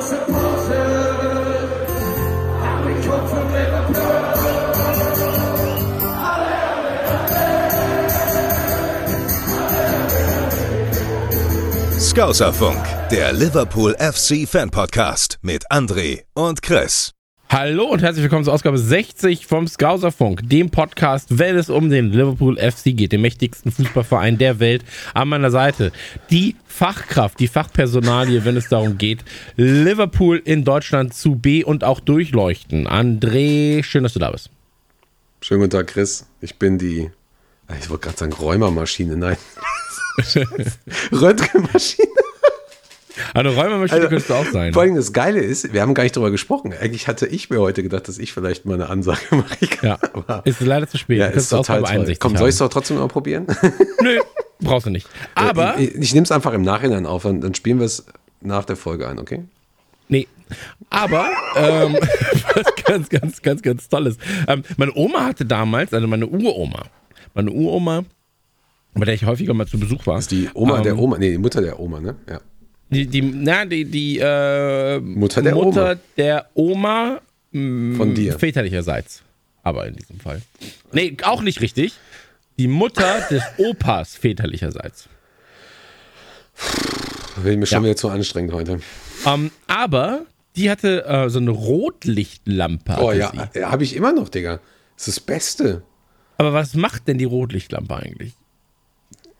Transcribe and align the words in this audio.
supporters, 0.00 0.70
and. 0.70 1.14
Scouserfunk, 12.00 12.84
der 13.10 13.32
Liverpool 13.32 13.96
FC 13.98 14.46
Fan 14.48 14.70
Podcast 14.70 15.38
mit 15.42 15.64
André 15.70 16.22
und 16.34 16.62
Chris. 16.62 17.13
Hallo 17.48 17.84
und 17.84 18.02
herzlich 18.02 18.22
willkommen 18.22 18.44
zur 18.44 18.52
Ausgabe 18.54 18.78
60 18.78 19.46
vom 19.46 19.68
Scouserfunk, 19.68 20.48
dem 20.48 20.70
Podcast, 20.70 21.38
wenn 21.38 21.56
es 21.56 21.70
um 21.70 21.88
den 21.90 22.10
Liverpool 22.10 22.56
FC 22.56 22.96
geht, 22.96 23.12
den 23.12 23.20
mächtigsten 23.20 23.70
Fußballverein 23.70 24.38
der 24.38 24.58
Welt. 24.58 24.82
An 25.12 25.28
meiner 25.28 25.50
Seite 25.50 25.92
die 26.30 26.56
Fachkraft, 26.66 27.38
die 27.38 27.46
Fachpersonalie, 27.46 28.44
wenn 28.44 28.56
es 28.56 28.68
darum 28.68 28.98
geht, 28.98 29.24
Liverpool 29.56 30.42
in 30.44 30.64
Deutschland 30.64 31.14
zu 31.14 31.36
be- 31.36 31.64
und 31.64 31.84
auch 31.84 32.00
durchleuchten. 32.00 32.88
André, 32.88 33.84
schön, 33.84 34.02
dass 34.02 34.14
du 34.14 34.18
da 34.18 34.30
bist. 34.30 34.50
Schönen 35.40 35.60
guten 35.60 35.70
Tag, 35.70 35.88
Chris. 35.88 36.26
Ich 36.40 36.56
bin 36.58 36.78
die, 36.78 37.10
ich 37.78 37.90
wollte 37.90 38.04
gerade 38.04 38.18
sagen 38.18 38.32
Räumermaschine, 38.32 39.16
nein. 39.16 39.36
Röntgenmaschine. 41.12 42.08
Also 43.32 43.50
Räumermaschine 43.50 43.96
Also, 44.00 44.08
könntest 44.08 44.30
du 44.30 44.34
auch 44.34 44.46
sein. 44.46 44.72
Vor 44.72 44.82
allem 44.82 44.96
das 44.96 45.12
Geile 45.12 45.40
ist, 45.40 45.72
wir 45.72 45.82
haben 45.82 45.94
gar 45.94 46.02
nicht 46.02 46.16
drüber 46.16 46.30
gesprochen. 46.30 46.72
Eigentlich 46.72 47.06
hatte 47.08 47.26
ich 47.26 47.50
mir 47.50 47.60
heute 47.60 47.82
gedacht, 47.82 48.08
dass 48.08 48.18
ich 48.18 48.32
vielleicht 48.32 48.64
mal 48.66 48.74
eine 48.74 48.88
Ansage 48.88 49.20
mache. 49.30 49.56
Ja, 49.82 49.98
Aber, 50.12 50.42
ist 50.44 50.60
leider 50.60 50.88
zu 50.88 50.98
spät. 50.98 51.18
ja, 51.18 51.26
ist 51.26 51.48
total 51.48 51.80
toll. 51.80 51.88
61 51.90 52.20
Komm, 52.20 52.32
soll 52.32 52.38
haben. 52.40 52.48
ich 52.48 52.54
es 52.54 52.58
doch 52.58 52.68
trotzdem 52.68 52.98
mal 52.98 53.08
probieren? 53.08 53.46
Nö, 54.02 54.18
brauchst 54.60 54.86
du 54.86 54.90
nicht. 54.90 55.08
Aber, 55.34 55.78
ich, 55.78 55.94
ich 55.94 56.14
nehme 56.14 56.24
es 56.24 56.32
einfach 56.32 56.52
im 56.52 56.62
Nachhinein 56.62 57.06
auf 57.06 57.24
und 57.24 57.40
dann 57.40 57.54
spielen 57.54 57.78
wir 57.78 57.86
es 57.86 58.04
nach 58.40 58.64
der 58.64 58.76
Folge 58.76 59.08
ein, 59.08 59.18
okay? 59.18 59.44
Nee. 60.08 60.28
Aber, 60.90 61.28
ähm, 61.56 61.94
was 62.54 62.84
ganz, 62.84 63.08
ganz, 63.08 63.42
ganz, 63.42 63.62
ganz 63.62 63.88
Tolles. 63.88 64.18
Ähm, 64.46 64.62
meine 64.76 64.92
Oma 64.94 65.24
hatte 65.24 65.46
damals, 65.46 65.92
also 65.94 66.06
meine 66.06 66.26
Uroma, 66.26 66.82
meine 67.32 67.50
Uroma, 67.50 68.04
bei 68.94 69.06
der 69.06 69.14
ich 69.14 69.24
häufiger 69.24 69.54
mal 69.54 69.66
zu 69.66 69.78
Besuch 69.78 70.06
war. 70.06 70.16
Das 70.16 70.24
ist 70.24 70.30
die 70.30 70.48
Oma 70.54 70.76
ähm, 70.78 70.82
der 70.84 70.98
Oma, 70.98 71.18
nee, 71.18 71.32
die 71.32 71.38
Mutter 71.38 71.60
der 71.62 71.80
Oma, 71.80 72.00
ne? 72.00 72.16
Ja. 72.28 72.40
Die, 72.94 73.06
die, 73.06 73.22
na, 73.22 73.64
die, 73.66 73.84
die 73.84 74.18
äh, 74.18 75.00
Mutter 75.00 75.42
der 75.42 75.54
Mutter 75.54 75.84
Oma. 75.92 76.00
der 76.16 76.46
Oma 76.54 77.20
mh, 77.52 77.96
Von 77.96 78.14
dir. 78.14 78.38
väterlicherseits. 78.38 79.22
Aber 79.62 79.86
in 79.86 79.96
diesem 79.96 80.20
Fall. 80.20 80.42
Nee, 80.92 81.16
auch 81.22 81.42
nicht 81.42 81.60
richtig. 81.60 81.94
Die 82.58 82.68
Mutter 82.68 83.20
des 83.30 83.42
Opas 83.58 84.14
väterlicherseits. 84.16 85.08
Will 87.36 87.56
mir 87.56 87.66
schon 87.66 87.78
Ja. 87.78 87.84
wieder 87.84 87.96
zu 87.96 88.08
anstrengend 88.08 88.52
heute. 88.52 88.80
Ähm, 89.26 89.50
aber 89.66 90.26
die 90.56 90.70
hatte 90.70 91.04
äh, 91.06 91.28
so 91.30 91.40
eine 91.40 91.50
Rotlichtlampe. 91.50 92.96
Oh 93.00 93.10
ja, 93.12 93.32
sie. 93.52 93.64
habe 93.64 93.82
ich 93.84 93.96
immer 93.96 94.12
noch, 94.12 94.28
Digga. 94.28 94.60
Das 94.96 95.08
ist 95.08 95.18
das 95.18 95.24
Beste. 95.24 95.82
Aber 96.38 96.52
was 96.52 96.74
macht 96.74 97.08
denn 97.08 97.18
die 97.18 97.24
Rotlichtlampe 97.24 97.96
eigentlich? 97.96 98.34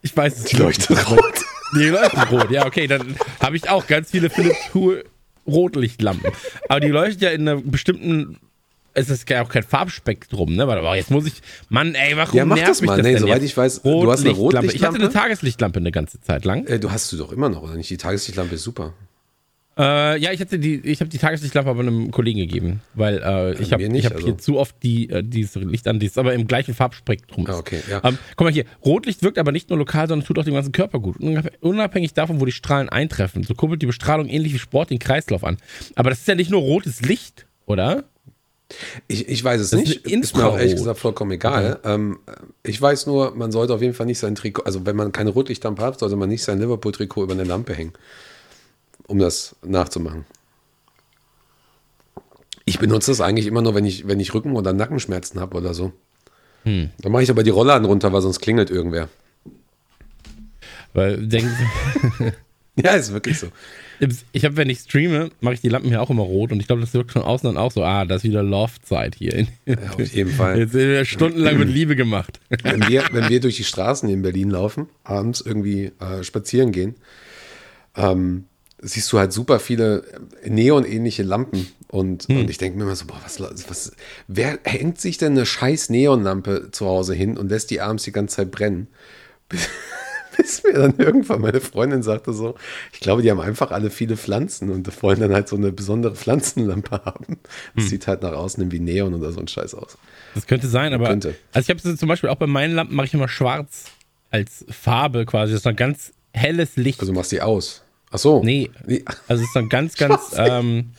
Ich 0.03 0.17
weiß 0.17 0.39
es 0.39 0.45
Die 0.45 0.57
nicht. 0.57 0.63
leuchtet 0.89 1.11
rot. 1.11 1.35
Die 1.77 1.89
leuchtet 1.89 2.31
rot, 2.31 2.51
ja, 2.51 2.67
okay. 2.67 2.87
Dann 2.87 3.17
habe 3.41 3.57
ich 3.57 3.69
auch 3.69 3.87
ganz 3.87 4.11
viele 4.11 4.31
Philips 4.31 4.73
Hue 4.75 5.05
Rotlichtlampen. 5.47 6.31
Aber 6.69 6.81
die 6.81 6.89
leuchtet 6.89 7.23
ja 7.23 7.31
in 7.31 7.49
einer 7.49 7.61
bestimmten. 7.61 8.39
Es 8.97 9.11
ist 9.11 9.29
ja 9.29 9.43
auch 9.43 9.49
kein 9.49 9.65
Farbspektrum, 9.65 10.55
ne? 10.55 10.69
Warte 10.69 10.87
jetzt 10.97 11.11
muss 11.11 11.27
ich. 11.27 11.35
Mann, 11.69 11.95
ey, 11.97 12.17
warum 12.17 12.37
Ja, 12.37 12.45
mach 12.45 12.55
nervt 12.57 12.71
das 12.71 12.81
mich 12.81 12.89
mal. 12.89 12.97
das 12.99 13.05
Nee, 13.05 13.17
soweit 13.17 13.43
jetzt? 13.43 13.51
ich 13.51 13.57
weiß, 13.57 13.83
du 13.83 14.11
hast 14.11 14.21
eine 14.21 14.31
Ich 14.31 14.37
hatte 14.37 14.57
eine 14.59 14.65
Rotlichtlampe? 14.65 15.11
Tageslichtlampe 15.13 15.81
eine 15.81 15.91
ganze 15.91 16.21
Zeit 16.21 16.45
lang. 16.45 16.65
Äh, 16.67 16.79
du 16.79 16.93
hast 16.93 17.13
du 17.13 17.17
doch 17.17 17.33
immer 17.33 17.49
noch, 17.49 17.63
oder 17.63 17.75
nicht? 17.75 17.91
Die 17.91 17.97
Tageslichtlampe 17.97 18.55
ist 18.55 18.63
super. 18.63 18.95
Äh, 19.77 20.19
ja, 20.21 20.31
ich 20.31 20.41
hatte 20.41 20.59
die, 20.59 20.77
ich 20.77 21.01
habe 21.01 21.11
die 21.11 21.19
Tageslichtlampe 21.19 21.69
aber 21.69 21.81
einem 21.81 22.13
Kollegen 22.13 22.39
gegeben, 22.39 22.81
weil 22.95 23.17
äh, 23.19 23.61
ich 23.61 23.73
habe 23.73 23.83
ich 23.83 24.07
hab 24.07 24.13
also. 24.15 24.25
hier 24.25 24.39
zu 24.39 24.59
oft 24.59 24.77
die 24.85 25.11
äh, 25.11 25.23
dieses 25.25 25.57
Licht 25.57 25.89
an, 25.89 25.99
dieses 25.99 26.17
aber 26.17 26.33
im 26.33 26.47
gleichen 26.47 26.75
Farbspektrum 26.75 27.47
ist. 27.47 27.53
Ah, 27.53 27.59
okay, 27.59 27.81
ja. 27.91 28.01
Ähm, 28.05 28.19
guck 28.37 28.45
mal 28.45 28.53
hier, 28.53 28.67
Rotlicht 28.85 29.23
wirkt 29.25 29.37
aber 29.37 29.51
nicht 29.51 29.71
nur 29.71 29.79
lokal, 29.79 30.07
sondern 30.07 30.25
tut 30.27 30.39
auch 30.39 30.45
dem 30.45 30.55
ganzen 30.55 30.71
Körper 30.73 31.01
gut. 31.01 31.17
Unab- 31.19 31.51
Unabhängig 31.61 32.15
davon, 32.15 32.41
wo 32.41 32.45
die 32.45 32.53
Strahlen 32.53 32.89
eintreffen, 32.89 33.43
so 33.43 33.55
kuppelt 33.55 33.83
die 33.83 33.87
Bestrahlung 33.87 34.29
ähnlich 34.29 34.55
wie 34.55 34.59
Sport 34.61 34.91
den 34.91 35.01
Kreislauf 35.01 35.43
an. 35.43 35.57
Aber 35.97 36.11
das 36.11 36.21
ist 36.21 36.29
ja 36.29 36.37
nicht 36.37 36.51
nur 36.51 36.61
rotes 36.61 37.03
Licht, 37.03 37.47
oder? 37.67 38.05
Ich, 39.09 39.29
ich 39.29 39.45
weiß 39.45 39.61
es 39.61 39.71
Das 39.71 39.81
ist 39.83 39.89
nicht. 39.89 40.07
eine 40.07 40.23
Ist 40.23 40.37
mir 40.37 40.47
auch 40.47 40.57
ehrlich 40.57 40.75
gesagt 40.77 40.99
vollkommen 40.99 41.33
egal. 41.33 41.81
Ähm, 41.85 42.19
ich 42.63 42.81
weiß 42.81 43.07
nur, 43.07 43.35
man 43.35 43.53
sollte 43.53 43.75
auf 43.75 43.83
jeden 43.83 43.93
Fall 43.95 44.07
nicht 44.07 44.19
sein 44.19 44.35
Trikot, 44.37 44.63
also 44.65 44.87
wenn 44.87 44.97
man 44.97 45.13
keine 45.13 45.31
Rotlichtlampe 45.31 45.83
hat, 45.83 45.99
sollte 45.99 46.17
man 46.17 46.29
nicht 46.29 46.43
sein 46.45 46.61
Liverpool-Trikot 46.61 47.25
über 47.25 47.35
eine 47.35 47.45
Lampe 47.45 47.75
hängen, 47.75 47.93
um 49.07 49.19
das 49.19 49.57
nachzumachen. 49.65 50.25
Ich 52.65 52.79
benutze 52.79 53.11
das 53.11 53.21
eigentlich 53.21 53.47
immer 53.47 53.63
nur, 53.63 53.75
wenn 53.75 53.85
ich, 53.85 54.07
wenn 54.09 54.21
ich 54.21 54.33
Rücken- 54.33 54.57
oder 54.57 54.73
Nackenschmerzen 54.73 55.41
habe 55.41 55.57
oder 55.57 55.75
so. 55.75 55.93
Hm. 56.63 56.91
Dann 57.01 57.13
mache 57.13 57.23
ich 57.23 57.31
aber 57.31 57.43
die 57.43 57.51
Rollladen 57.51 57.87
runter, 57.87 58.13
weil 58.13 58.23
sonst 58.23 58.41
klingelt 58.41 58.71
irgendwer. 58.71 59.09
Weil 60.95 61.27
denk, 61.27 61.47
Ja, 62.77 62.93
ist 62.93 63.13
wirklich 63.13 63.39
so. 63.39 63.49
ich 64.33 64.45
habe, 64.45 64.57
wenn 64.57 64.69
ich 64.69 64.81
streame, 64.81 65.31
mache 65.41 65.55
ich 65.55 65.61
die 65.61 65.69
Lampen 65.69 65.91
hier 65.91 66.03
auch 66.03 66.11
immer 66.11 66.25
rot 66.25 66.51
und 66.51 66.59
ich 66.59 66.67
glaube, 66.67 66.81
das 66.81 66.93
wirkt 66.93 67.13
von 67.13 67.23
außen 67.23 67.47
dann 67.47 67.57
auch 67.57 67.71
so. 67.71 67.85
Ah, 67.85 68.05
das 68.05 68.19
ist 68.19 68.25
wieder 68.25 68.43
Love-Zeit 68.43 69.15
hier. 69.15 69.47
Ja, 69.65 69.77
auf 69.93 70.13
jeden 70.13 70.31
Fall. 70.31 70.59
Jetzt 70.59 70.75
äh, 70.75 71.05
stundenlang 71.05 71.59
mit 71.59 71.69
Liebe 71.69 71.95
gemacht. 71.95 72.41
wenn 72.65 72.89
wir, 72.89 73.05
wenn 73.13 73.29
wir 73.29 73.39
durch 73.39 73.57
die 73.57 73.65
Straßen 73.65 74.09
in 74.09 74.23
Berlin 74.23 74.51
laufen, 74.51 74.89
abends 75.05 75.41
irgendwie 75.41 75.93
äh, 76.01 76.25
spazieren 76.25 76.73
gehen, 76.73 76.97
ähm, 77.97 78.45
siehst 78.85 79.11
du 79.13 79.19
halt 79.19 79.33
super 79.33 79.59
viele 79.59 80.05
neonähnliche 80.45 81.23
Lampen. 81.23 81.67
Und, 81.89 82.29
und 82.29 82.51
ich 82.51 82.59
denke 82.59 82.77
mir 82.77 82.85
immer 82.85 82.97
so, 82.97 83.07
boah, 83.07 83.21
was, 83.25 83.41
was, 83.41 83.93
wer 84.29 84.59
hängt 84.65 85.01
sich 85.01 85.17
denn 85.17 85.33
eine 85.33 85.47
scheiß 85.47 85.91
Neonlampe 85.91 86.71
zu 86.71 86.87
Hause 86.87 87.15
hin 87.15 87.39
und 87.39 87.51
lässt 87.51 87.71
die 87.71 87.81
abends 87.81 88.05
die 88.05 88.13
ganze 88.13 88.37
Zeit 88.37 88.51
brennen? 88.51 88.89
Bis, 89.49 89.69
bis 90.37 90.63
mir 90.65 90.73
dann 90.73 90.95
irgendwann 90.99 91.43
meine 91.43 91.61
Freundin 91.61 92.03
sagte 92.03 92.33
so, 92.33 92.57
ich 92.93 93.01
glaube, 93.01 93.23
die 93.23 93.31
haben 93.31 93.41
einfach 93.41 93.71
alle 93.71 93.91
viele 93.91 94.17
Pflanzen 94.17 94.71
und 94.71 95.03
wollen 95.03 95.21
dann 95.21 95.33
halt 95.33 95.49
so 95.49 95.57
eine 95.57 95.71
besondere 95.71 96.17
Pflanzenlampe 96.17 96.91
haben. 97.05 97.39
Das 97.77 97.91
sieht 97.91 98.07
halt 98.07 98.23
nach 98.23 98.33
außen 98.33 98.73
wie 98.73 98.81
Neon 98.81 99.15
oder 99.15 99.33
so 99.33 99.41
ein 99.41 99.49
Scheiß 99.49 99.75
aus. 99.75 99.99
Das 100.35 100.47
könnte 100.47 100.67
sein, 100.67 100.93
aber. 100.95 101.09
Könnte. 101.09 101.37
Also 101.53 101.71
ich 101.71 101.85
habe 101.85 101.97
zum 101.97 102.09
Beispiel 102.09 102.31
auch 102.31 102.37
bei 102.37 102.47
meinen 102.47 102.75
Lampen 102.75 102.97
mache 102.97 103.07
ich 103.07 103.15
immer 103.15 103.29
schwarz 103.29 103.85
als 104.31 104.65
Farbe 104.69 105.27
quasi. 105.27 105.53
Das 105.53 105.61
ist 105.61 105.67
ein 105.67 105.77
ganz 105.77 106.13
helles 106.33 106.77
Licht. 106.77 107.01
Also 107.01 107.13
machst 107.13 107.31
die 107.31 107.43
aus. 107.43 107.84
Ach 108.15 108.19
so. 108.19 108.45
Nee. 108.45 108.71
Also 109.27 109.43
es 109.43 109.49
ist 109.49 109.57
ein 109.57 109.69
ganz, 109.69 109.95
ganz 109.97 110.35
ähm, 110.37 110.91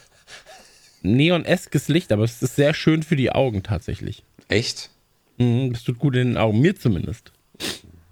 neoneskes 1.02 1.88
Licht, 1.88 2.12
aber 2.12 2.26
es 2.26 2.42
ist 2.42 2.58
sehr 2.58 2.74
schön 2.74 3.04
für 3.04 3.16
die 3.16 3.32
Augen 3.32 3.64
tatsächlich. 3.64 4.24
Echt? 4.50 4.90
Mhm, 5.38 5.72
das 5.72 5.84
tut 5.84 5.98
gut 5.98 6.16
in 6.16 6.30
den 6.30 6.38
Augen, 6.38 6.60
mir 6.60 6.76
zumindest. 6.76 7.32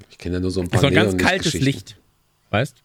Ich 0.09 0.17
kenne 0.17 0.35
ja 0.35 0.39
nur 0.39 0.51
so 0.51 0.61
ein 0.61 0.67
Es 0.67 0.71
paar 0.71 0.77
ist 0.77 0.81
so 0.81 0.87
ein 0.87 0.93
ganz 0.93 1.17
kaltes. 1.17 1.53
Licht. 1.53 1.97
Weißt 2.49 2.81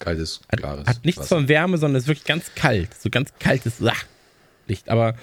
Kaltes, 0.00 0.40
Hat, 0.50 0.60
klares. 0.60 0.86
hat 0.86 1.04
nichts 1.04 1.22
Wasser. 1.22 1.36
von 1.36 1.48
Wärme, 1.48 1.78
sondern 1.78 2.00
ist 2.00 2.08
wirklich 2.08 2.26
ganz 2.26 2.54
kalt. 2.54 2.88
So 3.00 3.08
ganz 3.10 3.32
kaltes 3.38 3.80
ah, 3.82 3.92
Licht. 4.66 4.88
Aber 4.88 5.14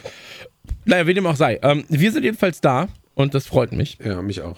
naja, 0.85 1.07
wie 1.07 1.13
dem 1.13 1.25
auch 1.27 1.35
sei. 1.35 1.59
Ähm, 1.61 1.83
wir 1.89 2.11
sind 2.11 2.23
jedenfalls 2.23 2.61
da 2.61 2.87
und 3.15 3.33
das 3.33 3.47
freut 3.47 3.73
mich. 3.73 3.97
Ja, 4.03 4.21
mich 4.21 4.41
auch. 4.41 4.57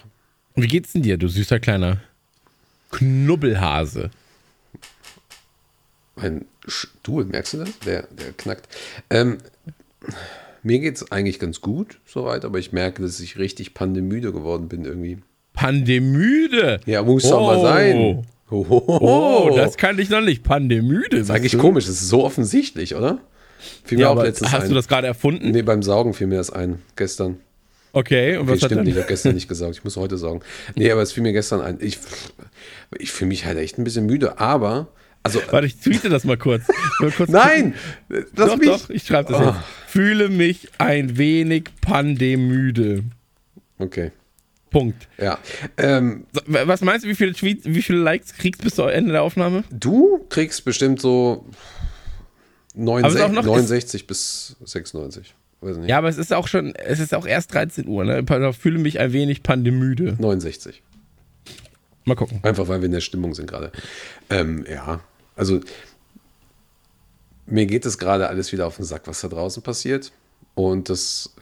Wie 0.56 0.68
geht's 0.68 0.94
denn 0.94 1.02
dir, 1.02 1.18
du 1.18 1.28
süßer 1.28 1.60
kleiner 1.60 1.98
Knubbelhase? 2.92 4.12
Ein 6.20 6.46
Stuhl, 6.68 7.26
merkst 7.26 7.54
du 7.54 7.58
das? 7.60 7.70
Der, 7.86 8.04
der 8.04 8.32
knackt. 8.38 8.68
Ähm, 9.10 9.38
mir 10.64 10.80
geht 10.80 10.96
es 10.98 11.12
eigentlich 11.12 11.40
ganz 11.40 11.62
gut 11.62 12.00
soweit, 12.06 12.44
aber 12.46 12.60
ich 12.60 12.72
merke, 12.74 13.02
dass 13.02 13.20
ich 13.20 13.38
richtig 13.38 13.74
pandemüde 13.74 14.32
geworden 14.34 14.68
bin 14.68 14.86
irgendwie. 14.86 15.20
Pandemüde. 15.54 16.80
Ja, 16.86 17.04
muss 17.04 17.24
doch 17.24 17.42
mal 17.42 17.62
sein. 17.62 18.26
Oh, 18.50 18.66
oh, 18.70 18.84
Oh, 19.52 19.54
das 19.56 19.78
kann 19.78 19.98
ich 20.00 20.10
noch 20.10 20.22
nicht. 20.22 20.44
Pandemüde. 20.44 21.18
ist 21.18 21.30
eigentlich 21.32 21.58
komisch. 21.58 21.86
Das 21.86 21.96
ist 21.96 22.10
so 22.10 22.24
offensichtlich, 22.24 22.96
oder? 22.96 23.20
Fiel 23.84 23.98
mir 23.98 24.04
Ja, 24.04 24.08
auch 24.10 24.12
aber 24.14 24.24
letztens 24.26 24.52
hast 24.52 24.64
ein. 24.64 24.70
du 24.70 24.76
das 24.76 24.88
gerade 24.88 25.08
erfunden? 25.08 25.52
Nee, 25.52 25.64
beim 25.64 25.82
Saugen 25.84 26.14
fiel 26.14 26.28
mir 26.28 26.38
das 26.38 26.50
ein, 26.52 26.82
gestern. 26.96 27.38
Okay, 27.94 28.38
und 28.38 28.44
Okay, 28.44 28.48
was 28.48 28.62
hat 28.62 28.68
stimmt 28.68 28.72
dann? 28.80 28.86
nicht, 28.86 28.94
ich 28.96 29.00
habe 29.02 29.08
gestern 29.08 29.34
nicht 29.34 29.48
gesagt, 29.48 29.76
ich 29.76 29.84
muss 29.84 29.98
heute 29.98 30.18
sagen. 30.18 30.42
Nee, 30.76 30.92
aber 30.92 31.02
es 31.02 31.12
fiel 31.12 31.24
mir 31.24 31.34
gestern 31.34 31.62
ein. 31.62 31.78
Ich, 31.82 31.98
ich 33.00 33.12
fühle 33.12 33.30
mich 33.30 33.46
halt 33.46 33.58
echt 33.58 33.78
ein 33.80 33.84
bisschen 33.84 34.06
müde, 34.06 34.40
aber, 34.40 34.88
also, 35.36 35.52
Warte, 35.52 35.68
ich 35.68 35.78
tweete 35.78 36.10
das 36.10 36.24
mal 36.24 36.38
kurz. 36.38 36.64
Mal 37.00 37.12
kurz 37.12 37.30
nein! 37.30 37.74
Lass 38.10 38.26
doch, 38.36 38.58
mich. 38.58 38.68
doch, 38.70 38.90
ich 38.90 39.04
schreibe 39.04 39.32
das 39.34 39.42
Oh. 39.42 39.46
jetzt. 39.46 39.58
Fühle 39.88 40.30
mich 40.30 40.70
ein 40.78 41.18
wenig 41.18 41.66
pandemüde. 41.82 43.04
Okay, 43.80 44.12
Punkt. 44.72 45.08
ja. 45.18 45.38
Ähm, 45.78 46.26
So, 46.34 46.42
Was 46.48 46.82
meinst 46.82 47.06
du, 47.06 47.10
wie 47.10 47.16
viele 47.16 47.34
Tweets, 47.34 47.66
wie 47.66 47.82
viele 47.82 48.00
Likes 48.00 48.34
kriegst 48.34 48.62
du 48.62 48.66
bis 48.66 48.76
zum 48.76 48.90
Ende 48.90 49.12
der 49.12 49.24
Aufnahme? 49.24 49.64
du 49.72 50.26
kriegst 50.30 50.66
bestimmt 50.66 51.00
so 51.02 51.46
Aber 52.76 53.08
es 53.08 53.14
ist 53.16 53.22
auch 53.22 53.30
69, 53.30 53.36
noch- 53.36 53.44
69 53.46 54.08
bis 54.08 54.56
96. 54.66 55.36
Weiß 55.62 55.78
nicht. 55.78 55.90
Ja, 55.90 55.98
aber 55.98 56.10
es 56.10 56.18
ist 56.18 56.34
auch 56.34 56.48
schon, 56.48 56.76
es 56.76 57.00
ist 57.00 57.16
auch 57.16 57.26
erst 57.26 57.54
13 57.54 57.88
Uhr, 57.88 58.04
ne? 58.06 58.24
Ich 58.52 58.58
fühle 58.58 58.78
mich 58.78 59.00
ein 59.00 59.12
wenig 59.14 59.42
pandemüde. 59.42 60.16
69. 60.20 60.84
Mal 62.06 62.16
gucken. 62.16 62.40
Einfach 62.44 62.68
weil 62.68 62.80
wir 62.82 62.86
in 62.86 62.92
der 62.92 63.02
Stimmung 63.02 63.34
sind 63.34 63.48
gerade. 63.50 63.72
Ähm, 64.30 64.66
ja, 64.70 65.02
also 65.38 65.62
mir 67.46 67.66
geht 67.66 67.86
es 67.86 67.98
gerade 67.98 68.28
alles 68.28 68.52
wieder 68.52 68.68
auf 68.68 68.76
den 68.76 68.86
Sack, 68.86 69.04
was 69.06 69.22
da 69.22 69.30
draußen 69.30 69.64
passiert. 69.64 70.12
Und 70.54 70.90
das 70.90 71.34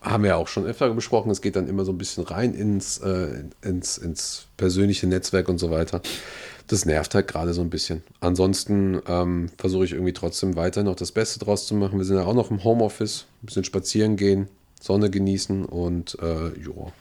haben 0.00 0.24
wir 0.24 0.30
ja 0.30 0.36
auch 0.36 0.48
schon 0.48 0.66
öfter 0.66 0.92
besprochen. 0.92 1.30
Es 1.30 1.40
geht 1.40 1.56
dann 1.56 1.68
immer 1.68 1.84
so 1.84 1.92
ein 1.92 1.98
bisschen 1.98 2.24
rein 2.24 2.54
ins, 2.54 2.98
äh, 2.98 3.44
ins, 3.62 3.98
ins 3.98 4.46
persönliche 4.56 5.06
Netzwerk 5.06 5.48
und 5.48 5.58
so 5.58 5.70
weiter. 5.70 6.02
Das 6.66 6.84
nervt 6.84 7.14
halt 7.14 7.28
gerade 7.28 7.54
so 7.54 7.62
ein 7.62 7.70
bisschen. 7.70 8.02
Ansonsten 8.20 9.00
ähm, 9.06 9.50
versuche 9.56 9.84
ich 9.84 9.92
irgendwie 9.92 10.12
trotzdem 10.12 10.56
weiter 10.56 10.82
noch 10.82 10.96
das 10.96 11.12
Beste 11.12 11.38
draus 11.38 11.66
zu 11.66 11.74
machen. 11.74 11.98
Wir 11.98 12.04
sind 12.04 12.16
ja 12.16 12.24
auch 12.24 12.34
noch 12.34 12.50
im 12.50 12.64
Homeoffice, 12.64 13.26
ein 13.42 13.46
bisschen 13.46 13.64
spazieren 13.64 14.16
gehen, 14.16 14.48
Sonne 14.80 15.10
genießen 15.10 15.64
und 15.64 16.18
äh, 16.20 16.48
ja. 16.60 16.92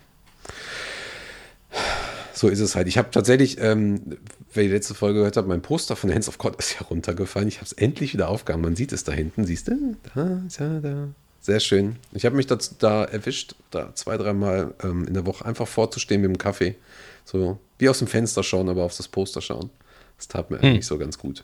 So 2.38 2.50
ist 2.50 2.60
es 2.60 2.76
halt. 2.76 2.88
Ich 2.88 3.00
habe 3.00 3.10
tatsächlich, 3.10 3.60
ähm, 3.60 4.18
wer 4.54 4.62
die 4.62 4.70
letzte 4.70 4.94
Folge 4.94 5.20
gehört 5.20 5.38
hat, 5.38 5.48
mein 5.48 5.64
Poster 5.64 5.96
von 5.96 6.14
Hands 6.14 6.30
of 6.30 6.38
God 6.38 6.56
ist 6.58 6.76
ja 6.80 6.86
runtergefallen. 6.86 7.48
Ich 7.48 7.56
habe 7.56 7.66
es 7.66 7.74
endlich 7.74 8.14
wieder 8.14 8.30
aufgehangen. 8.30 8.64
Man 8.64 8.76
sieht 8.76 8.92
es 8.92 9.04
da 9.04 9.12
hinten, 9.12 9.44
siehst 9.44 9.70
du? 9.70 9.96
Da, 10.14 10.44
da, 10.56 10.80
da. 10.80 11.08
Sehr 11.42 11.60
schön. 11.60 11.96
Ich 12.12 12.26
habe 12.26 12.36
mich 12.36 12.46
da, 12.46 12.60
da 12.78 13.06
erwischt, 13.06 13.56
da 13.72 13.96
zwei, 13.96 14.18
dreimal 14.18 14.76
ähm, 14.84 15.08
in 15.08 15.16
der 15.16 15.26
Woche 15.26 15.46
einfach 15.46 15.68
vorzustehen 15.68 16.22
mit 16.22 16.30
dem 16.30 16.38
Kaffee. 16.38 16.76
So 17.26 17.58
wie 17.80 17.90
aus 17.90 17.98
dem 17.98 18.08
Fenster 18.08 18.44
schauen, 18.44 18.70
aber 18.70 18.84
auf 18.84 18.96
das 18.96 19.08
Poster 19.08 19.42
schauen. 19.42 19.72
Das 20.18 20.28
tat 20.28 20.52
mir 20.52 20.60
eigentlich 20.60 20.86
so 20.86 21.00
ganz 21.00 21.18
gut. 21.18 21.44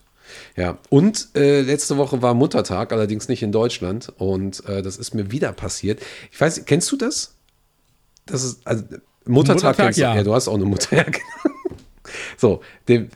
Ja, 0.56 0.78
und 0.90 1.30
äh, 1.34 1.62
letzte 1.62 1.98
Woche 1.98 2.22
war 2.22 2.36
Muttertag, 2.36 2.94
allerdings 2.94 3.28
nicht 3.28 3.42
in 3.42 3.52
Deutschland. 3.52 4.14
Und 4.18 4.64
äh, 4.68 4.84
das 4.84 4.98
ist 4.98 5.16
mir 5.16 5.32
wieder 5.32 5.54
passiert. 5.54 6.04
Ich 6.32 6.40
weiß, 6.40 6.66
kennst 6.66 6.92
du 6.92 6.98
das? 6.98 7.34
Das 8.28 8.44
ist, 8.44 8.68
also, 8.68 8.84
Muttertag, 9.26 9.78
Muttertag, 9.78 9.98
ja. 9.98 10.16
ja. 10.16 10.24
Du 10.24 10.34
hast 10.34 10.48
auch 10.48 10.56
eine 10.56 10.66
Mutter, 10.66 10.96
ja, 10.98 11.04
genau. 11.04 11.26
So, 12.38 12.62
der, 12.88 13.08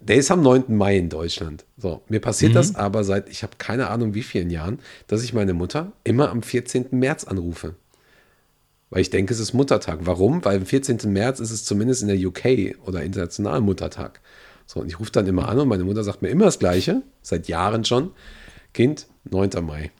der 0.00 0.16
ist 0.16 0.30
am 0.30 0.42
9. 0.42 0.64
Mai 0.76 0.96
in 0.98 1.08
Deutschland. 1.08 1.64
So, 1.76 2.02
mir 2.08 2.20
passiert 2.20 2.52
Mhm. 2.52 2.56
das 2.56 2.74
aber 2.74 3.04
seit, 3.04 3.28
ich 3.28 3.42
habe 3.42 3.54
keine 3.58 3.88
Ahnung 3.88 4.14
wie 4.14 4.22
vielen 4.22 4.50
Jahren, 4.50 4.78
dass 5.06 5.22
ich 5.22 5.32
meine 5.34 5.54
Mutter 5.54 5.92
immer 6.04 6.30
am 6.30 6.42
14. 6.42 6.86
März 6.92 7.24
anrufe. 7.24 7.74
Weil 8.90 9.00
ich 9.02 9.10
denke, 9.10 9.32
es 9.34 9.40
ist 9.40 9.52
Muttertag. 9.54 10.00
Warum? 10.02 10.44
Weil 10.44 10.58
am 10.58 10.66
14. 10.66 10.98
März 11.12 11.40
ist 11.40 11.50
es 11.50 11.64
zumindest 11.64 12.02
in 12.02 12.08
der 12.08 12.16
UK 12.18 12.76
oder 12.86 13.02
international 13.02 13.60
Muttertag. 13.60 14.20
So, 14.66 14.80
und 14.80 14.88
ich 14.88 14.98
rufe 15.00 15.10
dann 15.12 15.26
immer 15.26 15.48
an 15.48 15.58
und 15.58 15.68
meine 15.68 15.84
Mutter 15.84 16.04
sagt 16.04 16.22
mir 16.22 16.28
immer 16.28 16.46
das 16.46 16.58
Gleiche, 16.58 17.02
seit 17.22 17.48
Jahren 17.48 17.84
schon. 17.84 18.12
Kind, 18.72 19.06
9. 19.30 19.50
Mai. 19.62 19.90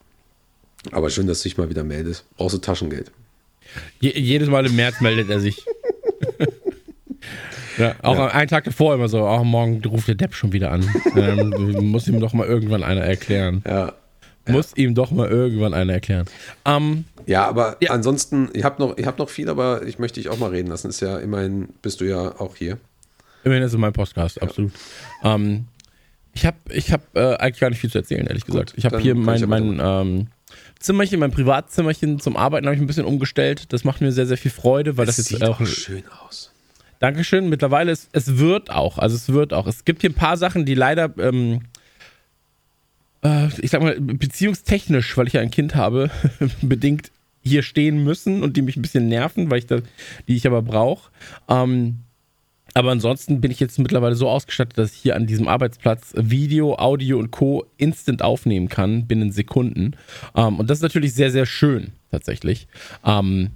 Aber 0.92 1.10
schön, 1.10 1.26
dass 1.26 1.40
du 1.42 1.44
dich 1.48 1.58
mal 1.58 1.68
wieder 1.70 1.84
meldest. 1.84 2.24
Brauchst 2.36 2.54
du 2.54 2.58
Taschengeld? 2.58 3.10
Je, 4.00 4.12
jedes 4.18 4.48
Mal 4.48 4.66
im 4.66 4.76
März 4.76 5.00
meldet 5.00 5.30
er 5.30 5.40
sich. 5.40 5.64
ja, 7.78 7.94
auch 8.02 8.18
einen 8.18 8.48
Tag 8.48 8.64
davor 8.64 8.94
immer 8.94 9.08
so, 9.08 9.20
auch 9.26 9.42
morgen 9.44 9.82
ruft 9.84 10.08
der 10.08 10.14
Depp 10.14 10.34
schon 10.34 10.52
wieder 10.52 10.70
an. 10.70 10.88
Ähm, 11.16 11.50
muss 11.90 12.06
ihm 12.08 12.20
doch 12.20 12.32
mal 12.32 12.46
irgendwann 12.46 12.82
einer 12.82 13.00
erklären. 13.02 13.62
Ja. 13.66 13.92
Muss 14.46 14.76
ihm 14.76 14.94
doch 14.94 15.10
mal 15.10 15.28
irgendwann 15.28 15.72
einer 15.74 15.94
erklären. 15.94 16.26
Ähm, 16.66 17.04
Ja, 17.26 17.46
aber 17.48 17.76
Ja. 17.80 17.90
ansonsten, 17.92 18.50
ich 18.52 18.62
habe 18.62 18.80
noch, 18.82 18.98
ich 18.98 19.06
hab 19.06 19.18
noch 19.18 19.30
viel, 19.30 19.48
aber 19.48 19.86
ich 19.86 19.98
möchte 19.98 20.20
dich 20.20 20.28
auch 20.28 20.38
mal 20.38 20.50
reden 20.50 20.68
lassen. 20.68 20.90
Ist 20.90 21.00
ja 21.00 21.18
immerhin, 21.18 21.68
bist 21.80 22.00
du 22.00 22.04
ja 22.04 22.38
auch 22.38 22.54
hier. 22.56 22.76
immerhin 23.44 23.62
ist 23.64 23.72
es 23.72 23.78
mein 23.78 23.92
Podcast, 23.94 24.40
absolut. 24.42 24.72
Ähm, 25.22 25.64
ich 26.34 26.44
habe 26.44 26.56
ich 26.70 26.92
hab, 26.92 27.00
äh, 27.16 27.36
eigentlich 27.36 27.60
gar 27.60 27.70
nicht 27.70 27.78
viel 27.80 27.90
zu 27.90 27.98
erzählen, 27.98 28.26
ehrlich 28.26 28.44
gesagt. 28.44 28.74
ich 28.76 28.84
habe 28.84 28.98
hier 28.98 29.14
kann 29.14 29.22
mein, 29.24 29.34
ich 29.36 29.40
ja 29.40 29.46
mein 29.46 29.80
ähm, 29.82 30.26
Zimmerchen, 30.84 31.18
mein 31.18 31.30
Privatzimmerchen 31.30 32.20
zum 32.20 32.36
Arbeiten 32.36 32.66
habe 32.66 32.76
ich 32.76 32.80
ein 32.80 32.86
bisschen 32.86 33.06
umgestellt. 33.06 33.72
Das 33.72 33.84
macht 33.84 34.00
mir 34.00 34.12
sehr, 34.12 34.26
sehr 34.26 34.36
viel 34.36 34.50
Freude, 34.50 34.96
weil 34.96 35.06
das 35.06 35.16
jetzt 35.16 35.28
sieht 35.28 35.42
auch 35.42 35.60
auch 35.60 35.66
schön 35.66 36.04
aus. 36.26 36.52
Dankeschön. 36.98 37.48
Mittlerweile 37.48 37.90
ist 37.90 38.08
es 38.12 38.36
wird 38.36 38.70
auch, 38.70 38.98
also 38.98 39.16
es 39.16 39.30
wird 39.30 39.52
auch. 39.52 39.66
Es 39.66 39.84
gibt 39.84 40.02
hier 40.02 40.10
ein 40.10 40.14
paar 40.14 40.36
Sachen, 40.36 40.66
die 40.66 40.74
leider, 40.74 41.10
ähm, 41.18 41.62
äh, 43.24 43.48
ich 43.60 43.70
sag 43.70 43.82
mal, 43.82 43.98
beziehungstechnisch, 43.98 45.16
weil 45.16 45.26
ich 45.26 45.32
ja 45.32 45.40
ein 45.40 45.50
Kind 45.50 45.74
habe, 45.74 46.10
bedingt 46.62 47.10
hier 47.42 47.62
stehen 47.62 48.04
müssen 48.04 48.42
und 48.42 48.56
die 48.56 48.62
mich 48.62 48.76
ein 48.76 48.82
bisschen 48.82 49.08
nerven, 49.08 49.50
weil 49.50 49.58
ich 49.58 49.66
da, 49.66 49.78
die 50.28 50.36
ich 50.36 50.46
aber 50.46 50.62
brauche. 50.62 51.10
Ähm, 51.48 52.00
aber 52.74 52.90
ansonsten 52.90 53.40
bin 53.40 53.52
ich 53.52 53.60
jetzt 53.60 53.78
mittlerweile 53.78 54.16
so 54.16 54.28
ausgestattet, 54.28 54.76
dass 54.76 54.92
ich 54.92 54.98
hier 54.98 55.14
an 55.14 55.26
diesem 55.26 55.46
Arbeitsplatz 55.46 56.12
Video, 56.16 56.74
Audio 56.74 57.18
und 57.18 57.30
Co. 57.30 57.64
instant 57.76 58.22
aufnehmen 58.22 58.68
kann, 58.68 59.06
binnen 59.06 59.30
Sekunden. 59.30 59.92
Ähm, 60.34 60.58
und 60.58 60.68
das 60.68 60.78
ist 60.78 60.82
natürlich 60.82 61.14
sehr, 61.14 61.30
sehr 61.30 61.46
schön, 61.46 61.92
tatsächlich. 62.10 62.66
Ähm, 63.04 63.50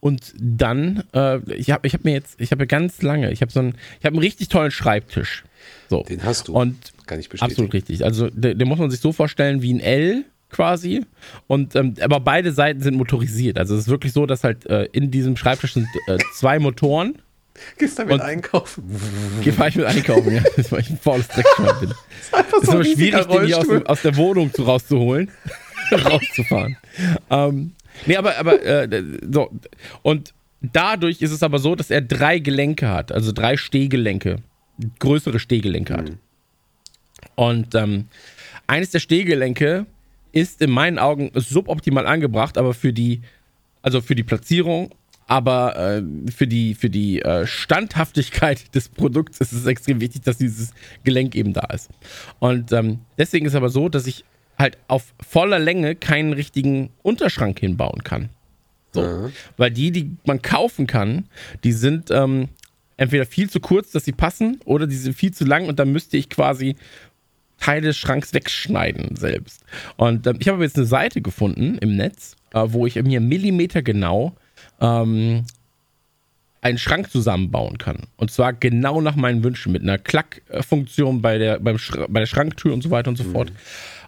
und 0.00 0.34
dann, 0.38 1.04
äh, 1.14 1.38
ich 1.54 1.70
habe 1.70 1.86
ich 1.86 1.94
hab 1.94 2.04
mir 2.04 2.12
jetzt, 2.12 2.40
ich 2.40 2.52
habe 2.52 2.66
ganz 2.66 3.02
lange, 3.02 3.30
ich 3.32 3.42
habe 3.42 3.50
so 3.50 3.60
einen, 3.60 3.74
ich 3.98 4.06
habe 4.06 4.14
einen 4.14 4.22
richtig 4.22 4.48
tollen 4.48 4.70
Schreibtisch. 4.70 5.44
So. 5.88 6.02
Den 6.02 6.22
hast 6.24 6.48
du. 6.48 6.52
Und 6.54 6.76
Kann 7.06 7.18
ich 7.18 7.28
bestätigen. 7.28 7.52
Absolut 7.52 7.72
richtig. 7.74 8.04
Also 8.04 8.28
den, 8.28 8.58
den 8.58 8.68
muss 8.68 8.78
man 8.78 8.90
sich 8.90 9.00
so 9.00 9.12
vorstellen 9.12 9.62
wie 9.62 9.72
ein 9.72 9.80
L 9.80 10.24
quasi. 10.50 11.04
Und 11.46 11.76
ähm, 11.76 11.94
aber 12.00 12.20
beide 12.20 12.52
Seiten 12.52 12.80
sind 12.80 12.96
motorisiert. 12.96 13.58
Also 13.58 13.74
es 13.74 13.82
ist 13.82 13.88
wirklich 13.88 14.12
so, 14.12 14.26
dass 14.26 14.44
halt 14.44 14.66
äh, 14.66 14.84
in 14.92 15.10
diesem 15.10 15.36
Schreibtisch 15.36 15.74
sind 15.74 15.88
äh, 16.08 16.18
zwei 16.34 16.58
Motoren. 16.58 17.16
Gehst 17.78 17.98
damit 17.98 18.14
Und- 18.14 18.20
einkaufen? 18.22 18.84
Geh 19.42 19.52
fahr 19.52 19.68
ich 19.68 19.76
mit 19.76 19.86
einkaufen, 19.86 20.34
ja. 20.34 20.42
Weil 20.70 20.80
ich 20.80 20.90
ein 20.90 20.98
faules 20.98 21.28
Dreckschwein 21.28 21.80
bin. 21.80 21.94
Einfach 22.32 22.62
ist 22.62 22.68
aber 22.68 22.84
schwierig, 22.84 23.26
den 23.26 23.46
hier 23.46 23.58
aus, 23.58 23.66
dem, 23.68 23.86
aus 23.86 24.02
der 24.02 24.16
Wohnung 24.16 24.52
zu 24.52 24.62
rauszuholen, 24.62 25.30
rauszufahren. 25.92 26.76
Ähm, 27.28 27.72
nee, 28.06 28.16
aber, 28.16 28.38
aber 28.38 28.62
äh, 28.62 29.02
so. 29.30 29.50
Und 30.02 30.32
dadurch 30.62 31.20
ist 31.22 31.32
es 31.32 31.42
aber 31.42 31.58
so, 31.58 31.74
dass 31.74 31.90
er 31.90 32.00
drei 32.00 32.38
Gelenke 32.38 32.88
hat, 32.88 33.12
also 33.12 33.32
drei 33.32 33.56
Stehgelenke, 33.56 34.36
größere 34.98 35.38
Stehgelenke 35.38 35.94
hat. 35.94 36.12
Und 37.34 37.74
ähm, 37.74 38.06
eines 38.66 38.90
der 38.90 39.00
Stehgelenke 39.00 39.86
ist 40.32 40.62
in 40.62 40.70
meinen 40.70 40.98
Augen 40.98 41.30
suboptimal 41.34 42.06
angebracht, 42.06 42.56
aber 42.56 42.72
für 42.74 42.92
die, 42.92 43.20
also 43.82 44.00
für 44.00 44.14
die 44.14 44.22
Platzierung, 44.22 44.94
aber 45.30 45.76
äh, 45.76 46.02
für 46.32 46.48
die, 46.48 46.74
für 46.74 46.90
die 46.90 47.22
äh, 47.22 47.46
Standhaftigkeit 47.46 48.74
des 48.74 48.88
Produkts 48.88 49.38
ist 49.38 49.52
es 49.52 49.64
extrem 49.64 50.00
wichtig, 50.00 50.22
dass 50.22 50.38
dieses 50.38 50.74
Gelenk 51.04 51.36
eben 51.36 51.52
da 51.52 51.66
ist. 51.72 51.88
Und 52.40 52.72
ähm, 52.72 52.98
deswegen 53.16 53.46
ist 53.46 53.52
es 53.52 53.56
aber 53.56 53.68
so, 53.68 53.88
dass 53.88 54.08
ich 54.08 54.24
halt 54.58 54.76
auf 54.88 55.14
voller 55.24 55.60
Länge 55.60 55.94
keinen 55.94 56.32
richtigen 56.32 56.90
Unterschrank 57.02 57.60
hinbauen 57.60 58.02
kann. 58.02 58.30
So. 58.90 59.30
Weil 59.56 59.70
die, 59.70 59.92
die 59.92 60.16
man 60.26 60.42
kaufen 60.42 60.88
kann, 60.88 61.28
die 61.62 61.74
sind 61.74 62.10
ähm, 62.10 62.48
entweder 62.96 63.24
viel 63.24 63.48
zu 63.48 63.60
kurz, 63.60 63.92
dass 63.92 64.04
sie 64.04 64.12
passen, 64.12 64.60
oder 64.64 64.88
die 64.88 64.96
sind 64.96 65.14
viel 65.14 65.32
zu 65.32 65.44
lang 65.44 65.68
und 65.68 65.78
dann 65.78 65.92
müsste 65.92 66.16
ich 66.16 66.28
quasi 66.28 66.74
Teile 67.60 67.82
des 67.82 67.96
Schranks 67.96 68.34
wegschneiden 68.34 69.14
selbst. 69.14 69.62
Und 69.96 70.26
ähm, 70.26 70.38
ich 70.40 70.48
habe 70.48 70.64
jetzt 70.64 70.76
eine 70.76 70.86
Seite 70.86 71.20
gefunden 71.20 71.78
im 71.78 71.94
Netz, 71.94 72.34
äh, 72.52 72.64
wo 72.66 72.84
ich 72.84 72.96
mir 73.00 73.20
Millimeter 73.20 73.80
genau 73.82 74.34
ähm, 74.80 75.44
einen 76.62 76.78
Schrank 76.78 77.10
zusammenbauen 77.10 77.78
kann. 77.78 78.06
Und 78.16 78.30
zwar 78.30 78.52
genau 78.52 79.00
nach 79.00 79.16
meinen 79.16 79.42
Wünschen, 79.42 79.72
mit 79.72 79.82
einer 79.82 79.98
Klackfunktion 79.98 81.22
bei 81.22 81.38
der, 81.38 81.58
beim 81.58 81.78
Schra 81.78 82.06
bei 82.08 82.20
der 82.20 82.26
Schranktür 82.26 82.72
und 82.72 82.82
so 82.82 82.90
weiter 82.90 83.08
und 83.08 83.16
so 83.16 83.24
fort. 83.24 83.52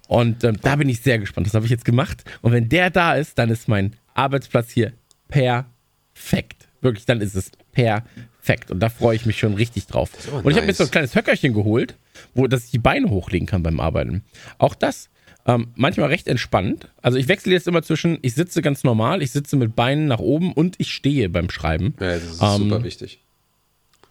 Und 0.08 0.44
ähm, 0.44 0.58
da 0.60 0.76
bin 0.76 0.88
ich 0.88 1.00
sehr 1.00 1.18
gespannt. 1.18 1.46
Das 1.46 1.54
habe 1.54 1.64
ich 1.64 1.70
jetzt 1.70 1.84
gemacht. 1.84 2.24
Und 2.42 2.52
wenn 2.52 2.68
der 2.68 2.90
da 2.90 3.14
ist, 3.14 3.38
dann 3.38 3.48
ist 3.50 3.68
mein 3.68 3.94
Arbeitsplatz 4.14 4.70
hier 4.70 4.92
perfekt. 5.28 6.68
Wirklich, 6.82 7.06
dann 7.06 7.20
ist 7.20 7.34
es 7.34 7.50
perfekt. 7.72 8.70
Und 8.70 8.80
da 8.80 8.90
freue 8.90 9.16
ich 9.16 9.24
mich 9.24 9.38
schon 9.38 9.54
richtig 9.54 9.86
drauf. 9.86 10.10
Und 10.14 10.24
ich 10.24 10.32
habe 10.34 10.42
mir 10.42 10.60
nice. 10.60 10.66
jetzt 10.66 10.78
so 10.78 10.84
ein 10.84 10.90
kleines 10.90 11.14
Höckerchen 11.14 11.54
geholt, 11.54 11.96
wo 12.34 12.46
dass 12.46 12.64
ich 12.64 12.70
die 12.72 12.78
Beine 12.78 13.08
hochlegen 13.08 13.46
kann 13.46 13.62
beim 13.62 13.80
Arbeiten. 13.80 14.24
Auch 14.58 14.74
das 14.74 15.08
ähm, 15.46 15.68
manchmal 15.74 16.08
recht 16.08 16.28
entspannt. 16.28 16.88
Also 17.02 17.18
ich 17.18 17.28
wechsle 17.28 17.52
jetzt 17.52 17.66
immer 17.68 17.82
zwischen, 17.82 18.18
ich 18.22 18.34
sitze 18.34 18.62
ganz 18.62 18.84
normal, 18.84 19.22
ich 19.22 19.32
sitze 19.32 19.56
mit 19.56 19.74
Beinen 19.74 20.06
nach 20.06 20.20
oben 20.20 20.52
und 20.52 20.76
ich 20.78 20.92
stehe 20.92 21.28
beim 21.28 21.50
Schreiben. 21.50 21.94
Ja, 22.00 22.14
das 22.14 22.24
ist 22.24 22.42
Ähm, 22.42 22.58
super 22.70 22.84
wichtig. 22.84 23.20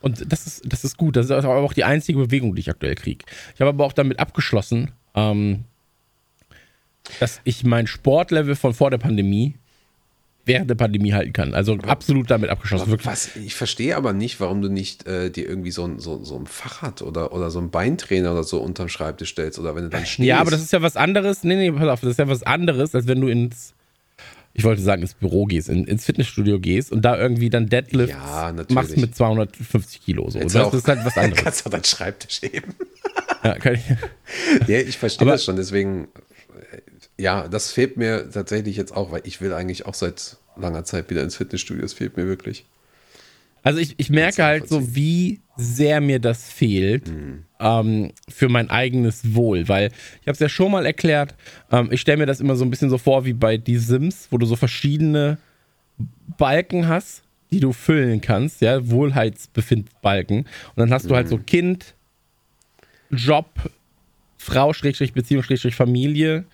Und 0.02 0.32
das 0.32 0.48
ist, 0.48 0.64
das 0.66 0.84
ist 0.84 0.98
gut. 0.98 1.16
Das 1.16 1.28
ist 1.28 1.32
aber 1.32 1.58
auch 1.58 1.74
die 1.74 1.84
einzige 1.84 2.18
Bewegung, 2.20 2.56
die 2.56 2.62
ich 2.62 2.70
aktuell 2.70 2.96
kriege. 2.96 3.24
Ich 3.54 3.62
habe 3.62 3.70
aber 3.70 3.86
auch 3.86 3.94
damit 3.94 4.20
abgeschlossen, 4.20 4.92
ähm, 5.16 5.66
dass 7.20 7.40
ich 7.44 7.64
mein 7.64 7.88
Sportlevel 7.88 8.56
von 8.56 8.74
vor 8.74 8.90
der 8.90 8.98
Pandemie 8.98 9.56
während 10.54 10.70
der 10.70 10.76
Pandemie 10.76 11.14
halten 11.14 11.34
kann. 11.34 11.54
Also 11.54 11.76
absolut 11.78 12.30
damit 12.32 12.50
abgeschlossen. 12.50 12.90
Wirklich. 12.90 13.08
was, 13.08 13.36
ich 13.36 13.56
verstehe 13.56 13.96
aber 13.98 14.14
nicht, 14.14 14.40
warum 14.40 14.62
du 14.62 14.70
nicht 14.70 15.08
äh, 15.08 15.30
dir 15.30 15.48
irgendwie 15.48 15.72
so 15.72 15.86
ein, 15.86 16.00
so, 16.00 16.24
so 16.24 16.38
ein 16.38 16.46
Fahrrad 16.48 17.02
oder, 17.02 17.34
oder 17.34 17.50
so 17.52 17.60
ein 17.60 17.70
Beintrainer 17.72 18.32
oder 18.32 18.44
so 18.44 18.60
unterm 18.62 18.90
Schreibtisch 18.90 19.30
stellst 19.32 19.60
oder 19.60 19.76
wenn 19.76 19.84
du 19.84 19.90
dann 19.90 20.06
stehst. 20.06 20.28
Ja, 20.28 20.40
aber 20.40 20.52
das 20.52 20.62
ist 20.62 20.72
ja 20.74 20.82
was 20.82 20.96
anderes. 20.98 21.44
Nee, 21.44 21.56
nee, 21.56 21.72
pass 21.72 21.88
auf, 21.88 22.02
das 22.02 22.12
ist 22.12 22.20
ja 22.20 22.28
was 22.28 22.44
anderes, 22.44 22.94
als 22.96 23.08
wenn 23.08 23.22
du 23.22 23.28
ins, 23.28 23.74
ich 24.54 24.64
wollte 24.64 24.82
sagen, 24.82 25.02
ins 25.02 25.14
Büro 25.14 25.46
gehst, 25.46 25.70
in, 25.70 25.86
ins 25.86 26.06
Fitnessstudio 26.06 26.60
gehst 26.60 26.92
und 26.92 27.04
da 27.04 27.18
irgendwie 27.18 27.50
dann 27.50 27.68
Deadlift 27.68 28.12
Ja, 28.14 28.54
machst 28.70 28.98
mit 28.98 29.16
250 29.16 30.04
Kilo. 30.04 30.30
So. 30.30 30.40
Das 30.40 30.56
auch- 30.58 30.74
ist 30.74 30.88
halt 30.88 31.06
was 31.06 31.18
anderes. 31.18 31.44
kannst 31.44 31.66
du 31.66 31.70
deinen 31.70 31.84
Schreibtisch 31.86 32.42
heben. 32.42 32.74
ja, 33.44 33.54
kann 33.58 33.76
ich, 33.76 33.82
Ja, 34.68 34.80
ich 34.80 34.98
verstehe 34.98 35.26
Aber- 35.26 35.32
das 35.34 35.46
schon, 35.46 35.56
deswegen. 35.56 36.10
äh, 36.74 37.22
ja, 37.22 37.48
das 37.48 37.72
fehlt 37.72 37.98
mir 37.98 38.30
tatsächlich 38.32 38.76
jetzt 38.78 38.96
auch, 38.96 39.12
weil 39.12 39.22
ich 39.26 39.42
will 39.42 39.54
eigentlich 39.54 39.86
auch 39.86 39.94
seit 39.94 40.38
langer 40.56 40.84
Zeit 40.84 41.10
wieder 41.10 41.24
ins 41.24 41.36
Fitnessstudio. 41.36 41.82
Das 41.82 41.94
fehlt 41.94 42.18
mir 42.18 42.26
wirklich. 42.28 42.66
Also 43.64 43.80
ich, 43.80 43.94
ich 43.98 44.10
merke 44.10 44.44
halt 44.44 44.68
so, 44.68 44.96
wie 44.96 45.40
sehr 45.56 46.02
mir 46.02 46.18
das 46.20 46.50
fehlt 46.50 47.08
Mhm. 47.10 47.44
ähm, 47.60 48.12
für 48.28 48.50
mein 48.50 48.72
eigenes 48.72 49.36
Wohl, 49.36 49.68
weil 49.68 49.92
ich 50.22 50.28
habe 50.28 50.32
es 50.32 50.40
ja 50.40 50.50
schon 50.50 50.72
mal 50.72 50.86
erklärt, 50.86 51.36
ähm, 51.72 51.90
ich 51.92 52.02
stelle 52.02 52.18
mir 52.18 52.26
das 52.26 52.40
immer 52.40 52.56
so 52.56 52.66
ein 52.66 52.72
bisschen 52.72 52.90
so 52.90 52.98
vor 52.98 53.24
wie 53.26 53.34
bei 53.34 53.58
Die 53.58 53.78
Sims, 53.78 54.28
wo 54.32 54.40
du 54.40 54.48
so 54.48 54.56
verschiedene 54.56 55.38
Balken 56.38 56.88
hast, 56.88 57.22
die 57.52 57.60
du 57.60 57.72
füllen 57.72 58.20
kannst, 58.22 58.62
ja, 58.62 58.90
Wohlheitsbefindbalken. 58.90 60.40
Und 60.40 60.48
dann 60.78 60.92
hast 60.92 61.10
du 61.10 61.16
halt 61.16 61.28
so 61.28 61.38
Mhm. 61.38 61.46
Kind, 61.46 61.94
Job, 63.12 63.50
Frau, 64.38 64.74
Schrägstrich, 64.74 65.14
Beziehung, 65.14 65.44
Schrägstrich, 65.44 65.76
Familie 65.76 66.46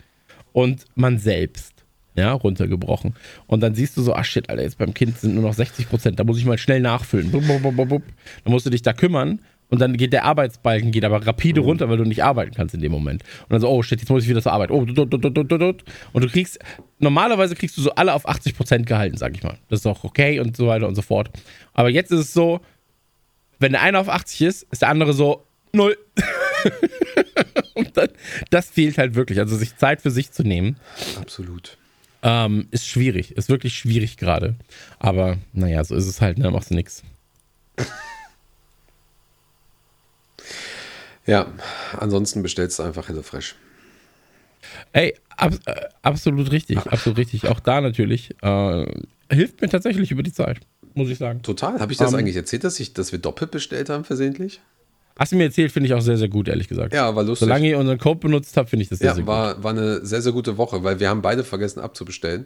und 0.51 0.85
man 0.95 1.19
selbst. 1.19 1.76
Ja, 2.17 2.33
runtergebrochen. 2.33 3.13
Und 3.45 3.61
dann 3.61 3.75
siehst 3.75 3.95
du 3.95 4.01
so, 4.01 4.15
ach 4.15 4.25
shit, 4.25 4.49
Alter, 4.49 4.63
jetzt 4.63 4.79
beim 4.79 4.93
Kind 4.93 5.19
sind 5.19 5.35
nur 5.35 5.43
noch 5.43 5.53
60 5.53 5.87
Prozent, 5.87 6.19
da 6.19 6.23
muss 6.23 6.39
ich 6.39 6.45
mal 6.45 6.57
schnell 6.57 6.81
nachfüllen. 6.81 7.29
Bub, 7.29 7.45
bub, 7.47 7.61
bub, 7.61 7.89
bub. 7.89 8.03
Dann 8.43 8.51
musst 8.51 8.65
du 8.65 8.71
dich 8.71 8.81
da 8.81 8.93
kümmern 8.93 9.39
und 9.69 9.79
dann 9.79 9.97
geht 9.97 10.13
der 10.13 10.23
Arbeitsbalken, 10.23 10.91
geht 10.91 11.05
aber 11.05 11.25
rapide 11.25 11.61
runter, 11.61 11.89
weil 11.89 11.97
du 11.97 12.05
nicht 12.05 12.23
arbeiten 12.23 12.53
kannst 12.55 12.73
in 12.73 12.81
dem 12.81 12.91
Moment. 12.91 13.23
Und 13.43 13.51
dann 13.51 13.61
so, 13.61 13.69
oh 13.69 13.83
shit, 13.83 13.99
jetzt 13.99 14.09
muss 14.09 14.23
ich 14.23 14.29
wieder 14.29 14.41
zur 14.41 14.53
Arbeit. 14.53 14.71
Oh, 14.71 14.85
dut, 14.85 15.13
dut, 15.13 15.51
dut. 15.51 15.83
Und 16.13 16.23
du 16.23 16.29
kriegst, 16.29 16.57
normalerweise 16.99 17.55
kriegst 17.55 17.77
du 17.77 17.81
so 17.81 17.91
alle 17.91 18.13
auf 18.13 18.27
80 18.27 18.55
Prozent 18.55 18.85
gehalten, 18.87 19.17
sag 19.17 19.35
ich 19.35 19.43
mal. 19.43 19.57
Das 19.69 19.81
ist 19.81 19.85
auch 19.85 20.03
okay 20.03 20.39
und 20.39 20.55
so 20.57 20.67
weiter 20.67 20.87
und 20.87 20.95
so 20.95 21.01
fort. 21.01 21.29
Aber 21.73 21.89
jetzt 21.89 22.11
ist 22.11 22.19
es 22.19 22.33
so, 22.33 22.61
wenn 23.59 23.73
der 23.73 23.81
eine 23.81 23.99
auf 23.99 24.09
80 24.09 24.41
ist, 24.41 24.67
ist 24.71 24.81
der 24.81 24.89
andere 24.89 25.13
so, 25.13 25.43
null. 25.73 25.97
und 27.75 27.95
dann, 27.97 28.09
das 28.49 28.69
fehlt 28.69 28.97
halt 28.97 29.15
wirklich. 29.15 29.39
Also 29.39 29.57
sich 29.57 29.75
Zeit 29.75 30.01
für 30.01 30.11
sich 30.11 30.31
zu 30.31 30.43
nehmen, 30.43 30.77
Absolut. 31.19 31.77
Ähm, 32.23 32.67
ist 32.71 32.87
schwierig. 32.87 33.31
Ist 33.31 33.49
wirklich 33.49 33.77
schwierig 33.77 34.17
gerade. 34.17 34.55
Aber 34.99 35.37
naja, 35.53 35.83
so 35.83 35.95
ist 35.95 36.07
es 36.07 36.21
halt, 36.21 36.37
ne? 36.37 36.49
Machst 36.51 36.71
du 36.71 36.75
nix. 36.75 37.03
Ja, 41.25 41.47
ansonsten 41.97 42.41
bestellst 42.41 42.79
du 42.79 42.83
einfach 42.83 43.09
HelloFresh. 43.09 43.55
Ey, 44.93 45.13
ab, 45.35 45.53
äh, 45.65 45.81
absolut 46.01 46.51
richtig, 46.51 46.77
absolut 46.77 47.17
richtig. 47.17 47.47
Auch 47.47 47.59
da 47.59 47.81
natürlich. 47.81 48.33
Äh, 48.41 48.85
hilft 49.29 49.59
mir 49.61 49.67
tatsächlich 49.67 50.09
über 50.11 50.23
die 50.23 50.31
Zeit, 50.31 50.61
muss 50.93 51.09
ich 51.09 51.17
sagen. 51.17 51.41
Total. 51.41 51.79
Habe 51.81 51.91
ich 51.91 51.97
das 51.97 52.13
Ähm. 52.13 52.19
eigentlich 52.19 52.37
erzählt, 52.37 52.63
dass, 52.63 52.79
ich, 52.79 52.93
dass 52.93 53.11
wir 53.11 53.19
doppelt 53.19 53.51
bestellt 53.51 53.89
haben 53.89 54.05
versehentlich? 54.05 54.61
Hast 55.17 55.31
du 55.31 55.35
mir 55.35 55.45
erzählt, 55.45 55.71
finde 55.71 55.87
ich 55.87 55.93
auch 55.93 56.01
sehr, 56.01 56.17
sehr 56.17 56.29
gut, 56.29 56.47
ehrlich 56.47 56.67
gesagt. 56.67 56.93
Ja, 56.93 57.15
war 57.15 57.23
lustig. 57.23 57.45
Solange 57.47 57.67
ihr 57.69 57.77
unseren 57.79 57.97
Code 57.97 58.19
benutzt 58.19 58.55
habt, 58.57 58.69
finde 58.69 58.83
ich 58.83 58.89
das 58.89 58.99
sehr, 58.99 59.13
sehr 59.15 59.23
Ja, 59.23 59.27
war, 59.27 59.63
war 59.63 59.71
eine 59.71 60.05
sehr, 60.05 60.21
sehr 60.21 60.31
gute 60.31 60.57
Woche, 60.57 60.83
weil 60.83 60.99
wir 60.99 61.09
haben 61.09 61.21
beide 61.21 61.43
vergessen 61.43 61.79
abzubestellen 61.79 62.45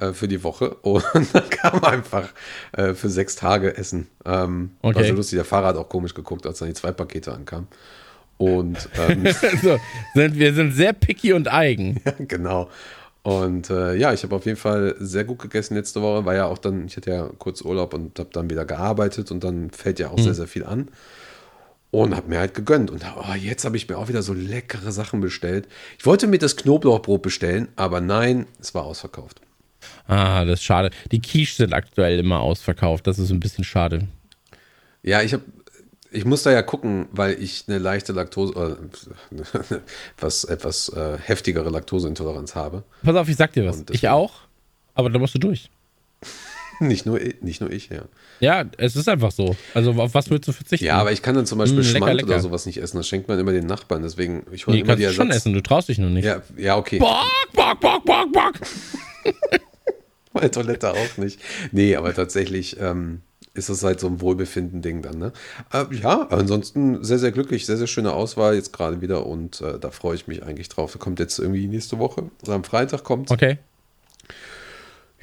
äh, 0.00 0.12
für 0.12 0.28
die 0.28 0.42
Woche. 0.44 0.70
Und 0.82 1.04
dann 1.32 1.48
kam 1.50 1.82
einfach 1.84 2.28
äh, 2.72 2.94
für 2.94 3.08
sechs 3.08 3.36
Tage 3.36 3.76
Essen. 3.76 4.08
Ähm, 4.24 4.70
War 4.82 4.90
Okay. 4.96 5.08
so 5.08 5.14
lustig. 5.14 5.36
Der 5.36 5.44
Fahrer 5.44 5.68
hat 5.68 5.76
auch 5.76 5.88
komisch 5.88 6.14
geguckt, 6.14 6.46
als 6.46 6.58
dann 6.58 6.68
die 6.68 6.74
zwei 6.74 6.92
Pakete 6.92 7.32
ankamen. 7.32 7.68
Und 8.36 8.88
ähm, 8.98 9.24
gut. 9.24 9.36
so, 9.62 9.78
sind, 10.14 10.38
wir 10.38 10.52
sind 10.54 10.72
sehr 10.72 10.92
picky 10.92 11.32
und 11.32 11.46
eigen. 11.52 12.00
genau. 12.28 12.68
Und 13.22 13.70
äh, 13.70 13.94
ja, 13.94 14.12
ich 14.12 14.22
habe 14.22 14.34
auf 14.36 14.44
jeden 14.44 14.58
Fall 14.58 14.96
sehr 14.98 15.24
gut 15.24 15.38
gegessen 15.38 15.76
letzte 15.76 16.02
Woche. 16.02 16.26
War 16.26 16.34
ja 16.34 16.44
auch 16.46 16.58
dann, 16.58 16.86
ich 16.86 16.96
hatte 16.98 17.10
ja 17.10 17.30
kurz 17.38 17.62
Urlaub 17.62 17.94
und 17.94 18.18
habe 18.18 18.28
dann 18.32 18.50
wieder 18.50 18.66
gearbeitet 18.66 19.30
und 19.30 19.42
dann 19.44 19.70
fällt 19.70 19.98
ja 19.98 20.10
auch 20.10 20.16
Hm. 20.18 20.24
sehr, 20.24 20.34
sehr 20.34 20.46
viel 20.48 20.64
an. 20.64 20.88
Und 21.94 22.16
habe 22.16 22.28
mir 22.28 22.40
halt 22.40 22.54
gegönnt. 22.54 22.90
Und 22.90 23.06
oh, 23.16 23.34
jetzt 23.34 23.64
habe 23.64 23.76
ich 23.76 23.88
mir 23.88 23.96
auch 23.98 24.08
wieder 24.08 24.24
so 24.24 24.32
leckere 24.32 24.90
Sachen 24.90 25.20
bestellt. 25.20 25.68
Ich 25.96 26.04
wollte 26.04 26.26
mir 26.26 26.38
das 26.38 26.56
Knoblauchbrot 26.56 27.22
bestellen, 27.22 27.68
aber 27.76 28.00
nein, 28.00 28.46
es 28.58 28.74
war 28.74 28.82
ausverkauft. 28.82 29.40
Ah, 30.08 30.44
das 30.44 30.58
ist 30.58 30.64
schade. 30.64 30.90
Die 31.12 31.22
Quiche 31.22 31.54
sind 31.54 31.72
aktuell 31.72 32.18
immer 32.18 32.40
ausverkauft. 32.40 33.06
Das 33.06 33.20
ist 33.20 33.30
ein 33.30 33.38
bisschen 33.38 33.62
schade. 33.62 34.08
Ja, 35.04 35.22
ich 35.22 35.34
habe, 35.34 35.44
ich 36.10 36.24
muss 36.24 36.42
da 36.42 36.50
ja 36.50 36.62
gucken, 36.62 37.06
weil 37.12 37.40
ich 37.40 37.66
eine 37.68 37.78
leichte 37.78 38.12
Laktose, 38.12 38.76
äh, 39.32 39.76
was 40.18 40.42
etwas 40.42 40.88
äh, 40.88 41.16
heftigere 41.22 41.70
Laktoseintoleranz 41.70 42.56
habe. 42.56 42.82
Pass 43.04 43.14
auf, 43.14 43.28
ich 43.28 43.36
sag 43.36 43.52
dir 43.52 43.66
was. 43.66 43.84
Ich 43.92 44.08
auch, 44.08 44.32
aber 44.94 45.10
da 45.10 45.20
musst 45.20 45.36
du 45.36 45.38
durch. 45.38 45.70
Nicht 46.80 47.06
nur, 47.06 47.20
ich- 47.20 47.40
nicht 47.42 47.60
nur 47.60 47.70
ich, 47.70 47.88
ja. 47.88 48.02
Ja, 48.40 48.64
es 48.78 48.96
ist 48.96 49.08
einfach 49.08 49.30
so. 49.32 49.56
Also 49.74 49.92
auf 49.92 50.14
was 50.14 50.30
willst 50.30 50.48
du 50.48 50.52
verzichten? 50.52 50.86
Ja, 50.86 50.96
aber 50.98 51.12
ich 51.12 51.22
kann 51.22 51.34
dann 51.34 51.46
zum 51.46 51.58
Beispiel 51.58 51.78
Mm, 51.80 51.82
lecker, 51.86 51.98
Schmand 51.98 52.14
lecker. 52.14 52.28
oder 52.28 52.40
sowas 52.40 52.66
nicht 52.66 52.78
essen. 52.78 52.96
Das 52.96 53.06
schenkt 53.08 53.28
man 53.28 53.38
immer 53.38 53.52
den 53.52 53.66
Nachbarn. 53.66 54.02
Deswegen, 54.02 54.44
ich 54.52 54.66
hole 54.66 54.76
nee, 54.76 54.82
immer 54.82 54.96
die 54.96 55.04
du 55.04 55.12
schon 55.12 55.28
Ersatz. 55.28 55.42
essen, 55.42 55.52
du 55.54 55.60
traust 55.62 55.88
dich 55.88 55.98
nur 55.98 56.10
nicht. 56.10 56.24
Ja, 56.24 56.42
ja, 56.56 56.76
okay. 56.76 56.98
Bock, 56.98 57.22
bock, 57.54 57.80
bock, 57.80 58.04
bock, 58.04 58.32
bock. 58.32 58.52
Meine 60.32 60.50
Toilette 60.50 60.90
auch 60.92 61.16
nicht. 61.16 61.40
Nee, 61.70 61.94
aber 61.96 62.12
tatsächlich 62.12 62.76
ähm, 62.80 63.20
ist 63.54 63.68
das 63.68 63.84
halt 63.84 64.00
so 64.00 64.08
ein 64.08 64.20
Wohlbefinden-Ding 64.20 65.00
dann, 65.02 65.18
ne? 65.18 65.32
Äh, 65.72 65.84
ja, 65.94 66.26
ansonsten 66.30 67.04
sehr, 67.04 67.20
sehr 67.20 67.30
glücklich, 67.30 67.66
sehr, 67.66 67.76
sehr 67.76 67.86
schöne 67.86 68.12
Auswahl 68.12 68.56
jetzt 68.56 68.72
gerade 68.72 69.00
wieder 69.00 69.26
und 69.26 69.60
äh, 69.60 69.78
da 69.78 69.90
freue 69.92 70.16
ich 70.16 70.26
mich 70.26 70.42
eigentlich 70.42 70.68
drauf. 70.68 70.92
Da 70.92 70.98
kommt 70.98 71.20
jetzt 71.20 71.38
irgendwie 71.38 71.68
nächste 71.68 72.00
Woche, 72.00 72.30
oder 72.42 72.54
am 72.54 72.64
Freitag 72.64 73.04
kommt. 73.04 73.30
Okay, 73.30 73.58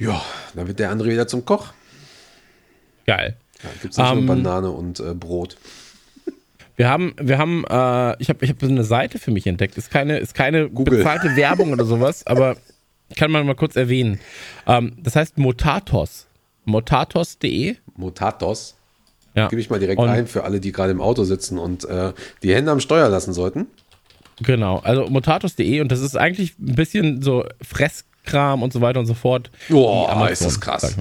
Ja, 0.02 0.22
dann 0.54 0.66
wird 0.66 0.78
der 0.78 0.90
andere 0.90 1.08
wieder 1.10 1.26
zum 1.28 1.44
Koch. 1.44 1.72
geil. 3.06 3.36
Ja, 3.62 3.70
Gibt 3.80 3.92
es 3.92 3.98
nicht 3.98 4.10
Ähm, 4.10 4.26
nur 4.26 4.34
Banane 4.36 4.70
und 4.70 4.98
äh, 5.00 5.14
Brot. 5.14 5.56
Wir 6.74 6.88
haben, 6.88 7.14
wir 7.20 7.38
haben, 7.38 7.64
äh, 7.68 8.16
ich 8.20 8.28
habe 8.28 8.44
ich 8.44 8.50
hab 8.50 8.60
so 8.60 8.66
eine 8.66 8.82
Seite 8.82 9.18
für 9.20 9.30
mich 9.30 9.46
entdeckt. 9.46 9.76
Ist 9.78 9.90
keine, 9.90 10.18
ist 10.18 10.34
keine 10.34 10.68
Google. 10.68 10.98
bezahlte 10.98 11.36
Werbung 11.36 11.72
oder 11.72 11.84
sowas, 11.84 12.26
aber 12.26 12.56
kann 13.16 13.30
man 13.30 13.46
mal 13.46 13.54
kurz 13.54 13.76
erwähnen. 13.76 14.18
Ähm, 14.66 14.96
das 15.00 15.14
heißt 15.14 15.38
Motatos. 15.38 16.26
Motatos.de. 16.64 17.76
Motatos. 17.94 18.74
Ja. 19.34 19.48
Gebe 19.48 19.60
ich 19.60 19.70
mal 19.70 19.78
direkt 19.78 20.00
Und- 20.00 20.08
ein 20.08 20.26
für 20.26 20.44
alle, 20.44 20.58
die 20.60 20.72
gerade 20.72 20.90
im 20.90 21.00
Auto 21.00 21.22
sitzen 21.24 21.58
und 21.58 21.84
äh, 21.84 22.12
die 22.42 22.52
Hände 22.54 22.72
am 22.72 22.80
Steuer 22.80 23.08
lassen 23.08 23.32
sollten. 23.32 23.66
Genau, 24.40 24.78
also 24.78 25.06
motatos.de 25.08 25.80
und 25.82 25.92
das 25.92 26.00
ist 26.00 26.16
eigentlich 26.16 26.58
ein 26.58 26.74
bisschen 26.74 27.22
so 27.22 27.44
Fresskram 28.24 28.62
und 28.62 28.72
so 28.72 28.80
weiter 28.80 29.00
und 29.00 29.06
so 29.06 29.14
fort. 29.14 29.50
Boah, 29.68 30.28
ist 30.30 30.44
das 30.44 30.60
krass. 30.60 30.96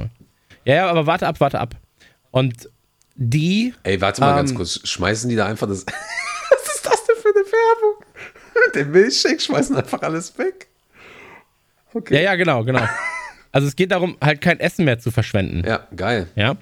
Ja, 0.66 0.76
ja, 0.76 0.90
aber 0.90 1.06
warte 1.06 1.28
ab, 1.28 1.40
warte 1.40 1.60
ab. 1.60 1.76
Und 2.32 2.70
die, 3.16 3.74
Ey, 3.84 4.00
warte 4.02 4.22
mal 4.22 4.32
Ähm, 4.32 4.36
ganz 4.38 4.56
kurz. 4.56 4.80
Schmeißen 4.88 5.30
die 5.30 5.36
da 5.36 5.46
einfach 5.46 5.68
das. 5.68 5.86
Was 6.50 6.76
ist 6.76 6.86
das 6.86 7.06
denn 7.06 7.16
für 7.18 7.30
eine 7.30 7.46
Werbung? 7.46 8.06
Den 8.76 8.92
Milchshake 8.92 9.40
schmeißen 9.42 9.76
einfach 9.76 10.02
alles 10.02 10.38
weg. 10.38 10.68
Okay. 11.94 12.16
ja, 12.16 12.22
ja, 12.22 12.36
genau, 12.36 12.64
genau. 12.64 12.88
Also 13.52 13.68
es 13.68 13.76
geht 13.76 13.92
darum, 13.92 14.16
halt 14.22 14.40
kein 14.40 14.60
Essen 14.62 14.86
mehr 14.86 15.00
zu 15.00 15.12
verschwenden. 15.12 15.64
Ja, 15.68 15.86
geil. 15.96 16.28
Ja. 16.36 16.56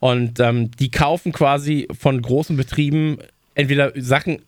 Und 0.00 0.40
ähm, 0.40 0.70
die 0.72 0.90
kaufen 0.90 1.32
quasi 1.32 1.86
von 1.98 2.20
großen 2.20 2.56
Betrieben 2.56 3.18
entweder 3.54 3.92
Sachen 3.96 4.42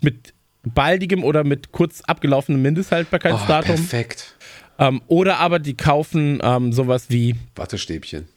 mit 0.00 0.32
baldigem 0.64 1.24
oder 1.24 1.44
mit 1.44 1.72
kurz 1.72 2.00
abgelaufenem 2.02 2.60
Oh, 2.60 2.62
Mindesthaltbarkeitsdatum. 2.62 3.76
perfekt. 3.76 4.34
Ähm, 4.78 5.02
oder 5.08 5.38
aber 5.38 5.58
die 5.58 5.76
kaufen 5.76 6.40
ähm, 6.42 6.72
sowas 6.72 7.06
wie 7.08 7.34
Wattestäbchen. 7.54 8.28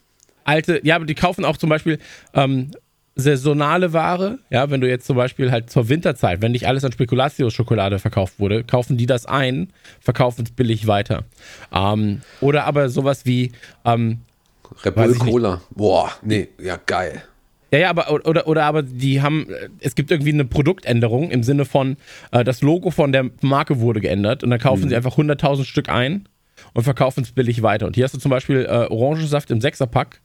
alte, 0.44 0.80
ja, 0.84 0.96
aber 0.96 1.06
die 1.06 1.14
kaufen 1.14 1.44
auch 1.44 1.56
zum 1.56 1.70
Beispiel 1.70 1.98
ähm, 2.34 2.70
saisonale 3.14 3.92
Ware. 3.92 4.38
Ja, 4.50 4.70
wenn 4.70 4.80
du 4.80 4.88
jetzt 4.88 5.06
zum 5.06 5.16
Beispiel 5.16 5.50
halt 5.50 5.70
zur 5.70 5.88
Winterzeit, 5.88 6.42
wenn 6.42 6.52
nicht 6.52 6.66
alles 6.66 6.84
an 6.84 6.92
Spekulatius-Schokolade 6.92 7.98
verkauft 7.98 8.38
wurde, 8.38 8.64
kaufen 8.64 8.96
die 8.96 9.06
das 9.06 9.26
ein, 9.26 9.72
verkaufen 10.00 10.44
es 10.44 10.50
billig 10.50 10.86
weiter. 10.86 11.24
Ähm, 11.72 12.22
oder 12.40 12.64
aber 12.64 12.88
sowas 12.88 13.26
wie, 13.26 13.52
ähm, 13.84 14.20
Red 14.84 14.94
Bull. 14.94 15.14
Cola. 15.14 15.60
Boah, 15.70 16.12
nee, 16.22 16.48
ja, 16.62 16.78
geil. 16.86 17.22
Ja, 17.70 17.78
ja, 17.78 17.90
aber 17.90 18.10
oder, 18.26 18.46
oder 18.48 18.64
aber 18.64 18.82
die 18.82 19.22
haben, 19.22 19.48
äh, 19.48 19.68
es 19.80 19.94
gibt 19.94 20.10
irgendwie 20.10 20.32
eine 20.32 20.44
Produktänderung 20.44 21.30
im 21.30 21.42
Sinne 21.42 21.64
von, 21.64 21.96
äh, 22.32 22.42
das 22.44 22.62
Logo 22.62 22.90
von 22.90 23.12
der 23.12 23.30
Marke 23.42 23.80
wurde 23.80 24.00
geändert 24.00 24.42
und 24.42 24.50
dann 24.50 24.58
kaufen 24.60 24.88
sie 24.88 24.96
einfach 24.96 25.16
100.000 25.16 25.64
Stück 25.64 25.88
ein 25.88 26.28
und 26.74 26.82
verkaufen 26.82 27.22
es 27.22 27.32
billig 27.32 27.62
weiter. 27.62 27.86
Und 27.86 27.94
hier 27.94 28.04
hast 28.04 28.14
du 28.14 28.18
zum 28.18 28.30
Beispiel 28.30 28.66
äh, 28.66 28.86
Orangensaft 28.90 29.50
im 29.50 29.60
Sechserpack, 29.60 30.20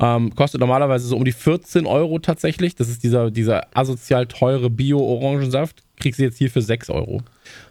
ähm, 0.00 0.34
kostet 0.34 0.60
normalerweise 0.60 1.06
so 1.06 1.16
um 1.16 1.24
die 1.24 1.32
14 1.32 1.86
Euro 1.86 2.18
tatsächlich. 2.18 2.74
Das 2.74 2.88
ist 2.88 3.02
dieser, 3.02 3.30
dieser 3.30 3.66
asozial 3.76 4.26
teure 4.26 4.70
Bio-Orangensaft. 4.70 5.82
Kriegst 5.98 6.18
du 6.18 6.24
jetzt 6.24 6.38
hier 6.38 6.50
für 6.50 6.62
6 6.62 6.90
Euro. 6.90 7.22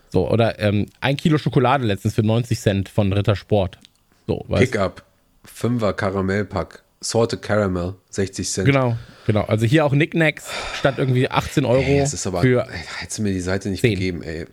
So, 0.10 0.30
oder 0.30 0.60
ähm, 0.60 0.86
ein 1.02 1.18
Kilo 1.18 1.38
Schokolade 1.38 1.86
letztens 1.86 2.16
für 2.16 2.24
90 2.24 2.60
Cent 2.60 2.90
von 2.90 3.12
Ritter 3.12 3.36
Sport. 3.36 3.78
So? 4.26 4.46
Pickup. 4.50 5.04
Fünfer 5.44 5.94
Karamellpack. 5.94 6.84
Salted 7.00 7.42
Caramel. 7.42 7.96
60 8.10 8.50
Cent. 8.50 8.66
Genau, 8.66 8.98
genau. 9.26 9.44
Also 9.44 9.66
hier 9.66 9.86
auch 9.86 9.92
Knickknacks 9.92 10.48
statt 10.80 10.96
irgendwie 10.98 11.30
18 11.30 11.66
Euro 11.66 11.82
Ey, 11.84 12.00
das 12.00 12.14
ist 12.14 12.26
aber. 12.28 12.42
für 12.42 12.68
ey, 12.68 12.80
hättest 13.00 13.20
du 13.20 13.24
mir 13.24 13.34
die 13.34 13.40
Seite 13.40 13.70
nicht 13.70 13.82
Zehn. 13.82 13.92
gegeben, 13.94 14.24
ey. 14.24 14.46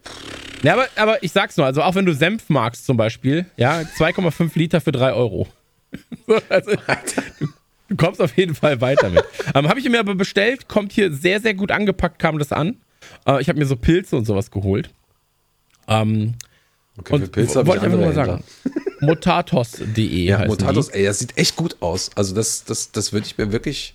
Ja, 0.63 0.75
aber, 0.75 0.87
aber 0.97 1.23
ich 1.23 1.33
sag's 1.33 1.57
nur, 1.57 1.67
also 1.67 1.83
auch 1.83 1.95
wenn 1.95 2.07
du 2.07 2.15
Senf 2.15 2.49
magst 2.49 2.87
zum 2.87 2.97
Beispiel, 2.97 3.47
ja, 3.57 3.81
2,5 3.81 4.51
Liter 4.59 4.81
für 4.81 4.93
3 4.93 5.13
Euro. 5.13 5.47
So, 6.27 6.41
also, 6.49 6.73
du, 7.39 7.47
du 7.89 7.97
kommst 7.97 8.21
auf 8.21 8.37
jeden 8.37 8.57
Fall 8.57 8.81
weiter 8.81 9.11
mit. 9.11 9.23
ähm, 9.55 9.69
habe 9.69 9.79
ich 9.79 9.89
mir 9.89 10.01
aber 10.01 10.17
bestellt, 10.17 10.67
kommt 10.69 10.91
hier 10.91 11.13
sehr, 11.13 11.41
sehr 11.41 11.55
gut 11.55 11.71
angepackt, 11.71 12.19
kam 12.19 12.39
das 12.41 12.51
an. 12.51 12.79
Äh, 13.29 13.41
ich 13.41 13.49
habe 13.49 13.61
mir 13.61 13.67
so 13.67 13.77
Pilze 13.77 14.17
und 14.17 14.25
sowas 14.25 14.51
geholt. 14.51 14.91
Ähm, 15.87 16.35
Okay, 16.99 17.09
für 17.09 17.15
Und 17.25 17.33
Pilze 17.33 17.59
habe 17.59 17.77
ich 17.77 17.83
andere 17.83 18.03
nur 18.03 18.13
sagen. 18.13 18.45
Motatos.de 19.01 20.25
Ja, 20.25 20.39
heißen 20.39 20.49
Motatos, 20.49 20.89
die. 20.89 20.99
ey, 20.99 21.05
das 21.05 21.19
sieht 21.19 21.37
echt 21.37 21.57
gut 21.57 21.77
aus. 21.81 22.11
Also 22.15 22.35
das, 22.35 22.65
das, 22.65 22.93
das 22.93 23.13
würde 23.13 23.27
ich 23.27 23.37
mir 23.37 23.53
wirklich. 23.53 23.95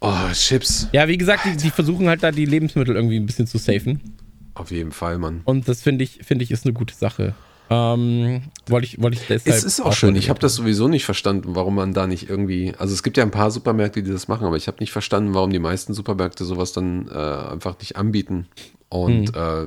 Oh, 0.00 0.12
Chips. 0.32 0.88
Ja, 0.92 1.08
wie 1.08 1.16
gesagt, 1.16 1.44
die, 1.44 1.56
die 1.56 1.70
versuchen 1.70 2.08
halt 2.08 2.22
da 2.22 2.30
die 2.30 2.44
Lebensmittel 2.44 2.94
irgendwie 2.94 3.16
ein 3.16 3.26
bisschen 3.26 3.46
zu 3.46 3.58
safen. 3.58 4.14
Auf 4.54 4.70
jeden 4.70 4.92
Fall, 4.92 5.18
Mann. 5.18 5.40
Und 5.44 5.68
das 5.68 5.82
finde 5.82 6.04
ich, 6.04 6.20
finde 6.22 6.44
ich, 6.44 6.50
ist 6.50 6.64
eine 6.64 6.74
gute 6.74 6.94
Sache. 6.94 7.34
Ähm, 7.68 8.42
wollte 8.68 8.86
ich, 8.86 9.02
wollte 9.02 9.16
ich 9.18 9.26
deshalb. 9.26 9.54
Es 9.56 9.64
ist 9.64 9.80
auch 9.80 9.92
schön. 9.92 10.14
Ich 10.16 10.28
habe 10.30 10.38
das 10.38 10.54
sowieso 10.54 10.86
nicht 10.88 11.04
verstanden, 11.04 11.54
warum 11.56 11.74
man 11.74 11.92
da 11.92 12.06
nicht 12.06 12.28
irgendwie. 12.30 12.72
Also 12.78 12.94
es 12.94 13.02
gibt 13.02 13.16
ja 13.16 13.24
ein 13.24 13.30
paar 13.30 13.50
Supermärkte, 13.50 14.02
die 14.02 14.10
das 14.10 14.28
machen, 14.28 14.46
aber 14.46 14.56
ich 14.56 14.68
habe 14.68 14.78
nicht 14.80 14.92
verstanden, 14.92 15.34
warum 15.34 15.50
die 15.50 15.58
meisten 15.58 15.92
Supermärkte 15.92 16.44
sowas 16.44 16.72
dann 16.72 17.08
äh, 17.08 17.12
einfach 17.52 17.78
nicht 17.80 17.96
anbieten. 17.96 18.46
Und 18.88 19.34
äh, 19.34 19.66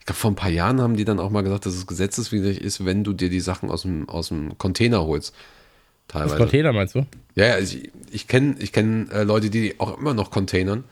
ich 0.00 0.06
glaube, 0.06 0.18
vor 0.18 0.30
ein 0.30 0.36
paar 0.36 0.50
Jahren 0.50 0.80
haben 0.80 0.96
die 0.96 1.04
dann 1.04 1.20
auch 1.20 1.30
mal 1.30 1.42
gesagt, 1.42 1.66
dass 1.66 1.74
es 1.74 1.86
gesetzeswidrig 1.86 2.60
ist, 2.60 2.84
wenn 2.84 3.04
du 3.04 3.12
dir 3.12 3.30
die 3.30 3.40
Sachen 3.40 3.70
aus 3.70 3.82
dem, 3.82 4.08
aus 4.08 4.28
dem 4.28 4.56
Container 4.58 5.04
holst. 5.04 5.34
Teilweise. 6.08 6.36
Container 6.36 6.72
meinst 6.72 6.94
du? 6.94 7.06
Ja, 7.34 7.46
ja, 7.46 7.58
ich, 7.58 7.90
ich 8.10 8.28
kenne 8.28 8.56
ich 8.60 8.72
kenn, 8.72 9.10
äh, 9.10 9.24
Leute, 9.24 9.50
die 9.50 9.78
auch 9.80 9.98
immer 9.98 10.14
noch 10.14 10.30
containern. 10.30 10.84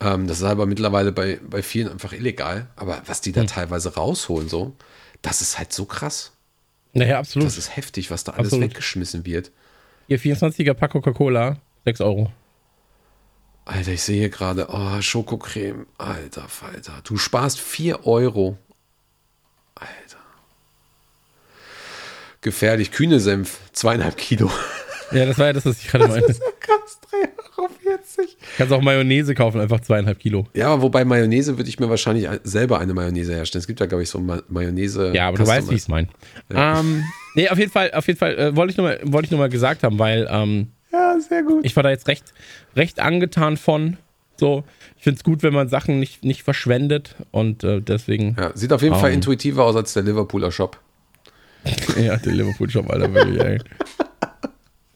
Ähm, 0.00 0.26
das 0.26 0.38
ist 0.38 0.44
aber 0.44 0.66
mittlerweile 0.66 1.12
bei, 1.12 1.40
bei 1.48 1.62
vielen 1.62 1.88
einfach 1.90 2.12
illegal. 2.12 2.68
Aber 2.76 3.02
was 3.06 3.20
die 3.20 3.32
da 3.32 3.42
Hm. 3.42 3.46
teilweise 3.48 3.94
rausholen, 3.94 4.48
so, 4.48 4.72
das 5.22 5.40
ist 5.40 5.58
halt 5.58 5.72
so 5.72 5.84
krass. 5.84 6.32
Naja, 6.92 7.18
absolut. 7.18 7.48
Das 7.48 7.58
ist 7.58 7.76
heftig, 7.76 8.10
was 8.10 8.22
da 8.22 8.32
alles 8.32 8.48
Absolut. 8.52 8.70
weggeschmissen 8.70 9.26
wird. 9.26 9.50
Hier 10.06 10.20
24er 10.20 10.74
Pack 10.74 10.92
Coca-Cola, 10.92 11.56
6 11.84 12.00
Euro. 12.02 12.30
Alter, 13.66 13.92
ich 13.92 14.02
sehe 14.02 14.18
hier 14.18 14.28
gerade, 14.28 14.66
oh, 14.70 15.00
Schokocreme. 15.00 15.86
Alter 15.96 16.48
Falter. 16.48 17.00
Du 17.04 17.16
sparst 17.16 17.60
4 17.60 18.06
Euro. 18.06 18.58
Alter. 19.74 20.18
Gefährlich. 22.42 22.90
Kühne-Senf, 22.90 23.58
zweieinhalb 23.72 24.16
Kilo. 24.18 24.50
Ja, 25.12 25.26
das 25.26 25.38
war 25.38 25.46
ja 25.46 25.52
das, 25.54 25.64
was 25.64 25.80
ich 25.80 25.88
gerade 25.88 26.08
meinte. 26.08 26.26
Krass, 26.60 26.98
3,40 27.10 27.58
Euro. 27.58 27.70
Kannst 28.58 28.72
auch 28.72 28.82
Mayonnaise 28.82 29.34
kaufen, 29.34 29.60
einfach 29.60 29.80
zweieinhalb 29.80 30.18
Kilo. 30.18 30.46
Ja, 30.54 30.68
aber 30.68 30.82
wobei 30.82 31.04
Mayonnaise 31.04 31.56
würde 31.56 31.68
ich 31.68 31.78
mir 31.78 31.88
wahrscheinlich 31.88 32.28
selber 32.42 32.80
eine 32.80 32.92
Mayonnaise 32.92 33.32
herstellen. 33.32 33.60
Es 33.60 33.66
gibt 33.66 33.80
ja, 33.80 33.86
glaube 33.86 34.02
ich, 34.02 34.10
so 34.10 34.18
Ma 34.18 34.42
Mayonnaise. 34.48 35.12
Ja, 35.14 35.28
aber 35.28 35.38
du 35.38 35.46
weißt, 35.46 35.70
wie 35.70 35.74
ich 35.74 35.82
es 35.82 35.88
meine. 35.88 36.08
Ähm, 36.50 37.02
nee, 37.34 37.48
auf 37.48 37.58
jeden 37.58 37.70
Fall, 37.70 37.92
auf 37.92 38.06
jeden 38.06 38.18
Fall 38.18 38.38
äh, 38.38 38.56
wollte 38.56 38.72
ich 38.72 38.76
nur 38.76 38.88
mal, 38.88 39.00
wollte 39.04 39.26
ich 39.26 39.30
nur 39.30 39.40
mal 39.40 39.48
gesagt 39.48 39.82
haben, 39.82 39.98
weil 39.98 40.26
ähm, 40.30 40.72
Ja, 40.94 41.18
sehr 41.20 41.42
gut. 41.42 41.64
ich 41.64 41.74
war 41.76 41.82
da 41.82 41.90
jetzt 41.90 42.06
recht, 42.08 42.32
recht 42.76 43.00
angetan 43.00 43.56
von. 43.56 43.96
So, 44.36 44.64
ich 44.96 45.04
finde 45.04 45.18
es 45.18 45.24
gut, 45.24 45.42
wenn 45.42 45.52
man 45.54 45.68
Sachen 45.68 45.98
nicht, 46.00 46.24
nicht 46.24 46.42
verschwendet 46.42 47.14
und 47.30 47.62
äh, 47.64 47.80
deswegen. 47.80 48.36
Ja, 48.38 48.50
sieht 48.54 48.72
auf 48.72 48.82
jeden 48.82 48.94
Fall 48.96 49.10
Ähm. 49.10 49.16
intuitiver 49.16 49.64
aus 49.64 49.76
als 49.76 49.92
der 49.92 50.02
Liverpooler 50.02 50.50
Shop. 50.52 50.78
Ja, 51.96 52.16
der 52.16 52.32
Liverpool 52.32 52.68
Shop, 52.68 52.90
Alter, 52.90 53.12
wirklich, 53.14 53.40
ey. 53.40 53.58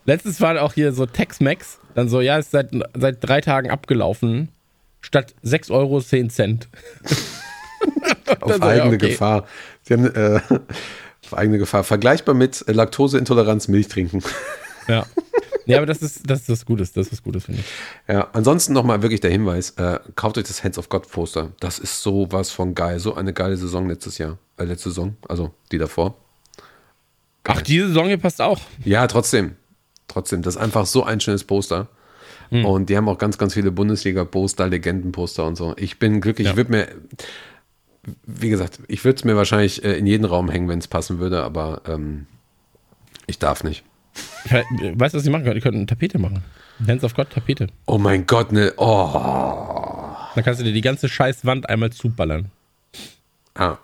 Letztens 0.04 0.40
war 0.40 0.60
auch 0.62 0.72
hier 0.72 0.92
so 0.92 1.06
Tex-Mex, 1.06 1.78
dann 1.94 2.08
so, 2.08 2.20
ja, 2.20 2.38
ist 2.38 2.50
seit, 2.50 2.70
seit 2.94 3.18
drei 3.20 3.40
Tagen 3.40 3.70
abgelaufen, 3.70 4.48
statt 5.00 5.34
6 5.42 5.70
Euro 5.70 6.00
10 6.00 6.30
Cent. 6.30 6.68
Auf 8.40 8.52
so, 8.54 8.58
ja, 8.58 8.66
eigene 8.66 8.96
okay. 8.96 9.10
Gefahr. 9.10 9.46
Sie 9.82 9.94
haben, 9.94 10.06
äh, 10.14 10.40
auf 11.24 11.34
eigene 11.36 11.58
Gefahr. 11.58 11.84
Vergleichbar 11.84 12.34
mit 12.34 12.64
Laktoseintoleranz 12.66 13.68
Milch 13.68 13.88
trinken. 13.88 14.22
Ja. 14.88 15.06
Ja, 15.68 15.78
aber 15.78 15.86
das 15.86 15.98
ist, 15.98 16.28
das 16.28 16.40
ist 16.40 16.48
was 16.48 16.66
Gutes, 16.66 16.92
das 16.92 17.06
ist 17.06 17.12
was 17.12 17.22
Gutes, 17.22 17.44
finde 17.44 17.60
ich. 17.60 17.66
Ja, 18.12 18.28
ansonsten 18.32 18.72
nochmal 18.72 19.02
wirklich 19.02 19.20
der 19.20 19.30
Hinweis: 19.30 19.70
äh, 19.72 20.00
Kauft 20.16 20.38
euch 20.38 20.44
das 20.44 20.64
Hands 20.64 20.78
of 20.78 20.88
God 20.88 21.10
Poster. 21.10 21.52
Das 21.60 21.78
ist 21.78 22.02
sowas 22.02 22.50
von 22.50 22.74
geil. 22.74 22.98
So 22.98 23.14
eine 23.14 23.32
geile 23.32 23.56
Saison 23.56 23.88
letztes 23.88 24.18
Jahr. 24.18 24.38
Äh, 24.56 24.64
letzte 24.64 24.88
Saison, 24.88 25.16
also 25.28 25.52
die 25.70 25.78
davor. 25.78 26.16
Ach, 27.44 27.62
diese 27.62 27.88
Saison 27.88 28.06
hier 28.06 28.18
passt 28.18 28.40
auch. 28.40 28.60
Ja, 28.84 29.06
trotzdem. 29.06 29.56
Trotzdem, 30.06 30.42
das 30.42 30.56
ist 30.56 30.60
einfach 30.60 30.86
so 30.86 31.04
ein 31.04 31.20
schönes 31.20 31.44
Poster. 31.44 31.88
Hm. 32.50 32.64
Und 32.64 32.88
die 32.88 32.96
haben 32.96 33.08
auch 33.08 33.18
ganz, 33.18 33.36
ganz 33.36 33.54
viele 33.54 33.70
Bundesliga-Poster, 33.70 34.68
Legendenposter 34.68 35.46
und 35.46 35.56
so. 35.56 35.74
Ich 35.76 35.98
bin 35.98 36.20
glücklich. 36.20 36.46
Ja. 36.46 36.52
Ich 36.52 36.56
würde 36.56 36.70
mir, 36.70 36.88
wie 38.24 38.48
gesagt, 38.48 38.80
ich 38.88 39.04
würde 39.04 39.16
es 39.16 39.24
mir 39.24 39.36
wahrscheinlich 39.36 39.84
äh, 39.84 39.98
in 39.98 40.06
jeden 40.06 40.24
Raum 40.24 40.48
hängen, 40.48 40.68
wenn 40.68 40.78
es 40.78 40.88
passen 40.88 41.18
würde, 41.18 41.42
aber 41.42 41.82
ähm, 41.86 42.26
ich 43.26 43.38
darf 43.38 43.64
nicht. 43.64 43.84
Weißt 44.50 45.14
du, 45.14 45.18
was 45.18 45.24
sie 45.24 45.30
machen 45.30 45.44
können? 45.44 45.54
Die 45.56 45.60
können 45.60 45.76
eine 45.78 45.86
Tapete 45.86 46.18
machen. 46.18 46.42
Hands 46.86 47.02
of 47.04 47.14
God 47.14 47.30
Tapete. 47.30 47.66
Oh 47.86 47.98
mein 47.98 48.26
Gott, 48.26 48.52
ne. 48.52 48.72
Oh. 48.76 50.14
Dann 50.34 50.44
kannst 50.44 50.60
du 50.60 50.64
dir 50.64 50.72
die 50.72 50.80
ganze 50.80 51.08
scheiß 51.08 51.44
Wand 51.44 51.68
einmal 51.68 51.90
zuballern. 51.90 52.50
Ah. 53.54 53.76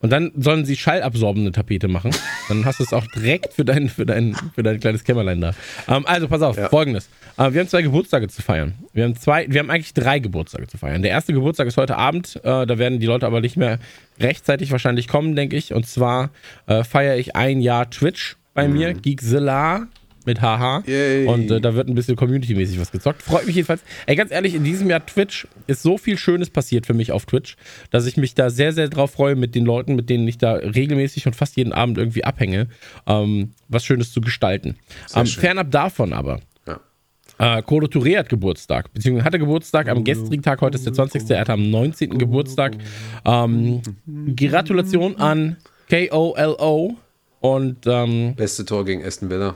Und 0.00 0.10
dann 0.10 0.32
sollen 0.36 0.66
sie 0.66 0.76
schallabsorbende 0.76 1.50
Tapete 1.52 1.88
machen. 1.88 2.10
Dann 2.48 2.66
hast 2.66 2.78
du 2.78 2.84
es 2.84 2.92
auch 2.92 3.06
direkt 3.06 3.54
für 3.54 3.64
dein, 3.64 3.88
für 3.88 4.04
dein, 4.04 4.34
für 4.54 4.62
dein 4.62 4.78
kleines 4.78 5.02
Kämmerlein 5.04 5.40
da. 5.40 5.52
Ähm, 5.88 6.04
also 6.06 6.28
pass 6.28 6.42
auf, 6.42 6.58
Ja. 6.58 6.68
folgendes. 6.68 7.08
Äh, 7.38 7.52
wir 7.52 7.60
haben 7.60 7.68
zwei 7.68 7.80
Geburtstage 7.80 8.28
zu 8.28 8.42
feiern. 8.42 8.74
Wir 8.92 9.04
haben 9.04 9.16
zwei, 9.16 9.46
wir 9.48 9.60
haben 9.60 9.70
eigentlich 9.70 9.94
drei 9.94 10.18
Geburtstage 10.18 10.66
zu 10.66 10.76
feiern. 10.76 11.00
Der 11.00 11.10
erste 11.12 11.32
Geburtstag 11.32 11.68
ist 11.68 11.78
heute 11.78 11.96
Abend. 11.96 12.36
Äh, 12.44 12.66
da 12.66 12.76
werden 12.76 13.00
die 13.00 13.06
Leute 13.06 13.24
aber 13.24 13.40
nicht 13.40 13.56
mehr 13.56 13.78
rechtzeitig 14.20 14.70
wahrscheinlich 14.72 15.08
kommen, 15.08 15.36
denke 15.36 15.56
ich. 15.56 15.72
Und 15.72 15.86
zwar 15.86 16.28
äh, 16.66 16.84
feiere 16.84 17.16
ich 17.16 17.34
ein 17.34 17.62
Jahr 17.62 17.88
Twitch 17.88 18.36
bei 18.54 18.68
mir, 18.68 18.94
Geekzilla 18.94 19.88
mit 20.24 20.40
HH. 20.40 20.84
Yay. 20.86 21.26
Und 21.26 21.50
äh, 21.50 21.60
da 21.60 21.74
wird 21.74 21.88
ein 21.88 21.94
bisschen 21.94 22.16
community-mäßig 22.16 22.80
was 22.80 22.90
gezockt. 22.90 23.22
Freut 23.22 23.46
mich 23.46 23.56
jedenfalls. 23.56 23.82
Ey, 24.06 24.16
ganz 24.16 24.30
ehrlich, 24.30 24.54
in 24.54 24.64
diesem 24.64 24.88
Jahr 24.88 25.04
Twitch 25.04 25.46
ist 25.66 25.82
so 25.82 25.98
viel 25.98 26.16
Schönes 26.16 26.50
passiert 26.50 26.86
für 26.86 26.94
mich 26.94 27.12
auf 27.12 27.26
Twitch, 27.26 27.56
dass 27.90 28.06
ich 28.06 28.16
mich 28.16 28.34
da 28.34 28.50
sehr, 28.50 28.72
sehr 28.72 28.88
drauf 28.88 29.12
freue, 29.12 29.36
mit 29.36 29.54
den 29.54 29.64
Leuten, 29.64 29.96
mit 29.96 30.08
denen 30.08 30.26
ich 30.26 30.38
da 30.38 30.54
regelmäßig 30.54 31.26
und 31.26 31.36
fast 31.36 31.56
jeden 31.56 31.72
Abend 31.72 31.98
irgendwie 31.98 32.24
abhänge, 32.24 32.68
ähm, 33.06 33.50
was 33.68 33.84
Schönes 33.84 34.12
zu 34.12 34.20
gestalten. 34.20 34.76
Ähm, 35.14 35.26
fernab 35.26 35.70
davon 35.70 36.12
aber. 36.12 36.40
Äh, 37.36 37.62
Kolo 37.62 37.88
Touré 37.88 38.16
hat 38.16 38.28
Geburtstag, 38.28 38.92
beziehungsweise 38.92 39.24
hatte 39.24 39.40
Geburtstag 39.40 39.88
am 39.88 40.04
gestrigen 40.04 40.42
Tag, 40.42 40.60
heute 40.60 40.76
ist 40.76 40.86
der 40.86 40.92
20. 40.92 41.28
Er 41.30 41.40
hatte 41.40 41.54
am 41.54 41.68
19. 41.68 42.16
Geburtstag. 42.16 42.76
Ähm, 43.24 43.82
Gratulation 44.36 45.16
an 45.16 45.56
KOLO 45.90 46.96
und 47.44 47.86
ähm, 47.86 48.34
Beste 48.36 48.64
Tor 48.64 48.86
gegen 48.86 49.04
Aston 49.04 49.28
Villa. 49.28 49.54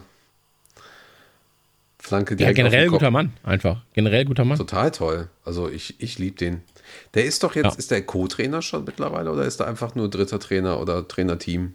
Flanke 1.99 2.35
ja, 2.35 2.37
direkt 2.37 2.59
auf 2.59 2.65
generell 2.65 2.89
guter 2.89 3.11
Mann, 3.11 3.33
einfach. 3.43 3.83
Generell 3.95 4.27
guter 4.27 4.45
Mann. 4.45 4.59
Total 4.59 4.91
toll. 4.91 5.29
Also 5.45 5.69
ich, 5.71 5.95
ich 6.01 6.19
liebe 6.19 6.37
den. 6.37 6.63
Der 7.15 7.25
ist 7.25 7.43
doch 7.43 7.55
jetzt, 7.55 7.65
Ja. 7.65 7.79
ist 7.79 7.91
der 7.91 8.03
Co-Trainer 8.03 8.61
schon 8.63 8.85
mittlerweile 8.85 9.33
oder 9.33 9.45
ist 9.45 9.61
er 9.61 9.69
einfach 9.69 9.95
nur 9.95 10.09
dritter 10.11 10.39
Trainer 10.39 10.81
oder 10.81 11.07
Trainerteam? 11.09 11.75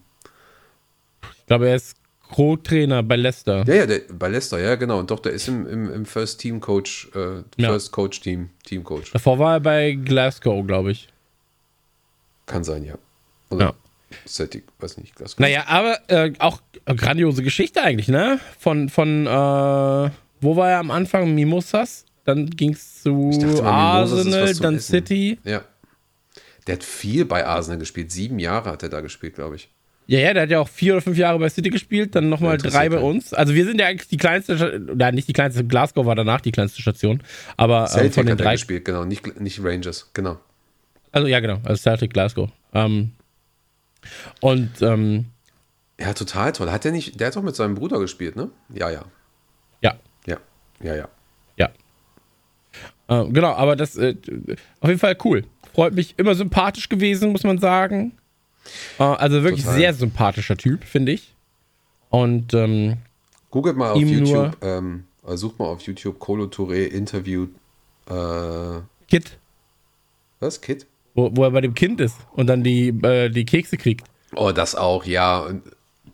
Ich 1.39 1.45
glaube, 1.47 1.67
er 1.69 1.75
ist 1.75 1.97
Co-Trainer 2.29 3.01
bei 3.03 3.15
Leicester. 3.15 3.63
Ja, 3.67 3.73
ja, 3.73 3.85
der, 3.87 4.01
bei 4.13 4.27
Leicester, 4.27 4.59
ja, 4.59 4.75
genau. 4.75 4.99
Und 4.99 5.09
doch, 5.11 5.19
der 5.19 5.31
ist 5.33 5.47
im, 5.47 5.67
im, 5.67 5.91
im 5.91 6.05
First 6.05 6.39
Team 6.39 6.59
Coach, 6.61 7.09
äh, 7.15 7.41
Ja. 7.57 7.69
First 7.69 7.91
Coach 7.91 8.21
Team, 8.21 8.49
Team 8.65 8.83
Coach. 8.83 9.11
Davor 9.11 9.39
war 9.39 9.53
er 9.55 9.59
bei 9.59 9.91
Glasgow, 9.93 10.65
glaube 10.65 10.91
ich. 10.91 11.09
Kann 12.45 12.63
sein, 12.63 12.83
ja. 12.85 12.95
Oder 13.49 13.65
Ja. 13.65 13.73
Celtic, 14.27 14.65
weiß 14.79 14.97
nicht, 14.97 15.15
Glasgow. 15.15 15.39
Naja, 15.39 15.65
aber 15.67 15.99
äh, 16.07 16.33
auch 16.39 16.61
grandiose 16.85 17.43
Geschichte 17.43 17.81
eigentlich, 17.81 18.07
ne? 18.07 18.39
Von, 18.59 18.89
von 18.89 19.25
äh, 19.25 19.29
wo 19.29 20.55
war 20.55 20.69
er 20.69 20.79
am 20.79 20.91
Anfang? 20.91 21.33
Mimosas? 21.33 22.05
Dann 22.25 22.49
ging 22.49 22.73
es 22.73 23.01
zu 23.01 23.31
dachte 23.31 23.63
Arsenal, 23.63 24.53
dann 24.55 24.75
Essen. 24.75 24.79
City. 24.79 25.39
Ja. 25.43 25.63
Der 26.67 26.75
hat 26.75 26.83
viel 26.83 27.25
bei 27.25 27.45
Arsenal 27.45 27.79
gespielt. 27.79 28.11
Sieben 28.11 28.39
Jahre 28.39 28.71
hat 28.71 28.83
er 28.83 28.89
da 28.89 29.01
gespielt, 29.01 29.35
glaube 29.35 29.57
ich. 29.57 29.69
Ja, 30.05 30.19
ja, 30.19 30.33
der 30.33 30.43
hat 30.43 30.49
ja 30.49 30.59
auch 30.59 30.67
vier 30.67 30.93
oder 30.93 31.01
fünf 31.01 31.17
Jahre 31.17 31.39
bei 31.39 31.49
City 31.49 31.69
gespielt, 31.69 32.13
dann 32.15 32.27
nochmal 32.27 32.57
drei 32.57 32.89
bei 32.89 32.99
uns. 32.99 33.33
Also 33.33 33.53
wir 33.53 33.65
sind 33.65 33.79
ja 33.79 33.87
eigentlich 33.87 34.09
die 34.09 34.17
kleinste, 34.17 34.81
oder 34.91 35.11
nicht 35.13 35.29
die 35.29 35.33
kleinste, 35.33 35.63
Glasgow 35.63 36.05
war 36.05 36.15
danach 36.15 36.41
die 36.41 36.51
kleinste 36.51 36.81
Station. 36.81 37.23
Aber 37.55 37.85
äh, 37.85 37.87
Celtic 37.87 38.13
von 38.15 38.25
den 38.25 38.33
hat 38.33 38.45
drei. 38.45 38.53
gespielt, 38.53 38.83
genau. 38.83 39.05
Nicht, 39.05 39.39
nicht 39.39 39.63
Rangers, 39.63 40.09
genau. 40.13 40.39
Also 41.13 41.27
ja, 41.27 41.39
genau, 41.39 41.59
also 41.63 41.81
Celtic 41.81 42.11
Glasgow. 42.11 42.49
Ähm, 42.73 43.13
und 44.41 44.81
ähm, 44.81 45.25
Ja, 45.99 46.13
total 46.13 46.51
toll. 46.51 46.71
Hat 46.71 46.83
der 46.83 46.91
nicht, 46.91 47.19
der 47.19 47.27
hat 47.27 47.35
doch 47.35 47.43
mit 47.43 47.55
seinem 47.55 47.75
Bruder 47.75 47.99
gespielt, 47.99 48.35
ne? 48.35 48.49
Ja, 48.73 48.89
ja. 48.89 49.05
ja, 49.81 49.95
Ja, 50.25 50.37
ja, 50.81 50.95
ja. 50.95 51.09
Ja. 51.57 51.69
Äh, 53.07 53.29
genau, 53.29 53.53
aber 53.53 53.75
das 53.75 53.95
äh, 53.95 54.15
auf 54.79 54.89
jeden 54.89 54.99
Fall 54.99 55.17
cool. 55.23 55.45
Freut 55.73 55.93
mich, 55.93 56.13
immer 56.17 56.35
sympathisch 56.35 56.89
gewesen, 56.89 57.31
muss 57.31 57.43
man 57.43 57.57
sagen. 57.57 58.13
Äh, 58.99 59.03
also 59.03 59.43
wirklich 59.43 59.63
Total. 59.63 59.77
sehr 59.79 59.93
sympathischer 59.93 60.57
Typ, 60.57 60.83
finde 60.83 61.11
ich. 61.11 61.33
Und 62.09 62.53
ähm, 62.53 62.97
Googelt 63.49 63.75
mal 63.75 63.91
auf 63.91 63.99
YouTube, 63.99 64.57
ähm, 64.61 65.05
äh, 65.27 65.35
sucht 65.35 65.59
mal 65.59 65.65
auf 65.65 65.81
YouTube 65.81 66.19
Colo 66.19 66.45
Touré 66.45 66.85
Interview. 66.85 67.47
Äh, 68.07 68.81
Kid, 69.07 69.37
was, 70.39 70.59
Kid? 70.61 70.85
Wo, 71.15 71.31
wo 71.35 71.43
er 71.43 71.51
bei 71.51 71.61
dem 71.61 71.73
Kind 71.73 72.01
ist 72.01 72.15
und 72.33 72.47
dann 72.47 72.63
die, 72.63 72.89
äh, 72.89 73.29
die 73.29 73.45
Kekse 73.45 73.77
kriegt. 73.77 74.05
Oh, 74.35 74.51
das 74.51 74.75
auch, 74.75 75.05
ja. 75.05 75.39
Und 75.39 75.61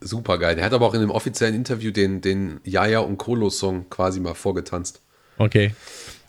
Super 0.02 0.38
geil. 0.38 0.56
Der 0.56 0.64
hat 0.64 0.72
aber 0.74 0.86
auch 0.86 0.94
in 0.94 1.02
dem 1.02 1.12
offiziellen 1.12 1.56
Interview 1.56 1.92
den, 1.92 2.22
den 2.22 2.62
Jaja 2.64 3.00
und 3.00 3.18
Kolo-Song 3.18 3.90
quasi 3.90 4.22
mal 4.22 4.34
vorgetanzt. 4.34 5.02
Okay. 5.38 5.74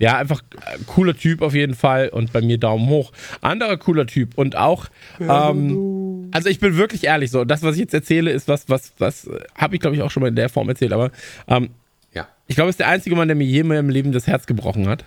Ja, 0.00 0.16
einfach 0.16 0.42
äh, 0.56 0.78
cooler 0.86 1.16
Typ 1.16 1.40
auf 1.42 1.54
jeden 1.54 1.74
Fall 1.74 2.08
und 2.08 2.32
bei 2.32 2.40
mir 2.40 2.58
Daumen 2.58 2.88
hoch. 2.88 3.12
Anderer 3.42 3.76
cooler 3.76 4.06
Typ 4.06 4.36
und 4.36 4.56
auch 4.56 4.86
ähm, 5.20 6.28
Also 6.32 6.48
ich 6.48 6.58
bin 6.58 6.76
wirklich 6.76 7.04
ehrlich 7.04 7.30
so. 7.30 7.44
Das, 7.44 7.62
was 7.62 7.74
ich 7.74 7.80
jetzt 7.82 7.94
erzähle, 7.94 8.30
ist 8.32 8.48
was, 8.48 8.68
was, 8.68 8.92
was 8.98 9.26
äh, 9.26 9.40
habe 9.56 9.74
ich 9.76 9.80
glaube 9.80 9.94
ich 9.94 10.02
auch 10.02 10.10
schon 10.10 10.22
mal 10.22 10.28
in 10.28 10.36
der 10.36 10.48
Form 10.48 10.68
erzählt. 10.68 10.92
Aber 10.92 11.10
ähm, 11.46 11.70
Ja. 12.12 12.26
ich 12.48 12.56
glaube, 12.56 12.70
es 12.70 12.74
ist 12.74 12.80
der 12.80 12.88
einzige 12.88 13.14
Mann, 13.14 13.28
der 13.28 13.36
mir 13.36 13.44
je 13.46 13.60
in 13.60 13.68
meinem 13.68 13.88
Leben 13.90 14.10
das 14.12 14.26
Herz 14.26 14.46
gebrochen 14.46 14.88
hat. 14.88 15.04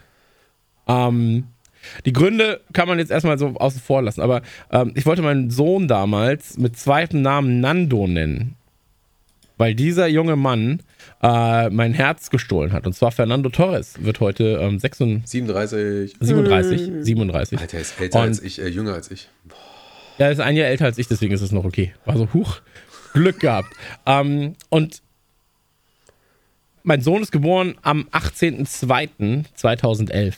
Ähm, 0.88 1.47
die 2.06 2.13
Gründe 2.13 2.62
kann 2.74 2.88
man 2.88 3.00
jetzt 3.00 3.12
erstmal 3.12 3.38
so 3.38 3.56
außen 3.56 3.82
vor 3.82 4.02
lassen. 4.02 4.22
Aber 4.22 4.41
ähm, 4.72 4.91
ich 4.96 5.06
wollte 5.06 5.22
meinen 5.22 5.50
Sohn 5.50 5.88
damals 5.88 6.58
mit 6.58 6.78
zweitem 6.78 7.22
Namen 7.22 7.60
Nando 7.60 8.08
nennen. 8.08 8.56
Weil 9.58 9.76
dieser 9.76 10.08
junge 10.08 10.36
Mann 10.36 10.82
äh, 11.22 11.69
mein 11.69 11.93
Herz 11.93 12.30
gestohlen 12.32 12.74
hat. 12.74 12.88
Und 12.88 12.93
zwar 12.93 13.12
Fernando 13.12 13.50
Torres 13.50 14.04
wird 14.04 14.19
heute 14.19 14.60
ähm, 14.62 14.80
36, 14.80 15.30
37. 15.30 16.15
37, 16.19 16.91
37. 17.06 17.60
Alter, 17.60 17.78
er 17.78 17.82
ist 17.82 18.02
älter 18.02 18.19
Und- 18.19 18.26
als 18.26 18.41
ich, 18.41 18.60
äh, 18.60 18.67
jünger 18.67 18.93
als 18.93 19.12
ich. 19.12 19.30
Ja, 20.17 20.26
er 20.28 20.32
ist 20.32 20.39
ein 20.41 20.56
Jahr 20.56 20.67
älter 20.67 20.86
als 20.86 20.98
ich, 20.98 21.08
deswegen 21.08 21.34
ist 21.34 21.41
es 21.41 21.52
noch 21.52 21.65
okay. 21.65 21.93
War 22.06 22.17
so, 22.17 22.28
huch, 22.34 22.62
Glück 23.13 23.39
gehabt. 23.39 23.69
ähm, 24.06 24.56
und 24.69 25.02
mein 26.84 27.02
Sohn 27.02 27.22
ist 27.22 27.32
geboren 27.32 27.76
am 27.82 28.08
18.02.2011. 28.12 30.34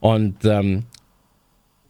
Und 0.00 0.44
ähm, 0.44 0.84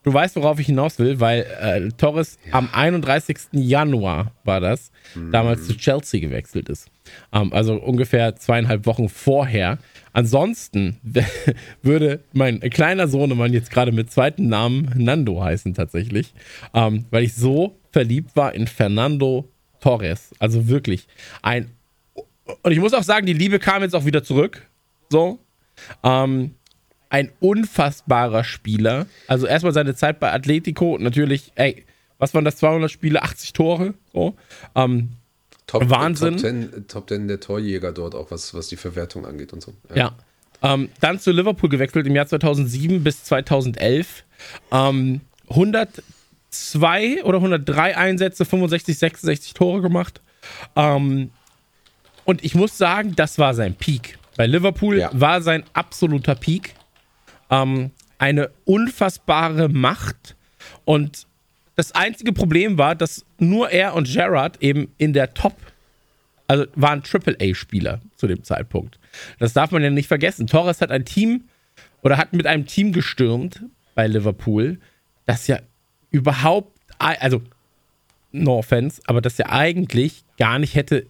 du 0.02 0.12
weißt, 0.12 0.36
worauf 0.36 0.58
ich 0.58 0.66
hinaus 0.66 0.98
will, 0.98 1.20
weil 1.20 1.46
äh, 1.60 1.88
Torres 1.96 2.38
am 2.50 2.68
31. 2.72 3.38
Januar 3.52 4.32
war 4.44 4.60
das, 4.60 4.90
damals 5.32 5.66
zu 5.66 5.76
Chelsea 5.76 6.20
gewechselt 6.20 6.68
ist. 6.68 6.88
Ähm, 7.32 7.52
also 7.52 7.74
ungefähr 7.74 8.36
zweieinhalb 8.36 8.86
Wochen 8.86 9.08
vorher. 9.08 9.78
Ansonsten 10.12 10.98
würde 11.82 12.24
mein 12.32 12.60
kleiner 12.60 13.08
Sohnemann 13.08 13.52
jetzt 13.52 13.70
gerade 13.70 13.92
mit 13.92 14.10
zweiten 14.10 14.48
Namen 14.48 14.92
Nando 14.96 15.42
heißen 15.42 15.74
tatsächlich, 15.74 16.32
ähm, 16.74 17.06
weil 17.10 17.24
ich 17.24 17.34
so 17.34 17.76
verliebt 17.92 18.36
war 18.36 18.54
in 18.54 18.66
Fernando 18.66 19.48
Torres. 19.80 20.34
Also 20.38 20.68
wirklich 20.68 21.06
ein 21.42 21.70
und 22.62 22.72
ich 22.72 22.80
muss 22.80 22.94
auch 22.94 23.02
sagen, 23.02 23.26
die 23.26 23.32
Liebe 23.32 23.58
kam 23.58 23.82
jetzt 23.82 23.94
auch 23.94 24.04
wieder 24.04 24.22
zurück. 24.22 24.66
So. 25.10 25.38
Ähm, 26.02 26.54
ein 27.10 27.30
unfassbarer 27.40 28.44
Spieler. 28.44 29.06
Also 29.26 29.46
erstmal 29.46 29.72
seine 29.72 29.94
Zeit 29.94 30.20
bei 30.20 30.32
Atletico, 30.32 30.98
natürlich, 30.98 31.52
ey, 31.54 31.84
was 32.18 32.34
waren 32.34 32.44
das, 32.44 32.56
200 32.56 32.90
Spiele, 32.90 33.22
80 33.22 33.52
Tore, 33.52 33.94
so. 34.12 34.34
Ähm, 34.74 35.10
Top, 35.66 35.88
Wahnsinn. 35.90 36.32
Top 36.34 36.40
10, 36.40 36.88
Top 36.88 37.08
10 37.08 37.28
der 37.28 37.40
Torjäger 37.40 37.92
dort, 37.92 38.14
auch 38.14 38.30
was, 38.30 38.54
was 38.54 38.68
die 38.68 38.76
Verwertung 38.76 39.26
angeht 39.26 39.52
und 39.52 39.62
so. 39.62 39.72
ja. 39.94 40.12
Ähm, 40.60 40.88
dann 41.00 41.20
zu 41.20 41.30
Liverpool 41.30 41.68
gewechselt 41.68 42.04
im 42.08 42.16
Jahr 42.16 42.26
2007 42.26 43.04
bis 43.04 43.22
2011. 43.22 44.24
Ähm, 44.72 45.20
102 45.48 47.22
oder 47.24 47.38
103 47.38 47.96
Einsätze, 47.96 48.44
65, 48.44 48.98
66 48.98 49.54
Tore 49.54 49.80
gemacht. 49.82 50.20
Ähm, 50.74 51.30
und 52.24 52.44
ich 52.44 52.54
muss 52.56 52.76
sagen, 52.76 53.14
das 53.14 53.38
war 53.38 53.54
sein 53.54 53.74
Peak. 53.74 54.18
Bei 54.36 54.46
Liverpool 54.46 54.98
Ja. 54.98 55.10
war 55.12 55.42
sein 55.42 55.62
absoluter 55.74 56.34
Peak. 56.34 56.74
Ähm, 57.50 57.90
eine 58.18 58.50
unfassbare 58.64 59.68
Macht. 59.68 60.36
Und 60.84 61.26
das 61.76 61.92
einzige 61.92 62.32
Problem 62.32 62.78
war, 62.78 62.94
dass 62.94 63.24
nur 63.38 63.70
er 63.70 63.94
und 63.94 64.12
Gerrard 64.12 64.60
eben 64.60 64.92
in 64.98 65.12
der 65.12 65.34
Top, 65.34 65.54
also 66.48 66.66
waren 66.74 67.02
Triple-A-Spieler 67.02 68.00
zu 68.16 68.26
dem 68.26 68.42
Zeitpunkt. 68.42 68.98
Das 69.38 69.52
darf 69.52 69.70
man 69.70 69.82
ja 69.82 69.90
nicht 69.90 70.08
vergessen. 70.08 70.46
Torres 70.46 70.80
hat 70.80 70.90
ein 70.90 71.04
Team 71.04 71.44
oder 72.02 72.16
hat 72.16 72.32
mit 72.32 72.46
einem 72.46 72.66
Team 72.66 72.92
gestürmt 72.92 73.62
bei 73.94 74.06
Liverpool, 74.06 74.78
das 75.26 75.46
ja 75.46 75.58
überhaupt, 76.10 76.78
also 76.98 77.42
no 78.32 78.58
offense, 78.58 79.00
aber 79.06 79.20
das 79.20 79.38
ja 79.38 79.50
eigentlich 79.50 80.24
gar 80.38 80.58
nicht 80.58 80.74
hätte 80.74 81.06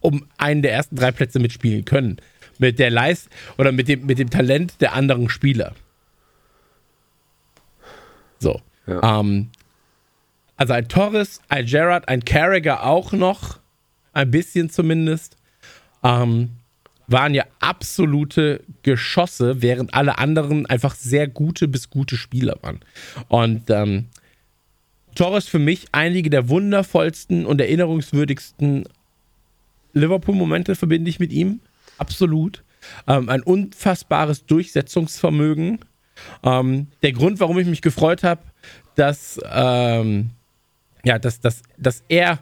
um 0.00 0.26
einen 0.36 0.62
der 0.62 0.72
ersten 0.72 0.96
drei 0.96 1.12
Plätze 1.12 1.38
mitspielen 1.38 1.84
können. 1.84 2.18
Mit 2.58 2.78
der 2.78 2.90
Leist 2.90 3.28
oder 3.56 3.72
mit 3.72 3.88
dem, 3.88 4.06
mit 4.06 4.18
dem 4.18 4.30
Talent 4.30 4.80
der 4.80 4.94
anderen 4.94 5.28
Spieler. 5.28 5.74
So. 8.38 8.60
Ja. 8.86 9.20
Ähm, 9.20 9.50
also 10.56 10.72
ein 10.72 10.88
Torres, 10.88 11.40
ein 11.48 11.66
Gerrard, 11.66 12.08
ein 12.08 12.24
Carragher 12.24 12.84
auch 12.84 13.12
noch, 13.12 13.60
ein 14.12 14.30
bisschen 14.30 14.70
zumindest, 14.70 15.36
ähm, 16.02 16.50
waren 17.06 17.32
ja 17.32 17.44
absolute 17.60 18.62
Geschosse, 18.82 19.62
während 19.62 19.94
alle 19.94 20.18
anderen 20.18 20.66
einfach 20.66 20.94
sehr 20.94 21.28
gute 21.28 21.68
bis 21.68 21.90
gute 21.90 22.16
Spieler 22.16 22.58
waren. 22.62 22.80
Und 23.28 23.70
ähm, 23.70 24.06
Torres 25.14 25.48
für 25.48 25.58
mich 25.58 25.86
einige 25.92 26.28
der 26.28 26.48
wundervollsten 26.48 27.46
und 27.46 27.60
erinnerungswürdigsten 27.60 28.84
Liverpool-Momente 29.94 30.74
verbinde 30.74 31.08
ich 31.08 31.18
mit 31.18 31.32
ihm. 31.32 31.60
Absolut. 31.98 32.64
Ähm, 33.06 33.28
ein 33.28 33.42
unfassbares 33.42 34.46
Durchsetzungsvermögen. 34.46 35.80
Ähm, 36.42 36.88
der 37.02 37.12
Grund, 37.12 37.40
warum 37.40 37.58
ich 37.58 37.66
mich 37.66 37.82
gefreut 37.82 38.24
habe, 38.24 38.42
dass, 38.94 39.38
ähm, 39.50 40.30
ja, 41.04 41.18
dass, 41.18 41.40
dass, 41.40 41.62
dass 41.76 42.02
er 42.08 42.38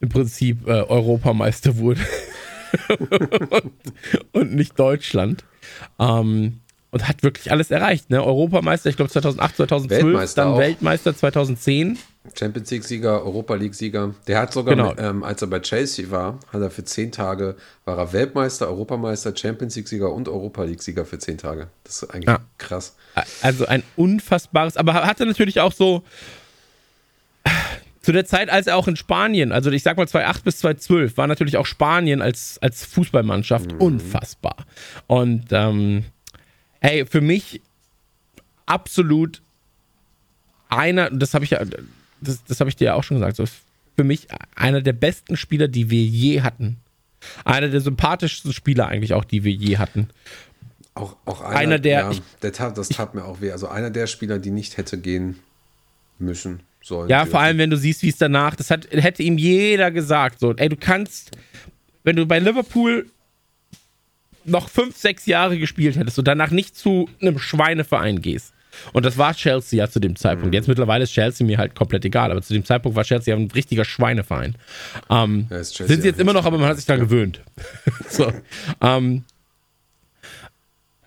im 0.00 0.08
Prinzip 0.08 0.66
äh, 0.66 0.82
Europameister 0.82 1.76
wurde 1.78 2.00
und, 2.98 3.72
und 4.32 4.54
nicht 4.54 4.78
Deutschland. 4.78 5.44
Ähm, 5.98 6.60
und 6.90 7.06
hat 7.06 7.22
wirklich 7.22 7.50
alles 7.50 7.70
erreicht. 7.70 8.08
Ne? 8.10 8.24
Europameister, 8.24 8.88
ich 8.88 8.96
glaube 8.96 9.10
2008, 9.10 9.56
2012, 9.56 10.04
Weltmeister 10.04 10.42
dann 10.42 10.52
auch. 10.52 10.58
Weltmeister 10.58 11.14
2010. 11.14 11.98
Champions 12.38 12.70
League-Sieger, 12.70 13.22
Europa 13.24 13.54
League-Sieger. 13.54 14.14
Der 14.26 14.38
hat 14.40 14.52
sogar, 14.52 14.74
Genau. 14.76 14.90
mit, 14.90 15.00
ähm, 15.00 15.24
als 15.24 15.40
er 15.40 15.48
bei 15.48 15.60
Chelsea 15.60 16.10
war, 16.10 16.38
hat 16.52 16.60
er 16.60 16.70
für 16.70 16.84
zehn 16.84 17.10
Tage, 17.10 17.56
war 17.86 17.96
er 17.98 18.12
Weltmeister, 18.12 18.68
Europameister, 18.68 19.34
Champions 19.34 19.76
League-Sieger 19.76 20.12
und 20.12 20.28
Europa 20.28 20.62
League-Sieger 20.64 21.06
für 21.06 21.18
zehn 21.18 21.38
Tage. 21.38 21.68
Das 21.84 22.02
ist 22.02 22.10
eigentlich 22.10 22.28
Ja. 22.28 22.40
krass. 22.58 22.96
Also 23.40 23.66
ein 23.66 23.82
unfassbares, 23.96 24.76
aber 24.76 24.94
hatte 25.06 25.24
natürlich 25.26 25.60
auch 25.60 25.72
so 25.72 26.02
zu 28.02 28.12
der 28.12 28.24
Zeit, 28.26 28.48
als 28.50 28.66
er 28.66 28.76
auch 28.76 28.88
in 28.88 28.96
Spanien, 28.96 29.52
also 29.52 29.70
ich 29.70 29.82
sag 29.82 29.96
mal 29.96 30.06
2008 30.08 30.44
bis 30.44 30.58
2012, 30.58 31.16
war 31.16 31.26
natürlich 31.26 31.56
auch 31.56 31.66
Spanien 31.66 32.22
als, 32.22 32.58
als 32.62 32.84
Fußballmannschaft 32.84 33.72
unfassbar. 33.78 34.56
Und 35.06 35.46
ähm, 35.50 36.04
ey, 36.80 37.04
für 37.06 37.20
mich 37.20 37.60
absolut 38.66 39.42
einer, 40.68 41.10
das 41.10 41.34
habe 41.34 41.44
ich 41.44 41.50
ja, 41.52 41.60
das, 42.20 42.42
das 42.44 42.60
habe 42.60 42.70
ich 42.70 42.76
dir 42.76 42.86
ja 42.86 42.94
auch 42.94 43.04
schon 43.04 43.16
gesagt, 43.18 43.36
so 43.36 43.44
für 43.96 44.04
mich 44.04 44.28
einer 44.54 44.80
der 44.80 44.92
besten 44.92 45.36
Spieler, 45.36 45.68
die 45.68 45.90
wir 45.90 46.02
je 46.02 46.42
hatten. 46.42 46.76
Einer 47.44 47.68
der 47.68 47.80
sympathischsten 47.80 48.52
Spieler 48.52 48.86
eigentlich 48.86 49.12
auch, 49.14 49.24
die 49.24 49.42
wir 49.44 49.52
je 49.52 49.78
hatten. 49.78 50.08
Auch, 50.94 51.16
auch 51.24 51.40
einer, 51.42 51.56
Einer 51.58 51.78
der- 51.78 52.00
Ja, 52.00 52.10
ich- 52.12 52.22
der 52.42 52.52
tat, 52.52 52.78
das 52.78 52.88
tat 52.88 53.14
mir 53.14 53.24
auch 53.24 53.40
weh. 53.40 53.50
Also 53.50 53.66
einer 53.68 53.90
der 53.90 54.06
Spieler, 54.06 54.38
die 54.38 54.50
nicht 54.50 54.76
hätte 54.76 54.98
gehen 54.98 55.36
müssen, 56.18 56.60
sollen. 56.82 57.08
Ja, 57.08 57.18
dürfen. 57.20 57.30
vor 57.32 57.40
allem, 57.40 57.58
wenn 57.58 57.70
du 57.70 57.76
siehst, 57.76 58.02
wie 58.02 58.08
es 58.08 58.18
danach, 58.18 58.54
das 58.56 58.70
hat, 58.70 58.88
hätte 58.90 59.22
ihm 59.22 59.36
jeder 59.38 59.90
gesagt, 59.90 60.38
so, 60.40 60.54
ey, 60.54 60.68
du 60.68 60.76
kannst, 60.76 61.32
wenn 62.04 62.16
du 62.16 62.26
bei 62.26 62.38
Liverpool 62.38 63.06
noch 64.44 64.68
fünf, 64.68 64.96
sechs 64.96 65.26
Jahre 65.26 65.58
gespielt 65.58 65.96
hättest 65.96 66.18
und 66.18 66.26
danach 66.26 66.50
nicht 66.50 66.76
zu 66.76 67.08
einem 67.20 67.38
Schweineverein 67.38 68.22
gehst. 68.22 68.54
Und 68.92 69.04
das 69.04 69.18
war 69.18 69.34
Chelsea 69.34 69.78
ja 69.78 69.90
zu 69.90 70.00
dem 70.00 70.16
Zeitpunkt. 70.16 70.54
Jetzt 70.54 70.68
mittlerweile 70.68 71.04
ist 71.04 71.12
Chelsea 71.12 71.46
mir 71.46 71.58
halt 71.58 71.74
komplett 71.74 72.04
egal, 72.04 72.30
aber 72.30 72.42
zu 72.42 72.52
dem 72.52 72.64
Zeitpunkt 72.64 72.96
war 72.96 73.04
Chelsea 73.04 73.34
ja 73.34 73.40
ein 73.40 73.50
richtiger 73.50 73.84
Schweineverein. 73.84 74.56
Ähm, 75.10 75.46
Ja, 75.50 75.62
sind 75.62 76.02
sie 76.02 76.08
jetzt 76.08 76.20
immer 76.20 76.32
noch, 76.32 76.44
aber 76.44 76.58
man 76.58 76.68
hat 76.68 76.76
sich 76.76 76.86
daran 76.86 77.00
gewöhnt. 77.00 77.42
so. 78.08 78.32
Ähm, 78.80 79.24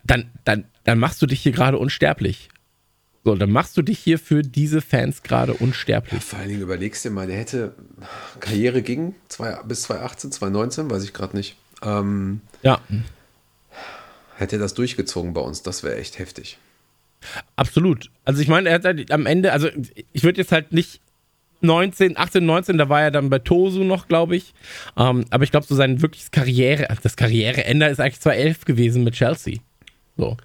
dann, 0.04 0.30
dann, 0.44 0.64
dann 0.84 0.98
machst 0.98 1.22
du 1.22 1.26
dich 1.26 1.40
hier 1.40 1.52
gerade 1.52 1.78
unsterblich. 1.78 2.48
So, 3.24 3.36
dann 3.36 3.52
machst 3.52 3.76
du 3.76 3.82
dich 3.82 4.00
hier 4.00 4.18
für 4.18 4.42
diese 4.42 4.80
Fans 4.80 5.22
gerade 5.22 5.54
unsterblich. 5.54 6.22
Vor 6.24 6.40
allen 6.40 6.48
Dingen 6.48 6.60
überlegst 6.60 7.04
du 7.04 7.08
dir 7.08 7.14
mal, 7.14 7.26
der 7.28 7.36
hätte 7.36 7.74
Karriere 8.40 8.82
ging 8.82 9.14
zwei, 9.28 9.62
bis 9.62 9.82
2018, 9.82 10.32
2019, 10.32 10.90
weiß 10.90 11.04
ich 11.04 11.12
gerade 11.12 11.36
nicht. 11.36 11.56
Ähm, 11.84 12.40
Ja, 12.62 12.80
hätte 14.42 14.56
er 14.56 14.58
das 14.58 14.74
durchgezogen 14.74 15.32
bei 15.32 15.40
uns, 15.40 15.62
das 15.62 15.82
wäre 15.82 15.96
echt 15.96 16.18
heftig. 16.18 16.58
Absolut. 17.56 18.10
Also 18.24 18.40
ich 18.42 18.48
meine, 18.48 18.68
er 18.68 18.76
hat 18.76 18.84
halt 18.84 19.10
am 19.10 19.26
Ende, 19.26 19.52
also 19.52 19.68
ich 20.12 20.22
würde 20.22 20.40
jetzt 20.40 20.52
halt 20.52 20.72
nicht 20.72 21.00
19, 21.62 22.18
18, 22.18 22.44
19, 22.44 22.78
da 22.78 22.88
war 22.88 23.02
er 23.02 23.10
dann 23.10 23.30
bei 23.30 23.38
Tosu 23.38 23.84
noch, 23.84 24.08
glaube 24.08 24.36
ich. 24.36 24.52
Ähm, 24.96 25.24
aber 25.30 25.44
ich 25.44 25.50
glaube, 25.50 25.66
so 25.66 25.74
sein 25.74 26.02
wirkliches 26.02 26.30
Karriere, 26.30 26.90
also 26.90 27.02
das 27.02 27.16
Karriereende 27.16 27.86
ist 27.86 28.00
eigentlich 28.00 28.20
2011 28.20 28.64
gewesen 28.64 29.04
mit 29.04 29.14
Chelsea. 29.14 29.58
So, 30.16 30.36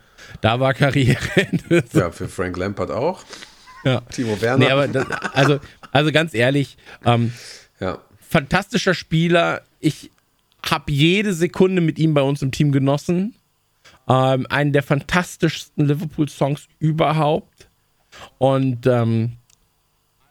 da 0.41 0.59
war 0.59 0.73
Karriereende. 0.73 1.83
So. 1.91 1.99
Ja, 1.99 2.11
für 2.11 2.27
Frank 2.27 2.57
Lampard 2.57 2.91
auch. 2.91 3.23
Ja. 3.83 4.01
Timo 4.01 4.39
Werner. 4.41 4.65
Nee, 4.65 4.71
aber 4.71 4.87
das, 4.87 5.05
also, 5.33 5.59
also 5.91 6.11
ganz 6.11 6.33
ehrlich, 6.33 6.77
ähm, 7.05 7.33
ja. 7.79 7.99
fantastischer 8.29 8.93
Spieler. 8.93 9.61
Ich 9.79 10.11
habe 10.63 10.91
jede 10.91 11.33
Sekunde 11.33 11.81
mit 11.81 11.97
ihm 11.99 12.13
bei 12.13 12.21
uns 12.21 12.41
im 12.41 12.51
Team 12.51 12.71
genossen. 12.71 13.35
Ähm, 14.09 14.47
einen 14.49 14.73
der 14.73 14.83
fantastischsten 14.83 15.85
Liverpool-Songs 15.85 16.67
überhaupt. 16.79 17.67
Und 18.37 18.87
ähm, 18.87 19.33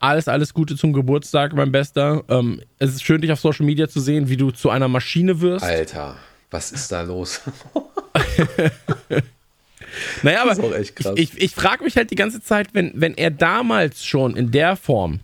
alles, 0.01 0.29
alles 0.29 0.55
Gute 0.55 0.77
zum 0.77 0.93
Geburtstag, 0.93 1.53
mein 1.55 1.73
Bester. 1.73 2.25
Ähm, 2.29 2.63
es 2.79 2.91
ist 2.95 3.05
schön, 3.05 3.21
dich 3.21 3.33
auf 3.33 3.41
Social 3.41 3.67
Media 3.67 3.89
zu 3.89 4.01
sehen, 4.01 4.29
wie 4.29 4.37
du 4.37 4.51
zu 4.51 4.71
einer 4.71 4.89
Maschine 4.89 5.41
wirst. 5.41 5.65
Alter, 5.65 6.17
was 6.51 6.73
ist 6.73 6.91
da 6.93 7.03
los? 7.03 7.41
Naja, 10.23 10.43
aber 10.43 10.55
krass. 10.55 11.15
ich, 11.17 11.41
ich 11.41 11.55
frage 11.55 11.85
mich 11.85 11.97
halt 11.97 12.11
die 12.11 12.17
ganze 12.17 12.43
Zeit, 12.43 12.69
wenn, 12.73 12.93
wenn 12.95 13.15
er 13.15 13.31
damals 13.31 14.05
schon 14.05 14.37
in 14.37 14.51
der 14.51 14.77
Form 14.77 15.21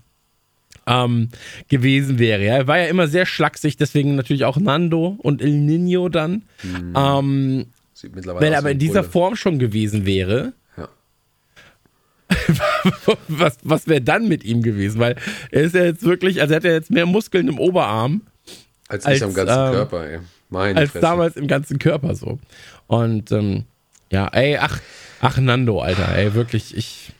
ähm, 0.87 1.29
gewesen 1.69 2.19
wäre. 2.19 2.45
Ja? 2.45 2.57
Er 2.57 2.67
war 2.67 2.79
ja 2.79 2.87
immer 2.87 3.09
sehr 3.09 3.27
schlaksig, 3.27 3.77
deswegen 3.77 4.17
natürlich 4.17 4.45
auch 4.45 4.57
Nando 4.57 5.17
und 5.19 5.43
El 5.43 5.53
Nino 5.53 6.09
dann. 6.09 6.43
Hm. 6.61 6.95
Ähm, 6.97 7.67
Sieht 8.03 8.17
mittlerweile 8.17 8.45
wenn 8.45 8.53
er 8.53 8.59
aber 8.59 8.73
in 8.73 8.81
dieser 8.81 9.03
Bulle. 9.03 9.12
Form 9.12 9.37
schon 9.37 9.61
gewesen 9.61 10.05
wäre, 10.05 10.55
Ja. 10.77 10.88
was, 13.29 13.59
was 13.62 13.87
wäre 13.87 14.01
dann 14.01 14.27
mit 14.27 14.43
ihm 14.43 14.62
gewesen? 14.62 14.99
Weil 14.99 15.15
er 15.53 15.62
ist 15.62 15.75
ja 15.77 15.85
jetzt 15.85 16.03
wirklich, 16.03 16.41
also 16.41 16.53
er 16.53 16.57
hat 16.57 16.65
ja 16.65 16.73
jetzt 16.73 16.91
mehr 16.91 17.07
Muskeln 17.07 17.47
im 17.47 17.61
Oberarm 17.61 18.23
Als, 18.88 19.07
als, 19.07 19.19
ich 19.19 19.23
am 19.23 19.35
ganzen 19.35 19.67
ähm, 19.67 19.73
Körper, 19.73 20.05
ey. 20.11 20.19
Meine 20.51 20.81
als 20.81 20.91
Fresse. 20.91 21.01
damals 21.03 21.37
im 21.37 21.47
ganzen 21.47 21.79
Körper 21.79 22.17
so. 22.17 22.41
Und 22.88 23.31
ähm, 23.31 23.67
ja, 24.11 24.27
ey, 24.33 24.59
ach, 24.59 24.81
ach 25.21 25.38
Nando, 25.38 25.81
Alter, 25.81 26.15
ey, 26.17 26.35
wirklich, 26.35 26.77
ich 26.77 27.12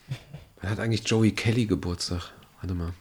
Wann 0.61 0.71
hat 0.73 0.81
eigentlich 0.81 1.09
Joey 1.09 1.31
Kelly 1.31 1.67
Geburtstag? 1.67 2.33
Warte 2.61 2.75
mal. 2.75 2.93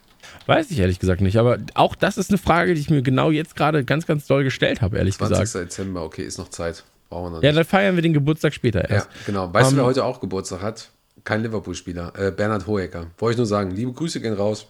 weiß 0.45 0.69
ich 0.69 0.77
ehrlich 0.77 0.99
gesagt 0.99 1.21
nicht. 1.21 1.37
Aber 1.37 1.57
auch 1.73 1.95
das 1.95 2.19
ist 2.19 2.29
eine 2.29 2.37
Frage, 2.37 2.75
die 2.75 2.81
ich 2.81 2.91
mir 2.91 3.01
genau 3.01 3.31
jetzt 3.31 3.55
gerade 3.55 3.83
ganz, 3.83 4.05
ganz 4.05 4.27
doll 4.27 4.43
gestellt 4.43 4.81
habe, 4.81 4.97
ehrlich 4.97 5.17
20. 5.17 5.39
gesagt. 5.39 5.65
Dezember, 5.65 6.03
okay, 6.03 6.23
ist 6.23 6.37
noch 6.37 6.49
Zeit. 6.49 6.83
Brauchen 7.11 7.25
wir 7.25 7.29
noch 7.37 7.43
Ja, 7.43 7.49
nicht. 7.49 7.57
dann 7.59 7.65
feiern 7.65 7.95
wir 7.95 8.01
den 8.01 8.13
Geburtstag 8.13 8.53
später 8.55 8.81
Ja, 8.89 8.95
erst. 8.95 9.09
genau. 9.27 9.53
Weißt 9.53 9.69
du, 9.71 9.75
Ähm, 9.75 9.77
wer 9.81 9.85
heute 9.85 10.03
auch 10.05 10.19
Geburtstag 10.19 10.61
hat? 10.61 10.89
Kein 11.23 11.43
Liverpool-Spieler. 11.43 12.13
Äh, 12.17 12.31
Bernhard 12.31 12.65
Hoeker. 12.65 13.07
Wollte 13.19 13.33
ich 13.33 13.37
nur 13.37 13.45
sagen. 13.45 13.71
Liebe 13.71 13.91
Grüße 13.91 14.19
gehen 14.21 14.33
raus. 14.33 14.65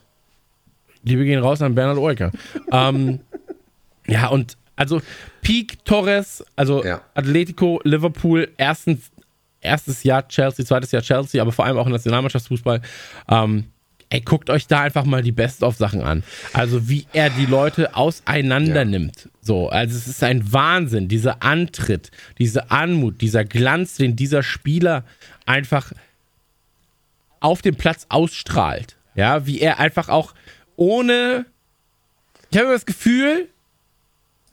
Liebe 1.04 1.24
gehen 1.24 1.40
raus 1.42 1.62
an 1.62 1.76
Bernhard 1.76 1.98
Euker. 2.00 2.32
ähm, 2.72 3.20
ja, 4.08 4.28
und 4.28 4.58
also 4.76 5.02
Peak 5.42 5.86
Torres, 5.86 6.44
also 6.56 6.84
Ja. 6.84 7.02
Atletico, 7.14 7.80
Liverpool, 7.84 8.50
erstens, 8.58 9.12
erstes 9.62 10.04
Jahr 10.04 10.28
Chelsea, 10.28 10.66
zweites 10.66 10.92
Jahr 10.92 11.04
Chelsea, 11.04 11.40
aber 11.42 11.52
vor 11.52 11.66
allem 11.66 11.78
auch 11.78 11.88
Nationalmannschaftsfußball. 11.88 12.82
Ähm, 13.30 13.66
ey, 14.12 14.22
guckt 14.22 14.50
euch 14.50 14.68
da 14.68 14.82
einfach 14.82 15.06
mal 15.06 15.24
die 15.24 15.32
Best-of-Sachen 15.32 16.02
an. 16.02 16.24
Also 16.54 16.88
wie 16.90 17.08
er 17.14 17.30
die 17.32 17.46
Leute 17.48 17.96
auseinander 17.96 18.82
Ja. 18.82 18.86
nimmt. 18.86 19.30
So, 19.42 19.70
also 19.70 19.98
es 19.98 20.08
ist 20.08 20.22
ein 20.24 20.54
Wahnsinn, 20.54 21.08
dieser 21.08 21.42
Antritt, 21.42 22.12
diese 22.38 22.70
Anmut, 22.72 23.22
dieser 23.22 23.44
Glanz, 23.46 23.96
den 23.96 24.16
dieser 24.16 24.44
Spieler 24.44 25.04
einfach 25.46 25.94
auf 27.40 27.62
dem 27.62 27.76
Platz 27.76 28.06
ausstrahlt. 28.10 28.98
Ja, 29.16 29.46
wie 29.48 29.60
er 29.60 29.80
einfach 29.80 30.10
auch 30.10 30.34
ohne. 30.76 31.46
Ich 32.52 32.58
habe 32.60 32.70
das 32.70 32.86
Gefühl, 32.86 33.48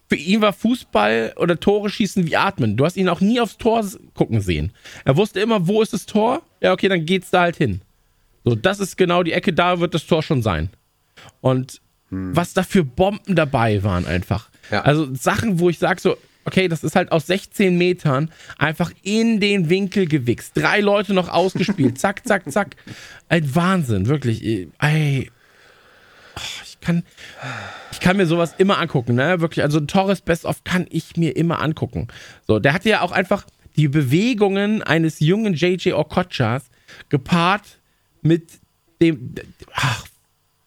für 0.08 0.16
ihn 0.16 0.40
war 0.40 0.52
Fußball 0.52 1.34
oder 1.36 1.60
Tore 1.60 1.90
schießen 1.90 2.26
wie 2.26 2.36
Atmen. 2.36 2.76
Du 2.76 2.84
hast 2.84 2.96
ihn 2.96 3.08
auch 3.08 3.20
nie 3.20 3.40
aufs 3.40 3.58
Tor 3.58 3.84
gucken 4.14 4.40
sehen. 4.40 4.72
Er 5.04 5.16
wusste 5.16 5.40
immer, 5.40 5.66
wo 5.66 5.82
ist 5.82 5.92
das 5.92 6.06
Tor? 6.06 6.42
Ja, 6.60 6.72
okay, 6.72 6.88
dann 6.88 7.04
geht's 7.04 7.30
da 7.30 7.42
halt 7.42 7.56
hin. 7.56 7.82
So, 8.50 8.54
das 8.54 8.80
ist 8.80 8.96
genau 8.96 9.22
die 9.22 9.32
Ecke, 9.32 9.52
da 9.52 9.80
wird 9.80 9.94
das 9.94 10.06
Tor 10.06 10.22
schon 10.22 10.42
sein. 10.42 10.70
Und 11.40 11.80
was 12.10 12.54
da 12.54 12.62
für 12.62 12.84
Bomben 12.84 13.34
dabei 13.34 13.82
waren 13.82 14.06
einfach. 14.06 14.48
Ja. 14.70 14.82
Also 14.82 15.14
Sachen, 15.14 15.60
wo 15.60 15.68
ich 15.68 15.78
sage 15.78 16.00
so, 16.00 16.16
okay, 16.44 16.68
das 16.68 16.82
ist 16.82 16.96
halt 16.96 17.12
aus 17.12 17.26
16 17.26 17.76
Metern 17.76 18.30
einfach 18.56 18.90
in 19.02 19.40
den 19.40 19.68
Winkel 19.68 20.06
gewichst. 20.06 20.56
Drei 20.56 20.80
Leute 20.80 21.12
noch 21.12 21.28
ausgespielt. 21.28 21.98
zack, 22.00 22.26
zack, 22.26 22.50
zack. 22.50 22.76
Ein 23.28 23.54
Wahnsinn, 23.54 24.06
wirklich. 24.06 24.42
Ey, 24.42 25.30
oh, 26.36 26.40
ich 26.64 26.80
kann, 26.80 27.02
ich 27.92 28.00
kann 28.00 28.16
mir 28.16 28.26
sowas 28.26 28.54
immer 28.56 28.78
angucken, 28.78 29.14
ne? 29.14 29.40
Wirklich, 29.40 29.62
also 29.62 29.80
Torres 29.80 30.22
Best 30.22 30.46
of 30.46 30.64
kann 30.64 30.86
ich 30.88 31.16
mir 31.16 31.36
immer 31.36 31.60
angucken. 31.60 32.08
So, 32.46 32.58
der 32.58 32.72
hatte 32.72 32.88
ja 32.88 33.02
auch 33.02 33.12
einfach 33.12 33.44
die 33.76 33.88
Bewegungen 33.88 34.82
eines 34.82 35.20
jungen 35.20 35.52
JJ 35.52 35.92
Okochas 35.92 36.70
gepaart 37.10 37.77
mit 38.28 38.48
dem, 39.02 39.34
ach, 39.74 40.06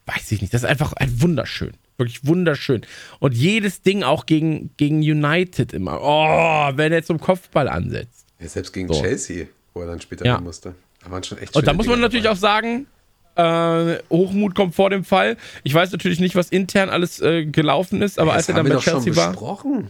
weiß 0.08 0.32
ich 0.34 0.42
nicht, 0.42 0.54
das 0.54 0.64
ist 0.64 0.70
einfach 0.70 0.94
ein 0.94 1.22
wunderschön. 1.22 1.72
Wirklich 1.98 2.26
wunderschön. 2.26 2.82
Und 3.20 3.34
jedes 3.36 3.82
Ding 3.84 4.04
auch 4.04 4.26
gegen, 4.26 4.72
gegen 4.78 4.98
United 5.02 5.72
immer. 5.74 6.00
Oh, 6.02 6.72
wenn 6.76 6.92
er 6.92 7.04
zum 7.04 7.20
Kopfball 7.20 7.70
ansetzt. 7.70 8.26
Ja, 8.40 8.48
selbst 8.48 8.74
gegen 8.74 8.88
So. 8.92 9.00
Chelsea, 9.00 9.46
wo 9.74 9.82
er 9.82 9.88
dann 9.88 10.02
später 10.02 10.26
Ja. 10.26 10.36
hin 10.36 10.44
musste. 10.44 10.74
Da 11.04 11.12
waren 11.12 11.24
schon 11.24 11.38
echt 11.38 11.56
Und 11.56 11.68
da 11.68 11.74
muss 11.74 11.86
man 11.86 11.96
Dinger 11.96 12.08
natürlich 12.08 12.24
dabei. 12.24 12.36
auch 12.36 12.40
sagen, 12.40 12.88
äh, 13.36 14.00
Hochmut 14.10 14.56
kommt 14.56 14.76
vor 14.76 14.90
dem 14.90 15.04
Fall. 15.06 15.38
Ich 15.64 15.74
weiß 15.74 15.92
natürlich 15.92 16.20
nicht, 16.20 16.36
was 16.36 16.50
intern 16.50 16.90
alles 16.90 17.22
äh, 17.22 17.46
gelaufen 17.46 18.02
ist, 18.02 18.20
aber 18.20 18.34
als 18.34 18.48
das 18.48 18.56
er 18.58 18.64
dann 18.64 18.72
bei 18.74 18.80
Chelsea 18.80 19.16
war. 19.16 19.30
besprochen. 19.30 19.90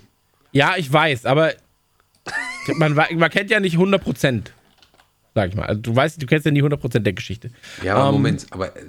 Ja, 0.51 0.75
ich 0.77 0.91
weiß, 0.91 1.25
aber 1.25 1.53
man, 2.75 2.93
man 2.93 3.29
kennt 3.31 3.49
ja 3.49 3.59
nicht 3.59 3.77
100%. 3.77 4.51
Sag 5.33 5.49
ich 5.49 5.55
mal. 5.55 5.65
Also 5.65 5.81
du 5.81 5.95
weißt, 5.95 6.21
du 6.21 6.25
kennst 6.25 6.45
ja 6.45 6.51
nie 6.51 6.61
100% 6.63 6.99
der 6.99 7.13
Geschichte. 7.13 7.51
Ja, 7.83 7.95
aber 7.95 8.09
Ähm, 8.09 8.13
Moment, 8.15 8.47
aber 8.51 8.75
äh, 8.75 8.85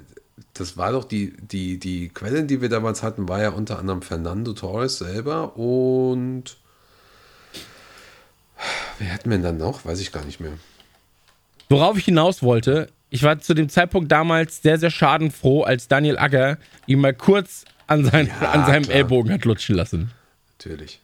das 0.53 0.77
war 0.77 0.91
doch 0.91 1.05
die, 1.05 1.33
die, 1.41 1.79
die 1.79 2.09
Quellen, 2.09 2.47
die 2.47 2.61
wir 2.61 2.69
damals 2.69 3.01
hatten, 3.03 3.27
war 3.29 3.41
ja 3.41 3.49
unter 3.49 3.79
anderem 3.79 4.01
Fernando 4.01 4.53
Torres 4.53 4.97
selber 4.97 5.57
und 5.57 6.57
wer 8.99 9.13
hatten 9.13 9.29
wir 9.29 9.37
denn 9.37 9.43
dann 9.43 9.57
noch? 9.57 9.85
Weiß 9.85 9.99
ich 9.99 10.11
gar 10.11 10.25
nicht 10.25 10.39
mehr. 10.39 10.53
Worauf 11.69 11.97
ich 11.97 12.05
hinaus 12.05 12.43
wollte, 12.43 12.89
ich 13.09 13.23
war 13.23 13.39
zu 13.39 13.53
dem 13.53 13.69
Zeitpunkt 13.69 14.11
damals 14.11 14.61
sehr, 14.61 14.77
sehr 14.77 14.91
schadenfroh, 14.91 15.63
als 15.63 15.87
Daniel 15.87 16.17
Agger 16.17 16.57
ihn 16.87 16.99
mal 16.99 17.13
kurz 17.13 17.65
an, 17.87 18.05
sein, 18.05 18.27
Ja, 18.41 18.51
an 18.51 18.65
seinem 18.65 18.83
klar. 18.83 18.95
Ellbogen 18.95 19.31
hat 19.31 19.45
lutschen 19.45 19.75
lassen. 19.75 20.11
Natürlich. 20.57 20.99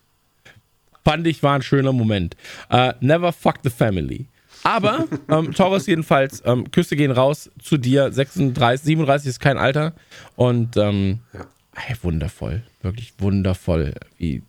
Fand 1.03 1.25
ich, 1.27 1.43
war 1.43 1.55
ein 1.55 1.61
schöner 1.61 1.93
Moment. 1.93 2.35
Äh, 2.69 2.93
never 2.99 3.31
fuck 3.31 3.55
the 3.63 3.69
family. 3.69 4.25
Aber 4.63 5.07
ähm, 5.29 5.53
Torres 5.53 5.85
jedenfalls, 5.87 6.41
ähm, 6.45 6.69
Küsse 6.71 6.95
gehen 6.95 7.11
raus 7.11 7.49
zu 7.61 7.77
dir. 7.77 8.11
36, 8.11 8.85
37 8.85 9.27
ist 9.29 9.39
kein 9.39 9.57
Alter. 9.57 9.93
Und 10.35 10.75
ähm, 10.77 11.19
Ja. 11.33 11.45
ey, 11.87 11.95
wundervoll. 12.01 12.63
Wirklich 12.81 13.13
wundervoll. 13.19 13.93
Wie 14.17 14.43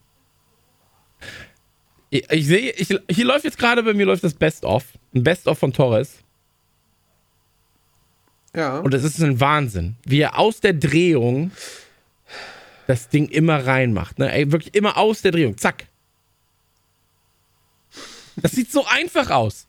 ich, 2.11 2.29
ich 2.31 2.47
sehe, 2.47 2.73
ich, 2.73 2.89
hier 3.11 3.25
läuft 3.25 3.45
jetzt 3.45 3.59
gerade 3.59 3.83
bei 3.85 3.95
mir 3.95 4.05
läuft 4.07 4.25
das 4.25 4.35
Best-of. 4.35 4.85
Ein 5.15 5.23
Best-of 5.23 5.59
von 5.59 5.73
Torres. 5.73 6.19
Ja. 8.55 8.79
Und 8.81 8.93
es 8.95 9.05
ist 9.05 9.23
ein 9.23 9.39
Wahnsinn, 9.41 9.95
wie 10.05 10.21
er 10.21 10.37
aus 10.39 10.61
der 10.61 10.73
Drehung 10.73 11.53
das 12.89 13.09
Ding 13.09 13.29
immer 13.29 13.65
reinmacht. 13.65 14.19
Ne? 14.19 14.33
Ey, 14.33 14.51
wirklich 14.51 14.75
immer 14.75 14.97
aus 14.97 15.23
der 15.23 15.31
Drehung. 15.31 15.57
Zack. 15.57 15.87
Das 18.37 18.53
sieht 18.53 18.73
so 18.73 18.85
einfach 18.87 19.31
aus. 19.31 19.69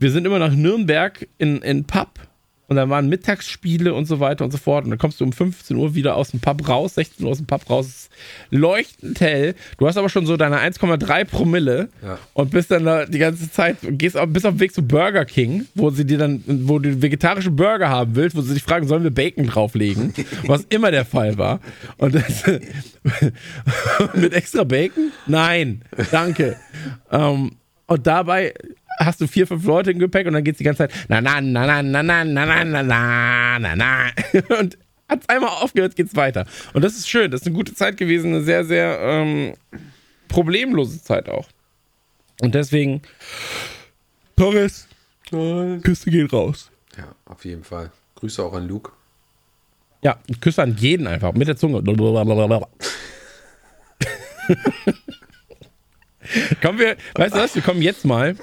wir 0.00 0.10
sind 0.10 0.26
immer 0.26 0.38
nach 0.40 0.52
Nürnberg 0.54 1.28
in 1.38 1.58
in 1.62 1.84
Pub 1.84 2.08
und 2.66 2.76
dann 2.76 2.88
waren 2.88 3.08
Mittagsspiele 3.08 3.92
und 3.92 4.04
so 4.06 4.20
weiter 4.20 4.44
und 4.44 4.52
so 4.52 4.56
fort. 4.56 4.84
Und 4.84 4.90
dann 4.90 4.98
kommst 5.00 5.20
du 5.20 5.24
um 5.24 5.32
15 5.32 5.76
Uhr 5.76 5.96
wieder 5.96 6.14
aus 6.14 6.30
dem 6.30 6.38
Pub 6.38 6.68
raus, 6.68 6.94
16 6.94 7.24
Uhr 7.26 7.32
aus 7.32 7.38
dem 7.38 7.46
Pub 7.48 7.68
raus, 7.68 8.08
leuchtend 8.50 9.20
hell. 9.20 9.56
Du 9.78 9.88
hast 9.88 9.96
aber 9.96 10.08
schon 10.08 10.24
so 10.24 10.36
deine 10.36 10.58
1,3 10.60 11.24
Promille 11.24 11.88
Ja. 12.00 12.16
und 12.32 12.52
bist 12.52 12.70
dann 12.70 12.84
da 12.84 13.06
die 13.06 13.18
ganze 13.18 13.50
Zeit, 13.50 13.78
gehst 13.82 14.16
auf, 14.16 14.28
bist 14.28 14.46
auf 14.46 14.54
dem 14.54 14.60
Weg 14.60 14.72
zu 14.72 14.82
Burger 14.82 15.24
King, 15.24 15.66
wo 15.74 15.90
sie 15.90 16.04
dir 16.04 16.18
dann, 16.18 16.44
wo 16.46 16.78
du 16.78 17.02
vegetarische 17.02 17.50
Burger 17.50 17.88
haben 17.88 18.14
willst, 18.14 18.36
wo 18.36 18.40
sie 18.40 18.54
dich 18.54 18.62
fragen, 18.62 18.86
sollen 18.86 19.02
wir 19.02 19.10
Bacon 19.10 19.48
drauflegen? 19.48 20.14
Was 20.46 20.62
immer 20.68 20.92
der 20.92 21.04
Fall 21.04 21.38
war. 21.38 21.58
Und 21.98 22.14
das, 22.14 22.44
mit 24.14 24.32
extra 24.32 24.62
Bacon? 24.62 25.10
Nein, 25.26 25.82
danke. 26.12 26.56
ähm, 27.10 27.52
und 27.86 28.06
dabei 28.06 28.54
hast 29.00 29.20
du 29.20 29.26
vier, 29.26 29.46
fünf 29.46 29.64
Leute 29.64 29.90
im 29.90 29.98
Gepäck 29.98 30.26
und 30.26 30.34
dann 30.34 30.44
geht's 30.44 30.58
die 30.58 30.64
ganze 30.64 30.88
Zeit 30.88 30.92
na 31.08 31.20
na 31.20 31.40
na 31.40 31.82
na 31.82 31.82
na 31.82 32.02
na 32.02 32.24
na 32.24 32.64
na 32.64 32.64
na 32.64 33.58
na 33.58 33.58
na 33.58 33.76
na 33.76 34.10
und 34.58 34.78
hat's 35.08 35.28
einmal 35.28 35.50
aufgehört, 35.50 35.96
geht's 35.96 36.14
weiter. 36.16 36.46
Und 36.72 36.82
das 36.82 36.94
ist 36.96 37.08
schön, 37.08 37.30
das 37.30 37.40
ist 37.42 37.46
eine 37.46 37.56
gute 37.56 37.74
Zeit 37.74 37.96
gewesen, 37.96 38.34
eine 38.34 38.44
sehr, 38.44 38.64
sehr 38.64 38.98
ähm, 39.00 39.54
problemlose 40.28 41.02
Zeit 41.02 41.28
auch. 41.28 41.48
Und 42.40 42.54
deswegen, 42.54 43.02
Torres, 44.36 44.86
Küste 45.82 46.10
geht 46.10 46.32
raus. 46.32 46.70
ja, 46.96 47.14
auf 47.26 47.44
jeden 47.44 47.64
Fall. 47.64 47.90
Grüße 48.14 48.42
auch 48.42 48.54
an 48.54 48.66
Luke. 48.68 48.92
Ja, 50.02 50.18
Küsse 50.40 50.62
an 50.62 50.76
jeden 50.78 51.06
einfach, 51.06 51.34
mit 51.34 51.46
der 51.48 51.56
Zunge. 51.56 51.82
kommen 56.62 56.78
wir, 56.78 56.96
weißt 57.14 57.34
du 57.34 57.38
was, 57.38 57.54
wir 57.54 57.62
kommen 57.62 57.82
jetzt 57.82 58.04
mal, 58.04 58.36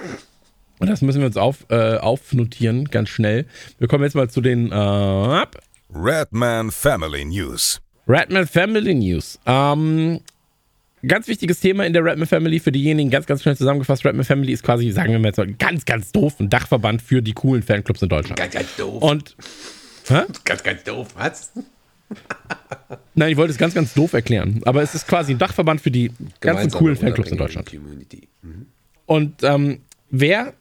und 0.79 0.89
das 0.89 1.01
müssen 1.01 1.19
wir 1.19 1.27
uns 1.27 1.37
auf, 1.37 1.65
äh, 1.69 1.97
aufnotieren, 1.97 2.85
ganz 2.85 3.09
schnell. 3.09 3.45
Wir 3.79 3.87
kommen 3.87 4.03
jetzt 4.03 4.15
mal 4.15 4.29
zu 4.29 4.41
den 4.41 4.71
äh, 4.71 5.45
Redman 5.93 6.71
Family 6.71 7.25
News. 7.25 7.81
Redman 8.07 8.47
Family 8.47 8.93
News. 8.93 9.39
Ähm, 9.45 10.21
ganz 11.05 11.27
wichtiges 11.27 11.59
Thema 11.59 11.85
in 11.85 11.93
der 11.93 12.03
Redman 12.03 12.27
Family 12.27 12.59
für 12.59 12.71
diejenigen, 12.71 13.09
ganz, 13.09 13.25
ganz 13.25 13.41
schnell 13.41 13.57
zusammengefasst. 13.57 14.05
Redman 14.05 14.25
Family 14.25 14.53
ist 14.53 14.63
quasi, 14.63 14.91
sagen 14.91 15.11
wir 15.11 15.19
mal 15.19 15.27
jetzt 15.29 15.37
mal, 15.37 15.51
ganz, 15.53 15.85
ganz 15.85 16.11
doof 16.11 16.39
ein 16.39 16.49
Dachverband 16.49 17.01
für 17.01 17.21
die 17.21 17.33
coolen 17.33 17.63
Fanclubs 17.63 18.01
in 18.01 18.09
Deutschland. 18.09 18.37
Ganz, 18.37 18.53
ganz 18.53 18.75
doof. 18.75 19.01
Und, 19.01 19.35
hä? 20.07 20.21
ganz, 20.43 20.63
ganz 20.63 20.83
doof. 20.83 21.07
Was? 21.15 21.51
Nein, 23.15 23.31
ich 23.31 23.37
wollte 23.37 23.51
es 23.51 23.57
ganz, 23.57 23.73
ganz 23.73 23.93
doof 23.93 24.13
erklären. 24.13 24.61
Aber 24.65 24.81
es 24.81 24.95
ist 24.95 25.07
quasi 25.07 25.33
ein 25.33 25.37
Dachverband 25.37 25.81
für 25.81 25.91
die 25.91 26.07
ganzen 26.07 26.39
Gemeinsame, 26.39 26.79
coolen 26.79 26.95
Fanclubs 26.95 27.31
in 27.31 27.37
Deutschland. 27.37 27.69
Community. 27.69 28.27
Und 29.05 29.43
ähm, 29.43 29.81
wer 30.09 30.53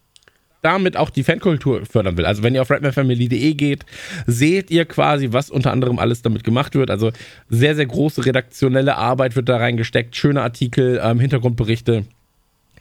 damit 0.67 0.97
auch 0.97 1.11
die 1.11 1.23
Fankultur 1.23 1.87
fördern 1.87 2.19
will, 2.19 2.27
also 2.27 2.43
wenn 2.43 2.55
ihr 2.57 2.63
auf 2.63 2.71
redmanfamily.de 2.71 3.55
geht, 3.55 3.87
seht 4.27 4.71
ihr 4.73 4.85
quasi, 4.85 5.29
was 5.31 5.49
unter 5.49 5.71
anderem 5.71 6.01
alles 6.01 6.23
damit 6.23 6.43
gemacht 6.43 6.75
wird. 6.75 6.91
Also 6.91 7.13
sehr, 7.49 7.77
sehr 7.77 7.87
große 7.87 8.27
redaktionelle 8.27 8.97
Arbeit 8.97 9.37
wird 9.37 9.49
da 9.49 9.59
reingesteckt, 9.59 10.17
schöne 10.17 10.43
Artikel, 10.43 11.01
ähm, 11.03 11.21
Hintergrundberichte 11.21 12.05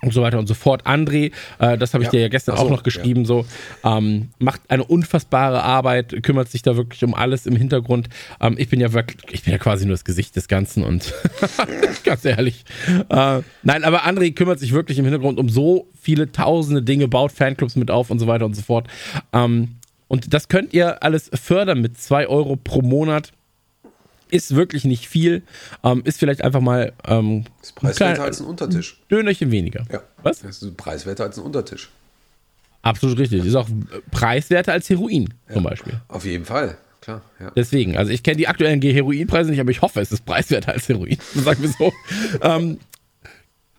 und 0.01 0.13
so 0.13 0.21
weiter 0.21 0.37
und 0.39 0.47
so 0.47 0.53
fort. 0.53 0.85
André, 0.85 1.31
äh, 1.59 1.77
das 1.77 1.93
habe 1.93 2.03
ich 2.03 2.07
Ja. 2.07 2.11
dir 2.11 2.21
ja 2.21 2.27
gestern 2.27 2.57
so, 2.57 2.63
auch 2.63 2.69
noch 2.69 2.83
geschrieben, 2.83 3.25
so 3.25 3.45
ähm, 3.83 4.29
macht 4.39 4.61
eine 4.69 4.83
unfassbare 4.83 5.63
Arbeit, 5.63 6.21
kümmert 6.23 6.49
sich 6.49 6.61
da 6.61 6.75
wirklich 6.77 7.03
um 7.03 7.13
alles 7.13 7.45
im 7.45 7.55
Hintergrund. 7.55 8.09
Ähm, 8.39 8.55
ich 8.57 8.69
bin 8.69 8.79
ja 8.79 8.93
wirklich, 8.93 9.17
ich 9.31 9.43
bin 9.43 9.51
ja 9.53 9.57
quasi 9.57 9.85
nur 9.85 9.93
das 9.93 10.05
Gesicht 10.05 10.35
des 10.35 10.47
Ganzen 10.47 10.83
und 10.83 11.13
ganz 12.03 12.25
ehrlich. 12.25 12.65
Äh, 13.09 13.41
nein, 13.63 13.83
aber 13.83 14.05
André 14.05 14.33
kümmert 14.33 14.59
sich 14.59 14.73
wirklich 14.73 14.97
im 14.99 15.05
Hintergrund 15.05 15.39
um 15.39 15.49
so 15.49 15.87
viele 15.99 16.31
tausende 16.31 16.81
Dinge, 16.81 17.07
baut 17.07 17.31
Fanclubs 17.31 17.75
mit 17.75 17.89
auf 17.89 18.09
und 18.11 18.19
so 18.19 18.27
weiter 18.27 18.45
und 18.45 18.55
so 18.55 18.61
fort. 18.61 18.87
Ähm, 19.33 19.75
und 20.07 20.33
das 20.33 20.49
könnt 20.49 20.73
ihr 20.73 21.01
alles 21.03 21.31
fördern 21.33 21.81
mit 21.81 21.97
2 21.97 22.27
Euro 22.27 22.55
pro 22.57 22.81
Monat. 22.81 23.31
Ist 24.29 24.55
wirklich 24.55 24.85
nicht 24.85 25.07
viel. 25.07 25.43
Ähm, 25.83 26.01
ist 26.05 26.19
vielleicht 26.19 26.43
einfach 26.43 26.61
mal 26.61 26.93
ähm, 27.07 27.45
ist 27.61 27.75
preiswerter 27.75 28.13
klein- 28.15 28.25
als 28.27 28.39
ein 28.41 28.47
Untertisch. 28.47 28.99
Dönerchen 29.09 29.51
weniger. 29.51 29.85
Ja. 29.91 30.01
Was? 30.23 30.39
Das 30.39 30.61
ist 30.61 30.77
preiswerter 30.77 31.23
als 31.25 31.37
ein 31.37 31.43
Untertisch. 31.43 31.89
Absolut 32.81 33.17
richtig. 33.19 33.45
Ist 33.45 33.55
auch 33.55 33.67
preiswerter 34.11 34.73
als 34.73 34.89
Heroin 34.89 35.33
zum 35.51 35.63
Beispiel. 35.63 35.93
Auf 36.07 36.25
jeden 36.25 36.45
Fall. 36.45 36.77
Klar, 37.01 37.21
ja. 37.39 37.51
Deswegen, 37.55 37.97
also 37.97 38.11
ich 38.11 38.23
kenne 38.23 38.37
die 38.37 38.47
aktuellen 38.47 38.81
Heroinpreise 38.81 39.51
nicht, 39.51 39.59
aber 39.59 39.69
ich 39.69 39.81
hoffe, 39.83 40.01
es 40.01 40.11
ist 40.11 40.25
preiswerter 40.25 40.73
als 40.73 40.89
Heroin. 40.89 41.17
Sagen 41.35 41.61
wir 41.61 41.69
so. 41.69 41.93
ähm, 42.41 42.79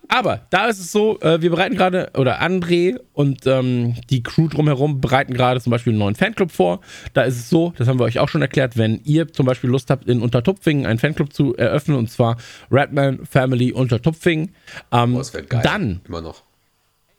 aber 0.09 0.47
da 0.49 0.67
ist 0.67 0.79
es 0.79 0.91
so, 0.91 1.19
äh, 1.21 1.41
wir 1.41 1.49
bereiten 1.49 1.75
gerade, 1.75 2.11
oder 2.15 2.41
André 2.41 2.99
und 3.13 3.45
ähm, 3.45 3.95
die 4.09 4.23
Crew 4.23 4.47
drumherum 4.47 5.01
bereiten 5.01 5.33
gerade 5.33 5.59
zum 5.59 5.71
Beispiel 5.71 5.91
einen 5.91 5.99
neuen 5.99 6.15
Fanclub 6.15 6.51
vor. 6.51 6.81
Da 7.13 7.23
ist 7.23 7.37
es 7.37 7.49
so, 7.49 7.73
das 7.77 7.87
haben 7.87 7.99
wir 7.99 8.05
euch 8.05 8.19
auch 8.19 8.29
schon 8.29 8.41
erklärt, 8.41 8.77
wenn 8.77 9.01
ihr 9.03 9.31
zum 9.31 9.45
Beispiel 9.45 9.69
Lust 9.69 9.89
habt, 9.89 10.07
in 10.07 10.21
Untertupfingen 10.21 10.85
einen 10.85 10.99
Fanclub 10.99 11.33
zu 11.33 11.55
eröffnen, 11.55 11.97
und 11.97 12.09
zwar 12.09 12.37
Redman 12.71 13.25
Family 13.25 13.71
Untertupfingen, 13.71 14.53
ähm, 14.91 15.15
das 15.15 15.31
geil. 15.31 15.61
dann 15.63 16.01
Immer 16.07 16.21
noch. 16.21 16.43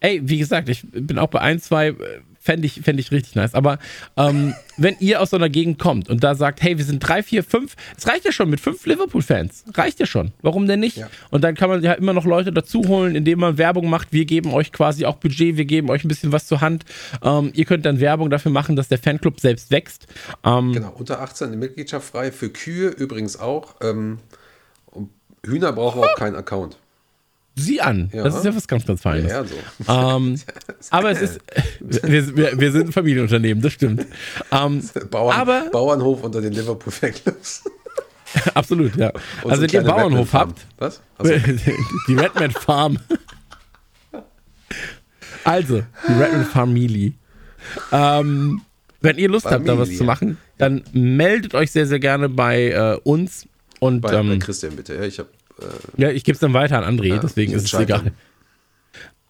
Ey, 0.01 0.21
wie 0.23 0.39
gesagt, 0.39 0.69
ich 0.69 0.87
bin 0.93 1.19
auch 1.19 1.29
bei 1.29 1.41
ein, 1.41 1.59
zwei, 1.61 1.89
äh, 1.89 1.95
fände 2.49 2.65
ich, 2.65 2.81
fänd 2.81 2.99
ich 2.99 3.13
richtig 3.13 3.35
nice. 3.35 3.53
Aber 3.53 3.79
ähm, 4.17 4.55
wenn 4.79 4.97
ihr 5.01 5.21
aus 5.21 5.31
so 5.31 5.37
einer 5.37 5.51
Gegend 5.51 5.79
kommt 5.79 6.09
und 6.09 6.25
da 6.25 6.35
sagt, 6.35 6.63
hey, 6.63 6.79
wir 6.79 6.85
sind 6.87 7.01
drei, 7.01 7.23
vier, 7.23 7.45
fünf, 7.45 7.77
es 7.95 8.09
reicht 8.09 8.25
ja 8.25 8.33
schon 8.33 8.49
mit 8.49 8.59
fünf 8.59 8.87
Liverpool-Fans. 8.87 9.65
Reicht 9.75 10.01
ja 10.01 10.07
schon. 10.07 10.33
Warum 10.41 10.67
denn 10.67 10.81
nicht? 10.81 10.97
Ja. 10.97 11.11
Und 11.31 11.45
dann 11.45 11.55
kann 11.55 11.69
man 11.69 11.83
ja 11.83 11.93
immer 11.93 12.15
noch 12.15 12.25
Leute 12.25 12.51
dazu 12.51 12.89
holen, 12.89 13.15
indem 13.15 13.41
man 13.41 13.59
Werbung 13.59 13.91
macht. 13.91 14.15
Wir 14.15 14.25
geben 14.25 14.55
euch 14.55 14.73
quasi 14.73 15.05
auch 15.05 15.17
Budget, 15.17 15.59
wir 15.59 15.67
geben 15.67 15.91
euch 15.91 16.05
ein 16.05 16.09
bisschen 16.09 16.33
was 16.33 16.47
zur 16.47 16.63
Hand. 16.63 16.87
Ähm, 17.23 17.51
ihr 17.53 17.67
könnt 17.67 17.85
dann 17.85 18.01
Werbung 18.01 18.31
dafür 18.31 18.51
machen, 18.51 18.77
dass 18.77 18.89
der 18.89 18.99
Fanclub 18.99 19.41
selbst 19.41 19.71
wächst. 19.71 20.07
Ähm, 20.43 20.73
Genau, 20.73 20.95
unter 20.97 21.21
18 21.21 21.49
eine 21.49 21.57
Mitgliedschaft 21.59 22.09
frei. 22.09 22.33
Für 22.33 22.49
Kühe 22.49 22.89
übrigens 22.89 23.39
auch. 23.39 23.75
Ähm, 23.83 24.21
Hühner 25.45 25.73
brauchen 25.73 26.03
auch 26.03 26.15
keinen 26.15 26.37
Account. 26.37 26.79
Sieh 27.59 27.81
an. 27.81 28.11
Ja. 28.13 28.25
Das 28.25 28.37
ist 28.37 28.45
ja 28.45 28.55
was 28.55 28.67
ganz, 28.67 28.87
ganz 28.87 29.01
Feines. 29.01 29.31
Ja, 29.31 29.45
so. 29.45 29.55
Ähm, 29.89 30.41
aber 30.91 31.11
es 31.11 31.23
ist, 31.23 31.41
wir, 31.81 32.37
wir, 32.37 32.61
wir 32.61 32.73
sind 32.73 32.89
ein 32.89 32.93
Familienunternehmen, 32.93 33.63
das 33.63 33.73
stimmt. 33.73 34.07
Ähm, 34.51 34.83
Bauern, 35.11 35.37
aber 35.37 35.71
Bauernhof 35.71 36.23
unter 36.23 36.41
den 36.41 36.53
Liverpool 36.53 36.93
Fanclubs. 36.93 37.65
absolut, 38.55 38.97
ja. 38.97 39.13
Und 39.43 39.51
Also 39.51 39.57
so 39.57 39.63
wenn 39.63 39.71
ihr 39.71 39.83
Bauernhof 39.83 40.33
habt, 40.33 40.67
Was? 40.79 41.01
Also, 41.17 41.35
die 42.09 42.15
Redman 42.15 42.51
Farm. 42.51 42.99
Also, 45.45 45.83
die 46.07 46.13
Redman 46.13 46.45
Family. 46.45 47.15
Ähm, 47.93 48.63
wenn 49.01 49.19
ihr 49.19 49.29
Lust 49.29 49.47
habt, 49.47 49.67
da 49.67 49.79
was 49.79 49.89
Familie. 49.89 49.99
zu 49.99 50.05
machen, 50.05 50.39
dann 50.59 50.83
meldet 50.93 51.55
euch 51.55 51.71
sehr, 51.71 51.87
sehr 51.87 52.01
gerne 52.01 52.29
bei 52.29 52.71
äh, 52.71 52.99
uns. 53.05 53.47
Und 53.81 54.01
bei, 54.01 54.11
bei 54.11 54.19
ähm, 54.19 54.39
Christian 54.41 54.75
bitte. 54.75 54.95
Ja, 54.95 55.03
ich 55.03 55.19
habe 55.19 55.29
ja, 55.97 56.11
ich 56.11 56.25
gebe 56.25 56.35
es 56.35 56.41
dann 56.41 56.55
weiter 56.55 56.83
an 56.83 56.99
André, 56.99 57.09
Ja, 57.09 57.19
deswegen 57.19 57.53
ist 57.53 57.65
es 57.65 57.75
egal. 57.75 58.13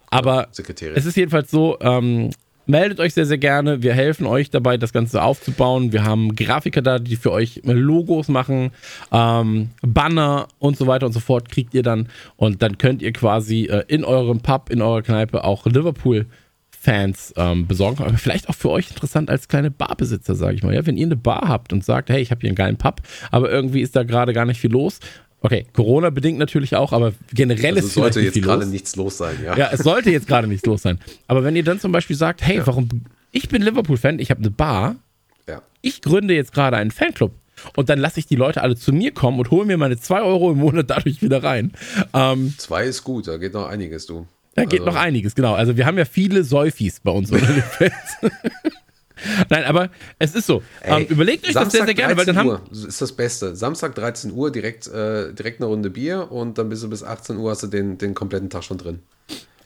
Aber 0.09 0.47
Sekretärin. 0.51 0.95
es 0.95 1.05
ist 1.05 1.15
jedenfalls 1.15 1.51
so, 1.51 1.77
ähm, 1.81 2.31
meldet 2.69 2.99
euch 2.99 3.13
sehr, 3.13 3.25
sehr 3.25 3.37
gerne. 3.37 3.81
Wir 3.81 3.93
helfen 3.93 4.25
euch 4.25 4.49
dabei, 4.49 4.77
das 4.77 4.93
Ganze 4.93 5.21
aufzubauen. 5.23 5.91
Wir 5.91 6.03
haben 6.03 6.35
Grafiker 6.35 6.81
da, 6.81 6.99
die 6.99 7.15
für 7.15 7.31
euch 7.31 7.61
Logos 7.63 8.27
machen, 8.27 8.71
ähm, 9.11 9.69
Banner 9.81 10.47
und 10.59 10.77
so 10.77 10.87
weiter 10.87 11.07
und 11.07 11.13
so 11.13 11.19
fort 11.19 11.49
kriegt 11.49 11.73
ihr 11.73 11.83
dann. 11.83 12.07
Und 12.37 12.61
dann 12.61 12.77
könnt 12.77 13.01
ihr 13.01 13.11
quasi 13.11 13.65
äh, 13.65 13.83
in 13.87 14.03
eurem 14.03 14.41
Pub, 14.41 14.69
in 14.69 14.81
eurer 14.81 15.01
Kneipe 15.01 15.43
auch 15.43 15.65
Liverpool-Fans 15.65 17.33
ähm, 17.37 17.65
besorgen. 17.67 18.03
Aber 18.03 18.17
vielleicht 18.17 18.49
auch 18.49 18.55
für 18.55 18.69
euch 18.69 18.91
interessant 18.91 19.29
als 19.31 19.47
kleine 19.47 19.71
Barbesitzer, 19.71 20.35
sage 20.35 20.55
ich 20.55 20.63
mal. 20.63 20.73
Ja, 20.73 20.85
wenn 20.85 20.97
ihr 20.97 21.07
eine 21.07 21.15
Bar 21.15 21.47
habt 21.47 21.73
und 21.73 21.83
sagt, 21.83 22.09
hey, 22.09 22.21
ich 22.21 22.29
habe 22.29 22.41
hier 22.41 22.49
einen 22.49 22.55
geilen 22.55 22.77
Pub, 22.77 23.01
aber 23.31 23.49
irgendwie 23.49 23.81
ist 23.81 23.95
da 23.95 24.03
gerade 24.03 24.33
gar 24.33 24.45
nicht 24.45 24.59
viel 24.59 24.71
los. 24.71 24.99
Okay, 25.41 25.65
Corona 25.73 26.09
bedingt 26.09 26.37
natürlich 26.37 26.75
auch, 26.75 26.91
aber 26.91 27.13
generell 27.33 27.75
also 27.75 27.87
ist 27.87 27.93
vielleicht 27.93 28.13
sollte 28.13 28.19
nicht 28.19 28.35
jetzt 28.35 28.43
gerade 28.43 28.63
los. 28.63 28.71
nichts 28.71 28.95
los 28.97 29.17
sein. 29.17 29.35
Ja. 29.43 29.55
Ja, 29.57 29.69
es 29.71 29.79
sollte 29.81 30.11
jetzt 30.11 30.27
gerade 30.27 30.47
nichts 30.47 30.65
los 30.65 30.81
sein. 30.81 30.99
Aber 31.27 31.43
wenn 31.43 31.55
ihr 31.55 31.63
dann 31.63 31.79
zum 31.79 31.91
Beispiel 31.93 32.15
sagt, 32.15 32.41
hey, 32.41 32.61
warum, 32.65 32.89
ich 33.31 33.47
bin 33.47 33.61
Liverpool-Fan, 33.61 34.19
ich 34.19 34.31
habe 34.31 34.41
eine 34.41 34.51
Bar, 34.51 34.95
ja. 35.47 35.61
ich 35.81 36.01
gründe 36.01 36.33
jetzt 36.33 36.51
gerade 36.53 36.75
einen 36.77 36.91
Fanclub 36.91 37.31
und 37.77 37.87
dann 37.89 37.99
lasse 37.99 38.19
ich 38.19 38.25
die 38.25 38.35
Leute 38.35 38.61
alle 38.61 38.75
zu 38.75 38.91
mir 38.91 39.11
kommen 39.13 39.39
und 39.39 39.49
hole 39.49 39.65
mir 39.65 39.77
meine 39.77 39.97
2 39.97 40.21
Euro 40.21 40.51
im 40.51 40.57
Monat 40.57 40.89
dadurch 40.89 41.21
wieder 41.21 41.41
rein. 41.41 41.71
Ähm, 42.13 42.53
Zwei 42.57 42.85
ist 42.85 43.03
gut, 43.05 43.27
da 43.27 43.37
geht 43.37 43.53
noch 43.53 43.67
einiges, 43.69 44.05
du. 44.07 44.27
da 44.55 44.65
geht 44.65 44.81
Also, 44.81 44.91
noch 44.91 44.95
einiges, 44.99 45.35
genau. 45.35 45.53
Also 45.53 45.77
wir 45.77 45.85
haben 45.85 45.97
ja 45.97 46.05
viele 46.05 46.43
Säufis 46.43 46.99
bei 46.99 47.11
uns 47.11 47.31
unter 47.31 47.45
den 47.47 47.61
Fans. 47.63 47.93
Nein, 49.49 49.63
aber 49.63 49.89
es 50.17 50.35
ist 50.35 50.47
so. 50.47 50.63
Ey, 50.81 51.03
ähm, 51.03 51.07
überlegt 51.09 51.47
euch 51.47 51.53
das 51.53 51.71
sehr, 51.71 51.85
sehr 51.85 51.93
gerne, 51.93 52.17
weil 52.17 52.25
dann 52.25 52.35
13 52.35 52.51
haben. 52.51 52.61
Uhr 52.71 52.87
ist 52.87 53.01
das 53.01 53.11
Beste. 53.11 53.55
Samstag 53.55 53.95
13 53.95 54.31
Uhr, 54.31 54.51
direkt, 54.51 54.87
äh, 54.87 55.33
direkt 55.33 55.59
eine 55.59 55.67
Runde 55.67 55.89
Bier 55.89 56.31
und 56.31 56.57
dann 56.57 56.69
bist 56.69 56.83
du 56.83 56.89
bis 56.89 57.03
18 57.03 57.37
Uhr 57.37 57.51
hast 57.51 57.63
du 57.63 57.67
den, 57.67 57.97
den 57.97 58.13
kompletten 58.13 58.49
Tag 58.49 58.63
schon 58.63 58.77
drin. 58.77 58.99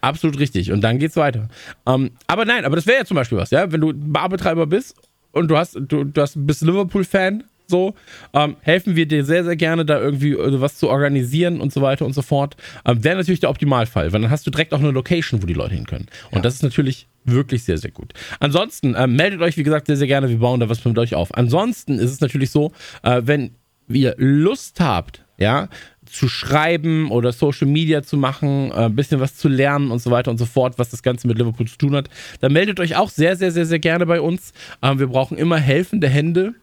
Absolut 0.02 0.38
richtig. 0.38 0.72
Und 0.72 0.82
dann 0.82 1.00
geht's 1.00 1.16
weiter. 1.16 1.48
Ähm, 1.86 2.12
aber 2.28 2.44
nein, 2.44 2.66
aber 2.66 2.76
das 2.76 2.86
wäre 2.86 3.00
ja 3.00 3.06
zum 3.06 3.16
Beispiel 3.16 3.38
was, 3.38 3.52
ja, 3.52 3.72
wenn 3.72 3.80
du 3.80 3.94
Barbetreiber 3.94 4.68
bist 4.68 4.96
und 5.32 5.48
du 5.48 5.58
hast, 5.58 5.76
du, 5.76 6.04
du 6.04 6.22
hast, 6.22 6.34
bist 6.36 6.62
Liverpool-Fan, 6.62 7.46
so, 7.68 7.96
ähm, 8.34 8.58
helfen 8.62 8.96
wir 8.96 9.06
dir 9.06 9.24
sehr, 9.24 9.46
sehr 9.46 9.56
gerne, 9.56 9.86
da 9.86 10.00
irgendwie 10.00 10.34
äh, 10.34 10.62
was 10.62 10.78
zu 10.78 10.90
organisieren 10.90 11.62
und 11.62 11.72
so 11.72 11.82
weiter 11.82 12.06
und 12.06 12.14
so 12.14 12.22
fort. 12.22 12.58
Ähm, 12.86 13.04
wäre 13.04 13.16
natürlich 13.16 13.40
der 13.40 13.50
Optimalfall, 13.50 14.12
weil 14.12 14.22
dann 14.22 14.30
hast 14.30 14.46
du 14.46 14.52
direkt 14.52 14.74
auch 14.74 14.80
eine 14.80 14.92
Location, 14.92 15.42
wo 15.42 15.46
die 15.46 15.54
Leute 15.54 15.74
hin 15.74 15.86
können. 15.86 16.08
Und 16.32 16.44
das 16.44 16.56
ist 16.56 16.64
natürlich 16.64 17.08
wirklich 17.26 17.64
sehr, 17.64 17.78
sehr 17.78 17.92
gut. 17.92 18.14
Ansonsten 18.40 18.96
ähm, 18.98 19.16
meldet 19.16 19.42
euch, 19.42 19.58
wie 19.58 19.64
gesagt, 19.64 19.88
sehr, 19.88 19.98
sehr 19.98 20.08
gerne. 20.08 20.30
Wir 20.30 20.40
bauen 20.40 20.60
da 20.60 20.70
was 20.70 20.84
mit 20.86 20.98
euch 20.98 21.16
auf. 21.16 21.34
Ansonsten 21.36 22.00
ist 22.00 22.12
es 22.12 22.22
natürlich 22.22 22.52
so, 22.52 22.72
äh, 23.04 23.22
wenn 23.24 23.52
ihr 23.88 24.16
Lust 24.18 24.80
habt, 24.80 25.24
ja, 25.38 25.70
zu 26.06 26.28
schreiben 26.30 27.10
oder 27.12 27.32
Social 27.32 27.68
Media 27.68 28.04
zu 28.04 28.18
machen, 28.18 28.72
äh, 28.72 28.86
ein 28.86 28.96
bisschen 28.96 29.20
was 29.20 29.36
zu 29.36 29.48
lernen 29.48 29.92
und 29.92 30.00
so 30.00 30.12
weiter 30.12 30.32
und 30.32 30.38
so 30.38 30.46
fort, 30.46 30.78
was 30.78 30.90
das 30.90 31.02
Ganze 31.02 31.28
mit 31.28 31.38
Liverpool 31.38 31.68
zu 31.68 31.78
tun 31.78 31.96
hat, 31.96 32.10
dann 32.40 32.54
meldet 32.54 32.80
euch 32.80 32.96
auch 32.96 33.10
sehr, 33.10 33.36
sehr, 33.36 33.52
sehr, 33.52 33.66
sehr 33.66 33.80
gerne 33.80 34.06
bei 34.06 34.22
uns. 34.22 34.54
Ähm, 34.82 35.00
wir 35.00 35.08
brauchen 35.08 35.38
immer 35.38 35.58
helfende 35.58 36.08
Hände, 36.08 36.54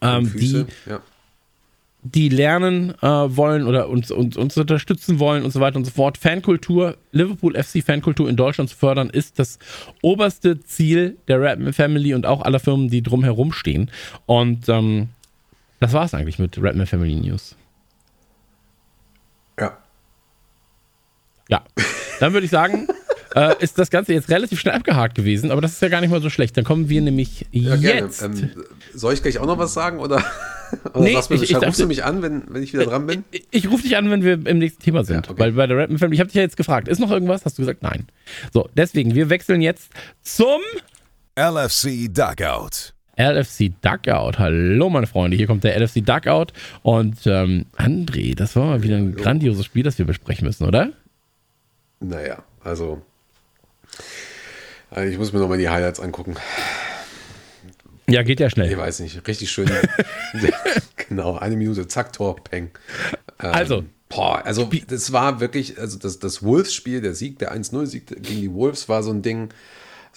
ähm, 0.00 0.24
die, 0.24 0.38
Füße, 0.38 0.66
ja. 0.86 1.00
Die 2.06 2.28
lernen 2.28 2.90
äh, 3.00 3.06
wollen 3.06 3.66
oder 3.66 3.88
uns, 3.88 4.10
uns, 4.10 4.36
uns 4.36 4.56
unterstützen 4.58 5.18
wollen 5.18 5.42
und 5.42 5.50
so 5.52 5.60
weiter 5.60 5.76
und 5.76 5.86
so 5.86 5.90
fort. 5.90 6.18
Fankultur, 6.18 6.96
Liverpool 7.12 7.54
FC 7.60 7.82
Fankultur 7.82 8.28
in 8.28 8.36
Deutschland 8.36 8.68
zu 8.68 8.76
fördern, 8.76 9.08
ist 9.08 9.38
das 9.38 9.58
oberste 10.02 10.60
Ziel 10.60 11.16
der 11.28 11.40
Redman 11.40 11.72
Family 11.72 12.12
und 12.14 12.26
auch 12.26 12.42
aller 12.42 12.60
Firmen, 12.60 12.88
die 12.90 13.02
drumherum 13.02 13.52
stehen. 13.52 13.90
Und 14.26 14.68
ähm, 14.68 15.08
das 15.80 15.92
war 15.94 16.04
es 16.04 16.12
eigentlich 16.14 16.38
mit 16.38 16.56
Redman 16.62 16.86
Family 16.86 17.14
News. 17.14 17.56
ja. 19.58 19.78
Ja, 21.48 21.62
dann 22.20 22.32
würde 22.32 22.44
ich 22.46 22.50
sagen, 22.50 22.88
äh, 23.34 23.54
ist 23.62 23.78
das 23.78 23.90
Ganze 23.90 24.12
jetzt 24.14 24.30
relativ 24.30 24.60
schnell 24.60 24.74
abgehakt 24.74 25.14
gewesen, 25.14 25.50
aber 25.50 25.60
das 25.60 25.72
ist 25.72 25.82
ja 25.82 25.88
gar 25.88 26.00
nicht 26.00 26.10
mal 26.10 26.22
so 26.22 26.30
schlecht. 26.30 26.56
Dann 26.56 26.64
kommen 26.64 26.88
wir 26.88 27.00
nämlich 27.02 27.46
Ja, 27.50 27.76
gerne. 27.76 28.00
jetzt. 28.00 28.22
Ähm, 28.22 28.50
soll 28.94 29.12
ich 29.14 29.22
gleich 29.22 29.38
auch 29.38 29.46
noch 29.46 29.58
was 29.58 29.74
sagen 29.74 29.98
oder? 29.98 30.24
Oder 30.92 31.00
Nee, 31.04 31.14
sagst 31.14 31.30
du 31.30 31.34
ich- 31.34 31.42
ich 31.50 31.56
rufst 31.56 31.80
du 31.80 31.86
mich 31.86 32.04
an, 32.04 32.22
wenn, 32.22 32.42
wenn 32.48 32.62
ich 32.62 32.72
wieder 32.72 32.84
dran 32.86 33.06
bin? 33.06 33.24
Ich, 33.30 33.46
ich 33.50 33.70
rufe 33.70 33.82
dich 33.82 33.96
an, 33.96 34.10
wenn 34.10 34.22
wir 34.22 34.34
im 34.46 34.58
nächsten 34.58 34.82
Thema 34.82 35.04
sind. 35.04 35.26
Ja, 35.26 35.30
okay. 35.32 35.40
Weil 35.40 35.52
bei 35.52 35.66
der 35.66 35.76
Rap 35.76 35.98
Film, 35.98 36.12
ich 36.12 36.20
habe 36.20 36.28
dich 36.28 36.34
ja 36.36 36.42
jetzt 36.42 36.56
gefragt, 36.56 36.88
ist 36.88 36.98
noch 37.00 37.10
irgendwas? 37.10 37.44
Hast 37.44 37.58
du 37.58 37.62
gesagt, 37.62 37.82
nein. 37.82 38.06
So, 38.52 38.68
deswegen, 38.76 39.14
wir 39.14 39.30
wechseln 39.30 39.60
jetzt 39.60 39.90
zum 40.22 40.60
LFC 41.36 42.08
Dugout. 42.12 42.92
LFC 43.16 43.70
Duckout. 43.80 44.38
Hallo, 44.40 44.90
meine 44.90 45.06
Freunde, 45.06 45.36
hier 45.36 45.46
kommt 45.46 45.62
der 45.62 45.76
LFC 45.80 46.04
Duckout. 46.04 46.52
Und 46.82 47.18
ähm, 47.26 47.66
André, 47.76 48.34
das 48.34 48.56
war 48.56 48.64
mal 48.66 48.82
wieder 48.82 48.96
ein 48.96 49.14
grandioses 49.14 49.64
Spiel, 49.66 49.84
das 49.84 49.98
wir 49.98 50.04
besprechen 50.04 50.44
müssen, 50.46 50.64
oder? 50.64 50.90
Naja, 52.00 52.42
also. 52.64 53.00
also 54.90 55.08
Ich 55.10 55.16
muss 55.18 55.32
mir 55.32 55.38
nochmal 55.38 55.58
die 55.58 55.68
Highlights 55.68 56.00
angucken. 56.00 56.34
Ja, 58.08 58.22
geht 58.22 58.40
ja 58.40 58.46
Ich 58.48 58.52
schnell. 58.52 58.76
weiß 58.76 59.00
nicht, 59.00 59.26
richtig 59.26 59.50
schön. 59.50 59.70
genau, 61.08 61.36
eine 61.36 61.56
Minute, 61.56 61.86
zack, 61.88 62.12
Tor, 62.12 62.36
Peng. 62.42 62.70
Ähm, 63.40 63.50
Also. 63.52 63.84
Boah, 64.10 64.44
also 64.44 64.70
das 64.86 65.12
war 65.12 65.40
wirklich, 65.40 65.78
also 65.80 65.98
das, 65.98 66.20
das 66.20 66.42
Wolves-Spiel, 66.42 67.00
der 67.00 67.14
Sieg, 67.14 67.38
der 67.40 67.52
1-0-Sieg 67.56 68.06
gegen 68.06 68.40
die 68.42 68.52
Wolves 68.52 68.88
war 68.88 69.02
so 69.02 69.10
ein 69.10 69.22
Ding, 69.22 69.48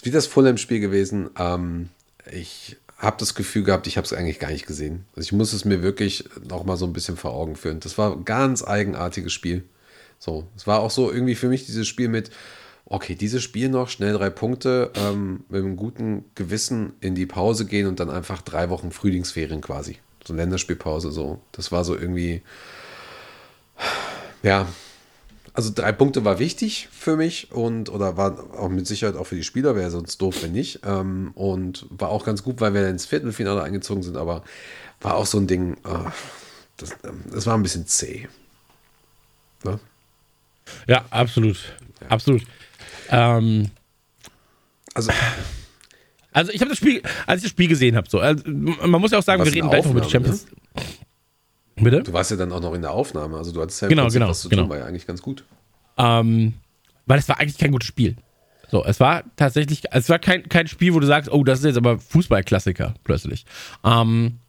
wie 0.03 0.11
das 0.11 0.27
Fulham-Spiel 0.27 0.79
gewesen. 0.79 1.31
Ähm, 1.39 1.89
ich 2.31 2.77
habe 2.97 3.15
das 3.17 3.33
Gefühl 3.33 3.63
gehabt, 3.63 3.87
ich 3.87 3.97
habe 3.97 4.05
es 4.05 4.13
eigentlich 4.13 4.39
gar 4.39 4.51
nicht 4.51 4.67
gesehen. 4.67 5.05
Also 5.15 5.25
ich 5.25 5.31
muss 5.31 5.53
es 5.53 5.65
mir 5.65 5.81
wirklich 5.81 6.25
noch 6.47 6.63
mal 6.63 6.77
so 6.77 6.85
ein 6.85 6.93
bisschen 6.93 7.17
vor 7.17 7.33
Augen 7.33 7.55
führen. 7.55 7.79
Das 7.79 7.97
war 7.97 8.11
ein 8.13 8.25
ganz 8.25 8.63
eigenartiges 8.63 9.33
Spiel. 9.33 9.63
So, 10.19 10.47
es 10.55 10.67
war 10.67 10.79
auch 10.81 10.91
so 10.91 11.11
irgendwie 11.11 11.35
für 11.35 11.47
mich 11.47 11.65
dieses 11.65 11.87
Spiel 11.87 12.09
mit, 12.09 12.29
okay, 12.89 13.15
dieses 13.15 13.43
Spiel 13.43 13.69
noch, 13.69 13.89
schnell 13.89 14.13
drei 14.13 14.29
Punkte, 14.29 14.91
ähm, 14.95 15.43
mit 15.49 15.63
einem 15.63 15.75
guten 15.75 16.25
Gewissen 16.35 16.93
in 17.01 17.15
die 17.15 17.25
Pause 17.25 17.65
gehen 17.65 17.87
und 17.87 17.99
dann 17.99 18.09
einfach 18.09 18.41
drei 18.41 18.69
Wochen 18.69 18.91
Frühlingsferien 18.91 19.61
quasi. 19.61 19.97
So 20.25 20.33
Länderspielpause, 20.33 21.11
so. 21.11 21.39
Das 21.51 21.71
war 21.71 21.83
so 21.83 21.95
irgendwie, 21.95 22.41
ja, 24.43 24.67
also 25.53 25.71
drei 25.73 25.91
Punkte 25.91 26.23
war 26.23 26.39
wichtig 26.39 26.87
für 26.91 27.15
mich 27.15 27.51
und 27.51 27.89
oder 27.89 28.15
war 28.15 28.37
auch 28.57 28.69
mit 28.69 28.85
Sicherheit 28.85 29.15
auch 29.15 29.25
für 29.25 29.35
die 29.35 29.43
Spieler, 29.43 29.75
wäre 29.75 29.89
sonst 29.89 30.21
doof, 30.21 30.43
wenn 30.43 30.51
nicht. 30.51 30.81
Ähm, 30.85 31.31
und 31.33 31.87
war 31.89 32.09
auch 32.09 32.25
ganz 32.25 32.43
gut, 32.43 32.61
weil 32.61 32.73
wir 32.73 32.87
ins 32.87 33.05
Viertelfinale 33.05 33.63
eingezogen 33.63 34.03
sind, 34.03 34.17
aber 34.17 34.43
war 35.01 35.15
auch 35.15 35.25
so 35.25 35.39
ein 35.39 35.47
Ding, 35.47 35.73
äh, 35.83 36.09
das, 36.77 36.91
ähm, 37.03 37.23
das 37.31 37.47
war 37.47 37.55
ein 37.55 37.63
bisschen 37.63 37.87
zäh. 37.87 38.27
Ne? 39.63 39.79
Ja, 40.87 41.05
absolut. 41.09 41.57
Absolut. 42.07 42.43
Ähm, 43.09 43.69
Also, 44.93 45.11
also 46.33 46.51
ich 46.51 46.61
habe 46.61 46.69
das 46.69 46.77
Spiel, 46.77 47.01
als 47.25 47.39
ich 47.39 47.43
das 47.43 47.51
Spiel 47.51 47.67
gesehen 47.67 47.95
habe, 47.95 48.09
so, 48.09 48.19
also, 48.19 48.43
man 48.47 49.01
muss 49.01 49.11
ja 49.11 49.19
auch 49.19 49.23
sagen, 49.23 49.43
wir 49.43 49.53
reden 49.53 49.69
gleich 49.69 49.85
noch 49.85 49.91
über 49.91 50.01
die 50.01 50.09
Champions. 50.09 50.47
Bitte? 51.75 52.01
du 52.01 52.11
warst 52.13 52.31
ja 52.31 52.37
dann 52.37 52.51
auch 52.51 52.61
noch 52.61 52.73
in 52.73 52.81
der 52.81 52.91
Aufnahme, 52.91 53.37
also 53.37 53.51
du 53.51 53.61
hattest 53.61 53.81
ja 53.83 53.87
Genau, 53.87 54.03
Prinzip 54.03 54.19
genau, 54.19 54.29
was 54.29 54.41
zu 54.41 54.49
genau. 54.49 54.63
tun, 54.63 54.69
war 54.71 54.77
ja 54.79 54.85
eigentlich 54.85 55.05
ganz 55.05 55.21
gut. 55.21 55.43
Ähm, 55.97 56.53
weil 57.05 57.19
es 57.19 57.29
war 57.29 57.39
eigentlich 57.39 57.57
kein 57.59 57.71
gutes 57.71 57.87
Spiel. 57.87 58.15
So, 58.69 58.83
es 58.83 58.99
war 58.99 59.23
tatsächlich, 59.35 59.83
es 59.91 60.09
war 60.09 60.17
kein, 60.19 60.49
kein 60.49 60.67
Spiel, 60.67 60.93
wo 60.95 60.99
du 60.99 61.05
sagst, 61.07 61.31
oh, 61.31 61.43
das 61.43 61.59
ist 61.59 61.65
jetzt 61.65 61.77
aber 61.77 61.99
Fußballklassiker 61.99 62.95
plötzlich. 63.03 63.45
Ähm, 63.83 64.39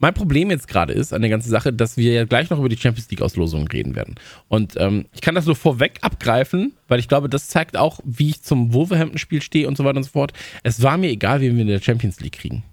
mein 0.00 0.14
Problem 0.14 0.50
jetzt 0.50 0.66
gerade 0.66 0.94
ist 0.94 1.12
an 1.12 1.20
der 1.20 1.30
ganzen 1.30 1.50
Sache, 1.50 1.72
dass 1.72 1.96
wir 1.98 2.12
ja 2.12 2.24
gleich 2.24 2.48
noch 2.48 2.58
über 2.58 2.70
die 2.70 2.76
Champions 2.78 3.10
League 3.10 3.20
Auslosung 3.20 3.68
reden 3.68 3.94
werden. 3.94 4.14
Und 4.48 4.74
ähm, 4.78 5.06
ich 5.12 5.20
kann 5.20 5.34
das 5.34 5.44
so 5.44 5.54
vorweg 5.54 5.98
abgreifen, 6.00 6.72
weil 6.88 6.98
ich 6.98 7.06
glaube, 7.06 7.28
das 7.28 7.48
zeigt 7.48 7.76
auch, 7.76 8.00
wie 8.04 8.30
ich 8.30 8.42
zum 8.42 8.72
Wolverhampton-Spiel 8.72 9.42
stehe 9.42 9.68
und 9.68 9.76
so 9.76 9.84
weiter 9.84 9.98
und 9.98 10.04
so 10.04 10.10
fort. 10.10 10.32
Es 10.62 10.82
war 10.82 10.96
mir 10.96 11.10
egal, 11.10 11.42
wen 11.42 11.54
wir 11.54 11.62
in 11.62 11.68
der 11.68 11.82
Champions 11.82 12.18
League 12.20 12.32
kriegen. 12.32 12.64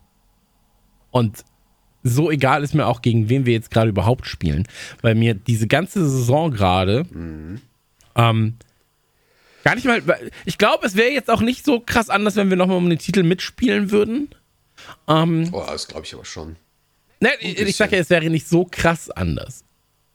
Und 1.12 1.44
so 2.02 2.32
egal 2.32 2.64
ist 2.64 2.74
mir 2.74 2.86
auch, 2.88 3.02
gegen 3.02 3.28
wen 3.28 3.46
wir 3.46 3.54
jetzt 3.54 3.72
gerade 3.72 3.90
überhaupt 3.90 4.26
spielen, 4.26 4.66
weil 5.02 5.14
mir 5.14 5.34
diese 5.34 5.68
ganze 5.68 6.10
Saison 6.10 6.52
gerade 6.52 7.06
ähm, 8.16 8.54
gar 9.66 9.76
nicht 9.76 9.86
mal. 9.86 10.02
Ich 10.46 10.58
glaube, 10.58 10.86
es 10.86 10.96
wäre 10.96 11.12
jetzt 11.12 11.30
auch 11.30 11.42
nicht 11.42 11.66
so 11.66 11.82
krass 11.82 12.10
anders, 12.10 12.38
wenn 12.38 12.50
wir 12.50 12.56
nochmal 12.56 12.78
um 12.78 12.90
den 12.90 13.00
Titel 13.00 13.24
mitspielen 13.24 13.92
würden. 13.92 14.30
Ähm, 15.10 15.50
Oh, 15.52 15.66
das 15.68 15.90
glaube 15.90 16.06
ich 16.06 16.14
aber 16.14 16.24
schon. 16.24 16.56
Ne, 17.20 17.30
ich 17.40 17.60
ich 17.60 17.76
sag 17.76 17.92
ja, 17.92 18.00
es 18.00 18.10
wäre 18.10 18.30
nicht 18.30 18.48
so 18.48 18.68
krass 18.70 19.10
anders. 19.10 19.64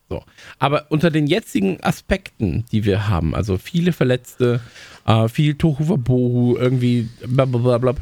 So. 0.09 0.23
Aber 0.59 0.87
unter 0.91 1.11
den 1.11 1.27
jetzigen 1.27 1.83
Aspekten, 1.83 2.65
die 2.71 2.85
wir 2.85 3.09
haben, 3.09 3.35
also 3.35 3.57
viele 3.57 3.93
Verletzte, 3.93 4.61
äh, 5.07 5.29
viel 5.29 5.55
Tohu 5.55 5.89
Wabohu, 5.89 6.57
irgendwie 6.59 7.09
blablabla, 7.27 7.95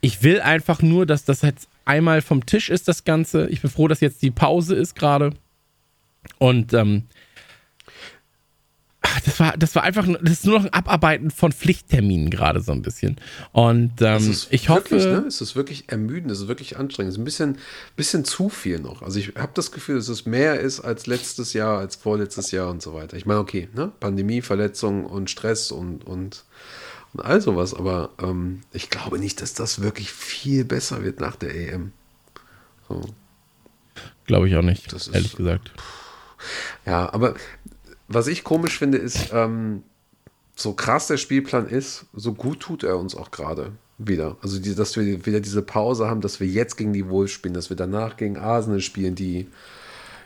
ich 0.00 0.22
will 0.22 0.40
einfach 0.40 0.82
nur, 0.82 1.06
dass 1.06 1.24
das 1.24 1.42
jetzt 1.42 1.68
einmal 1.84 2.22
vom 2.22 2.46
Tisch 2.46 2.70
ist, 2.70 2.88
das 2.88 3.04
Ganze. 3.04 3.48
Ich 3.48 3.60
bin 3.60 3.70
froh, 3.70 3.88
dass 3.88 4.00
jetzt 4.00 4.22
die 4.22 4.30
Pause 4.30 4.74
ist 4.74 4.94
gerade. 4.94 5.30
Und 6.38 6.72
ähm, 6.72 7.04
ach, 9.06 9.20
das 9.20 9.38
war, 9.40 9.56
das 9.56 9.74
war 9.74 9.82
einfach, 9.84 10.06
nur- 10.06 10.18
das 10.18 10.32
ist 10.32 10.46
nur 10.46 10.58
noch 10.58 10.64
ein 10.66 10.72
Abarbeiten 10.72 11.30
von 11.30 11.52
Pflichtterminen 11.52 12.30
gerade 12.30 12.60
so 12.60 12.72
ein 12.72 12.82
bisschen. 12.82 13.16
Und 13.52 14.00
ähm, 14.00 14.30
ist 14.30 14.48
ich 14.50 14.68
hoffe, 14.68 14.90
wirklich, 14.90 15.04
ne? 15.04 15.24
es 15.28 15.40
ist 15.40 15.54
wirklich 15.56 15.84
ermüdend, 15.88 16.30
es 16.32 16.40
ist 16.40 16.48
wirklich 16.48 16.76
anstrengend, 16.78 17.10
es 17.12 17.14
ist 17.16 17.20
ein 17.20 17.24
bisschen, 17.24 17.58
bisschen 17.96 18.24
zu 18.24 18.48
viel 18.48 18.80
noch. 18.80 19.02
Also 19.02 19.18
ich 19.18 19.34
habe 19.36 19.52
das 19.54 19.70
Gefühl, 19.72 19.96
dass 19.96 20.08
es 20.08 20.26
mehr 20.26 20.58
ist 20.60 20.80
als 20.80 21.06
letztes 21.06 21.52
Jahr, 21.52 21.78
als 21.78 21.96
vorletztes 21.96 22.50
Jahr 22.50 22.70
und 22.70 22.82
so 22.82 22.94
weiter. 22.94 23.16
Ich 23.16 23.26
meine, 23.26 23.40
okay, 23.40 23.68
ne? 23.74 23.92
Pandemie, 24.00 24.42
Verletzung 24.42 25.04
und 25.06 25.30
Stress 25.30 25.70
und, 25.70 26.04
und, 26.06 26.44
und 27.12 27.20
all 27.24 27.40
sowas, 27.40 27.74
aber 27.74 28.10
ähm, 28.20 28.62
ich 28.72 28.90
glaube 28.90 29.18
nicht, 29.18 29.40
dass 29.42 29.54
das 29.54 29.80
wirklich 29.82 30.10
viel 30.12 30.64
besser 30.64 31.04
wird 31.04 31.20
nach 31.20 31.36
der 31.36 31.54
EM. 31.54 31.92
So. 32.88 33.00
glaube 34.26 34.48
ich 34.48 34.56
auch 34.56 34.62
nicht, 34.62 34.92
Das 34.92 35.06
ist- 35.08 35.14
ehrlich 35.14 35.36
gesagt. 35.36 35.72
Ja, 36.84 37.10
aber 37.14 37.34
was 38.08 38.26
ich 38.26 38.44
komisch 38.44 38.78
finde, 38.78 38.98
ist, 38.98 39.30
ähm, 39.32 39.82
so 40.56 40.72
krass 40.72 41.06
der 41.06 41.16
Spielplan 41.16 41.68
ist, 41.68 42.06
so 42.12 42.32
gut 42.32 42.60
tut 42.60 42.84
er 42.84 42.98
uns 42.98 43.14
auch 43.14 43.30
gerade 43.30 43.72
wieder. 43.98 44.36
Also, 44.42 44.60
die, 44.60 44.74
dass 44.74 44.96
wir 44.96 45.26
wieder 45.26 45.40
diese 45.40 45.62
Pause 45.62 46.08
haben, 46.08 46.20
dass 46.20 46.40
wir 46.40 46.46
jetzt 46.46 46.76
gegen 46.76 46.92
die 46.92 47.08
Wolves 47.08 47.32
spielen, 47.32 47.54
dass 47.54 47.70
wir 47.70 47.76
danach 47.76 48.16
gegen 48.16 48.36
Arsenal 48.36 48.80
spielen, 48.80 49.14
die 49.14 49.48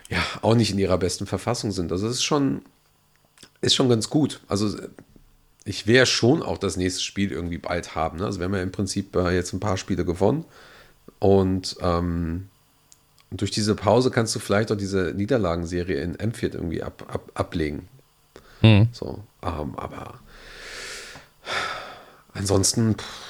ja 0.09 0.23
auch 0.41 0.55
nicht 0.55 0.71
in 0.71 0.79
ihrer 0.79 0.97
besten 0.97 1.25
Verfassung 1.25 1.71
sind. 1.71 1.91
Also, 1.91 2.07
es 2.07 2.15
ist 2.15 2.23
schon, 2.23 2.61
ist 3.61 3.75
schon 3.75 3.89
ganz 3.89 4.09
gut. 4.09 4.41
Also, 4.47 4.77
ich 5.65 5.87
wäre 5.87 6.05
schon 6.05 6.41
auch 6.41 6.57
das 6.57 6.77
nächste 6.77 7.01
Spiel 7.01 7.31
irgendwie 7.31 7.57
bald 7.57 7.95
haben. 7.95 8.19
Ne? 8.19 8.25
Also, 8.25 8.39
wir 8.39 8.45
haben 8.45 8.55
ja 8.55 8.61
im 8.63 8.71
Prinzip 8.71 9.15
äh, 9.15 9.31
jetzt 9.31 9.53
ein 9.53 9.59
paar 9.59 9.77
Spiele 9.77 10.05
gewonnen 10.05 10.45
und 11.19 11.75
ähm, 11.81 12.49
und 13.31 13.41
durch 13.41 13.51
diese 13.51 13.75
Pause 13.75 14.11
kannst 14.11 14.35
du 14.35 14.39
vielleicht 14.39 14.71
auch 14.71 14.77
diese 14.77 15.13
Niederlagenserie 15.15 16.01
in 16.01 16.17
M4 16.17 16.53
irgendwie 16.53 16.81
ab, 16.81 17.05
ab, 17.07 17.31
ablegen. 17.35 17.87
Hm. 18.61 18.89
So, 18.91 19.23
ähm, 19.43 19.75
aber 19.77 20.19
ansonsten, 22.33 22.95
pff, 22.95 23.29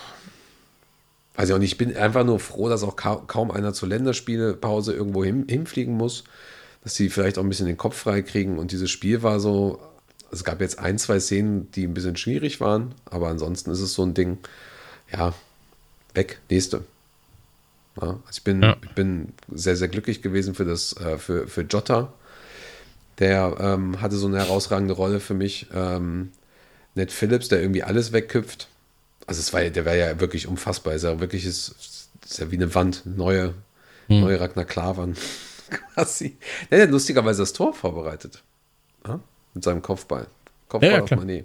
weiß 1.36 1.50
ich 1.50 1.56
auch 1.56 1.60
nicht, 1.60 1.74
ich 1.74 1.78
bin 1.78 1.96
einfach 1.96 2.26
nur 2.26 2.40
froh, 2.40 2.70
dass 2.70 2.84
auch 2.84 2.96
ka 2.96 3.22
kaum 3.28 3.52
einer 3.52 3.74
zur 3.74 3.90
Länderspielpause 3.90 4.94
irgendwo 4.94 5.24
hin, 5.24 5.46
hinfliegen 5.48 5.96
muss, 5.96 6.24
dass 6.84 6.96
sie 6.96 7.10
vielleicht 7.10 7.38
auch 7.38 7.44
ein 7.44 7.50
bisschen 7.50 7.68
den 7.68 7.78
Kopf 7.78 7.98
frei 7.98 8.22
kriegen. 8.22 8.58
Und 8.58 8.72
dieses 8.72 8.90
Spiel 8.90 9.22
war 9.22 9.40
so, 9.40 9.80
es 10.32 10.44
gab 10.44 10.62
jetzt 10.62 10.80
ein, 10.80 10.98
zwei 10.98 11.20
Szenen, 11.20 11.72
die 11.72 11.86
ein 11.86 11.94
bisschen 11.94 12.18
schwierig 12.18 12.60
waren, 12.62 12.94
aber 13.06 13.30
ansonsten 13.30 13.72
ist 13.72 13.82
es 13.82 13.94
so 13.94 14.04
ein 14.04 14.14
Ding, 14.14 14.38
ja, 15.12 15.34
weg, 16.14 16.40
nächste. 16.50 16.84
Also 17.96 18.20
ich 18.32 18.44
bin, 18.44 18.62
Ja. 18.64 18.78
ich 18.84 18.92
bin 18.92 19.34
sehr, 19.52 19.76
sehr 19.76 19.88
glücklich 19.88 20.22
gewesen 20.22 20.56
für 20.56 20.66
das, 20.66 20.94
äh, 20.98 21.18
für, 21.18 21.48
für 21.48 21.62
Jota. 21.62 22.14
Der 23.20 23.58
ähm, 23.60 24.00
hatte 24.02 24.16
so 24.16 24.28
eine 24.28 24.38
herausragende 24.38 24.94
Rolle 24.94 25.20
für 25.20 25.34
mich. 25.34 25.68
Ähm, 25.74 26.32
Ned 26.96 27.12
Phillips, 27.12 27.50
der 27.50 27.62
irgendwie 27.62 27.84
alles 27.84 28.14
wegküpft. 28.14 28.68
Also 29.28 29.40
es 29.42 29.54
war, 29.54 29.62
der 29.62 29.86
war 29.86 29.96
ja 29.96 30.20
wirklich 30.20 30.48
unfassbar. 30.48 30.94
Ist 30.94 31.04
ja 31.04 31.20
wirklich 31.20 31.46
ist, 31.46 32.10
ist 32.26 32.40
ja 32.40 32.50
wie 32.52 32.56
eine 32.56 32.74
Wand, 32.74 33.04
neue, 33.06 33.54
neue 34.08 34.40
Ragnar 34.40 34.66
Klavan 34.66 35.16
quasi. 35.94 36.38
Der 36.72 36.84
hat 36.84 36.90
lustigerweise 36.92 37.42
das 37.42 37.54
Tor 37.54 37.74
vorbereitet. 37.74 38.42
Ja? 39.06 39.20
Mit 39.54 39.64
seinem 39.64 39.82
Kopfball. 39.82 40.28
Kopfball 40.68 40.92
Ja, 40.92 41.02
auf. 41.04 41.12
Mané. 41.12 41.44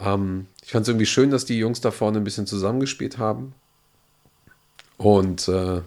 Ähm, 0.00 0.46
ich 0.64 0.72
fand 0.72 0.82
es 0.84 0.88
irgendwie 0.88 1.06
schön, 1.06 1.30
dass 1.30 1.44
die 1.44 1.58
Jungs 1.58 1.80
da 1.80 1.90
vorne 1.90 2.18
ein 2.18 2.24
bisschen 2.24 2.46
zusammengespielt 2.46 3.18
haben. 3.18 3.54
Und 4.96 5.48
äh, 5.48 5.80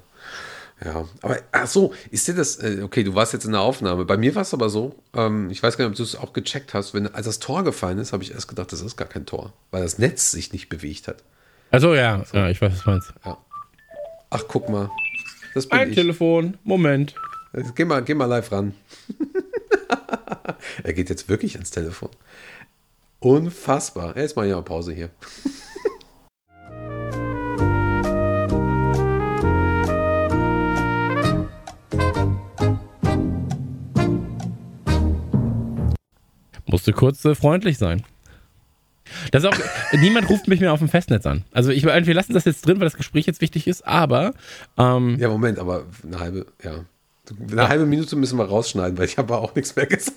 ja, 0.86 1.06
aber 1.22 1.40
ach 1.52 1.68
so, 1.68 1.94
ist 2.12 2.28
dir 2.28 2.36
das, 2.36 2.58
äh, 2.58 2.82
okay, 2.84 3.04
du 3.04 3.16
warst 3.16 3.34
jetzt 3.34 3.46
in 3.46 3.52
der 3.52 3.62
Aufnahme. 3.62 4.06
Bei 4.06 4.18
mir 4.18 4.36
war 4.36 4.44
es 4.44 4.54
aber 4.54 4.70
so, 4.70 4.96
ähm, 5.16 5.50
ich 5.50 5.64
weiß 5.64 5.78
gar 5.78 5.86
nicht, 5.86 5.94
ob 5.94 5.98
du 5.98 6.04
es 6.04 6.16
auch 6.16 6.34
gecheckt 6.34 6.74
hast, 6.74 6.94
wenn, 6.94 7.14
als 7.14 7.26
das 7.26 7.40
Tor 7.40 7.64
gefallen 7.64 7.98
ist, 7.98 8.14
habe 8.14 8.24
ich 8.24 8.32
erst 8.32 8.48
gedacht, 8.48 8.72
das 8.72 8.82
ist 8.82 8.96
gar 8.96 9.08
kein 9.08 9.26
Tor, 9.26 9.54
weil 9.72 9.82
das 9.82 9.98
Netz 9.98 10.32
sich 10.32 10.54
nicht 10.54 10.70
bewegt 10.70 11.08
hat. 11.08 11.24
Also 11.72 11.96
ja, 11.96 12.24
ja, 12.32 12.50
ich 12.50 12.62
weiß, 12.62 12.74
was 12.74 12.84
du 12.84 12.90
meinst. 12.92 13.14
Ach, 14.30 14.44
guck 14.48 14.70
mal, 14.70 14.92
das 15.54 15.68
bin 15.68 15.80
Ein 15.80 15.90
ich. 15.90 15.96
Telefon, 15.96 16.58
Moment. 16.64 17.16
Jetzt 17.56 17.76
Geh 17.76 17.86
mal, 17.86 18.04
geh 18.04 18.14
mal 18.14 18.26
live 18.26 18.52
ran. 18.52 18.76
er 20.84 20.94
geht 20.94 21.10
jetzt 21.10 21.30
wirklich 21.30 21.56
ans 21.56 21.72
Telefon. 21.72 22.10
Unfassbar. 23.20 24.16
Jetzt 24.16 24.36
mal 24.36 24.46
hier 24.46 24.56
eine 24.56 24.64
Pause 24.64 24.94
hier. 24.94 25.10
musste 36.88 36.94
kurz 36.94 37.26
äh, 37.26 37.36
freundlich 37.36 37.78
sein. 37.78 38.04
Das 39.32 39.44
ist 39.44 39.50
auch, 39.50 39.58
niemand 39.94 40.30
ruft 40.30 40.48
mich 40.48 40.60
mehr 40.60 40.74
auf 40.74 40.80
dem 40.80 40.90
Festnetz 40.90 41.26
an. 41.26 41.44
Also 41.52 41.72
ich, 41.72 41.84
wir 41.84 42.14
lassen 42.14 42.34
das 42.34 42.46
jetzt 42.46 42.66
drin, 42.66 42.80
weil 42.80 42.86
das 42.86 42.98
Gespräch 42.98 43.26
jetzt 43.26 43.42
wichtig 43.42 43.68
ist, 43.68 43.86
aber 43.86 44.34
ähm, 44.78 45.18
Ja, 45.20 45.30
Moment, 45.30 45.60
aber 45.60 45.86
eine 46.04 46.20
halbe, 46.20 46.46
ja. 46.64 46.86
Eine 47.52 47.68
halbe 47.68 47.86
Minute 47.86 48.16
müssen 48.16 48.38
wir 48.38 48.46
rausschneiden, 48.46 48.98
weil 48.98 49.06
ich 49.06 49.18
habe 49.18 49.36
auch 49.38 49.54
nichts 49.54 49.76
mehr 49.76 49.86
gesagt. 49.86 50.14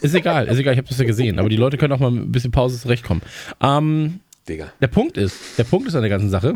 ist 0.00 0.14
egal, 0.14 0.46
ist 0.46 0.58
egal, 0.58 0.74
ich 0.74 0.78
habe 0.78 0.88
das 0.88 0.98
ja 0.98 1.04
gesehen. 1.04 1.40
Aber 1.40 1.48
die 1.48 1.56
Leute 1.56 1.76
können 1.76 1.92
auch 1.92 1.98
mal 1.98 2.10
ein 2.10 2.30
bisschen 2.30 2.52
Pause 2.52 2.78
zurechtkommen. 2.78 3.22
Ähm, 3.60 4.20
Digga. 4.48 4.72
der 4.80 4.86
Punkt 4.86 5.16
ist, 5.16 5.58
der 5.58 5.64
Punkt 5.64 5.88
ist 5.88 5.96
an 5.96 6.02
der 6.02 6.10
ganzen 6.10 6.30
Sache, 6.30 6.54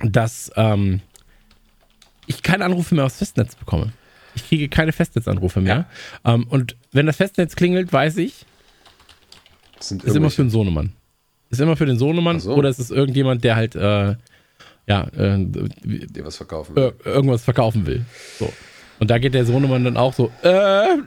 dass 0.00 0.50
ähm, 0.56 1.00
ich 2.26 2.42
keine 2.42 2.64
Anrufe 2.64 2.96
mehr 2.96 3.04
aufs 3.04 3.18
Festnetz 3.18 3.54
bekomme. 3.54 3.92
Ich 4.34 4.48
kriege 4.48 4.68
keine 4.68 4.92
Festnetzanrufe 4.92 5.60
mehr. 5.60 5.86
Ähm, 6.24 6.46
und 6.48 6.74
wenn 6.92 7.06
das 7.06 7.16
Festnetz 7.16 7.54
klingelt, 7.54 7.92
weiß 7.92 8.16
ich, 8.16 8.44
Das 9.78 9.88
sind 9.88 10.04
ist 10.04 10.16
immer 10.16 10.30
für 10.30 10.42
den 10.42 10.50
Sohnemann. 10.50 10.92
Ist 11.50 11.60
immer 11.60 11.76
für 11.76 11.86
den 11.86 11.98
Sohnemann 11.98 12.40
so. 12.40 12.54
oder 12.54 12.68
ist 12.68 12.78
es 12.78 12.90
irgendjemand, 12.90 13.44
der 13.44 13.56
halt 13.56 13.74
äh, 13.76 14.14
ja, 14.88 15.02
äh, 15.16 15.38
die 15.38 16.24
was 16.24 16.36
verkaufen. 16.36 16.74
will. 16.76 16.84
ir- 17.04 17.06
irgendwas 17.06 17.42
verkaufen 17.44 17.86
will. 17.86 18.04
So. 18.38 18.52
Und 18.98 19.10
da 19.10 19.18
geht 19.18 19.34
der 19.34 19.44
Sohnemann 19.44 19.84
dann 19.84 19.96
auch 19.96 20.14
so, 20.14 20.30
äh, 20.42 20.48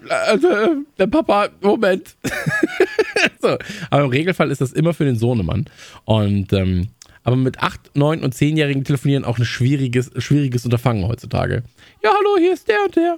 also, 0.09 0.47
äh, 0.47 0.69
der 0.97 1.07
Papa, 1.07 1.49
Moment. 1.61 2.15
so. 3.41 3.57
Aber 3.89 4.03
im 4.03 4.09
Regelfall 4.09 4.51
ist 4.51 4.61
das 4.61 4.73
immer 4.73 4.93
für 4.93 5.05
den 5.05 5.15
Sohnemann. 5.15 5.65
Und 6.05 6.53
ähm, 6.53 6.89
aber 7.23 7.35
mit 7.35 7.59
8, 7.59 7.95
9 7.95 8.21
und 8.23 8.33
10-Jährigen 8.33 8.83
telefonieren 8.83 9.25
auch 9.25 9.37
ein 9.37 9.45
schwieriges, 9.45 10.11
schwieriges 10.17 10.65
Unterfangen 10.65 11.05
heutzutage. 11.07 11.63
Ja, 12.03 12.11
hallo, 12.11 12.37
hier 12.39 12.53
ist 12.53 12.67
der 12.67 12.77
und 12.85 12.95
der. 12.95 13.17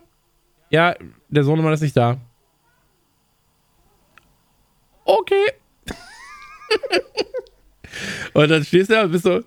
Ja, 0.69 0.95
der 1.29 1.43
Sohnemann 1.43 1.73
ist 1.73 1.81
nicht 1.81 1.95
da. 1.97 2.17
Okay. 5.11 5.51
und 8.33 8.49
dann 8.49 8.63
stehst 8.63 8.89
du 8.89 8.93
da 8.93 9.03
und 9.03 9.11
bist 9.11 9.25
so, 9.25 9.43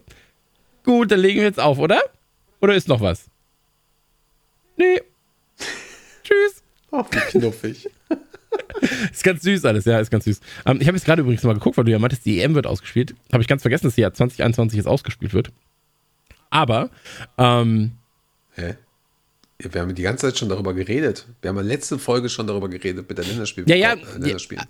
gut, 0.85 1.11
dann 1.11 1.21
legen 1.21 1.39
wir 1.39 1.47
jetzt 1.47 1.59
auf, 1.59 1.79
oder? 1.79 2.03
Oder 2.61 2.75
ist 2.75 2.87
noch 2.87 3.01
was? 3.01 3.25
Nee. 4.77 5.01
Tschüss. 6.23 6.63
Oh, 6.91 7.03
wie 7.11 7.39
knuffig. 7.39 7.89
Ist 9.13 9.25
ganz 9.25 9.43
süß 9.43 9.65
alles, 9.65 9.85
ja, 9.85 9.99
ist 9.99 10.11
ganz 10.11 10.25
süß. 10.27 10.41
Ähm, 10.67 10.79
ich 10.81 10.87
habe 10.87 10.97
jetzt 10.97 11.07
gerade 11.07 11.23
übrigens 11.23 11.43
mal 11.43 11.55
geguckt, 11.55 11.77
weil 11.77 11.85
du 11.85 11.91
ja 11.91 11.99
meintest, 11.99 12.25
die 12.25 12.41
EM 12.41 12.55
wird 12.55 12.69
ausgespielt. 12.69 13.15
Habe 13.33 13.43
ich 13.43 13.49
ganz 13.49 13.63
vergessen, 13.63 13.87
dass 13.87 13.97
die 13.97 14.03
ja 14.03 14.13
2021 14.13 14.77
jetzt 14.77 14.87
ausgespielt 14.87 15.33
wird. 15.33 15.51
Aber, 16.51 16.91
ähm, 17.37 17.93
Hä? 18.53 18.77
Wir 19.59 19.81
haben 19.81 19.95
die 19.95 20.03
ganze 20.03 20.27
Zeit 20.27 20.39
schon 20.39 20.49
darüber 20.49 20.75
geredet. 20.75 21.27
Wir 21.41 21.49
haben 21.49 21.59
in 21.59 21.67
der 21.67 21.75
letzten 21.75 21.99
Folge 21.99 22.29
schon 22.29 22.47
darüber 22.47 22.69
geredet 22.69 23.09
mit 23.09 23.19
der 23.19 23.25
Länderspiel 23.25 23.65
Ja, 23.69 23.77
ja, 23.77 23.95
äh, 23.95 24.19
Länderspielen. 24.19 24.65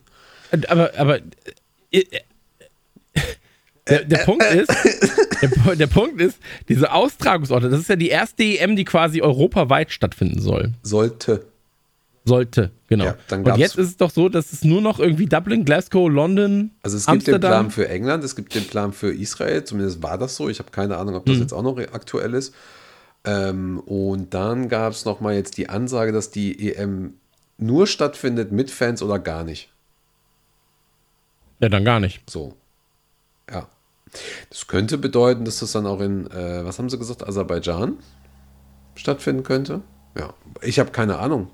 Aber, 0.69 0.93
aber, 0.97 1.19
äh, 1.91 2.01
äh, 2.01 2.21
der, 3.89 4.05
der 4.05 4.19
Punkt 4.19 4.45
ist, 4.45 4.71
der, 5.43 5.77
der 5.77 5.87
Punkt 5.87 6.21
ist, 6.21 6.39
diese 6.69 6.93
Austragungsorte, 6.93 7.69
das 7.69 7.81
ist 7.81 7.89
ja 7.89 7.97
die 7.97 8.09
erste 8.09 8.43
EM, 8.43 8.77
die 8.77 8.85
quasi 8.85 9.21
europaweit 9.21 9.93
stattfinden 9.93 10.41
soll. 10.41 10.73
Sollte. 10.83 11.47
Sollte, 12.27 12.71
genau. 12.89 13.05
Ja, 13.05 13.17
Und 13.31 13.59
jetzt 13.59 13.77
ist 13.77 13.89
es 13.89 13.97
doch 13.99 14.11
so, 14.11 14.31
dass 14.31 14.55
es 14.55 14.65
nur 14.65 14.81
noch 14.81 14.99
irgendwie 14.99 15.27
Dublin, 15.27 15.67
Glasgow, 15.67 16.09
London, 16.09 16.71
Also 16.83 16.97
es 16.97 17.05
gibt 17.05 17.27
den 17.27 17.35
Amsterdam. 17.35 17.51
Plan 17.51 17.71
für 17.71 17.89
England, 17.91 18.25
es 18.25 18.35
gibt 18.35 18.55
den 18.55 18.65
Plan 18.65 18.95
für 18.95 19.13
Israel, 19.13 19.65
zumindest 19.65 20.03
war 20.03 20.17
das 20.17 20.35
so. 20.37 20.49
Ich 20.49 20.59
habe 20.59 20.71
keine 20.71 20.97
Ahnung, 20.97 21.17
ob 21.17 21.27
das 21.27 21.37
jetzt 21.37 21.53
auch 21.53 21.63
noch 21.63 21.77
aktuell 21.77 22.33
ist. 22.33 22.55
Ähm, 23.27 23.79
und 23.81 24.33
dann 24.33 24.71
gab 24.71 24.93
es 24.93 25.05
nochmal 25.05 25.35
jetzt 25.35 25.59
die 25.59 25.69
Ansage, 25.69 26.13
dass 26.13 26.31
die 26.31 26.75
EM 26.75 27.15
nur 27.59 27.87
stattfindet 27.87 28.53
mit 28.53 28.71
Fans 28.71 29.03
oder 29.03 29.19
gar 29.19 29.45
nicht. 29.45 29.69
Ja, 31.61 31.69
dann 31.69 31.85
gar 31.85 32.01
nicht. 32.01 32.21
So. 32.29 32.55
Ja. 33.51 33.69
Das 34.51 34.67
könnte 34.67 34.99
bedeuten, 34.99 35.45
dass 35.45 35.59
das 35.61 35.73
dann 35.73 35.87
auch 35.87 36.01
in, 36.01 36.31
äh, 36.31 36.65
was 36.65 36.79
haben 36.79 36.89
sie 36.89 36.99
gesagt, 36.99 37.27
Aserbaidschan 37.27 37.99
stattfinden 38.95 39.43
könnte. 39.43 39.81
Ja, 40.17 40.33
ich 40.63 40.79
habe 40.79 40.91
keine 40.93 41.19
Ahnung. 41.19 41.51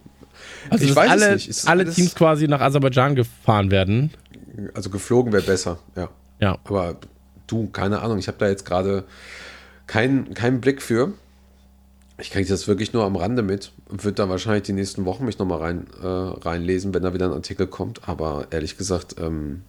Also 0.69 0.85
ich 0.85 0.95
weiß 0.95 1.11
alle, 1.11 1.27
es 1.29 1.35
nicht. 1.35 1.49
Ist 1.49 1.69
alle 1.69 1.83
alles- 1.83 1.95
Teams 1.95 2.15
quasi 2.15 2.49
nach 2.49 2.61
Aserbaidschan 2.61 3.15
gefahren 3.15 3.71
werden. 3.71 4.11
Also 4.75 4.91
geflogen 4.91 5.33
wäre 5.33 5.43
besser, 5.43 5.79
ja. 5.97 6.09
Ja. 6.39 6.59
Aber 6.65 6.97
du, 7.47 7.69
keine 7.69 8.01
Ahnung, 8.03 8.19
ich 8.19 8.29
habe 8.29 8.39
da 8.39 8.49
jetzt 8.49 8.65
gerade 8.67 9.05
keinen 9.87 10.35
keinen 10.35 10.61
Blick 10.61 10.83
für. 10.83 11.13
Ich 12.19 12.31
kriege 12.31 12.49
das 12.49 12.69
wirklich 12.69 12.93
nur 12.93 13.05
am 13.05 13.17
Rande 13.17 13.43
mit 13.43 13.73
und 13.89 14.05
würde 14.05 14.17
da 14.17 14.29
wahrscheinlich 14.29 14.65
die 14.65 14.75
nächsten 14.75 15.07
Wochen 15.07 15.25
mich 15.25 15.39
nochmal 15.39 15.59
rein, 15.59 15.87
äh, 16.03 16.07
reinlesen, 16.07 16.93
wenn 16.93 17.03
da 17.03 17.15
wieder 17.15 17.27
ein 17.27 17.33
Artikel 17.33 17.67
kommt. 17.67 18.07
Aber 18.09 18.47
ehrlich 18.51 18.77
gesagt, 18.77 19.17
ähm, 19.19 19.63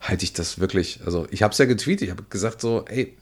halte 0.00 0.24
ich 0.24 0.32
das 0.32 0.58
wirklich. 0.58 1.00
Also, 1.04 1.26
ich 1.30 1.42
habe 1.42 1.52
es 1.52 1.58
ja 1.58 1.64
getweetet, 1.64 2.02
ich 2.02 2.10
habe 2.10 2.24
gesagt, 2.28 2.60
so, 2.60 2.84
ey, 2.88 3.16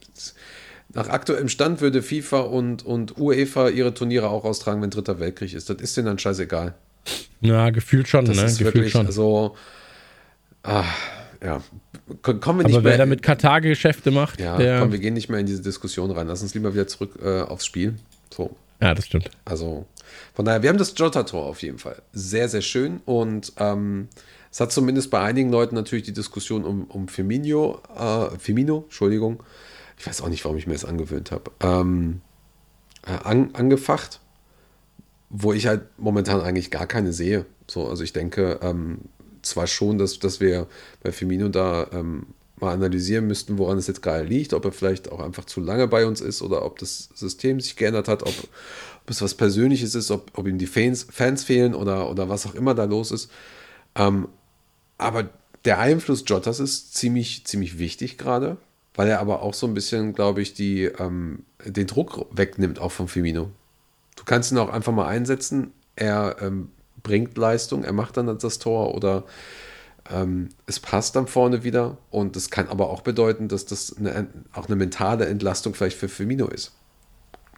nach 0.93 1.09
aktuellem 1.09 1.49
Stand 1.49 1.81
würde 1.81 2.03
FIFA 2.03 2.41
und, 2.41 2.85
und 2.85 3.19
UEFA 3.19 3.69
ihre 3.69 3.95
Turniere 3.95 4.29
auch 4.29 4.45
austragen, 4.45 4.81
wenn 4.83 4.91
Dritter 4.91 5.19
Weltkrieg 5.19 5.53
ist. 5.55 5.69
Das 5.71 5.79
ist 5.79 5.97
denen 5.97 6.07
dann 6.07 6.19
scheißegal. 6.19 6.75
Ja, 7.41 7.71
gefühlt 7.71 8.07
schon, 8.09 8.25
Das 8.27 8.37
ne? 8.37 8.45
ist 8.45 8.59
Gefühlt 8.59 8.75
wirklich 8.77 8.93
schon. 8.93 9.11
so. 9.11 9.57
Ah, 10.63 10.85
ja. 11.43 11.63
Ko- 12.23 12.35
Kommen 12.35 12.61
wir 12.61 12.65
Aber 12.65 12.69
nicht 12.69 12.75
wer 12.77 12.83
mehr. 12.83 12.99
da 12.99 13.07
mit 13.07 13.23
Katar 13.23 13.61
Geschäfte 13.61 14.11
macht, 14.11 14.41
ja, 14.41 14.57
der. 14.57 14.81
komm, 14.81 14.93
wir 14.93 14.99
gehen 14.99 15.15
nicht 15.15 15.29
mehr 15.29 15.41
in 15.41 15.47
diese 15.47 15.63
Diskussion 15.63 16.11
rein. 16.11 16.27
Lass 16.29 16.43
uns 16.43 16.55
lieber 16.55 16.73
wieder 16.75 16.87
zurück 16.87 17.19
äh, 17.23 17.41
aufs 17.43 17.67
Spiel. 17.67 17.95
So. 18.35 18.55
ja, 18.81 18.95
das 18.95 19.07
stimmt. 19.07 19.31
Also, 19.45 19.87
von 20.35 20.45
daher, 20.45 20.63
wir 20.63 20.69
haben 20.71 20.79
das 20.79 20.95
Jota-Tor 20.97 21.45
auf 21.47 21.63
jeden 21.63 21.79
Fall. 21.79 22.01
Sehr, 22.13 22.49
sehr 22.49 22.63
schön. 22.63 23.01
Und 23.05 23.53
ähm, 23.59 24.09
es 24.55 24.61
hat 24.61 24.71
zumindest 24.71 25.11
bei 25.11 25.21
einigen 25.21 25.51
Leuten 25.51 25.75
natürlich 25.75 26.05
die 26.05 26.13
Diskussion 26.13 26.65
um, 26.65 26.85
um 26.85 27.09
Firmino, 27.09 27.83
äh, 27.99 28.39
Firmino, 28.39 28.85
Entschuldigung, 28.85 29.43
ich 29.99 30.07
weiß 30.07 30.21
auch 30.21 30.29
nicht, 30.29 30.45
warum 30.45 30.57
ich 30.57 30.69
mir 30.69 30.75
das 30.75 30.85
angewöhnt 30.85 31.33
habe, 31.33 31.51
ähm, 31.59 32.21
äh, 33.05 33.11
an, 33.25 33.51
angefacht, 33.55 34.21
wo 35.29 35.53
ich 35.53 35.67
halt 35.67 35.83
momentan 35.99 36.41
eigentlich 36.41 36.71
gar 36.71 36.87
keine 36.87 37.13
sehe. 37.13 37.47
So, 37.67 37.89
also 37.89 38.05
ich 38.05 38.13
denke 38.13 38.61
ähm, 38.63 39.01
zwar 39.43 39.67
schon, 39.67 39.99
dass, 39.99 40.21
dass 40.21 40.39
wir 40.39 40.69
bei 41.03 41.11
Firmino 41.11 41.49
da 41.49 41.89
ähm, 41.93 42.27
mal 42.61 42.75
analysieren 42.75 43.27
müssten, 43.27 43.59
woran 43.59 43.77
es 43.77 43.89
jetzt 43.89 44.03
gerade 44.03 44.23
liegt, 44.23 44.55
ob 44.55 44.65
er 44.67 44.71
vielleicht 44.71 45.11
auch 45.11 45.19
einfach 45.19 45.47
zu 45.47 45.63
lange 45.63 45.89
bei 45.89 46.07
uns 46.07 46.21
ist 46.21 46.43
oder 46.43 46.65
ob 46.65 46.79
das 46.79 47.09
System 47.17 47.59
sich 47.59 47.75
geändert 47.75 48.07
hat, 48.07 48.23
ob, 48.23 48.29
ob 48.39 49.11
es 49.11 49.21
was 49.21 49.35
Persönliches 49.35 49.97
ist, 49.97 50.13
ob, 50.13 50.31
ob 50.39 50.47
ihm 50.47 50.59
die 50.59 50.69
Fans, 50.69 51.09
Fans 51.11 51.43
fehlen 51.43 51.75
oder, 51.75 52.09
oder 52.09 52.29
was 52.29 52.47
auch 52.47 52.55
immer 52.55 52.77
da 52.77 52.85
los 52.85 53.11
ist. 53.11 53.33
Ähm, 53.97 54.29
aber 54.99 55.29
der 55.65 55.79
Einfluss 55.79 56.25
Jottas 56.27 56.61
ist 56.61 56.95
ziemlich, 56.95 57.47
ziemlich 57.47 57.79
wichtig 57.79 58.19
gerade, 58.19 58.57
weil 58.95 59.09
er 59.09 59.21
aber 59.21 59.43
auch 59.43 59.55
so 59.55 59.67
ein 59.67 59.75
bisschen, 59.75 60.13
glaube 60.13 60.43
ich, 60.43 60.55
die, 60.55 60.85
ähm, 60.85 61.45
den 61.65 61.87
Druck 61.87 62.27
wegnimmt, 62.31 62.79
auch 62.79 62.93
von 62.93 63.09
Firmino. 63.09 63.51
Du 64.17 64.25
kannst 64.25 64.53
ihn 64.53 64.59
auch 64.59 64.69
einfach 64.69 64.93
mal 64.93 65.07
einsetzen. 65.07 65.73
Er 65.97 66.37
ähm, 66.41 66.71
bringt 67.03 67.37
Leistung, 67.37 67.85
er 67.85 67.93
macht 67.93 68.17
dann 68.17 68.39
das 68.39 68.59
Tor 68.59 68.95
oder 68.95 69.25
ähm, 70.11 70.51
es 70.67 70.81
passt 70.81 71.17
dann 71.17 71.27
vorne 71.27 71.65
wieder. 71.65 71.97
Und 72.11 72.37
das 72.37 72.51
kann 72.51 72.69
aber 72.69 72.91
auch 72.91 73.01
bedeuten, 73.01 73.49
dass 73.49 73.65
das 73.65 73.97
eine, 73.97 74.29
auch 74.53 74.67
eine 74.67 74.77
mentale 74.77 75.27
Entlastung 75.27 75.75
vielleicht 75.75 75.97
für 75.97 76.09
Firmino 76.09 76.47
ist. 76.47 76.73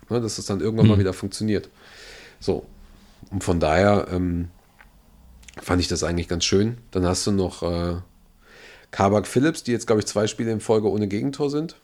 Ne, 0.09 0.21
dass 0.21 0.39
es 0.39 0.47
dann 0.47 0.61
irgendwann 0.61 0.87
mal 0.87 0.99
wieder 0.99 1.13
funktioniert. 1.13 1.69
So. 2.41 2.65
Und 3.31 3.43
von 3.43 3.59
daher 3.59 4.07
ähm, 4.11 4.49
fand 5.57 5.81
ich 5.81 5.89
das 5.89 6.03
eigentlich 6.03 6.29
ganz 6.29 6.45
schön. 6.45 6.79
Dann 6.91 7.07
hast 7.07 7.27
du 7.27 7.33
noch 7.33 7.63
äh, 7.63 7.97
Kabak 8.91 9.27
Phillips, 9.27 9.63
die 9.63 9.73
jetzt, 9.73 9.87
glaube 9.87 10.01
ich, 10.01 10.07
zwei 10.07 10.27
Spiele 10.27 10.53
in 10.53 10.61
Folge 10.61 10.91
ohne 10.91 11.09
Gegentor 11.09 11.51
sind. 11.51 11.77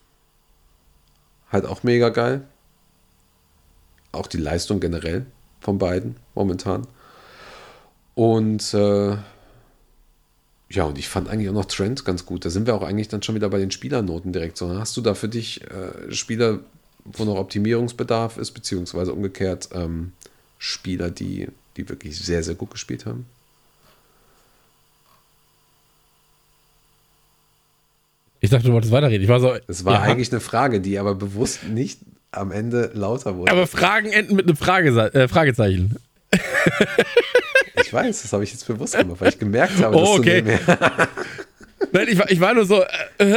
Halt 1.51 1.67
auch 1.67 1.83
mega 1.83 2.09
geil. 2.09 2.47
Auch 4.13 4.27
die 4.27 4.39
Leistung 4.39 4.81
generell 4.81 5.27
von 5.61 5.79
beiden 5.79 6.17
momentan. 6.35 6.87
Und 8.15 8.75
äh, 8.75 9.17
ja, 10.71 10.85
und 10.85 10.99
ich 10.99 11.09
fand 11.09 11.29
eigentlich 11.29 11.49
auch 11.49 11.55
noch 11.55 11.67
Trent 11.67 12.05
ganz 12.05 12.25
gut. 12.25 12.45
Da 12.45 12.51
sind 12.51 12.67
wir 12.67 12.75
auch 12.75 12.83
eigentlich 12.83 13.09
dann 13.09 13.23
schon 13.23 13.35
wieder 13.35 13.49
bei 13.49 13.59
den 13.59 13.71
Spielernoten 13.71 14.33
direkt. 14.33 14.57
So, 14.57 14.79
hast 14.79 14.97
du 14.97 15.01
da 15.01 15.15
für 15.15 15.29
dich 15.29 15.63
äh, 15.71 16.13
Spieler, 16.13 16.61
wo 17.05 17.25
noch 17.25 17.37
Optimierungsbedarf 17.37 18.39
ist, 18.39 18.53
beziehungsweise 18.53 19.13
umgekehrt 19.13 19.69
ähm, 19.73 20.13
Spieler, 20.59 21.11
die, 21.11 21.49
die 21.77 21.89
wirklich 21.89 22.19
sehr, 22.19 22.43
sehr 22.43 22.55
gut 22.55 22.71
gespielt 22.71 23.07
haben? 23.07 23.27
Ich 28.43 28.51
dachte, 28.51 28.67
du 28.67 28.73
wolltest 28.73 28.93
weiterreden. 28.93 29.23
Ich 29.23 29.29
war 29.29 29.39
so. 29.39 29.55
Das 29.69 29.85
war 29.85 29.95
ja, 29.95 30.01
eigentlich 30.03 30.33
eine 30.33 30.41
Frage, 30.41 30.81
die 30.81 30.99
aber 30.99 31.15
bewusst 31.15 31.63
nicht 31.69 32.01
am 32.33 32.51
Ende 32.51 32.91
lauter 32.93 33.37
wurde. 33.37 33.53
Aber 33.53 33.69
Fragen 33.69 34.11
enden 34.11 34.35
mit 34.35 34.47
einem 34.47 34.57
Frage, 34.57 34.89
äh, 35.15 35.29
Fragezeichen. 35.29 35.97
ich 37.81 37.93
weiß, 37.93 38.23
das 38.23 38.33
habe 38.33 38.43
ich 38.43 38.51
jetzt 38.51 38.67
bewusst 38.67 38.99
gemacht, 38.99 39.21
weil 39.21 39.29
ich 39.29 39.39
gemerkt 39.39 39.81
habe, 39.81 39.97
Oh, 39.97 40.01
dass 40.01 40.19
okay. 40.19 40.43
du 40.43 40.59
Nein, 41.93 42.09
ich 42.09 42.19
war, 42.19 42.31
ich 42.31 42.41
war 42.41 42.55
nur 42.55 42.65
so. 42.65 42.83
Äh, 43.19 43.37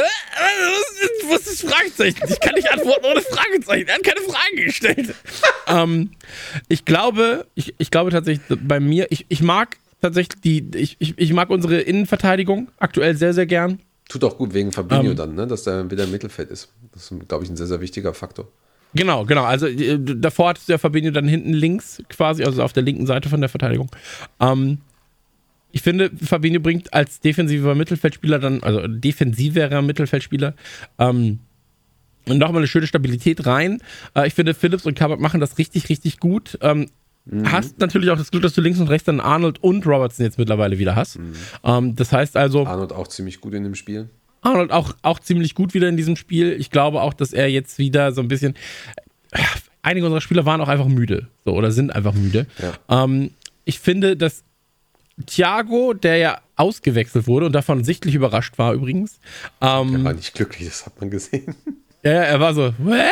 was, 1.29 1.41
ist, 1.41 1.63
ist 1.63 1.69
Fragezeichen? 1.69 2.17
Ich 2.27 2.39
kann 2.39 2.55
nicht 2.55 2.71
antworten 2.71 3.05
ohne 3.05 3.21
Fragezeichen. 3.21 3.87
Er 3.87 3.95
hat 3.95 4.03
keine 4.03 4.21
Frage 4.21 4.65
gestellt. 4.65 5.13
ähm, 5.67 6.11
ich 6.67 6.83
glaube, 6.83 7.45
ich, 7.53 7.75
ich 7.77 7.91
glaube 7.91 8.09
tatsächlich 8.09 8.41
bei 8.59 8.79
mir, 8.79 9.05
ich, 9.11 9.27
ich 9.29 9.43
mag 9.43 9.77
tatsächlich. 10.01 10.41
Die, 10.41 10.65
ich, 10.75 10.95
ich, 10.97 11.13
ich 11.17 11.33
mag 11.33 11.51
unsere 11.51 11.79
Innenverteidigung 11.81 12.71
aktuell 12.79 13.15
sehr, 13.15 13.33
sehr 13.35 13.45
gern. 13.45 13.79
Tut 14.07 14.23
auch 14.23 14.37
gut 14.37 14.53
wegen 14.53 14.71
Fabinho 14.71 15.11
Ähm. 15.11 15.15
dann, 15.15 15.35
ne? 15.35 15.47
dass 15.47 15.63
der 15.63 15.89
wieder 15.89 16.03
im 16.03 16.11
Mittelfeld 16.11 16.51
ist. 16.51 16.69
Das 16.93 17.11
ist, 17.11 17.27
glaube 17.27 17.43
ich, 17.43 17.49
ein 17.49 17.57
sehr, 17.57 17.67
sehr 17.67 17.81
wichtiger 17.81 18.13
Faktor. 18.13 18.47
Genau, 18.93 19.25
genau. 19.25 19.43
Also 19.43 19.67
äh, 19.67 19.99
davor 19.99 20.49
hattest 20.49 20.69
du 20.69 20.73
ja 20.73 20.77
Fabinho 20.77 21.11
dann 21.11 21.27
hinten 21.27 21.53
links 21.53 22.01
quasi, 22.09 22.43
also 22.43 22.63
auf 22.63 22.71
der 22.71 22.83
linken 22.83 23.05
Seite 23.05 23.29
von 23.29 23.41
der 23.41 23.49
Verteidigung. 23.49 23.89
Ähm, 24.39 24.79
ich 25.71 25.81
finde, 25.81 26.09
Fabinho 26.15 26.61
bringt 26.61 26.93
als 26.93 27.19
defensiver 27.19 27.75
Mittelfeldspieler 27.75 28.39
dann, 28.39 28.63
also 28.63 28.87
defensiverer 28.87 29.81
Mittelfeldspieler, 29.81 30.53
ähm, 30.99 31.39
nochmal 32.25 32.57
eine 32.57 32.67
schöne 32.67 32.87
Stabilität 32.87 33.45
rein. 33.45 33.79
Äh, 34.15 34.27
ich 34.27 34.33
finde, 34.33 34.53
Phillips 34.53 34.85
und 34.85 34.97
Kabak 34.97 35.19
machen 35.19 35.41
das 35.41 35.57
richtig, 35.57 35.89
richtig 35.89 36.19
gut. 36.19 36.57
Ähm, 36.61 36.87
Hast 37.45 37.80
natürlich 37.80 38.11
auch 38.11 38.17
das 38.17 38.30
Glück, 38.30 38.43
dass 38.43 38.53
du 38.53 38.61
links 38.61 38.80
und 38.80 38.88
rechts 38.88 39.05
dann 39.05 39.19
Arnold 39.19 39.63
und 39.63 39.86
Robertson 39.88 40.26
jetzt 40.26 40.38
mittlerweile 40.38 40.78
wieder 40.78 40.95
hast. 40.95 41.17
Ähm, 41.63 41.95
das 41.95 42.11
heißt 42.11 42.38
also, 42.38 42.65
Arnold 42.67 42.91
auch 42.93 43.07
ziemlich 43.07 43.41
gut 43.41 43.53
in 43.55 43.63
dem 43.63 43.73
Spiel. 43.76 44.09
Arnold 44.41 44.71
auch, 44.71 44.93
auch 45.01 45.19
ziemlich 45.19 45.55
gut 45.55 45.73
wieder 45.73 45.89
in 45.89 45.97
diesem 45.97 46.15
Spiel. 46.17 46.53
Ich 46.59 46.69
glaube 46.69 47.01
auch, 47.01 47.13
dass 47.13 47.34
er 47.34 47.49
jetzt 47.49 47.80
wieder 47.80 48.11
so 48.11 48.21
ein 48.21 48.28
bisschen. 48.28 48.53
Einige 49.82 50.05
unserer 50.05 50.21
Spieler 50.21 50.45
waren 50.45 50.61
auch 50.61 50.67
einfach 50.67 50.88
müde. 50.88 51.28
So, 51.45 51.53
oder 51.53 51.71
sind 51.71 51.95
einfach 51.95 52.13
müde. 52.13 52.45
Ähm, 52.89 53.32
ich 53.65 53.80
finde, 53.80 54.15
dass 54.17 54.43
Thiago, 55.26 55.93
der 55.93 56.17
ja 56.17 56.41
ausgewechselt 56.55 57.28
wurde 57.28 57.45
und 57.47 57.53
davon 57.53 57.84
sichtlich 57.84 58.15
überrascht 58.15 58.57
war 58.57 58.73
übrigens. 58.73 59.19
Ähm, 59.61 59.95
Er 59.95 60.03
war 60.03 60.13
nicht 60.13 60.34
glücklich, 60.34 60.67
das 60.67 60.86
hat 60.86 60.99
man 60.99 61.09
gesehen. 61.09 61.55
ja, 62.03 62.11
er 62.11 62.39
war 62.39 62.53
so, 62.53 62.73
hä? 62.86 63.01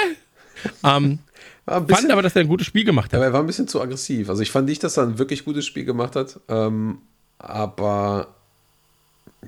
Ähm, 0.86 1.20
Ein 1.66 1.74
fand 1.74 1.88
bisschen, 1.88 2.12
aber, 2.12 2.22
dass 2.22 2.36
er 2.36 2.42
ein 2.42 2.48
gutes 2.48 2.68
Spiel 2.68 2.84
gemacht 2.84 3.14
hat. 3.14 3.16
aber 3.16 3.26
er 3.26 3.34
war 3.34 3.40
ein 3.40 3.48
bisschen 3.48 3.68
zu 3.68 3.82
aggressiv. 3.82 4.30
Also 4.30 4.42
ich 4.42 4.52
fand 4.52 4.68
nicht, 4.68 4.84
dass 4.84 4.98
er 4.98 5.04
ein 5.04 5.18
wirklich 5.18 5.46
gutes 5.46 5.66
Spiel 5.66 5.86
gemacht 5.86 6.16
hat. 6.16 6.40
Ähm, 6.50 7.00
aber 7.40 8.36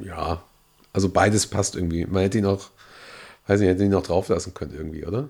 ja, 0.02 0.42
also 0.94 1.10
beides 1.10 1.48
passt 1.48 1.76
irgendwie. 1.76 2.06
Man 2.06 2.22
hätte 2.24 2.38
ihn 2.38 2.46
auch, 2.46 2.70
weiß 3.48 3.60
nicht, 3.60 3.70
hätte 3.70 3.84
ihn 3.84 3.92
noch 3.92 4.04
drauf 4.04 4.30
lassen 4.30 4.54
können 4.54 4.74
irgendwie, 4.76 5.06
oder? 5.06 5.30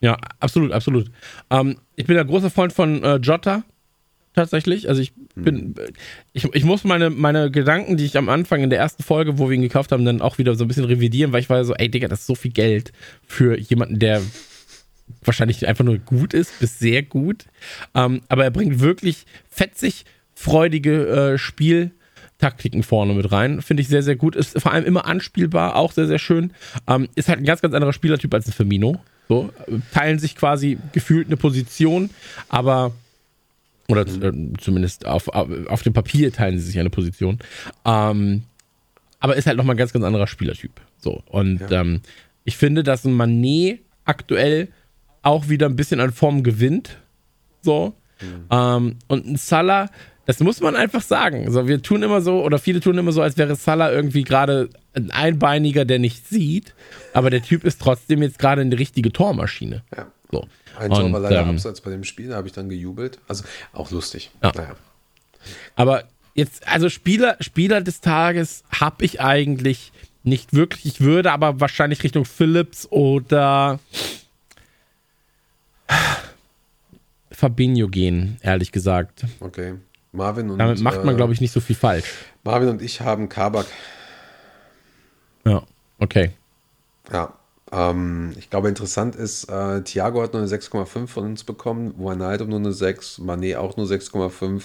Ja, 0.00 0.16
absolut, 0.38 0.72
absolut. 0.72 1.10
Ähm, 1.50 1.78
ich 1.96 2.06
bin 2.06 2.16
ein 2.16 2.26
großer 2.26 2.50
Freund 2.50 2.72
von 2.72 3.02
äh, 3.02 3.16
Jota, 3.16 3.64
tatsächlich. 4.34 4.88
Also 4.88 5.02
ich 5.02 5.12
bin, 5.34 5.74
ich, 6.32 6.44
ich 6.52 6.64
muss 6.64 6.84
meine, 6.84 7.10
meine 7.10 7.50
Gedanken, 7.50 7.96
die 7.96 8.04
ich 8.04 8.16
am 8.16 8.28
Anfang 8.28 8.62
in 8.62 8.70
der 8.70 8.78
ersten 8.78 9.02
Folge, 9.02 9.38
wo 9.38 9.48
wir 9.48 9.56
ihn 9.56 9.62
gekauft 9.62 9.92
haben, 9.92 10.04
dann 10.04 10.20
auch 10.20 10.38
wieder 10.38 10.54
so 10.54 10.64
ein 10.64 10.68
bisschen 10.68 10.84
revidieren, 10.84 11.32
weil 11.32 11.40
ich 11.40 11.50
war 11.50 11.64
so, 11.64 11.74
ey 11.74 11.88
Digga, 11.88 12.08
das 12.08 12.20
ist 12.20 12.26
so 12.26 12.34
viel 12.34 12.52
Geld 12.52 12.92
für 13.26 13.58
jemanden, 13.58 13.98
der 13.98 14.22
wahrscheinlich 15.24 15.66
einfach 15.66 15.84
nur 15.84 15.98
gut 15.98 16.34
ist, 16.34 16.58
bis 16.60 16.78
sehr 16.78 17.02
gut. 17.02 17.46
Ähm, 17.94 18.22
aber 18.28 18.44
er 18.44 18.50
bringt 18.50 18.80
wirklich 18.80 19.26
fetzig, 19.48 20.04
freudige 20.34 21.34
äh, 21.34 21.38
Spieltaktiken 21.38 22.82
vorne 22.82 23.14
mit 23.14 23.30
rein. 23.32 23.62
Finde 23.62 23.82
ich 23.82 23.88
sehr, 23.88 24.02
sehr 24.02 24.16
gut. 24.16 24.36
Ist 24.36 24.60
vor 24.60 24.72
allem 24.72 24.84
immer 24.84 25.06
anspielbar, 25.06 25.76
auch 25.76 25.92
sehr, 25.92 26.06
sehr 26.06 26.18
schön. 26.18 26.52
Ähm, 26.86 27.08
ist 27.14 27.28
halt 27.28 27.38
ein 27.38 27.44
ganz, 27.44 27.60
ganz 27.62 27.74
anderer 27.74 27.92
Spielertyp 27.92 28.32
als 28.34 28.46
ein 28.46 28.52
Firmino. 28.52 29.00
So, 29.28 29.50
teilen 29.92 30.18
sich 30.18 30.36
quasi 30.36 30.78
gefühlt 30.92 31.28
eine 31.28 31.36
Position, 31.36 32.10
aber 32.48 32.92
oder 33.88 34.02
äh, 34.02 34.32
zumindest 34.58 35.06
auf, 35.06 35.28
auf, 35.28 35.48
auf 35.68 35.82
dem 35.82 35.92
Papier 35.92 36.32
teilen 36.32 36.58
sie 36.58 36.64
sich 36.64 36.78
eine 36.78 36.90
Position. 36.90 37.38
Ähm, 37.84 38.42
aber 39.20 39.36
ist 39.36 39.46
halt 39.46 39.56
nochmal 39.56 39.74
ein 39.74 39.78
ganz, 39.78 39.92
ganz 39.92 40.04
anderer 40.04 40.26
Spielertyp. 40.26 40.72
So. 40.98 41.22
Und 41.26 41.60
ähm, 41.70 42.00
ich 42.44 42.56
finde, 42.56 42.82
dass 42.82 43.04
ein 43.04 43.12
Manet 43.12 43.80
aktuell 44.04 44.68
auch 45.22 45.48
wieder 45.48 45.66
ein 45.66 45.76
bisschen 45.76 46.00
an 46.00 46.12
Form 46.12 46.42
gewinnt. 46.42 46.98
So. 47.62 47.94
Ähm, 48.50 48.96
und 49.08 49.26
ein 49.26 49.36
Salah, 49.36 49.88
das 50.26 50.40
muss 50.40 50.60
man 50.60 50.76
einfach 50.76 51.02
sagen. 51.02 51.50
So, 51.50 51.66
wir 51.66 51.82
tun 51.82 52.02
immer 52.02 52.20
so, 52.20 52.42
oder 52.44 52.58
viele 52.58 52.80
tun 52.80 52.98
immer 52.98 53.12
so, 53.12 53.22
als 53.22 53.36
wäre 53.36 53.56
Salah 53.56 53.90
irgendwie 53.90 54.22
gerade 54.22 54.68
ein 54.94 55.10
Einbeiniger, 55.10 55.84
der 55.84 55.98
nicht 55.98 56.28
sieht. 56.28 56.74
Aber 57.12 57.30
der 57.30 57.42
Typ 57.42 57.64
ist 57.64 57.80
trotzdem 57.80 58.22
jetzt 58.22 58.38
gerade 58.38 58.60
eine 58.60 58.78
richtige 58.78 59.12
Tormaschine. 59.12 59.82
Ja. 59.96 60.06
So. 60.30 60.46
Ein 60.78 60.90
Tor 60.90 61.04
Und, 61.04 61.12
war 61.12 61.20
leider 61.20 61.40
ähm, 61.40 61.50
abseits 61.50 61.80
bei 61.80 61.90
dem 61.90 62.04
Spiel, 62.04 62.28
da 62.28 62.36
habe 62.36 62.46
ich 62.46 62.54
dann 62.54 62.68
gejubelt. 62.68 63.18
Also 63.28 63.44
auch 63.72 63.90
lustig. 63.90 64.30
Ja. 64.42 64.52
Naja. 64.54 64.76
Aber 65.74 66.04
jetzt, 66.34 66.66
also 66.66 66.88
Spieler, 66.88 67.36
Spieler 67.40 67.80
des 67.80 68.00
Tages 68.00 68.64
habe 68.70 69.04
ich 69.04 69.20
eigentlich 69.20 69.92
nicht 70.22 70.54
wirklich. 70.54 70.86
Ich 70.86 71.00
würde 71.00 71.32
aber 71.32 71.60
wahrscheinlich 71.60 72.02
Richtung 72.04 72.24
Phillips 72.24 72.86
oder 72.90 73.80
Fabinho 77.30 77.88
gehen, 77.88 78.38
ehrlich 78.42 78.72
gesagt. 78.72 79.24
Okay. 79.40 79.74
Marvin 80.12 80.50
und 80.50 80.58
Damit 80.58 80.80
macht 80.80 81.04
man, 81.04 81.14
äh, 81.14 81.16
glaube 81.16 81.32
ich, 81.32 81.40
nicht 81.40 81.52
so 81.52 81.60
viel 81.60 81.76
falsch. 81.76 82.06
Marvin 82.44 82.68
und 82.68 82.82
ich 82.82 83.00
haben 83.00 83.28
Kabak. 83.28 83.66
Ja, 85.44 85.62
okay. 85.98 86.30
Ja. 87.12 87.32
Ähm, 87.72 88.34
ich 88.36 88.50
glaube, 88.50 88.68
interessant 88.68 89.16
ist, 89.16 89.44
äh, 89.50 89.82
Thiago 89.82 90.22
hat 90.22 90.34
nur 90.34 90.42
eine 90.42 90.50
6,5 90.50 91.06
von 91.06 91.24
uns 91.24 91.44
bekommen, 91.44 91.94
Wijnaldum 91.96 92.50
nur 92.50 92.58
eine 92.58 92.72
6, 92.72 93.20
Mané 93.20 93.56
auch 93.56 93.76
nur 93.76 93.86
6,5. 93.86 94.62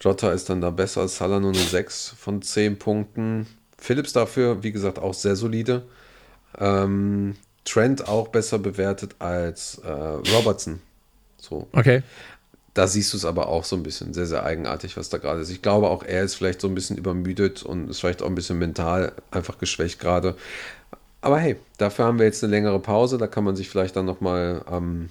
Jota 0.00 0.32
ist 0.32 0.50
dann 0.50 0.60
da 0.60 0.70
besser, 0.70 1.06
Salah 1.06 1.38
nur 1.38 1.52
eine 1.52 1.62
6 1.62 2.14
von 2.18 2.42
10 2.42 2.78
Punkten. 2.78 3.46
Phillips 3.78 4.12
dafür, 4.12 4.64
wie 4.64 4.72
gesagt, 4.72 4.98
auch 4.98 5.14
sehr 5.14 5.36
solide. 5.36 5.84
Ähm, 6.58 7.36
Trent 7.64 8.08
auch 8.08 8.28
besser 8.28 8.58
bewertet 8.58 9.16
als 9.18 9.78
äh, 9.84 9.90
Robertson. 9.90 10.80
So. 11.38 11.68
Okay. 11.72 12.02
Da 12.74 12.88
siehst 12.88 13.12
du 13.12 13.16
es 13.16 13.24
aber 13.24 13.48
auch 13.48 13.64
so 13.64 13.76
ein 13.76 13.82
bisschen 13.84 14.14
sehr, 14.14 14.26
sehr 14.26 14.44
eigenartig, 14.44 14.96
was 14.96 15.08
da 15.08 15.18
gerade 15.18 15.40
ist. 15.40 15.50
Ich 15.50 15.62
glaube 15.62 15.88
auch, 15.88 16.02
er 16.02 16.22
ist 16.24 16.34
vielleicht 16.34 16.60
so 16.60 16.66
ein 16.68 16.74
bisschen 16.74 16.96
übermüdet 16.96 17.62
und 17.62 17.88
ist 17.88 18.00
vielleicht 18.00 18.20
auch 18.22 18.26
ein 18.26 18.34
bisschen 18.34 18.58
mental 18.58 19.12
einfach 19.30 19.58
geschwächt 19.58 20.00
gerade. 20.00 20.36
Aber 21.20 21.38
hey, 21.38 21.56
dafür 21.78 22.06
haben 22.06 22.18
wir 22.18 22.26
jetzt 22.26 22.42
eine 22.42 22.50
längere 22.50 22.80
Pause. 22.80 23.16
Da 23.16 23.28
kann 23.28 23.44
man 23.44 23.54
sich 23.56 23.68
vielleicht 23.70 23.94
dann 23.96 24.04
nochmal, 24.06 24.62
ähm, 24.70 25.08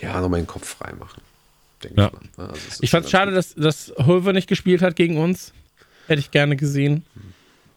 ja, 0.00 0.20
nochmal 0.20 0.40
den 0.40 0.46
Kopf 0.46 0.66
frei 0.66 0.92
machen. 0.98 1.20
Denke 1.84 2.00
Ja. 2.00 2.10
ich 2.22 2.38
mal. 2.38 2.48
Also 2.48 2.60
Ich 2.80 2.90
fand 2.90 3.04
es 3.04 3.10
schade, 3.10 3.32
ganz 3.32 3.54
dass, 3.54 3.88
dass 3.88 4.06
Hulver 4.06 4.32
nicht 4.32 4.48
gespielt 4.48 4.80
hat 4.82 4.96
gegen 4.96 5.18
uns. 5.18 5.52
Hätte 6.06 6.20
ich 6.20 6.30
gerne 6.30 6.56
gesehen. 6.56 7.04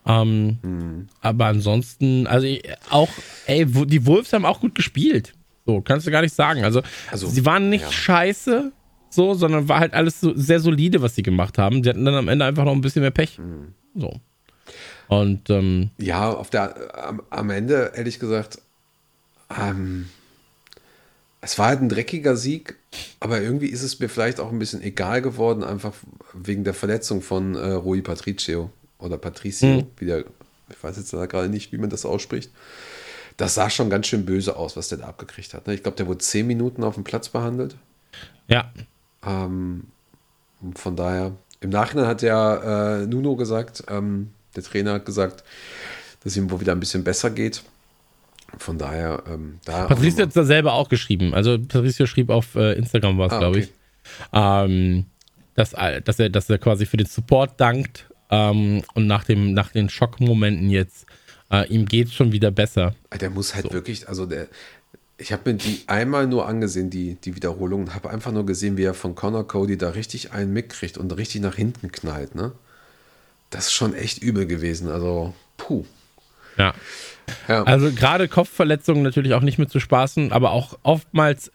Ähm, 0.08 0.58
Hm. 0.62 1.08
Aber 1.22 1.46
ansonsten, 1.48 2.28
also 2.28 2.48
ich- 2.48 2.64
auch, 2.90 3.10
ey, 3.46 3.66
die 3.66 4.06
Wolves 4.06 4.32
haben 4.34 4.46
auch 4.46 4.62
gut 4.62 4.74
gespielt. 4.76 5.34
So, 5.66 5.82
kannst 5.82 6.08
du 6.08 6.12
gar 6.12 6.22
nicht 6.22 6.34
sagen. 6.34 6.64
Also, 6.64 6.82
Also, 7.12 7.28
sie 7.28 7.46
waren 7.46 7.70
nicht 7.70 7.84
ja. 7.84 7.92
scheiße, 7.92 8.72
so, 9.10 9.34
sondern 9.34 9.68
war 9.68 9.80
halt 9.80 9.94
alles 9.94 10.22
so 10.22 10.34
sehr 10.36 10.60
solide, 10.62 11.02
was 11.02 11.16
sie 11.16 11.24
gemacht 11.24 11.58
haben. 11.58 11.84
Sie 11.84 11.90
hatten 11.90 12.06
dann 12.06 12.16
am 12.16 12.30
Ende 12.30 12.46
einfach 12.46 12.64
noch 12.64 12.72
ein 12.74 12.82
bisschen 12.82 13.02
mehr 13.02 13.12
Pech. 13.12 13.38
Hm. 13.38 13.74
So. 13.96 14.20
Und, 15.10 15.50
ähm, 15.50 15.90
Ja, 15.98 16.30
auf 16.32 16.50
der, 16.50 17.08
am, 17.08 17.22
am 17.30 17.50
Ende, 17.50 17.92
ehrlich 17.96 18.20
gesagt, 18.20 18.60
ähm, 19.62 20.08
es 21.42 21.58
war 21.60 21.68
halt 21.68 21.82
ein 21.82 21.90
dreckiger 21.90 22.36
Sieg, 22.36 22.76
aber 23.20 23.42
irgendwie 23.42 23.68
ist 23.68 23.84
es 23.84 24.00
mir 24.00 24.10
vielleicht 24.10 24.40
auch 24.40 24.52
ein 24.52 24.60
bisschen 24.60 24.82
egal 24.82 25.22
geworden, 25.22 25.64
einfach 25.64 25.94
wegen 26.34 26.64
der 26.64 26.74
Verletzung 26.74 27.22
von 27.22 27.56
äh, 27.56 27.72
Rui 27.74 28.02
Patricio 28.02 28.70
oder 29.00 29.18
Patricio, 29.18 29.88
wie 29.98 30.06
der, 30.06 30.26
ich 30.70 30.82
weiß 30.84 30.98
jetzt 30.98 31.12
gerade 31.12 31.50
nicht, 31.50 31.72
wie 31.72 31.78
man 31.78 31.90
das 31.90 32.06
ausspricht. 32.06 32.52
Das 33.38 33.54
sah 33.54 33.70
schon 33.70 33.90
ganz 33.90 34.08
schön 34.08 34.26
böse 34.26 34.56
aus, 34.56 34.76
was 34.76 34.90
der 34.90 34.98
da 35.00 35.06
abgekriegt 35.06 35.54
hat. 35.54 35.68
ne? 35.68 35.74
Ich 35.76 35.84
glaube, 35.84 35.96
der 35.98 36.08
wurde 36.08 36.18
zehn 36.20 36.48
Minuten 36.48 36.84
auf 36.84 36.96
dem 36.96 37.04
Platz 37.04 37.30
behandelt. 37.30 37.76
ja, 38.48 38.72
Ähm, 39.26 39.84
von 40.76 40.96
daher, 40.96 41.34
im 41.60 41.70
Nachhinein 41.70 42.08
hat 42.08 42.22
ja 42.24 43.02
äh, 43.02 43.06
Nuno 43.08 43.36
gesagt, 43.36 43.84
ähm, 43.90 44.32
der 44.56 44.64
Trainer 44.64 44.94
hat 44.94 45.06
gesagt, 45.06 45.44
dass 46.24 46.36
ihm 46.36 46.50
wohl 46.50 46.60
wieder 46.62 46.72
ein 46.72 46.80
bisschen 46.80 47.04
besser 47.04 47.30
geht. 47.30 47.62
Von 48.58 48.78
daher, 48.80 49.22
ähm, 49.28 49.60
da. 49.66 49.86
Patricio 49.86 50.22
hat 50.24 50.30
es 50.30 50.34
da 50.34 50.44
selber 50.44 50.74
auch 50.74 50.90
geschrieben. 50.90 51.34
Also 51.36 51.60
Patricio 51.60 52.08
schrieb 52.08 52.30
auf 52.32 52.56
äh, 52.56 52.74
Instagram 52.74 53.20
was, 53.20 53.32
Ah, 53.34 53.40
glaube 53.40 53.58
okay. 53.60 53.68
ich. 53.68 53.74
Ähm, 54.34 55.06
dass, 55.54 55.72
dass, 55.72 56.20
er, 56.20 56.30
dass 56.30 56.50
er 56.50 56.58
quasi 56.58 56.86
für 56.88 56.98
den 56.98 57.08
Support 57.08 57.60
dankt 57.60 58.07
ähm, 58.30 58.84
und 58.94 59.08
nach, 59.08 59.24
dem, 59.24 59.54
nach 59.54 59.72
den 59.72 59.90
Schockmomenten 59.90 60.70
jetzt, 60.70 61.06
äh, 61.52 61.68
ihm 61.68 61.86
geht 61.86 62.12
schon 62.12 62.32
wieder 62.32 62.52
besser. 62.52 62.96
Der 63.20 63.30
muss 63.30 63.56
halt 63.56 63.72
wirklich, 63.72 64.08
also 64.08 64.26
der, 64.26 64.48
ich 65.18 65.32
habe 65.32 65.52
mir 65.52 65.58
die 65.58 65.82
einmal 65.88 66.28
nur 66.28 66.48
angesehen, 66.48 66.90
die, 66.90 67.16
die 67.16 67.36
Wiederholung, 67.36 67.82
und 67.82 67.96
habe 67.96 68.10
einfach 68.10 68.32
nur 68.32 68.46
gesehen, 68.46 68.78
wie 68.78 68.84
er 68.84 68.94
von 68.94 69.16
Connor 69.16 69.48
Cody 69.48 69.78
da 69.78 69.90
richtig 69.90 70.32
einen 70.32 70.54
mitkriegt 70.54 70.98
und 70.98 71.16
richtig 71.16 71.42
nach 71.42 71.56
hinten 71.56 71.92
knallt, 71.92 72.36
ne? 72.36 72.52
Das 73.50 73.68
ist 73.68 73.74
schon 73.74 73.94
echt 73.94 74.22
übel 74.22 74.46
gewesen. 74.46 74.90
Also, 74.90 75.34
puh. 75.56 75.86
Ja. 76.58 76.74
Ja, 77.48 77.64
Also 77.64 77.92
gerade 77.92 78.28
Kopfverletzungen 78.28 79.04
natürlich 79.04 79.34
auch 79.34 79.42
nicht 79.42 79.58
mit 79.58 79.70
zu 79.70 79.80
spaßen, 79.80 80.32
aber 80.32 80.52
auch 80.52 80.78
oftmals, 80.84 81.52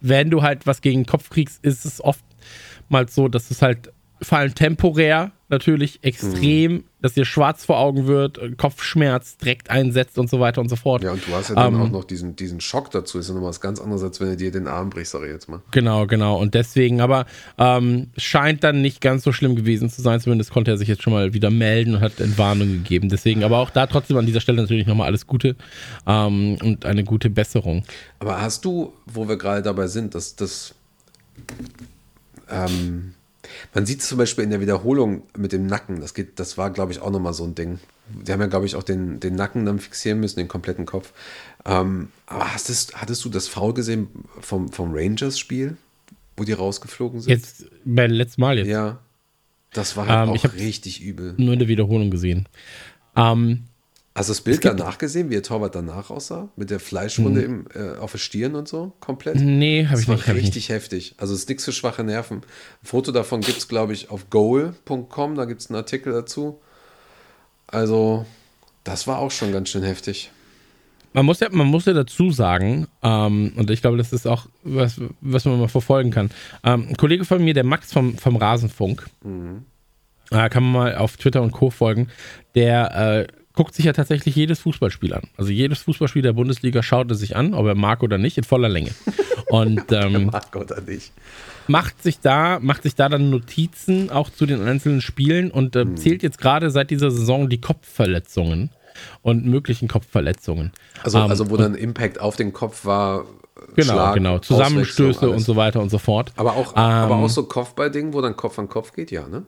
wenn 0.00 0.30
du 0.30 0.42
halt 0.42 0.66
was 0.66 0.80
gegen 0.80 1.00
den 1.00 1.06
Kopf 1.06 1.30
kriegst, 1.30 1.64
ist 1.64 1.84
es 1.84 2.02
oftmals 2.02 3.14
so, 3.14 3.28
dass 3.28 3.50
es 3.50 3.62
halt 3.62 3.92
vor 4.20 4.38
allem 4.38 4.54
temporär 4.54 5.32
natürlich 5.48 6.00
extrem, 6.02 6.84
dass 7.00 7.14
dir 7.14 7.24
schwarz 7.24 7.64
vor 7.64 7.78
Augen 7.78 8.06
wird, 8.06 8.38
äh, 8.38 8.50
Kopfschmerz 8.50 9.36
direkt 9.38 9.70
einsetzt 9.70 10.18
und 10.18 10.28
so 10.28 10.40
weiter 10.40 10.60
und 10.60 10.68
so 10.68 10.76
fort. 10.76 11.02
Ja, 11.02 11.12
und 11.12 11.26
du 11.26 11.32
hast 11.32 11.48
ja 11.48 11.54
dann 11.54 11.74
Ähm, 11.74 11.80
auch 11.82 11.90
noch 11.90 12.04
diesen, 12.04 12.36
diesen 12.36 12.60
Schock 12.60 12.90
dazu. 12.90 13.18
Ist 13.18 13.28
ja 13.28 13.34
nochmal 13.34 13.50
was 13.50 13.60
ganz 13.60 13.80
anderes, 13.80 14.02
als 14.02 14.20
wenn 14.20 14.28
du 14.28 14.36
dir 14.36 14.50
den 14.50 14.66
Arm 14.66 14.90
brichst, 14.90 15.12
sag 15.12 15.22
ich 15.22 15.30
jetzt 15.30 15.48
mal. 15.48 15.60
Genau, 15.70 16.06
genau. 16.06 16.38
Und 16.38 16.54
deswegen, 16.54 17.00
aber 17.00 17.26
ähm, 17.56 18.08
scheint 18.16 18.64
dann 18.64 18.82
nicht 18.82 19.00
ganz 19.00 19.24
so 19.24 19.32
schlimm 19.32 19.56
gewesen 19.56 19.90
zu 19.90 20.02
sein. 20.02 20.20
Zumindest 20.20 20.50
konnte 20.50 20.70
er 20.70 20.76
sich 20.76 20.88
jetzt 20.88 21.02
schon 21.02 21.12
mal 21.12 21.32
wieder 21.34 21.50
melden 21.50 21.94
und 21.94 22.00
hat 22.00 22.20
Entwarnung 22.20 22.68
gegeben. 22.68 23.08
Deswegen, 23.08 23.44
aber 23.44 23.58
auch 23.58 23.70
da 23.70 23.86
trotzdem 23.86 24.16
an 24.16 24.26
dieser 24.26 24.40
Stelle 24.40 24.60
natürlich 24.60 24.86
nochmal 24.86 25.06
alles 25.06 25.26
Gute 25.26 25.56
ähm, 26.06 26.58
und 26.62 26.84
eine 26.84 27.04
gute 27.04 27.30
Besserung. 27.30 27.84
Aber 28.18 28.40
hast 28.40 28.64
du, 28.64 28.92
wo 29.06 29.28
wir 29.28 29.36
gerade 29.36 29.62
dabei 29.62 29.86
sind, 29.86 30.14
dass 30.14 30.36
das. 30.36 30.74
Ähm, 32.50 33.14
man 33.74 33.86
sieht 33.86 34.00
es 34.00 34.08
zum 34.08 34.18
Beispiel 34.18 34.44
in 34.44 34.50
der 34.50 34.60
Wiederholung 34.60 35.22
mit 35.36 35.52
dem 35.52 35.66
Nacken. 35.66 36.00
Das, 36.00 36.14
geht, 36.14 36.38
das 36.38 36.58
war, 36.58 36.70
glaube 36.70 36.92
ich, 36.92 37.00
auch 37.00 37.10
nochmal 37.10 37.34
so 37.34 37.44
ein 37.44 37.54
Ding. 37.54 37.78
Die 38.08 38.32
haben 38.32 38.40
ja, 38.40 38.46
glaube 38.46 38.66
ich, 38.66 38.74
auch 38.74 38.82
den, 38.82 39.20
den 39.20 39.34
Nacken 39.34 39.66
dann 39.66 39.78
fixieren 39.78 40.20
müssen, 40.20 40.38
den 40.38 40.48
kompletten 40.48 40.86
Kopf. 40.86 41.12
Ähm, 41.64 42.08
aber 42.26 42.54
hast 42.54 42.70
es, 42.70 42.88
hattest 42.94 43.24
du 43.24 43.28
das 43.28 43.48
Foul 43.48 43.74
gesehen 43.74 44.08
vom, 44.40 44.72
vom 44.72 44.94
Rangers-Spiel, 44.94 45.76
wo 46.36 46.44
die 46.44 46.52
rausgeflogen 46.52 47.20
sind? 47.20 47.30
Jetzt 47.30 47.66
beim 47.84 48.10
letzten 48.10 48.40
Mal 48.40 48.58
jetzt. 48.58 48.68
Ja. 48.68 48.98
Das 49.72 49.96
war 49.96 50.06
halt 50.06 50.28
Ähm, 50.28 50.34
auch 50.34 50.54
richtig 50.54 51.02
übel. 51.02 51.34
Nur 51.36 51.52
in 51.52 51.58
der 51.58 51.68
Wiederholung 51.68 52.10
gesehen. 52.10 52.48
Ähm, 53.14 53.64
Hast 54.18 54.28
du 54.28 54.32
das 54.32 54.40
Bild 54.40 54.64
danach 54.64 54.98
gesehen, 54.98 55.30
wie 55.30 55.34
der 55.34 55.42
Torwart 55.44 55.74
danach 55.74 56.10
aussah? 56.10 56.48
Mit 56.56 56.70
der 56.70 56.80
Fleischwunde 56.80 57.42
im, 57.42 57.66
äh, 57.74 57.96
auf 57.98 58.12
der 58.12 58.18
Stirn 58.18 58.56
und 58.56 58.66
so? 58.66 58.92
Komplett? 58.98 59.36
nee, 59.36 59.84
habe 59.84 59.92
Das 59.94 60.02
ich 60.02 60.08
war 60.08 60.16
nicht. 60.16 60.26
Ich 60.26 60.34
nicht. 60.34 60.42
richtig 60.44 60.68
heftig. 60.70 61.14
Also 61.18 61.34
es 61.34 61.40
ist 61.40 61.48
nichts 61.48 61.64
für 61.64 61.72
schwache 61.72 62.02
Nerven. 62.02 62.38
Ein 62.38 62.42
Foto 62.86 63.12
davon 63.12 63.40
gibt 63.42 63.58
es, 63.58 63.68
glaube 63.68 63.92
ich, 63.92 64.10
auf 64.10 64.28
goal.com. 64.28 65.36
Da 65.36 65.44
gibt 65.44 65.60
es 65.60 65.68
einen 65.70 65.76
Artikel 65.76 66.12
dazu. 66.12 66.58
Also, 67.68 68.26
das 68.82 69.06
war 69.06 69.18
auch 69.18 69.30
schon 69.30 69.52
ganz 69.52 69.68
schön 69.68 69.84
heftig. 69.84 70.32
Man 71.12 71.24
muss 71.24 71.40
ja, 71.40 71.48
man 71.50 71.68
muss 71.68 71.84
ja 71.84 71.92
dazu 71.92 72.30
sagen, 72.30 72.86
ähm, 73.02 73.52
und 73.56 73.70
ich 73.70 73.82
glaube, 73.82 73.96
das 73.98 74.12
ist 74.12 74.26
auch 74.26 74.46
was, 74.62 75.00
was 75.20 75.44
man 75.44 75.58
mal 75.58 75.68
verfolgen 75.68 76.10
kann. 76.10 76.30
Ähm, 76.64 76.88
ein 76.90 76.96
Kollege 76.96 77.24
von 77.24 77.42
mir, 77.42 77.54
der 77.54 77.64
Max 77.64 77.92
vom, 77.92 78.18
vom 78.18 78.36
Rasenfunk, 78.36 79.06
äh, 80.30 80.48
kann 80.48 80.62
man 80.64 80.72
mal 80.72 80.96
auf 80.96 81.16
Twitter 81.16 81.40
und 81.42 81.52
Co. 81.52 81.70
folgen, 81.70 82.08
der 82.54 83.26
äh, 83.28 83.37
guckt 83.58 83.74
sich 83.74 83.86
ja 83.86 83.92
tatsächlich 83.92 84.36
jedes 84.36 84.60
Fußballspiel 84.60 85.12
an. 85.14 85.22
Also 85.36 85.50
jedes 85.50 85.80
Fußballspiel 85.80 86.22
der 86.22 86.32
Bundesliga 86.32 86.80
schaut 86.80 87.10
er 87.10 87.16
sich 87.16 87.34
an, 87.34 87.54
ob 87.54 87.66
er 87.66 87.74
mag 87.74 88.04
oder 88.04 88.16
nicht, 88.16 88.38
in 88.38 88.44
voller 88.44 88.68
Länge. 88.68 88.90
Und 89.50 89.90
ähm, 89.90 90.26
Mag 90.26 90.54
an 90.54 90.86
dich. 90.86 91.10
macht 91.66 92.00
sich 92.00 92.20
da, 92.20 92.60
macht 92.60 92.84
sich 92.84 92.94
da 92.94 93.08
dann 93.08 93.30
Notizen 93.30 94.10
auch 94.10 94.30
zu 94.30 94.46
den 94.46 94.62
einzelnen 94.62 95.00
Spielen 95.00 95.50
und 95.50 95.74
Hm. 95.74 95.94
äh, 95.94 95.94
zählt 95.96 96.22
jetzt 96.22 96.38
gerade 96.38 96.70
seit 96.70 96.90
dieser 96.90 97.10
Saison 97.10 97.48
die 97.48 97.60
Kopfverletzungen 97.60 98.70
und 99.22 99.44
möglichen 99.44 99.88
Kopfverletzungen. 99.88 100.70
Also, 101.02 101.18
Ähm, 101.18 101.30
also 101.30 101.50
wo 101.50 101.56
dann 101.56 101.74
Impact 101.74 102.20
auf 102.20 102.36
den 102.36 102.52
Kopf 102.52 102.84
war. 102.84 103.24
Genau, 103.74 103.92
Schlag, 103.94 104.14
genau. 104.14 104.38
Zusammenstöße 104.38 105.28
und 105.28 105.40
so 105.40 105.56
weiter 105.56 105.80
und 105.80 105.90
so 105.90 105.98
fort. 105.98 106.30
Aber 106.36 106.52
auch, 106.52 106.74
Ähm, 106.74 106.78
aber 106.82 107.16
auch 107.16 107.28
so 107.28 107.42
Kopfballding, 107.42 108.12
wo 108.12 108.20
dann 108.20 108.36
Kopf 108.36 108.56
an 108.60 108.68
Kopf 108.68 108.92
geht, 108.92 109.10
ja, 109.10 109.26
ne? 109.26 109.46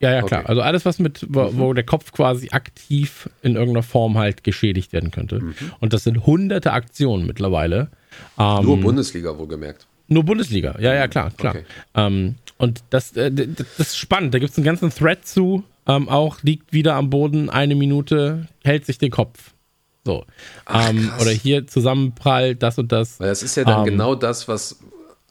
Ja, 0.00 0.12
ja, 0.12 0.22
klar. 0.22 0.40
okay. 0.40 0.48
Also 0.48 0.62
alles, 0.62 0.84
was 0.84 0.98
mit, 0.98 1.26
wo, 1.28 1.50
wo 1.54 1.72
der 1.72 1.84
Kopf 1.84 2.12
quasi 2.12 2.50
aktiv 2.50 3.30
in 3.42 3.56
irgendeiner 3.56 3.82
Form 3.82 4.18
halt 4.18 4.44
geschädigt 4.44 4.92
werden 4.92 5.10
könnte. 5.10 5.40
Mhm. 5.40 5.54
Und 5.80 5.92
das 5.92 6.04
sind 6.04 6.26
hunderte 6.26 6.72
Aktionen 6.72 7.26
mittlerweile. 7.26 7.88
Ähm, 8.38 8.64
Nur 8.64 8.80
Bundesliga, 8.80 9.36
wohlgemerkt. 9.38 9.86
Nur 10.08 10.24
Bundesliga, 10.24 10.76
ja, 10.78 10.94
ja, 10.94 11.08
klar, 11.08 11.30
klar. 11.36 11.56
Okay. 11.56 11.64
Ähm, 11.94 12.36
und 12.58 12.84
das, 12.90 13.16
äh, 13.16 13.30
das 13.32 13.88
ist 13.88 13.98
spannend. 13.98 14.34
Da 14.34 14.38
gibt 14.38 14.52
es 14.52 14.58
einen 14.58 14.64
ganzen 14.64 14.90
Thread 14.90 15.26
zu. 15.26 15.64
Ähm, 15.88 16.08
auch 16.08 16.42
liegt 16.42 16.72
wieder 16.72 16.94
am 16.94 17.10
Boden 17.10 17.48
eine 17.48 17.74
Minute, 17.74 18.48
hält 18.64 18.86
sich 18.86 18.98
den 18.98 19.10
Kopf. 19.10 19.52
So. 20.04 20.24
ähm, 20.72 21.08
krass. 21.08 21.22
oder 21.22 21.30
hier 21.32 21.66
Zusammenprall, 21.66 22.54
das 22.54 22.78
und 22.78 22.92
das. 22.92 23.18
Weil 23.18 23.28
das 23.28 23.42
ist 23.42 23.56
ja 23.56 23.64
dann 23.64 23.80
Ähm, 23.80 23.84
genau 23.86 24.14
das, 24.14 24.46
was, 24.46 24.78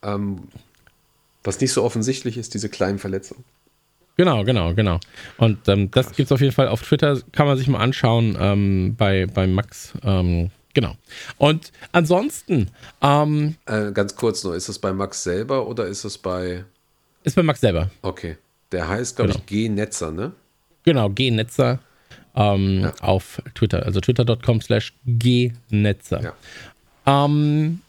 ähm, 0.03 0.49
was 1.43 1.61
nicht 1.61 1.71
so 1.71 1.83
offensichtlich 1.83 2.37
ist, 2.37 2.53
diese 2.53 2.67
kleinen 2.67 2.99
Verletzungen. 2.99 3.43
Genau, 4.17 4.43
genau, 4.43 4.73
genau. 4.73 4.99
Und 5.37 5.67
ähm, 5.67 5.91
das 5.91 6.11
gibt's 6.13 6.31
auf 6.31 6.39
jeden 6.41 6.53
Fall 6.53 6.67
auf 6.69 6.81
Twitter, 6.81 7.19
kann 7.33 7.47
man 7.47 7.57
sich 7.57 7.67
mal 7.67 7.79
anschauen 7.79 8.37
ähm, 8.39 8.95
bei, 8.97 9.25
bei 9.25 9.45
Max. 9.45 9.93
Ähm, 10.03 10.51
genau. 10.73 10.95
Und 11.37 11.71
ansonsten 11.91 12.69
ähm, 13.01 13.55
Äh, 13.65 13.91
ganz 13.91 14.15
kurz 14.15 14.43
nur, 14.43 14.55
ist 14.55 14.69
es 14.69 14.79
bei 14.79 14.93
Max 14.93 15.21
selber 15.23 15.67
oder 15.67 15.85
ist 15.87 16.05
es 16.05 16.17
bei. 16.17 16.63
ist 17.23 17.35
bei 17.35 17.43
Max 17.43 17.59
selber. 17.59 17.89
Okay. 18.01 18.37
Der 18.71 18.87
heißt, 18.87 19.17
glaube 19.17 19.31
Genau. 19.33 19.41
ich, 19.41 19.45
G-Netzer, 19.47 20.11
ne? 20.11 20.31
Genau, 20.83 21.09
G-Netzer 21.09 21.79
ähm, 22.35 22.81
Ja. 22.83 22.93
auf 23.01 23.41
Twitter, 23.53 23.85
also 23.85 23.99
twitter.com 23.99 24.61
slash 24.61 24.93
G-Netzer. 25.05 26.21
Ja. 27.05 27.25
Ähm, 27.25 27.81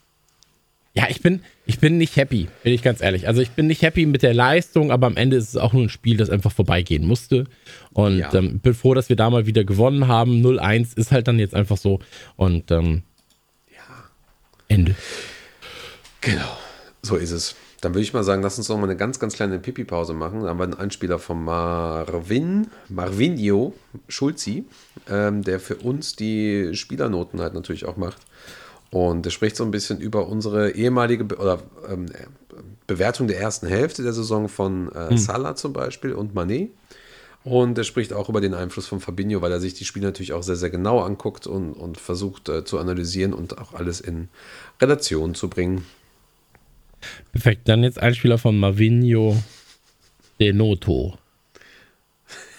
ja, 0.97 1.05
ich 1.11 1.21
bin, 1.21 1.43
ich 1.67 1.79
bin 1.79 1.99
nicht 1.99 2.17
happy, 2.17 2.49
bin 2.63 2.73
ich 2.73 2.83
ganz 2.83 3.03
ehrlich. 3.03 3.29
Also 3.29 3.43
ich 3.43 3.51
bin 3.51 3.67
nicht 3.67 3.83
happy 3.83 4.07
mit 4.07 4.23
der 4.23 4.33
Leistung, 4.33 4.91
aber 4.91 5.07
am 5.07 5.17
Ende 5.17 5.37
ist 5.37 5.51
es 5.51 5.57
auch 5.57 5.73
nur 5.75 5.83
ein 5.83 5.89
Spiel, 5.91 6.17
das 6.17 6.31
einfach 6.31 6.53
vorbeigehen 6.53 7.07
musste. 7.07 7.45
Und 7.93 8.19
Ja. 8.19 8.33
ähm, 8.35 8.61
bin 8.61 8.73
froh, 8.75 8.95
dass 8.95 9.09
wir 9.11 9.17
da 9.17 9.29
mal 9.29 9.45
wieder 9.47 9.65
gewonnen 9.65 10.09
haben. 10.09 10.41
0-1 10.43 10.97
ist 10.97 11.13
halt 11.13 11.29
dann 11.29 11.39
jetzt 11.39 11.55
einfach 11.55 11.77
so. 11.77 12.01
Und 12.37 12.71
ähm, 12.71 13.03
Ende. 14.69 14.95
Genau. 16.21 16.57
So 17.03 17.17
ist 17.17 17.31
es. 17.31 17.55
Dann 17.83 17.93
würde 17.95 18.03
ich 18.03 18.13
mal 18.13 18.25
sagen, 18.25 18.43
lass 18.43 18.59
uns 18.59 18.69
noch 18.69 18.77
mal 18.79 18.85
eine 18.85 18.97
ganz, 18.97 19.21
ganz 19.21 19.35
kleine 19.35 19.59
Pipi-Pause 19.61 20.13
machen. 20.15 20.43
Da 20.43 20.49
haben 20.49 20.59
wir 20.59 20.65
einen 20.65 20.75
Einspieler 20.75 21.19
von 21.21 21.45
Marvin, 21.45 22.67
Marvinio 22.89 23.75
Schulzi, 24.09 24.65
ähm, 25.09 25.43
der 25.43 25.61
für 25.61 25.77
uns 25.77 26.17
die 26.17 26.71
Spielernoten 26.75 27.41
halt 27.41 27.55
natürlich 27.55 27.85
auch 27.85 27.97
macht. 27.97 28.19
Und 28.91 29.25
der 29.25 29.31
spricht 29.31 29.57
so 29.57 29.65
ein 29.65 29.71
bisschen 29.71 30.01
über 30.01 30.29
unsere 30.29 30.71
ehemalige 30.71 31.25
Be 31.25 31.37
oder 31.37 31.63
ähm, 31.89 32.07
Bewertung 32.87 33.27
der 33.27 33.41
ersten 33.41 33.67
Hälfte 33.67 34.03
der 34.03 34.13
Saison 34.13 34.49
von 34.49 34.93
äh, 34.93 35.17
Salah 35.19 35.57
zum 35.57 35.73
Beispiel 35.73 36.13
und 36.13 36.35
Manet. 36.35 36.71
Und 37.45 37.79
er 37.79 37.85
spricht 37.85 38.13
auch 38.13 38.29
über 38.29 38.41
den 38.41 38.55
Einfluss 38.55 38.89
von 38.89 39.01
Fabinho, 39.01 39.41
weil 39.41 39.53
er 39.53 39.61
sich 39.61 39.75
die 39.75 39.85
Spiele 39.85 40.07
natürlich 40.07 40.33
auch 40.33 40.43
sehr, 40.43 40.57
sehr 40.57 40.71
genau 40.71 41.01
anguckt 41.01 41.47
und, 41.47 41.75
und 41.75 41.99
versucht 41.99 42.49
äh, 42.49 42.65
zu 42.65 42.79
analysieren 42.79 43.33
und 43.33 43.59
auch 43.59 43.73
alles 43.73 44.01
in 44.01 44.29
Relation 44.81 45.35
zu 45.37 45.49
bringen. 45.49 45.85
Perfekt. 47.33 47.69
Dann 47.69 47.85
jetzt 47.85 48.01
Einspieler 48.01 48.39
von 48.39 48.59
Marvinho 48.59 49.37
De 50.41 50.53
Noto. 50.53 51.19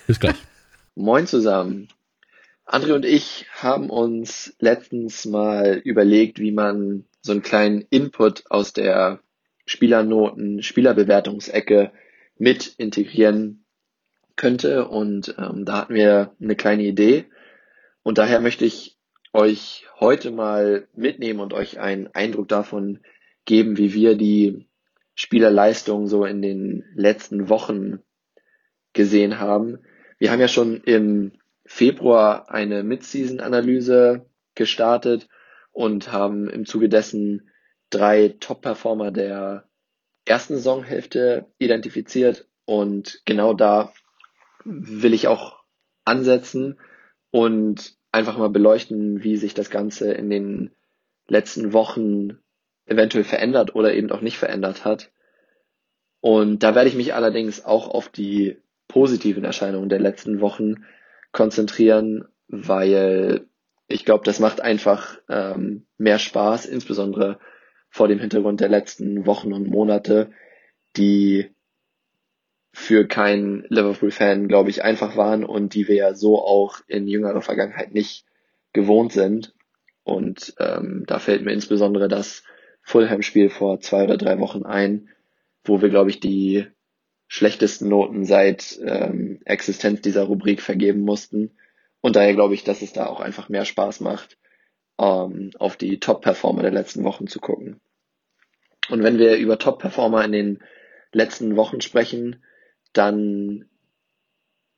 Bis 0.07 0.19
gleich. 0.19 0.37
Moin 0.95 1.27
zusammen. 1.27 1.89
André 2.67 2.93
und 2.93 3.05
ich 3.05 3.45
haben 3.53 3.89
uns 3.89 4.53
letztens 4.59 5.25
mal 5.25 5.81
überlegt, 5.85 6.37
wie 6.39 6.51
man 6.51 7.05
so 7.21 7.31
einen 7.31 7.41
kleinen 7.41 7.85
Input 7.89 8.43
aus 8.51 8.73
der 8.73 9.21
Spielernoten, 9.65 10.61
Spielerbewertungsecke 10.61 11.93
mit 12.37 12.75
integrieren 12.77 13.63
könnte. 14.35 14.89
Und 14.89 15.33
ähm, 15.37 15.63
da 15.63 15.77
hatten 15.81 15.93
wir 15.93 16.35
eine 16.41 16.57
kleine 16.57 16.83
Idee. 16.83 17.25
Und 18.03 18.17
daher 18.17 18.41
möchte 18.41 18.65
ich 18.65 18.97
euch 19.31 19.85
heute 20.01 20.31
mal 20.31 20.89
mitnehmen 20.93 21.39
und 21.39 21.53
euch 21.53 21.79
einen 21.79 22.07
Eindruck 22.07 22.49
davon 22.49 22.99
geben, 23.45 23.77
wie 23.77 23.93
wir 23.93 24.15
die 24.15 24.67
Spielerleistung 25.15 26.07
so 26.07 26.25
in 26.25 26.41
den 26.41 26.83
letzten 26.95 27.47
Wochen 27.47 27.99
gesehen 28.91 29.39
haben. 29.39 29.79
Wir 30.17 30.31
haben 30.31 30.41
ja 30.41 30.49
schon 30.49 30.81
im 30.83 31.31
Februar 31.67 32.49
eine 32.49 32.81
Mid-Season-Analyse 32.83 34.25
gestartet 34.55 35.27
und 35.71 36.11
haben 36.11 36.49
im 36.49 36.65
Zuge 36.65 36.89
dessen 36.89 37.51
drei 37.89 38.35
Top-Performer 38.39 39.11
der 39.11 39.67
ersten 40.25 40.55
Saisonhälfte 40.55 41.45
identifiziert 41.59 42.47
und 42.65 43.21
genau 43.25 43.53
da 43.53 43.93
will 44.63 45.13
ich 45.13 45.27
auch 45.27 45.63
ansetzen 46.05 46.79
und 47.31 47.95
einfach 48.11 48.37
mal 48.37 48.49
beleuchten, 48.49 49.23
wie 49.23 49.37
sich 49.37 49.53
das 49.53 49.69
Ganze 49.69 50.13
in 50.13 50.29
den 50.29 50.71
letzten 51.27 51.73
Wochen 51.73 52.39
eventuell 52.85 53.25
verändert 53.25 53.75
oder 53.75 53.93
eben 53.93 54.09
auch 54.11 54.21
nicht 54.21 54.37
verändert 54.37 54.85
hat. 54.85 55.11
Und 56.21 56.63
da 56.63 56.75
werde 56.75 56.89
ich 56.89 56.95
mich 56.95 57.13
allerdings 57.13 57.63
auch 57.65 57.89
auf 57.89 58.09
die 58.09 58.57
positiven 58.87 59.43
Erscheinungen 59.43 59.89
der 59.89 59.99
letzten 59.99 60.39
Wochen 60.39 60.85
konzentrieren, 61.37 62.25
weil 62.47 63.47
ich 63.87 64.05
glaube, 64.05 64.25
das 64.25 64.39
macht 64.39 64.59
einfach 64.59 65.19
ähm, 65.29 65.85
mehr 65.99 66.17
Spaß, 66.17 66.65
insbesondere 66.65 67.39
vor 67.89 68.07
dem 68.07 68.19
Hintergrund 68.19 68.59
der 68.59 68.69
letzten 68.69 69.27
Wochen 69.27 69.53
und 69.53 69.69
Monate, 69.69 70.31
die 70.97 71.51
für 72.73 73.07
keinen 73.07 73.65
Liverpool-Fan, 73.69 74.47
glaube 74.47 74.71
ich, 74.71 74.83
einfach 74.83 75.15
waren 75.15 75.45
und 75.45 75.75
die 75.75 75.87
wir 75.87 75.95
ja 75.95 76.13
so 76.15 76.39
auch 76.39 76.79
in 76.87 77.07
jüngerer 77.07 77.41
Vergangenheit 77.41 77.93
nicht 77.93 78.25
gewohnt 78.73 79.13
sind. 79.13 79.53
Und 80.03 80.55
ähm, 80.57 81.03
da 81.05 81.19
fällt 81.19 81.45
mir 81.45 81.53
insbesondere 81.53 82.07
das 82.07 82.43
Fulham-Spiel 82.81 83.49
vor 83.49 83.79
zwei 83.79 84.05
oder 84.05 84.17
drei 84.17 84.39
Wochen 84.39 84.63
ein, 84.63 85.09
wo 85.63 85.83
wir, 85.83 85.89
glaube 85.89 86.09
ich, 86.09 86.19
die 86.19 86.67
schlechtesten 87.27 87.89
Noten 87.89 88.25
seit 88.25 88.79
ähm, 88.85 89.39
Existenz 89.45 90.01
dieser 90.01 90.23
Rubrik 90.23 90.61
vergeben 90.61 91.01
mussten. 91.01 91.51
Und 92.01 92.15
daher 92.15 92.33
glaube 92.33 92.53
ich, 92.53 92.63
dass 92.63 92.81
es 92.81 92.93
da 92.93 93.07
auch 93.07 93.19
einfach 93.19 93.49
mehr 93.49 93.65
Spaß 93.65 93.99
macht, 93.99 94.37
ähm, 94.97 95.51
auf 95.59 95.75
die 95.75 95.99
Top-Performer 95.99 96.61
der 96.61 96.71
letzten 96.71 97.03
Wochen 97.03 97.27
zu 97.27 97.39
gucken. 97.39 97.81
Und 98.89 99.03
wenn 99.03 99.17
wir 99.17 99.35
über 99.37 99.59
Top-Performer 99.59 100.23
in 100.23 100.31
den 100.31 100.59
letzten 101.11 101.55
Wochen 101.55 101.81
sprechen, 101.81 102.43
dann 102.93 103.65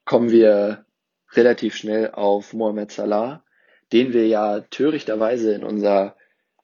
kommen 0.06 0.32
wir 0.32 0.86
relativ 1.32 1.76
schnell 1.76 2.12
auf 2.12 2.54
Mohamed 2.54 2.92
Salah, 2.92 3.44
den 3.94 4.14
wir 4.14 4.28
ja 4.28 4.62
törichterweise 4.62 5.54
in 5.54 5.64
unserer 5.64 6.16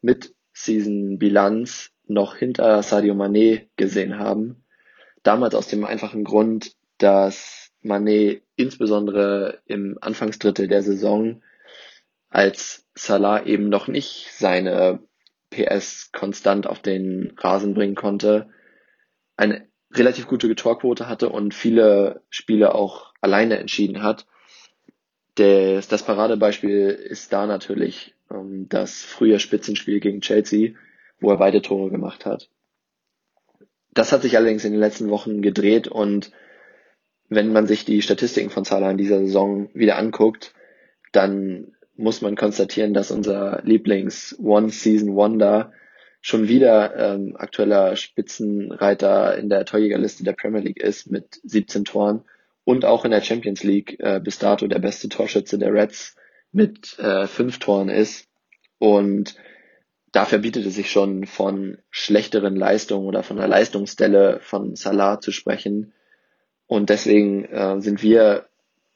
Mid-Season-Bilanz 0.02 1.92
noch 2.08 2.36
hinter 2.36 2.82
Sadio 2.84 3.14
Mané 3.14 3.68
gesehen 3.76 4.18
haben. 4.18 4.65
Damals 5.26 5.56
aus 5.56 5.68
dem 5.68 5.84
einfachen 5.86 6.24
Grund, 6.24 6.76
dass 7.00 7.72
Mané 7.84 8.42
insbesondere 8.56 9.60
im 9.66 9.98
Anfangsdrittel 10.00 10.68
der 10.68 10.84
Saison, 10.84 11.42
als 12.30 12.86
Salah 12.94 13.44
eben 13.44 13.68
noch 13.68 13.88
nicht 13.88 14.30
seine 14.34 15.00
PS 15.50 16.12
konstant 16.12 16.68
auf 16.68 16.80
den 16.80 17.34
Rasen 17.38 17.74
bringen 17.74 17.96
konnte, 17.96 18.50
eine 19.36 19.68
relativ 19.92 20.28
gute 20.28 20.54
Torquote 20.54 21.10
hatte 21.10 21.30
und 21.30 21.56
viele 21.56 22.22
Spiele 22.30 22.76
auch 22.76 23.12
alleine 23.20 23.58
entschieden 23.58 24.04
hat. 24.04 24.28
Das, 25.34 25.88
das 25.88 26.04
Paradebeispiel 26.04 26.90
ist 26.90 27.34
da 27.34 27.48
natürlich 27.48 28.14
ähm, 28.30 28.70
das 28.70 29.02
frühe 29.02 29.40
Spitzenspiel 29.40 30.00
gegen 30.00 30.22
Chelsea, 30.22 30.76
wo 31.20 31.32
er 31.32 31.38
beide 31.38 31.64
Tore 31.64 31.90
gemacht 31.90 32.28
hat. 32.28 32.52
Das 33.96 34.12
hat 34.12 34.22
sich 34.22 34.38
allerdings 34.38 34.66
in 34.66 34.74
den 34.74 34.82
letzten 34.82 35.10
Wochen 35.10 35.42
gedreht 35.42 35.88
und 35.88 36.32
wenn 37.30 37.52
man 37.52 37.66
sich 37.66 37.86
die 37.86 38.04
Statistiken 38.04 38.52
von 38.52 38.66
Salah 38.66 38.92
in 38.92 38.98
dieser 38.98 39.20
Saison 39.20 39.70
wieder 39.74 39.98
anguckt, 39.98 40.54
dann 41.12 41.76
muss 41.96 42.22
man 42.22 42.36
konstatieren, 42.36 42.94
dass 42.94 43.10
unser 43.10 43.62
Lieblings 43.64 44.36
One 44.38 44.70
Season 44.70 45.16
Wonder 45.16 45.72
schon 46.22 46.48
wieder 46.48 46.96
ähm, 46.98 47.36
aktueller 47.38 47.96
Spitzenreiter 47.96 49.38
in 49.38 49.48
der 49.48 49.66
Torjägerliste 49.66 50.24
der 50.24 50.34
Premier 50.34 50.62
League 50.62 50.82
ist 50.82 51.10
mit 51.10 51.40
17 51.44 51.86
Toren 51.86 52.24
und 52.66 52.84
auch 52.84 53.06
in 53.06 53.12
der 53.12 53.22
Champions 53.22 53.64
League 53.64 54.00
äh, 54.00 54.20
bis 54.20 54.40
dato 54.40 54.68
der 54.68 54.80
beste 54.80 55.08
Torschütze 55.08 55.58
der 55.58 55.74
Reds 55.74 56.16
mit 56.52 57.00
äh, 57.00 57.28
fünf 57.28 57.60
Toren 57.60 57.90
ist. 57.90 58.28
Und 58.78 59.36
da 60.16 60.24
verbietet 60.24 60.66
es 60.66 60.76
sich 60.76 60.90
schon 60.90 61.26
von 61.26 61.78
schlechteren 61.90 62.56
Leistungen 62.56 63.06
oder 63.06 63.22
von 63.22 63.36
der 63.36 63.50
Leistungsstelle 63.50 64.40
von 64.40 64.78
Salah 64.78 65.20
zu 65.20 65.34
sprechen. 65.34 65.92
Und 66.68 66.90
deswegen 66.90 67.44
äh, 67.44 67.82
sind 67.82 68.02
wir 68.02 68.48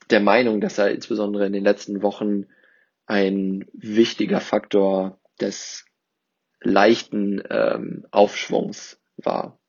der 0.10 0.22
Meinung, 0.22 0.62
dass 0.62 0.78
er 0.78 0.92
insbesondere 0.92 1.46
in 1.46 1.52
den 1.52 1.66
letzten 1.66 2.02
Wochen 2.04 2.46
ein 3.06 3.66
wichtiger 3.74 4.40
Faktor 4.40 5.20
des 5.42 5.86
leichten 6.62 7.44
ähm, 7.50 8.06
Aufschwungs 8.12 8.98
war. 9.18 9.60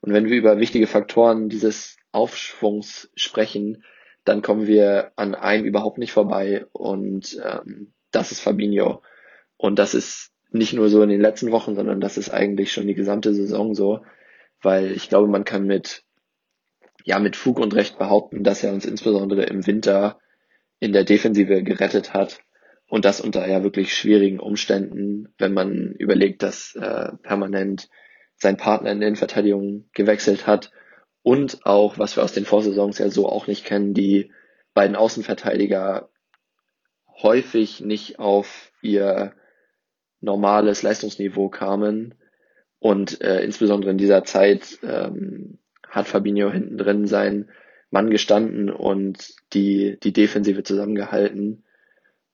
Und 0.00 0.12
wenn 0.12 0.28
wir 0.28 0.36
über 0.36 0.58
wichtige 0.58 0.88
Faktoren 0.88 1.48
dieses 1.48 1.96
Aufschwungs 2.10 3.08
sprechen, 3.14 3.84
dann 4.24 4.42
kommen 4.42 4.66
wir 4.66 5.12
an 5.14 5.36
einem 5.36 5.64
überhaupt 5.64 5.98
nicht 5.98 6.10
vorbei 6.10 6.66
und 6.72 7.40
ähm, 7.44 7.92
das 8.10 8.32
ist 8.32 8.40
Fabinho. 8.40 9.00
Und 9.56 9.78
das 9.78 9.94
ist 9.94 10.29
nicht 10.52 10.72
nur 10.72 10.88
so 10.88 11.02
in 11.02 11.08
den 11.08 11.20
letzten 11.20 11.52
Wochen, 11.52 11.74
sondern 11.74 12.00
das 12.00 12.16
ist 12.16 12.30
eigentlich 12.30 12.72
schon 12.72 12.86
die 12.86 12.94
gesamte 12.94 13.34
Saison 13.34 13.74
so, 13.74 14.00
weil 14.62 14.92
ich 14.92 15.08
glaube, 15.08 15.28
man 15.28 15.44
kann 15.44 15.64
mit 15.64 16.04
ja 17.04 17.18
mit 17.18 17.36
Fug 17.36 17.58
und 17.58 17.74
Recht 17.74 17.98
behaupten, 17.98 18.44
dass 18.44 18.62
er 18.62 18.72
uns 18.72 18.84
insbesondere 18.84 19.44
im 19.44 19.66
Winter 19.66 20.18
in 20.80 20.92
der 20.92 21.04
Defensive 21.04 21.62
gerettet 21.62 22.14
hat. 22.14 22.40
Und 22.88 23.04
das 23.04 23.20
unter 23.20 23.46
ja 23.46 23.62
wirklich 23.62 23.94
schwierigen 23.94 24.40
Umständen, 24.40 25.32
wenn 25.38 25.52
man 25.52 25.94
überlegt, 25.98 26.42
dass 26.42 26.74
äh, 26.74 27.12
permanent 27.22 27.88
sein 28.36 28.56
Partner 28.56 28.90
in 28.90 28.98
der 28.98 29.08
Innenverteidigung 29.08 29.88
gewechselt 29.94 30.46
hat. 30.46 30.72
Und 31.22 31.64
auch, 31.64 31.98
was 31.98 32.16
wir 32.16 32.24
aus 32.24 32.32
den 32.32 32.46
Vorsaisons 32.46 32.98
ja 32.98 33.08
so 33.10 33.28
auch 33.28 33.46
nicht 33.46 33.64
kennen, 33.64 33.94
die 33.94 34.32
beiden 34.74 34.96
Außenverteidiger 34.96 36.10
häufig 37.22 37.80
nicht 37.80 38.18
auf 38.18 38.72
ihr 38.82 39.34
normales 40.20 40.82
Leistungsniveau 40.82 41.48
kamen. 41.48 42.14
Und 42.78 43.20
äh, 43.20 43.42
insbesondere 43.42 43.90
in 43.90 43.98
dieser 43.98 44.24
Zeit 44.24 44.78
ähm, 44.82 45.58
hat 45.88 46.08
Fabinho 46.08 46.50
hinten 46.50 46.78
drin 46.78 47.06
sein 47.06 47.50
Mann 47.90 48.10
gestanden 48.10 48.70
und 48.70 49.34
die, 49.52 49.98
die 50.02 50.12
Defensive 50.12 50.62
zusammengehalten. 50.62 51.64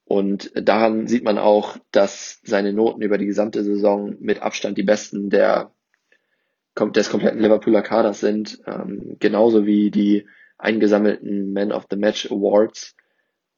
Und 0.04 0.52
daran 0.54 1.08
sieht 1.08 1.24
man 1.24 1.38
auch, 1.38 1.78
dass 1.90 2.40
seine 2.44 2.72
Noten 2.72 3.02
über 3.02 3.18
die 3.18 3.26
gesamte 3.26 3.64
Saison 3.64 4.14
mit 4.20 4.40
Abstand 4.40 4.78
die 4.78 4.84
besten 4.84 5.30
der 5.30 5.72
des 6.94 7.08
kompletten 7.08 7.40
Liverpooler 7.40 7.80
Kaders 7.80 8.20
sind, 8.20 8.60
ähm, 8.66 9.16
genauso 9.18 9.64
wie 9.64 9.90
die 9.90 10.26
eingesammelten 10.58 11.52
Man 11.52 11.72
of 11.72 11.86
the 11.90 11.96
Match 11.96 12.30
Awards, 12.30 12.94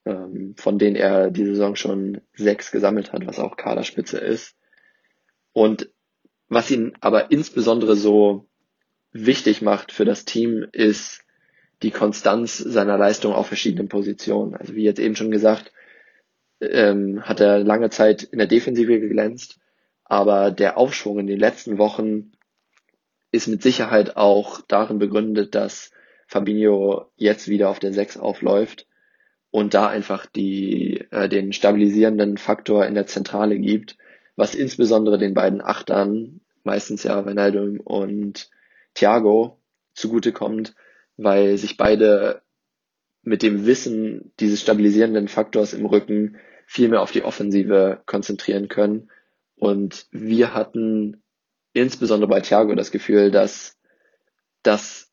ähm, 0.08 0.54
von 0.56 0.78
denen 0.78 0.96
er 0.96 1.30
die 1.30 1.44
Saison 1.44 1.76
schon 1.76 2.22
sechs 2.34 2.70
gesammelt 2.70 3.12
hat, 3.12 3.26
was 3.26 3.38
auch 3.38 3.56
Kaderspitze 3.56 4.18
ist. 4.18 4.56
Und 5.52 5.90
was 6.48 6.70
ihn 6.70 6.94
aber 7.00 7.30
insbesondere 7.30 7.94
so 7.94 8.48
wichtig 9.12 9.60
macht 9.60 9.92
für 9.92 10.06
das 10.06 10.24
Team, 10.24 10.66
ist 10.72 11.20
die 11.82 11.90
Konstanz 11.90 12.56
seiner 12.56 12.96
Leistung 12.96 13.34
auf 13.34 13.46
verschiedenen 13.46 13.88
Positionen. 13.88 14.54
Also 14.54 14.74
wie 14.74 14.82
jetzt 14.82 14.98
eben 14.98 15.14
schon 15.14 15.30
gesagt, 15.30 15.72
ähm, 16.60 17.22
hat 17.22 17.40
er 17.40 17.58
lange 17.60 17.90
Zeit 17.90 18.22
in 18.22 18.38
der 18.38 18.48
Defensive 18.48 19.00
geglänzt, 19.00 19.58
aber 20.04 20.50
der 20.50 20.78
Aufschwung 20.78 21.18
in 21.18 21.26
den 21.26 21.38
letzten 21.38 21.78
Wochen 21.78 22.32
ist 23.30 23.46
mit 23.46 23.62
Sicherheit 23.62 24.16
auch 24.16 24.62
darin 24.62 24.98
begründet, 24.98 25.54
dass 25.54 25.92
Fabinho 26.26 27.10
jetzt 27.16 27.48
wieder 27.48 27.68
auf 27.68 27.78
der 27.78 27.92
6 27.92 28.16
aufläuft 28.16 28.87
und 29.50 29.74
da 29.74 29.88
einfach 29.88 30.26
die, 30.26 31.06
äh, 31.10 31.28
den 31.28 31.52
stabilisierenden 31.52 32.36
Faktor 32.36 32.86
in 32.86 32.94
der 32.94 33.06
Zentrale 33.06 33.58
gibt, 33.58 33.96
was 34.36 34.54
insbesondere 34.54 35.18
den 35.18 35.34
beiden 35.34 35.60
Achtern, 35.60 36.40
meistens 36.62 37.02
ja 37.02 37.18
Ronaldo 37.18 37.82
und 37.84 38.50
Thiago, 38.94 39.60
zugutekommt, 39.94 40.74
weil 41.16 41.56
sich 41.56 41.76
beide 41.76 42.42
mit 43.22 43.42
dem 43.42 43.66
Wissen 43.66 44.32
dieses 44.38 44.60
stabilisierenden 44.60 45.28
Faktors 45.28 45.72
im 45.72 45.86
Rücken 45.86 46.36
viel 46.66 46.88
mehr 46.88 47.02
auf 47.02 47.12
die 47.12 47.24
Offensive 47.24 48.02
konzentrieren 48.06 48.68
können. 48.68 49.10
Und 49.56 50.06
wir 50.12 50.54
hatten 50.54 51.22
insbesondere 51.72 52.28
bei 52.28 52.40
Thiago 52.40 52.74
das 52.74 52.90
Gefühl, 52.90 53.30
dass 53.30 53.76
das 54.62 55.10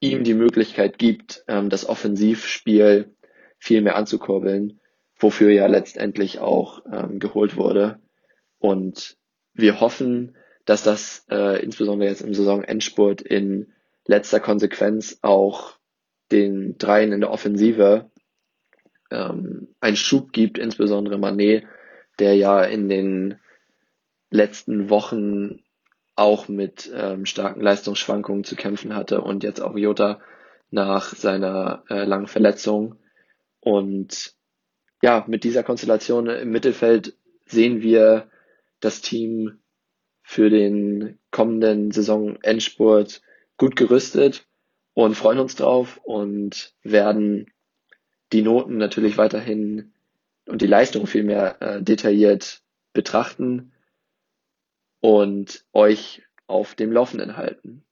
ihm 0.00 0.24
die 0.24 0.34
Möglichkeit 0.34 0.98
gibt, 0.98 1.44
ähm, 1.48 1.70
das 1.70 1.88
Offensivspiel 1.88 3.14
viel 3.60 3.82
mehr 3.82 3.94
anzukurbeln, 3.94 4.80
wofür 5.16 5.50
ja 5.50 5.66
letztendlich 5.66 6.40
auch 6.40 6.82
ähm, 6.90 7.20
geholt 7.20 7.56
wurde. 7.56 8.00
Und 8.58 9.16
wir 9.52 9.80
hoffen, 9.80 10.36
dass 10.64 10.82
das 10.82 11.26
äh, 11.30 11.62
insbesondere 11.62 12.08
jetzt 12.08 12.22
im 12.22 12.34
Saisonendspurt 12.34 13.20
in 13.20 13.72
letzter 14.06 14.40
Konsequenz 14.40 15.18
auch 15.22 15.78
den 16.32 16.78
Dreien 16.78 17.12
in 17.12 17.20
der 17.20 17.30
Offensive 17.30 18.10
ähm, 19.10 19.74
einen 19.80 19.96
Schub 19.96 20.32
gibt, 20.32 20.58
insbesondere 20.58 21.18
Manet, 21.18 21.64
der 22.18 22.34
ja 22.36 22.62
in 22.64 22.88
den 22.88 23.38
letzten 24.30 24.90
Wochen 24.90 25.62
auch 26.14 26.48
mit 26.48 26.90
ähm, 26.94 27.26
starken 27.26 27.60
Leistungsschwankungen 27.60 28.44
zu 28.44 28.56
kämpfen 28.56 28.94
hatte 28.94 29.20
und 29.20 29.42
jetzt 29.42 29.60
auch 29.60 29.76
Jota 29.76 30.20
nach 30.70 31.14
seiner 31.14 31.82
äh, 31.88 32.04
langen 32.04 32.26
Verletzung. 32.26 32.96
Und 33.60 34.34
ja, 35.02 35.24
mit 35.26 35.44
dieser 35.44 35.62
Konstellation 35.62 36.26
im 36.28 36.50
Mittelfeld 36.50 37.16
sehen 37.46 37.82
wir 37.82 38.28
das 38.80 39.00
Team 39.00 39.58
für 40.22 40.50
den 40.50 41.18
kommenden 41.30 41.90
Saison-Endspurt 41.90 43.22
gut 43.56 43.76
gerüstet 43.76 44.46
und 44.94 45.16
freuen 45.16 45.38
uns 45.38 45.56
drauf 45.56 46.00
und 46.02 46.74
werden 46.82 47.50
die 48.32 48.42
Noten 48.42 48.76
natürlich 48.76 49.18
weiterhin 49.18 49.92
und 50.46 50.62
die 50.62 50.66
Leistung 50.66 51.06
vielmehr 51.06 51.60
äh, 51.60 51.82
detailliert 51.82 52.62
betrachten 52.92 53.72
und 55.00 55.64
euch 55.72 56.22
auf 56.46 56.74
dem 56.74 56.92
Laufenden 56.92 57.36
halten. 57.36 57.84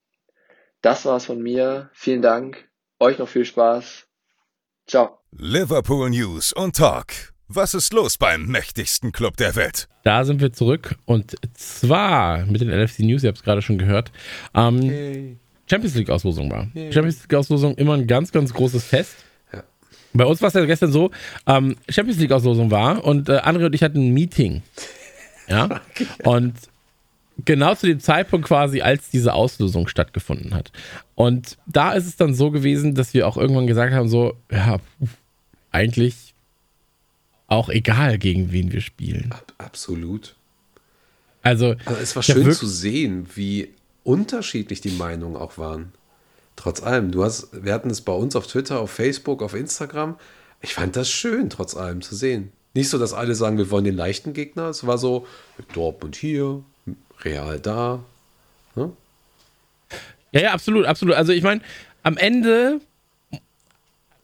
Das 0.81 1.05
war's 1.05 1.27
von 1.27 1.43
mir. 1.43 1.91
Vielen 1.93 2.23
Dank. 2.23 2.69
Euch 3.01 3.19
noch 3.19 3.29
viel 3.29 3.45
Spaß. 3.45 4.08
Ciao. 4.89 5.19
Liverpool 5.37 6.09
News 6.09 6.55
und 6.55 6.75
Talk. 6.75 7.13
Was 7.47 7.75
ist 7.75 7.93
los 7.93 8.17
beim 8.17 8.47
mächtigsten 8.47 9.13
Club 9.13 9.37
der 9.37 9.55
Welt? 9.55 9.87
Da 10.03 10.25
sind 10.25 10.41
wir 10.41 10.51
zurück 10.55 10.97
und 11.05 11.37
zwar 11.53 12.47
mit 12.47 12.63
den 12.63 12.71
LFC 12.71 13.01
News, 13.01 13.23
ihr 13.23 13.29
habt 13.29 13.37
es 13.37 13.45
gerade 13.45 13.61
schon 13.61 13.77
gehört. 13.77 14.11
Ähm, 14.55 14.81
Hey. 14.81 15.37
Champions 15.71 15.95
League-Auslosung 15.95 16.51
war. 16.51 16.69
Champions 16.91 17.21
League-Auslosung 17.21 17.75
immer 17.77 17.93
ein 17.93 18.07
ganz, 18.07 18.33
ganz 18.33 18.55
großes 18.55 18.83
Fest. 18.83 19.17
Ja. 19.53 19.63
Bei 20.15 20.25
uns 20.25 20.41
war 20.41 20.49
es 20.49 20.55
ja 20.55 20.65
gestern 20.65 20.91
so, 20.91 21.11
ähm, 21.47 21.77
Champions 21.91 22.19
League-Auslosung 22.19 22.71
war 22.71 23.05
und 23.05 23.29
äh, 23.29 23.41
André 23.41 23.67
und 23.67 23.75
ich 23.75 23.83
hatten 23.83 24.09
ein 24.09 24.15
Meeting. 24.15 24.63
Ja. 25.49 25.83
Und 26.25 26.55
genau 27.45 27.75
zu 27.75 27.87
dem 27.87 28.01
Zeitpunkt 28.01 28.47
quasi, 28.47 28.81
als 28.81 29.11
diese 29.11 29.35
Auslosung 29.35 29.89
stattgefunden 29.89 30.55
hat. 30.55 30.73
Und 31.15 31.57
da 31.67 31.93
ist 31.93 32.07
es 32.07 32.17
dann 32.17 32.35
so 32.35 32.51
gewesen, 32.51 32.95
dass 32.95 33.15
wir 33.15 33.27
auch 33.27 33.37
irgendwann 33.37 33.67
gesagt 33.67 33.95
haben, 33.95 34.09
so, 34.09 34.35
ja, 34.51 34.79
eigentlich 35.71 36.35
auch 37.47 37.69
egal, 37.69 38.19
gegen 38.19 38.53
wen 38.53 38.73
wir 38.73 38.81
spielen. 38.81 39.33
Ab, 39.33 39.53
absolut. 39.59 40.37
Also, 41.43 41.77
Aber 41.87 42.01
es 42.01 42.15
war 42.15 42.23
schön 42.23 42.53
zu 42.53 42.67
sehen, 42.67 43.27
wie 43.35 43.73
unterschiedlich 44.05 44.81
die 44.81 44.91
Meinungen 44.91 45.37
auch 45.37 45.57
waren. 45.59 45.93
Trotz 46.57 46.83
allem. 46.83 47.13
Du 47.13 47.23
hast, 47.25 47.49
wir 47.53 47.73
hatten 47.73 47.91
es 47.91 48.01
bei 48.01 48.13
uns 48.13 48.35
auf 48.35 48.47
Twitter, 48.47 48.81
auf 48.81 48.91
Facebook, 48.91 49.43
auf 49.43 49.55
Instagram. 49.55 50.17
Ich 50.61 50.75
fand 50.75 50.97
das 50.97 51.09
schön, 51.09 51.51
trotz 51.51 51.77
allem 51.77 52.03
zu 52.03 52.17
sehen. 52.17 52.53
Nicht 52.75 52.91
so, 52.91 52.99
dass 52.99 53.13
alle 53.13 53.35
sagen, 53.35 53.59
wir 53.59 53.71
wollen 53.71 53.85
den 53.85 53.97
leichten 53.97 54.33
Gegner. 54.33 54.69
Es 54.69 54.87
war 54.87 54.99
so, 54.99 55.27
Dortmund 55.73 56.17
hier, 56.17 56.63
Real 57.25 57.59
da. 57.59 58.01
Ne? 58.75 58.93
Ja, 60.33 60.41
ja, 60.41 60.53
absolut, 60.53 60.87
absolut. 60.87 61.15
Also 61.15 61.33
ich 61.33 61.43
meine, 61.43 61.61
am 62.03 62.17
Ende, 62.17 62.81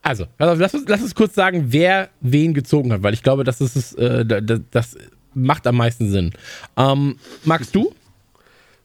also, 0.01 0.25
auf, 0.37 0.59
lass 0.59 0.73
uns, 0.73 0.85
lass 0.87 1.01
uns 1.01 1.15
kurz 1.15 1.33
sagen, 1.35 1.65
wer 1.73 2.09
wen 2.21 2.53
gezogen 2.53 2.93
hat, 2.93 3.03
weil 3.03 3.13
ich 3.13 3.23
glaube, 3.23 3.43
das 3.43 3.59
ist 3.61 3.75
es, 3.75 3.93
äh, 3.95 4.25
da- 4.25 4.41
da- 4.41 4.59
das 4.71 4.95
macht 5.33 5.65
am 5.67 5.77
meisten 5.77 6.09
Sinn. 6.11 6.31
Ähm, 6.77 7.17
magst 7.43 7.73
du? 7.75 7.93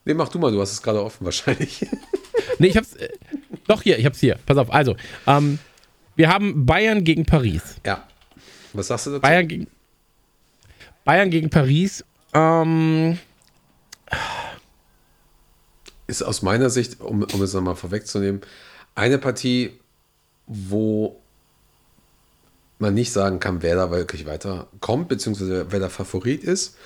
Nee, 0.04 0.14
mach 0.14 0.28
du 0.30 0.38
mal, 0.38 0.50
du 0.50 0.60
hast 0.60 0.72
es 0.72 0.82
gerade 0.82 1.02
offen 1.02 1.24
wahrscheinlich. 1.24 1.86
Nee, 2.58 2.68
ich 2.68 2.76
hab's, 2.76 2.94
äh, 2.94 3.08
doch 3.66 3.82
hier, 3.82 3.98
ich 3.98 4.04
hab's 4.06 4.18
hier. 4.20 4.38
Pass 4.46 4.56
auf, 4.58 4.72
also, 4.72 4.96
ähm, 5.26 5.58
wir 6.16 6.28
haben 6.28 6.64
Bayern 6.66 7.04
gegen 7.04 7.24
Paris. 7.24 7.76
ja. 7.86 8.06
Was 8.72 8.86
sagst 8.88 9.06
du 9.06 9.10
dazu? 9.10 9.20
Bayern 9.22 9.48
gegen, 9.48 9.66
Bayern 11.04 11.30
gegen 11.30 11.50
Paris, 11.50 12.04
ähm, 12.34 13.18
ist 16.06 16.22
aus 16.22 16.42
meiner 16.42 16.70
Sicht, 16.70 17.00
um, 17.00 17.22
um 17.22 17.42
es 17.42 17.54
nochmal 17.54 17.76
vorwegzunehmen, 17.76 18.40
eine 18.94 19.18
Partie, 19.18 19.78
wo 20.46 21.20
man 22.78 22.94
nicht 22.94 23.12
sagen 23.12 23.40
kann, 23.40 23.62
wer 23.62 23.76
da 23.76 23.90
wirklich 23.90 24.26
weiterkommt, 24.26 25.08
beziehungsweise 25.08 25.66
wer 25.70 25.78
der 25.78 25.90
Favorit 25.90 26.42
ist. 26.42 26.76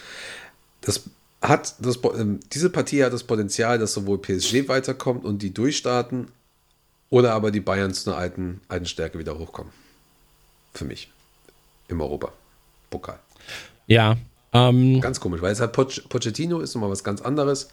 Das 0.80 1.04
hat 1.40 1.74
das, 1.78 1.98
ähm, 2.16 2.40
diese 2.52 2.70
Partie 2.70 3.04
hat 3.04 3.12
das 3.12 3.24
Potenzial, 3.24 3.78
dass 3.78 3.92
sowohl 3.92 4.18
PSG 4.18 4.68
weiterkommt 4.68 5.24
und 5.24 5.40
die 5.42 5.54
durchstarten, 5.54 6.28
oder 7.10 7.32
aber 7.32 7.50
die 7.50 7.60
Bayern 7.60 7.94
zu 7.94 8.10
einer 8.10 8.18
alten, 8.18 8.60
alten 8.68 8.86
Stärke 8.86 9.18
wieder 9.18 9.38
hochkommen. 9.38 9.72
Für 10.72 10.84
mich. 10.84 11.12
Im 11.86 12.00
Europa-Pokal. 12.00 13.20
ja, 13.86 14.16
ähm, 14.54 15.00
Ganz 15.00 15.20
komisch, 15.20 15.42
weil 15.42 15.52
es 15.52 15.60
halt 15.60 15.72
Poch 15.72 15.90
Pochettino 16.08 16.60
ist 16.60 16.74
nochmal 16.74 16.90
was 16.90 17.04
ganz 17.04 17.20
anderes. 17.20 17.68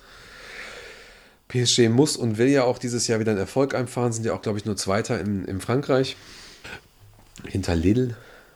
PSG 1.47 1.89
muss 1.89 2.15
und 2.17 2.37
will 2.37 2.47
ja 2.47 2.63
auch 2.63 2.77
dieses 2.77 3.07
Jahr 3.07 3.19
wieder 3.19 3.31
einen 3.31 3.39
Erfolg 3.39 3.75
einfahren, 3.75 4.11
sind 4.13 4.25
ja 4.25 4.33
auch, 4.33 4.41
glaube 4.41 4.57
ich, 4.57 4.65
nur 4.65 4.77
Zweiter 4.77 5.19
in, 5.19 5.45
in 5.45 5.59
Frankreich. 5.59 6.15
Hinter 7.47 7.75
Lille. 7.75 8.15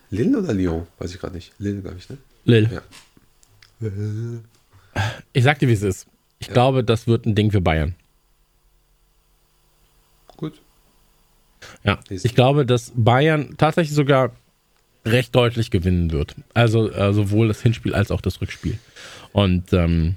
Lille 0.09 0.37
oder 0.39 0.53
Lyon? 0.53 0.87
Weiß 0.99 1.13
ich 1.13 1.19
gerade 1.19 1.35
nicht. 1.35 1.51
Lille, 1.59 1.81
glaube 1.81 1.97
ich, 1.97 2.09
ne? 2.09 2.17
Lil, 2.45 2.69
Ja. 2.71 3.89
ich 5.33 5.43
sag 5.43 5.59
dir, 5.59 5.67
wie 5.67 5.73
es 5.73 5.81
ist. 5.81 6.07
Ich 6.39 6.47
glaube, 6.49 6.83
das 6.83 7.07
wird 7.07 7.25
ein 7.25 7.35
Ding 7.35 7.51
für 7.51 7.61
Bayern. 7.61 7.95
Gut. 10.37 10.61
Ja, 11.83 11.99
ich 12.09 12.35
glaube, 12.35 12.65
dass 12.65 12.91
Bayern 12.95 13.55
tatsächlich 13.57 13.95
sogar 13.95 14.31
recht 15.05 15.35
deutlich 15.35 15.71
gewinnen 15.71 16.11
wird. 16.11 16.35
Also 16.53 16.91
äh, 16.91 17.13
sowohl 17.13 17.47
das 17.47 17.61
Hinspiel 17.61 17.93
als 17.93 18.11
auch 18.11 18.21
das 18.21 18.41
Rückspiel. 18.41 18.79
Und 19.31 19.71
ähm, 19.73 20.15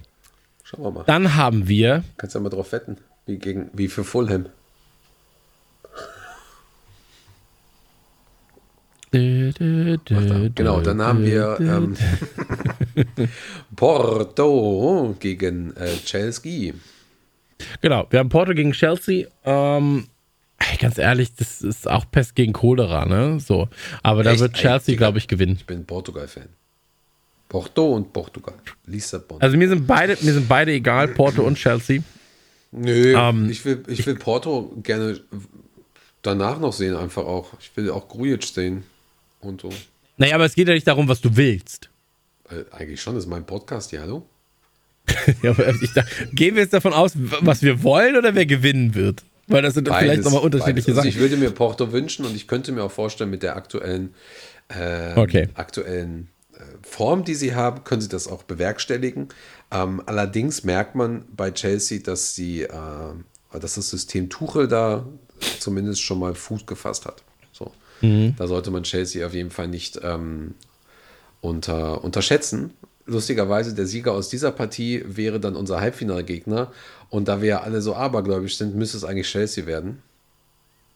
Schauen 0.64 0.82
wir 0.82 0.91
mal. 0.91 1.05
dann 1.05 1.34
haben 1.36 1.68
wir, 1.68 2.05
Kannst 2.16 2.34
ja 2.34 2.41
mal 2.41 2.49
drauf 2.49 2.72
wetten. 2.72 2.97
Wie, 3.26 3.39
gegen, 3.39 3.70
wie 3.74 3.89
für 3.89 4.05
Fulham. 4.05 4.47
Genau, 9.11 10.80
dann 10.82 11.01
haben 11.01 11.24
wir 11.24 11.57
ähm, 11.61 11.97
Porto 13.76 15.16
gegen 15.18 15.74
äh, 15.76 15.97
Chelsea. 16.05 16.74
genau, 17.80 18.07
wir 18.11 18.18
haben 18.18 18.28
Porto 18.28 18.53
gegen 18.53 18.72
Chelsea. 18.72 19.26
Ähm, 19.45 20.09
ganz 20.81 20.99
ehrlich, 20.99 21.35
das 21.35 21.63
ist 21.63 21.89
auch 21.89 22.11
Pest 22.11 22.35
gegen 22.35 22.53
Cholera, 22.53 23.07
ne? 23.07 23.41
So, 23.41 23.69
aber 24.03 24.23
da 24.23 24.33
Echt? 24.33 24.41
wird 24.41 24.57
Ey, 24.57 24.63
Chelsea, 24.63 24.97
glaube 24.97 25.19
ich, 25.19 25.29
gewinnen. 25.29 25.57
Ich 25.59 25.67
bin 25.67 25.85
Portugal-Fan. 25.85 26.49
Porto 27.49 27.95
und 27.95 28.13
Portugal. 28.13 28.55
Lissabon. 28.87 29.41
Also 29.41 29.57
mir 29.57 29.69
sind 29.69 29.87
beide, 29.87 30.19
mir 30.21 30.33
sind 30.33 30.49
beide 30.49 30.73
egal, 30.73 31.09
Porto 31.09 31.43
und 31.43 31.57
Chelsea. 31.57 32.03
Nö, 32.73 33.15
ähm, 33.17 33.49
ich, 33.49 33.65
will, 33.65 33.83
ich 33.89 34.07
will 34.07 34.17
Porto 34.17 34.77
gerne 34.83 35.21
danach 36.23 36.59
noch 36.61 36.73
sehen, 36.73 36.95
einfach 36.95 37.25
auch. 37.25 37.55
Ich 37.61 37.75
will 37.77 37.91
auch 37.91 38.09
Grujic 38.09 38.45
sehen 38.45 38.83
und 39.41 39.63
so. 39.63 39.71
Naja, 40.19 40.35
aber 40.35 40.45
es 40.45 40.55
geht 40.55 40.69
ja 40.69 40.75
nicht 40.75 40.87
darum, 40.87 41.09
was 41.09 41.21
du 41.21 41.37
willst. 41.37 41.89
Äh, 42.51 42.65
eigentlich 42.75 43.01
schon, 43.01 43.15
das 43.15 43.25
ist 43.25 43.31
mein 43.31 43.47
Podcast, 43.47 43.93
ja, 43.93 44.03
hallo? 44.03 44.27
Ja, 45.43 45.55
ich 45.81 45.93
dachte, 45.95 46.27
gehen 46.33 46.55
wir 46.55 46.63
jetzt 46.63 46.75
davon 46.75 46.93
aus, 46.93 47.13
was 47.17 47.63
wir 47.63 47.83
wollen 47.83 48.17
oder 48.17 48.35
wer 48.35 48.45
gewinnen 48.45 48.95
wird? 48.95 49.25
Weil 49.49 49.62
das 49.62 49.74
sind 49.74 49.88
dann 49.88 49.99
vielleicht 49.99 50.24
nochmal 50.24 50.42
unterschiedliche 50.42 50.92
beides. 50.92 50.99
Also 50.99 51.01
Sachen. 51.01 51.09
ich 51.09 51.18
würde 51.18 51.36
mir 51.36 51.51
Porto 51.51 51.90
wünschen 51.92 52.24
und 52.24 52.36
ich 52.36 52.46
könnte 52.46 52.70
mir 52.72 52.84
auch 52.84 52.92
vorstellen, 52.92 53.30
mit 53.30 53.42
der 53.42 53.57
aktuellen, 53.57 54.14
ähm, 54.68 55.16
Okay. 55.16 55.49
aktuellen 55.55 56.28
äh, 56.55 56.61
Form, 56.82 57.24
die 57.24 57.34
sie 57.34 57.55
haben, 57.55 57.84
können 57.84 58.01
sie 58.03 58.09
das 58.09 58.28
auch 58.28 58.42
bewerkstelligen. 58.42 59.28
Ähm, 59.70 60.03
allerdings 60.07 60.64
merkt 60.64 60.94
man 60.94 61.24
bei 61.34 61.51
Chelsea, 61.51 62.01
dass 62.03 62.34
sie, 62.34 62.62
äh, 62.62 62.68
dass 63.59 63.74
das 63.74 63.90
System 63.90 64.28
Tuchel 64.28 64.68
da 64.68 65.07
zumindest 65.61 66.03
schon 66.03 66.18
mal 66.18 66.34
Fuß 66.34 66.66
gefasst 66.66 67.07
hat. 67.07 67.22
So. 67.53 67.72
Mhm. 68.03 68.34
Da 68.36 68.46
sollte 68.46 68.70
man 68.70 68.82
Chelsea 68.82 69.26
auf 69.26 69.34
jeden 69.34 69.51
Fall 69.51 69.68
nicht 69.68 69.99
ähm, 70.03 70.55
unter, 71.40 72.05
unterschätzen. 72.05 72.74
Lustigerweise, 73.09 73.75
der 73.75 73.87
Sieger 73.87 74.13
aus 74.13 74.29
dieser 74.29 74.53
Partie 74.53 75.03
wäre 75.07 75.41
dann 75.41 75.57
unser 75.57 75.81
Halbfinalgegner. 75.81 76.71
Und 77.09 77.27
da 77.29 77.41
wir 77.41 77.49
ja 77.49 77.61
alle 77.63 77.81
so 77.81 77.95
abergläubisch 77.95 78.59
sind, 78.59 78.77
müsste 78.77 78.99
es 78.99 79.05
eigentlich 79.05 79.29
Chelsea 79.29 79.67
werden. 79.67 80.03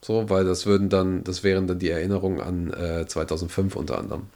So, 0.03 0.29
weil 0.29 0.45
das 0.45 0.67
würden 0.67 0.89
dann, 0.89 1.25
das 1.25 1.43
wären 1.43 1.67
dann 1.67 1.79
die 1.79 1.89
Erinnerungen 1.89 2.41
an 2.41 2.73
äh, 2.73 3.07
2005 3.07 3.77
unter 3.77 3.99
anderem. 3.99 4.27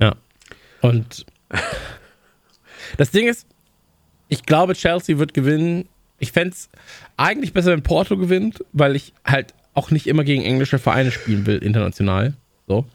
Ja. 0.00 0.16
Und 0.80 1.24
das 2.96 3.10
Ding 3.12 3.28
ist, 3.28 3.46
ich 4.28 4.44
glaube, 4.44 4.74
Chelsea 4.74 5.18
wird 5.18 5.34
gewinnen. 5.34 5.88
Ich 6.18 6.32
fände 6.32 6.54
es 6.54 6.68
eigentlich 7.16 7.52
besser, 7.52 7.70
wenn 7.70 7.82
Porto 7.82 8.16
gewinnt, 8.16 8.64
weil 8.72 8.96
ich 8.96 9.12
halt 9.24 9.54
auch 9.74 9.90
nicht 9.90 10.06
immer 10.06 10.24
gegen 10.24 10.42
englische 10.42 10.78
Vereine 10.78 11.12
spielen 11.12 11.46
will, 11.46 11.58
international. 11.58 12.34
So. 12.66 12.86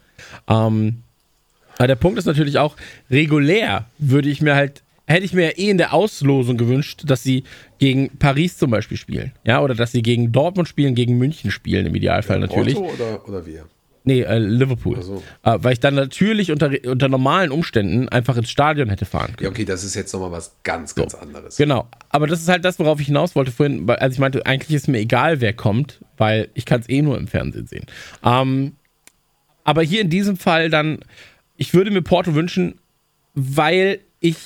Ähm, 0.47 1.03
aber 1.81 1.87
der 1.87 1.95
Punkt 1.95 2.19
ist 2.19 2.25
natürlich 2.25 2.59
auch, 2.59 2.75
regulär 3.09 3.87
würde 3.97 4.29
ich 4.29 4.39
mir 4.39 4.53
halt, 4.53 4.83
hätte 5.07 5.25
ich 5.25 5.33
mir 5.33 5.45
ja 5.45 5.57
eh 5.57 5.71
in 5.71 5.79
der 5.79 5.95
Auslosung 5.95 6.55
gewünscht, 6.55 7.01
dass 7.07 7.23
sie 7.23 7.43
gegen 7.79 8.15
Paris 8.19 8.55
zum 8.55 8.69
Beispiel 8.69 8.97
spielen. 8.97 9.31
Ja, 9.43 9.63
oder 9.63 9.73
dass 9.73 9.91
sie 9.91 10.03
gegen 10.03 10.31
Dortmund 10.31 10.67
spielen, 10.67 10.93
gegen 10.93 11.17
München 11.17 11.49
spielen, 11.49 11.87
im 11.87 11.95
Idealfall 11.95 12.37
natürlich. 12.37 12.75
Porto 12.75 12.93
oder, 12.93 13.27
oder 13.27 13.45
wir? 13.47 13.65
Nee, 14.03 14.21
äh, 14.21 14.37
Liverpool. 14.37 15.01
So. 15.01 15.23
Äh, 15.41 15.57
weil 15.61 15.73
ich 15.73 15.79
dann 15.79 15.95
natürlich 15.95 16.51
unter, 16.51 16.69
unter 16.85 17.09
normalen 17.09 17.49
Umständen 17.49 18.09
einfach 18.09 18.37
ins 18.37 18.51
Stadion 18.51 18.89
hätte 18.89 19.05
fahren 19.05 19.35
können. 19.35 19.45
Ja, 19.45 19.49
okay, 19.49 19.65
das 19.65 19.83
ist 19.83 19.95
jetzt 19.95 20.13
nochmal 20.13 20.31
was 20.31 20.57
ganz, 20.61 20.93
ganz 20.93 21.15
anderes. 21.15 21.57
Genau. 21.57 21.87
Aber 22.09 22.27
das 22.27 22.41
ist 22.41 22.47
halt 22.47 22.63
das, 22.63 22.77
worauf 22.77 22.99
ich 22.99 23.07
hinaus 23.07 23.35
wollte 23.35 23.51
vorhin, 23.51 23.87
weil, 23.87 23.95
als 23.95 24.13
ich 24.13 24.19
meinte, 24.19 24.45
eigentlich 24.45 24.75
ist 24.75 24.87
mir 24.87 24.99
egal, 24.99 25.41
wer 25.41 25.53
kommt, 25.53 25.99
weil 26.17 26.49
ich 26.53 26.65
kann 26.65 26.81
es 26.81 26.89
eh 26.89 27.01
nur 27.01 27.17
im 27.17 27.27
Fernsehen 27.27 27.65
sehen. 27.65 27.87
Ähm, 28.23 28.73
aber 29.63 29.83
hier 29.83 30.01
in 30.01 30.09
diesem 30.09 30.37
Fall 30.37 30.69
dann, 30.69 30.99
ich 31.61 31.75
würde 31.75 31.91
mir 31.91 32.01
Porto 32.01 32.33
wünschen, 32.33 32.79
weil 33.35 33.99
ich 34.19 34.37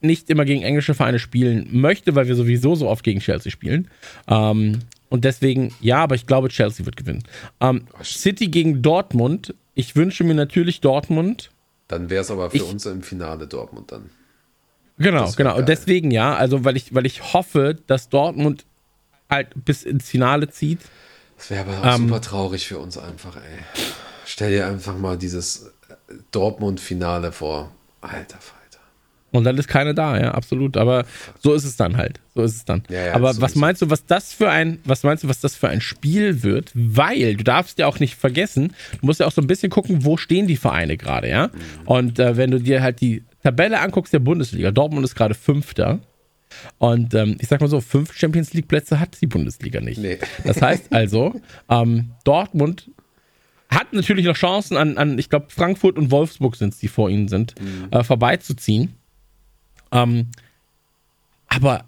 nicht 0.00 0.30
immer 0.30 0.44
gegen 0.44 0.62
englische 0.62 0.94
Vereine 0.94 1.18
spielen 1.18 1.66
möchte, 1.72 2.14
weil 2.14 2.28
wir 2.28 2.36
sowieso 2.36 2.76
so 2.76 2.88
oft 2.88 3.02
gegen 3.02 3.18
Chelsea 3.18 3.50
spielen. 3.50 3.88
Ähm, 4.28 4.78
und 5.08 5.24
deswegen, 5.24 5.74
ja, 5.80 5.98
aber 6.04 6.14
ich 6.14 6.26
glaube, 6.26 6.48
Chelsea 6.48 6.86
wird 6.86 6.96
gewinnen. 6.96 7.24
Ähm, 7.60 7.86
City 8.04 8.46
gegen 8.46 8.80
Dortmund. 8.80 9.54
Ich 9.74 9.96
wünsche 9.96 10.22
mir 10.22 10.34
natürlich 10.34 10.80
Dortmund. 10.80 11.50
Dann 11.88 12.10
wäre 12.10 12.22
es 12.22 12.30
aber 12.30 12.50
für 12.50 12.58
Ich- 12.58 12.62
uns 12.62 12.86
im 12.86 13.02
Finale 13.02 13.48
Dortmund 13.48 13.90
dann. 13.90 14.10
Genau, 14.98 15.28
genau. 15.32 15.50
geil. 15.50 15.60
Und 15.60 15.68
deswegen 15.68 16.10
ja, 16.12 16.36
also 16.36 16.64
weil 16.64 16.76
ich, 16.76 16.94
weil 16.94 17.06
ich 17.06 17.32
hoffe, 17.34 17.76
dass 17.88 18.08
Dortmund 18.08 18.64
halt 19.28 19.48
bis 19.64 19.82
ins 19.82 20.08
Finale 20.08 20.48
zieht. 20.48 20.78
Das 21.36 21.50
wäre 21.50 21.64
aber 21.68 21.80
auch 21.80 21.96
Ähm, 21.96 22.06
super 22.08 22.20
traurig 22.20 22.66
für 22.68 22.78
uns 22.78 22.96
einfach, 22.96 23.34
ey. 23.36 23.42
Stell 24.24 24.52
dir 24.52 24.66
einfach 24.68 24.96
mal 24.96 25.18
dieses 25.18 25.70
Dortmund-Finale 26.30 27.32
vor. 27.32 27.72
Alter 28.00 28.38
Falter. 28.38 28.56
Und 29.32 29.44
dann 29.44 29.58
ist 29.58 29.68
keiner 29.68 29.92
da, 29.92 30.18
ja, 30.18 30.30
absolut. 30.32 30.76
Aber 30.76 31.04
so 31.40 31.52
ist 31.52 31.64
es 31.64 31.76
dann 31.76 31.96
halt. 31.96 32.20
So 32.34 32.42
ist 32.42 32.56
es 32.56 32.64
dann. 32.64 32.82
Ja, 32.88 33.06
ja, 33.06 33.14
Aber 33.14 33.34
so 33.34 33.42
was 33.42 33.54
meinst 33.54 33.82
du, 33.82 33.90
was 33.90 34.06
das 34.06 34.32
für 34.32 34.50
ein, 34.50 34.78
was 34.84 35.02
meinst 35.02 35.24
du, 35.24 35.28
was 35.28 35.40
das 35.40 35.56
für 35.56 35.68
ein 35.68 35.80
Spiel 35.80 36.42
wird? 36.42 36.70
Weil 36.74 37.36
du 37.36 37.44
darfst 37.44 37.78
ja 37.78 37.86
auch 37.86 37.98
nicht 37.98 38.14
vergessen, 38.14 38.74
du 39.00 39.06
musst 39.06 39.20
ja 39.20 39.26
auch 39.26 39.32
so 39.32 39.42
ein 39.42 39.46
bisschen 39.46 39.70
gucken, 39.70 40.04
wo 40.04 40.16
stehen 40.16 40.46
die 40.46 40.56
Vereine 40.56 40.96
gerade, 40.96 41.28
ja? 41.28 41.48
Mhm. 41.48 41.86
Und 41.86 42.18
äh, 42.18 42.36
wenn 42.36 42.50
du 42.50 42.60
dir 42.60 42.82
halt 42.82 43.00
die 43.00 43.24
Tabelle 43.42 43.80
anguckst 43.80 44.12
der 44.12 44.20
Bundesliga, 44.20 44.70
Dortmund 44.70 45.04
ist 45.04 45.14
gerade 45.14 45.34
Fünfter. 45.34 46.00
Und 46.78 47.12
ähm, 47.14 47.36
ich 47.40 47.48
sag 47.48 47.60
mal 47.60 47.68
so, 47.68 47.80
fünf 47.80 48.12
Champions 48.16 48.54
League 48.54 48.68
Plätze 48.68 48.98
hat 49.00 49.20
die 49.20 49.26
Bundesliga 49.26 49.80
nicht. 49.80 49.98
Nee. 49.98 50.18
Das 50.44 50.62
heißt 50.62 50.92
also, 50.92 51.40
ähm, 51.68 52.12
Dortmund 52.24 52.90
hat 53.68 53.92
natürlich 53.92 54.24
noch 54.24 54.36
Chancen 54.36 54.76
an, 54.76 54.96
an 54.98 55.18
ich 55.18 55.28
glaube, 55.28 55.46
Frankfurt 55.48 55.98
und 55.98 56.10
Wolfsburg 56.10 56.56
sind 56.56 56.72
es, 56.74 56.78
die 56.78 56.88
vor 56.88 57.10
ihnen 57.10 57.28
sind, 57.28 57.54
äh, 57.90 58.04
vorbeizuziehen. 58.04 58.94
Ähm, 59.92 60.28
aber 61.48 61.84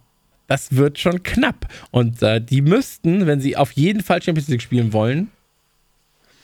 das 0.47 0.73
wird 0.75 0.99
schon 0.99 1.23
knapp. 1.23 1.69
Und 1.91 2.23
äh, 2.23 2.41
die 2.41 2.63
müssten, 2.63 3.27
wenn 3.27 3.41
sie 3.41 3.57
auf 3.57 3.73
jeden 3.73 4.03
Fall 4.03 4.23
Champions 4.23 4.49
League 4.49 4.63
spielen 4.63 4.93
wollen, 4.93 5.31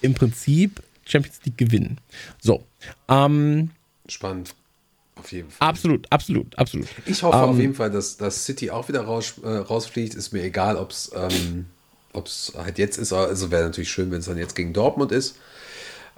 im 0.03 0.14
Prinzip 0.14 0.82
Champions 1.07 1.41
League 1.45 1.59
gewinnen. 1.59 1.99
So. 2.41 2.64
Ähm, 3.09 3.70
Spannend. 4.09 4.55
Auf 5.16 5.32
jeden 5.32 5.51
Fall. 5.51 5.68
absolut, 5.68 6.11
absolut, 6.12 6.59
absolut. 6.59 6.87
Ich 7.07 7.22
hoffe 7.22 7.37
auf 7.39 7.55
Ähm, 7.55 7.61
jeden 7.61 7.74
Fall, 7.74 7.91
dass, 7.91 8.16
dass 8.16 8.45
City 8.45 8.70
auch 8.70 8.89
wieder 8.89 9.03
raus, 9.03 9.35
äh, 9.43 9.49
rausfliegt. 9.49 10.14
Ist 10.14 10.32
mir 10.32 10.43
egal, 10.43 10.76
ob 10.76 10.91
es 10.91 11.11
ähm, 11.14 11.66
ob's 12.14 12.52
halt 12.56 12.78
jetzt 12.78 12.96
ist. 12.98 13.12
Also 13.12 13.50
wäre 13.50 13.64
natürlich 13.64 13.90
schön, 13.90 14.10
wenn 14.10 14.20
es 14.20 14.26
dann 14.26 14.38
jetzt 14.38 14.54
gegen 14.56 14.72
Dortmund 14.72 15.12
ist. 15.12 15.36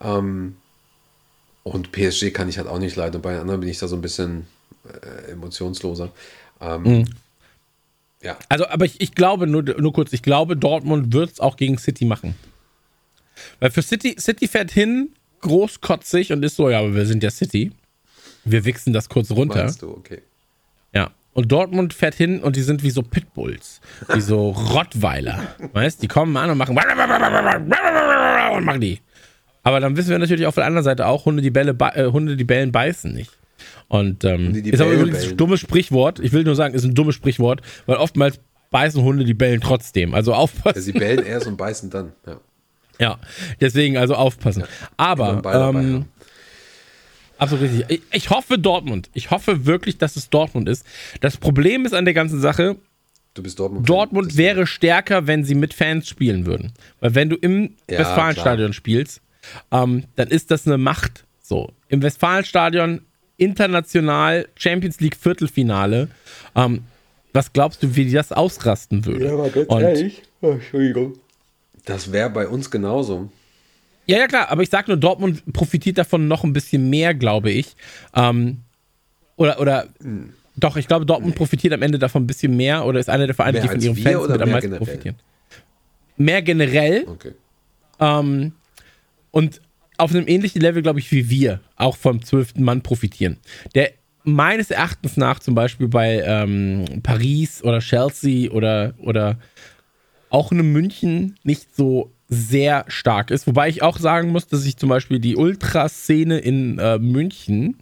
Ähm, 0.00 0.56
und 1.62 1.90
PSG 1.90 2.30
kann 2.32 2.48
ich 2.48 2.58
halt 2.58 2.68
auch 2.68 2.78
nicht 2.78 2.94
leiden. 2.96 3.16
Und 3.16 3.22
bei 3.22 3.32
den 3.32 3.40
anderen 3.40 3.60
bin 3.60 3.68
ich 3.68 3.78
da 3.78 3.88
so 3.88 3.96
ein 3.96 4.02
bisschen 4.02 4.46
äh, 4.84 5.32
emotionsloser. 5.32 6.12
Ähm, 6.60 6.82
Mhm. 6.82 7.04
Ja, 8.22 8.38
Also, 8.48 8.66
aber 8.66 8.86
ich, 8.86 9.00
ich 9.00 9.14
glaube, 9.14 9.46
nur, 9.46 9.62
nur 9.62 9.92
kurz, 9.92 10.12
ich 10.12 10.22
glaube, 10.22 10.56
Dortmund 10.56 11.12
wird 11.12 11.32
es 11.32 11.40
auch 11.40 11.56
gegen 11.56 11.76
City 11.78 12.04
machen. 12.06 12.34
Weil 13.60 13.70
für 13.70 13.82
City, 13.82 14.16
City 14.18 14.48
fährt 14.48 14.70
hin, 14.70 15.10
großkotzig 15.42 16.32
und 16.32 16.42
ist 16.42 16.56
so, 16.56 16.70
ja, 16.70 16.78
aber 16.80 16.94
wir 16.94 17.06
sind 17.06 17.22
ja 17.22 17.30
City. 17.30 17.72
Wir 18.44 18.64
wichsen 18.64 18.92
das 18.92 19.08
kurz 19.08 19.30
runter. 19.30 19.64
meinst 19.64 19.82
du, 19.82 19.90
okay. 19.90 20.22
Ja. 21.36 21.40
Und 21.40 21.52
Dortmund 21.52 21.92
fährt 21.94 22.14
hin 22.14 22.40
und 22.40 22.56
die 22.56 22.62
sind 22.62 22.82
wie 22.82 22.90
so 22.90 23.02
Pitbulls, 23.02 23.80
wie 24.12 24.20
so 24.20 24.50
Rottweiler. 24.50 25.38
weißt 25.72 26.02
die 26.02 26.08
kommen 26.08 26.36
an 26.36 26.50
und 26.50 26.58
machen 26.58 26.76
und 28.56 28.64
machen 28.64 28.80
die. 28.80 29.00
Aber 29.62 29.80
dann 29.80 29.96
wissen 29.96 30.10
wir 30.10 30.18
natürlich 30.18 30.46
auf 30.46 30.54
der 30.54 30.64
anderen 30.64 30.84
Seite 30.84 31.06
auch, 31.06 31.24
Hunde, 31.24 31.42
die 31.42 31.50
Bälle, 31.50 31.76
äh, 31.94 32.06
Hunde, 32.10 32.36
die 32.36 32.44
Bellen 32.44 32.72
beißen 32.72 33.12
nicht. 33.12 33.32
Und 33.88 34.24
ähm, 34.24 34.52
die 34.62 34.70
ist 34.70 34.80
aber 34.80 34.92
übrigens 34.92 35.28
ein 35.28 35.36
dummes 35.36 35.60
Sprichwort. 35.60 36.20
Ich 36.20 36.32
will 36.32 36.44
nur 36.44 36.54
sagen, 36.56 36.74
ist 36.74 36.84
ein 36.84 36.94
dummes 36.94 37.14
Sprichwort, 37.14 37.62
weil 37.86 37.96
oftmals 37.96 38.40
beißen 38.70 39.02
Hunde 39.02 39.24
die 39.24 39.34
Bellen 39.34 39.60
trotzdem. 39.60 40.14
Also 40.14 40.32
Ja, 40.32 40.38
aufpassen. 40.38 40.82
sie 40.82 40.92
bellen 40.92 41.24
erst 41.24 41.46
und 41.46 41.56
beißen 41.56 41.90
dann. 41.90 42.12
Ja. 42.26 42.40
Ja, 42.98 43.18
deswegen 43.60 43.98
also 43.98 44.14
aufpassen. 44.14 44.64
Aber 44.96 45.42
ähm. 45.74 46.06
Absolut 47.38 47.64
richtig. 47.64 48.02
Ich, 48.12 48.30
hoffe 48.30 48.58
Dortmund. 48.58 49.10
Ich 49.14 49.30
hoffe 49.30 49.66
wirklich, 49.66 49.98
dass 49.98 50.16
es 50.16 50.30
Dortmund 50.30 50.68
ist. 50.68 50.84
Das 51.20 51.36
Problem 51.36 51.84
ist 51.86 51.94
an 51.94 52.04
der 52.04 52.14
ganzen 52.14 52.40
Sache, 52.40 52.76
Du 53.34 53.42
bist 53.42 53.58
Dortmund. 53.58 53.86
Dortmund 53.86 54.36
wäre 54.38 54.66
stärker, 54.66 55.26
wenn 55.26 55.44
sie 55.44 55.54
mit 55.54 55.74
Fans 55.74 56.08
spielen 56.08 56.46
würden. 56.46 56.72
Weil 57.00 57.14
wenn 57.14 57.28
du 57.28 57.36
im 57.36 57.74
Ja, 57.88 57.98
Westfalenstadion 57.98 58.72
spielst, 58.72 59.20
ähm, 59.70 60.04
dann 60.16 60.28
ist 60.28 60.50
das 60.50 60.66
eine 60.66 60.78
Macht. 60.78 61.24
So, 61.42 61.70
im 61.88 62.02
Westfalenstadion 62.02 63.02
international 63.36 64.48
Champions 64.56 65.00
League 65.00 65.16
Viertelfinale. 65.16 66.08
Ähm, 66.54 66.84
was 67.34 67.52
glaubst 67.52 67.82
du, 67.82 67.94
wie 67.94 68.10
das 68.10 68.32
ausrasten 68.32 69.04
würde? 69.04 69.36
Und, 69.66 69.82
Das 71.84 72.10
wäre 72.10 72.30
bei 72.30 72.48
uns 72.48 72.70
genauso. 72.70 73.30
Ja, 74.06 74.18
ja, 74.18 74.26
klar, 74.28 74.48
aber 74.50 74.62
ich 74.62 74.70
sag 74.70 74.86
nur, 74.88 74.96
Dortmund 74.96 75.42
profitiert 75.52 75.98
davon 75.98 76.28
noch 76.28 76.44
ein 76.44 76.52
bisschen 76.52 76.88
mehr, 76.90 77.14
glaube 77.14 77.50
ich. 77.50 77.74
Ähm, 78.14 78.58
oder, 79.36 79.60
oder, 79.60 79.88
Hm. 80.00 80.32
doch, 80.56 80.76
ich 80.76 80.86
glaube, 80.88 81.06
Dortmund 81.06 81.34
profitiert 81.34 81.72
am 81.74 81.82
Ende 81.82 81.98
davon 81.98 82.22
ein 82.22 82.26
bisschen 82.26 82.56
mehr 82.56 82.86
oder 82.86 83.00
ist 83.00 83.10
einer 83.10 83.26
der 83.26 83.34
Vereine, 83.34 83.60
die 83.60 83.68
von 83.68 83.80
ihren 83.80 83.96
Fans 83.96 84.28
mit 84.28 84.40
am 84.40 84.48
mehr 84.48 84.54
meisten 84.54 84.70
generell? 84.70 84.78
profitieren. 84.78 85.16
Mehr 86.16 86.42
generell 86.42 87.04
Okay. 87.08 87.32
ähm, 88.00 88.52
und 89.32 89.60
auf 89.98 90.10
einem 90.14 90.28
ähnlichen 90.28 90.60
Level, 90.60 90.82
glaube 90.82 90.98
ich, 90.98 91.10
wie 91.12 91.28
wir 91.30 91.60
auch 91.76 91.96
vom 91.96 92.22
zwölften 92.22 92.62
Mann 92.62 92.82
profitieren. 92.82 93.38
Der 93.74 93.90
meines 94.24 94.70
Erachtens 94.70 95.16
nach 95.16 95.38
zum 95.40 95.54
Beispiel 95.54 95.88
bei 95.88 96.22
ähm, 96.24 96.84
Paris 97.02 97.62
oder 97.62 97.78
Chelsea 97.80 98.50
oder, 98.50 98.94
oder 98.98 99.38
auch 100.30 100.50
einem 100.52 100.72
München 100.72 101.36
nicht 101.44 101.74
so 101.76 102.10
sehr 102.28 102.84
stark 102.88 103.30
ist. 103.30 103.46
Wobei 103.46 103.68
ich 103.68 103.82
auch 103.82 103.98
sagen 103.98 104.30
muss, 104.30 104.46
dass 104.46 104.64
ich 104.64 104.76
zum 104.76 104.88
Beispiel 104.88 105.20
die 105.20 105.36
Ultraszene 105.36 106.38
in 106.38 106.78
äh, 106.78 106.98
München 106.98 107.76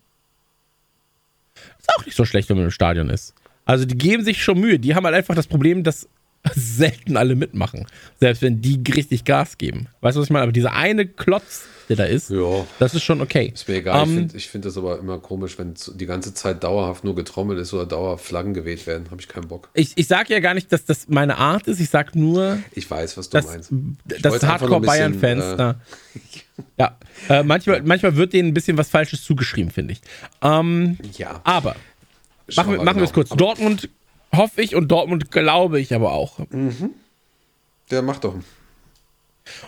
ist 1.79 1.89
auch 1.97 2.07
nicht 2.07 2.17
so 2.17 2.25
schlecht, 2.25 2.49
wenn 2.49 2.57
man 2.57 2.67
im 2.67 2.71
Stadion 2.71 3.11
ist. 3.11 3.35
Also 3.65 3.85
die 3.85 3.97
geben 3.97 4.25
sich 4.25 4.43
schon 4.43 4.59
Mühe. 4.59 4.79
Die 4.79 4.95
haben 4.95 5.05
halt 5.05 5.15
einfach 5.15 5.35
das 5.35 5.47
Problem, 5.47 5.83
dass 5.85 6.09
selten 6.55 7.17
alle 7.17 7.35
mitmachen. 7.37 7.87
Selbst 8.21 8.43
wenn 8.43 8.61
die 8.61 8.81
richtig 8.93 9.25
Gas 9.25 9.57
geben. 9.59 9.87
Weißt 10.01 10.17
du, 10.17 10.21
was 10.21 10.27
ich 10.27 10.31
meine? 10.33 10.43
Aber 10.43 10.53
dieser 10.53 10.75
eine 10.75 11.07
Klotz, 11.07 11.65
der 11.89 11.97
da 11.97 12.05
ist, 12.05 12.31
Ja. 12.31 12.67
das 12.79 12.95
ist 12.95 13.03
schon 13.03 13.21
okay. 13.21 13.51
Ist 13.55 13.67
mir 13.69 13.77
egal. 13.77 14.03
Ähm, 14.03 14.09
ich 14.09 14.15
finde 14.17 14.37
ich 14.37 14.49
find 14.51 14.65
das 14.67 14.77
aber 14.77 14.99
immer 14.99 15.19
komisch, 15.19 15.59
wenn 15.59 15.75
die 15.95 16.07
ganze 16.07 16.35
Zeit 16.35 16.63
dauerhaft 16.65 17.05
nur 17.05 17.15
getrommelt 17.15 17.59
ist 17.59 17.73
oder 17.73 17.87
dauerhaft 17.87 18.25
Flaggen 18.25 18.53
geweht 18.55 18.87
werden. 18.87 19.11
Habe 19.11 19.21
ich 19.21 19.29
keinen 19.29 19.49
Bock. 19.49 19.71
ich 19.75 19.93
ich 19.97 20.07
sage 20.07 20.33
ja 20.35 20.41
gar 20.41 20.55
nicht, 20.55 20.71
dass 20.73 20.85
das 20.85 21.09
meine 21.09 21.39
Art 21.39 21.67
ist. 21.67 21.81
Ich 21.81 21.89
sage 21.91 22.19
nur, 22.19 22.59
Ich 22.73 22.91
weiß, 22.91 23.17
was 23.17 23.31
du 23.31 23.39
dass, 23.39 23.47
meinst. 23.47 23.73
Ich 24.15 24.23
dass 24.23 24.43
Hardcore-Bayern-Fans 24.43 25.45
äh, 25.45 25.57
da. 25.57 25.75
Ja, 26.79 26.97
äh, 27.29 27.43
manchmal, 27.43 27.83
manchmal 27.83 28.15
wird 28.15 28.33
denen 28.33 28.51
ein 28.51 28.55
bisschen 28.55 28.79
was 28.79 28.89
Falsches 28.89 29.25
zugeschrieben, 29.25 29.73
finde 29.73 29.95
ich. 29.95 30.01
Ähm, 30.41 30.99
Ja. 31.19 31.41
aber 31.43 31.75
machen 32.55 32.73
wir, 32.73 32.77
machen 32.79 32.87
wir 32.87 32.93
genau. 32.95 33.05
es 33.07 33.13
kurz. 33.13 33.31
Dortmund 33.31 33.89
hoffe 34.37 34.63
ich 34.63 34.75
und 34.75 34.89
Dortmund 34.89 35.31
glaube 35.31 35.81
ich 35.81 35.95
aber 35.95 36.13
auch. 36.13 36.41
Der 37.91 38.03
macht 38.03 38.25
doch. 38.25 38.35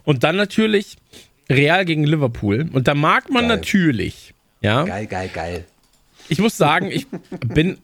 Und 0.05 0.25
dann 0.25 0.37
natürlich 0.37 0.97
Real 1.51 1.85
gegen 1.85 2.05
Liverpool. 2.05 2.69
Und 2.73 2.89
da 2.89 2.95
mag 2.95 3.31
man 3.31 3.49
Geil. 3.49 3.57
natürlich, 3.57 4.35
ja, 4.61 4.85
Geil, 4.85 5.07
geil, 5.07 5.31
geil. 5.33 5.65
ich 6.29 6.39
muss 6.39 6.57
sagen, 6.57 6.91
ich 6.91 7.07
bin. 7.47 7.79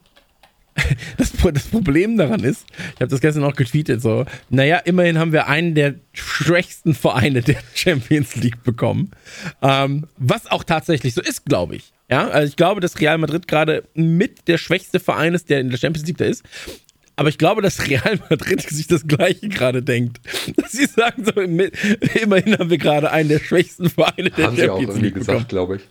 Das, 1.17 1.31
das 1.53 1.67
Problem 1.67 2.17
daran 2.17 2.43
ist, 2.43 2.65
ich 2.95 2.99
habe 3.01 3.07
das 3.07 3.21
gestern 3.21 3.43
auch 3.43 3.53
getweetet, 3.55 4.01
so, 4.01 4.25
naja, 4.49 4.77
immerhin 4.77 5.19
haben 5.19 5.31
wir 5.31 5.45
einen 5.45 5.75
der 5.75 5.93
schwächsten 6.13 6.95
Vereine 6.95 7.41
der 7.43 7.57
Champions 7.75 8.35
League 8.37 8.63
bekommen. 8.63 9.11
Ähm, 9.61 10.07
was 10.17 10.47
auch 10.49 10.63
tatsächlich 10.63 11.13
so 11.13 11.21
ist, 11.21 11.45
glaube 11.45 11.75
ich. 11.75 11.93
Ja, 12.13 12.27
also 12.27 12.47
ich 12.47 12.55
glaube, 12.55 12.79
dass 12.79 12.99
Real 12.99 13.17
Madrid 13.17 13.47
gerade 13.47 13.85
mit 13.95 14.47
der 14.47 14.59
schwächste 14.59 14.99
Verein 14.99 15.33
ist, 15.33 15.49
der 15.49 15.59
in 15.61 15.71
der 15.71 15.79
Champions 15.79 16.07
League 16.07 16.17
da 16.19 16.25
ist. 16.25 16.43
Aber 17.15 17.29
ich 17.29 17.39
glaube, 17.39 17.63
dass 17.63 17.87
Real 17.89 18.19
Madrid 18.29 18.61
sich 18.69 18.85
das 18.85 19.07
Gleiche 19.07 19.49
gerade 19.49 19.81
denkt. 19.81 20.19
Sie 20.69 20.85
sagen, 20.85 21.25
so, 21.25 21.41
immerhin 21.41 22.57
haben 22.59 22.69
wir 22.69 22.77
gerade 22.77 23.09
einen 23.09 23.29
der 23.29 23.39
schwächsten 23.39 23.89
Vereine 23.89 24.29
der 24.29 24.45
Haben 24.45 24.55
sie 24.55 24.69
auch 24.69 24.77
Champions 24.77 24.89
irgendwie 24.89 25.05
League 25.05 25.13
bekommen. 25.15 25.37
gesagt, 25.37 25.49
glaube 25.49 25.75
ich. 25.77 25.81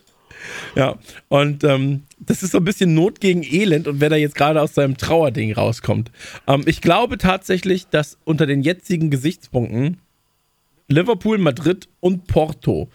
Ja, 0.75 0.97
und 1.27 1.65
ähm, 1.65 2.03
das 2.19 2.41
ist 2.41 2.51
so 2.51 2.59
ein 2.59 2.63
bisschen 2.63 2.93
Not 2.93 3.19
gegen 3.19 3.43
Elend 3.43 3.89
und 3.89 3.99
wenn 3.99 4.13
er 4.13 4.17
jetzt 4.17 4.35
gerade 4.35 4.61
aus 4.61 4.73
seinem 4.73 4.95
Trauerding 4.95 5.51
rauskommt. 5.51 6.09
Ähm, 6.47 6.63
ich 6.65 6.79
glaube 6.79 7.17
tatsächlich, 7.17 7.87
dass 7.87 8.17
unter 8.23 8.45
den 8.45 8.61
jetzigen 8.61 9.09
Gesichtspunkten 9.09 9.97
Liverpool, 10.87 11.37
Madrid 11.37 11.87
und 11.99 12.27
Porto, 12.27 12.89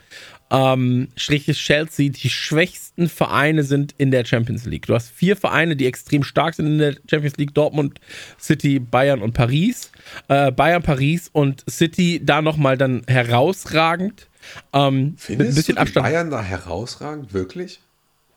ähm, 0.51 1.09
Striches 1.17 1.59
Chelsea, 1.59 2.11
die 2.11 2.31
schwächsten 2.31 3.09
Vereine 3.09 3.65
sind 3.65 3.95
in 3.99 4.11
der 4.11 4.25
Champions 4.25 4.65
League. 4.65 4.87
Du 4.87 4.95
hast 4.95 5.11
vier 5.11 5.37
Vereine, 5.37 5.77
die 5.77 5.87
extrem 5.87 6.23
stark 6.23 6.55
sind 6.55 6.67
in 6.67 6.79
der 6.79 6.97
Champions 7.09 7.37
League: 7.37 7.55
Dortmund, 7.55 8.01
City, 8.41 8.79
Bayern 8.79 9.21
und 9.23 9.33
Paris. 9.33 9.91
Äh, 10.29 10.51
Bayern, 10.53 10.83
Paris 10.83 11.29
und 11.33 11.65
City 11.69 12.21
da 12.25 12.43
nochmal 12.43 12.79
dann 12.79 13.03
herausragend. 13.07 14.27
Ähm, 14.73 14.95
mit 14.95 15.13
ein 15.13 15.17
Findest 15.19 15.57
bisschen 15.57 15.75
du 15.77 15.81
Abstand. 15.83 16.07
Bayern 16.07 16.31
da 16.31 16.43
herausragend? 16.43 17.35
Wirklich? 17.35 17.81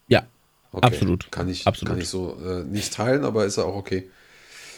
Ja, 0.07 0.23
Okay. 0.71 0.85
Absolut. 0.87 1.31
Kann 1.31 1.49
ich, 1.49 1.67
Absolut. 1.67 1.93
Kann 1.93 2.01
ich 2.01 2.07
so 2.07 2.37
äh, 2.43 2.63
nicht 2.63 2.93
teilen, 2.93 3.25
aber 3.25 3.45
ist 3.45 3.57
ja 3.57 3.65
auch 3.65 3.75
okay. 3.75 4.09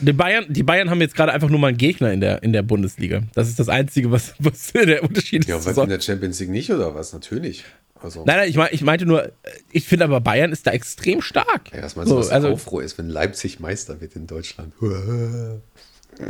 Die 0.06 0.14
Bayern, 0.14 0.46
die 0.50 0.64
Bayern 0.64 0.90
haben 0.90 1.02
jetzt 1.02 1.16
gerade 1.16 1.32
einfach 1.34 1.50
nur 1.50 1.60
mal 1.60 1.68
einen 1.70 1.78
Gegner 1.78 2.12
in 2.12 2.20
der, 2.22 2.44
in 2.44 2.54
der 2.54 2.62
Bundesliga. 2.64 3.22
Das 3.36 3.48
ist 3.48 3.60
das 3.60 3.70
Einzige, 3.70 4.12
was, 4.12 4.34
was 4.40 4.72
der 4.74 5.04
Unterschied 5.04 5.46
Ja, 5.46 5.58
ist. 5.58 5.66
was 5.66 5.76
So. 5.76 5.84
in 5.84 5.90
der 5.90 6.00
Champions 6.02 6.40
League 6.40 6.50
nicht 6.50 6.72
oder 6.72 6.94
was? 6.96 7.14
Natürlich. 7.14 7.64
Also, 8.02 8.26
Nein, 8.26 8.36
nein, 8.38 8.50
ich, 8.50 8.58
mein, 8.58 8.68
ich 8.72 8.82
meinte 8.82 9.06
nur, 9.06 9.32
ich 9.72 9.86
finde 9.86 10.04
aber 10.06 10.20
Bayern 10.20 10.52
ist 10.52 10.68
da 10.68 10.72
extrem 10.72 11.22
stark. 11.22 11.72
ja, 11.74 11.80
meinst 11.82 11.96
du, 11.98 12.04
so, 12.06 12.18
was 12.18 12.30
also 12.30 12.50
Aufruhr 12.50 12.84
ist, 12.84 12.98
wenn 12.98 13.08
Leipzig 13.08 13.62
Meister 13.62 14.02
wird 14.02 14.16
in 14.18 14.28
Deutschland? 14.28 14.74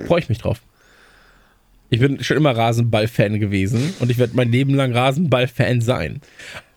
freue 0.07 0.19
ich 0.19 0.29
mich 0.29 0.37
drauf. 0.37 0.61
Ich 1.89 1.99
bin 1.99 2.23
schon 2.23 2.37
immer 2.37 2.55
Rasenball-Fan 2.55 3.39
gewesen 3.39 3.93
und 3.99 4.09
ich 4.09 4.17
werde 4.17 4.35
mein 4.35 4.51
Leben 4.51 4.73
lang 4.73 4.93
Rasenball-Fan 4.93 5.81
sein. 5.81 6.21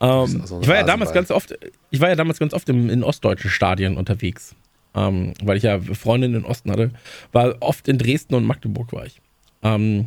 Ähm, 0.01 0.43
so 0.44 0.60
ich 0.60 0.68
war 0.68 0.77
ja 0.77 0.82
damals 0.82 1.12
ganz 1.12 1.31
oft, 1.31 1.55
ich 1.90 2.01
war 2.01 2.09
ja 2.10 2.16
damals 2.16 2.39
ganz 2.39 2.52
oft 2.52 2.68
im, 2.68 2.90
in 2.90 3.02
ostdeutschen 3.02 3.51
Stadien 3.51 3.97
unterwegs, 3.97 4.55
ähm, 4.97 5.35
weil 5.43 5.59
ich 5.59 5.62
ja 5.62 5.78
Freundinnen 5.78 6.35
in 6.35 6.43
den 6.43 6.51
Osten 6.51 6.73
hatte. 6.73 6.90
War 7.32 7.55
oft 7.60 7.86
in 7.86 7.98
Dresden 7.98 8.35
und 8.35 8.44
Magdeburg 8.44 8.93
war 8.93 9.06
ich. 9.06 9.20
Ähm, 9.62 10.06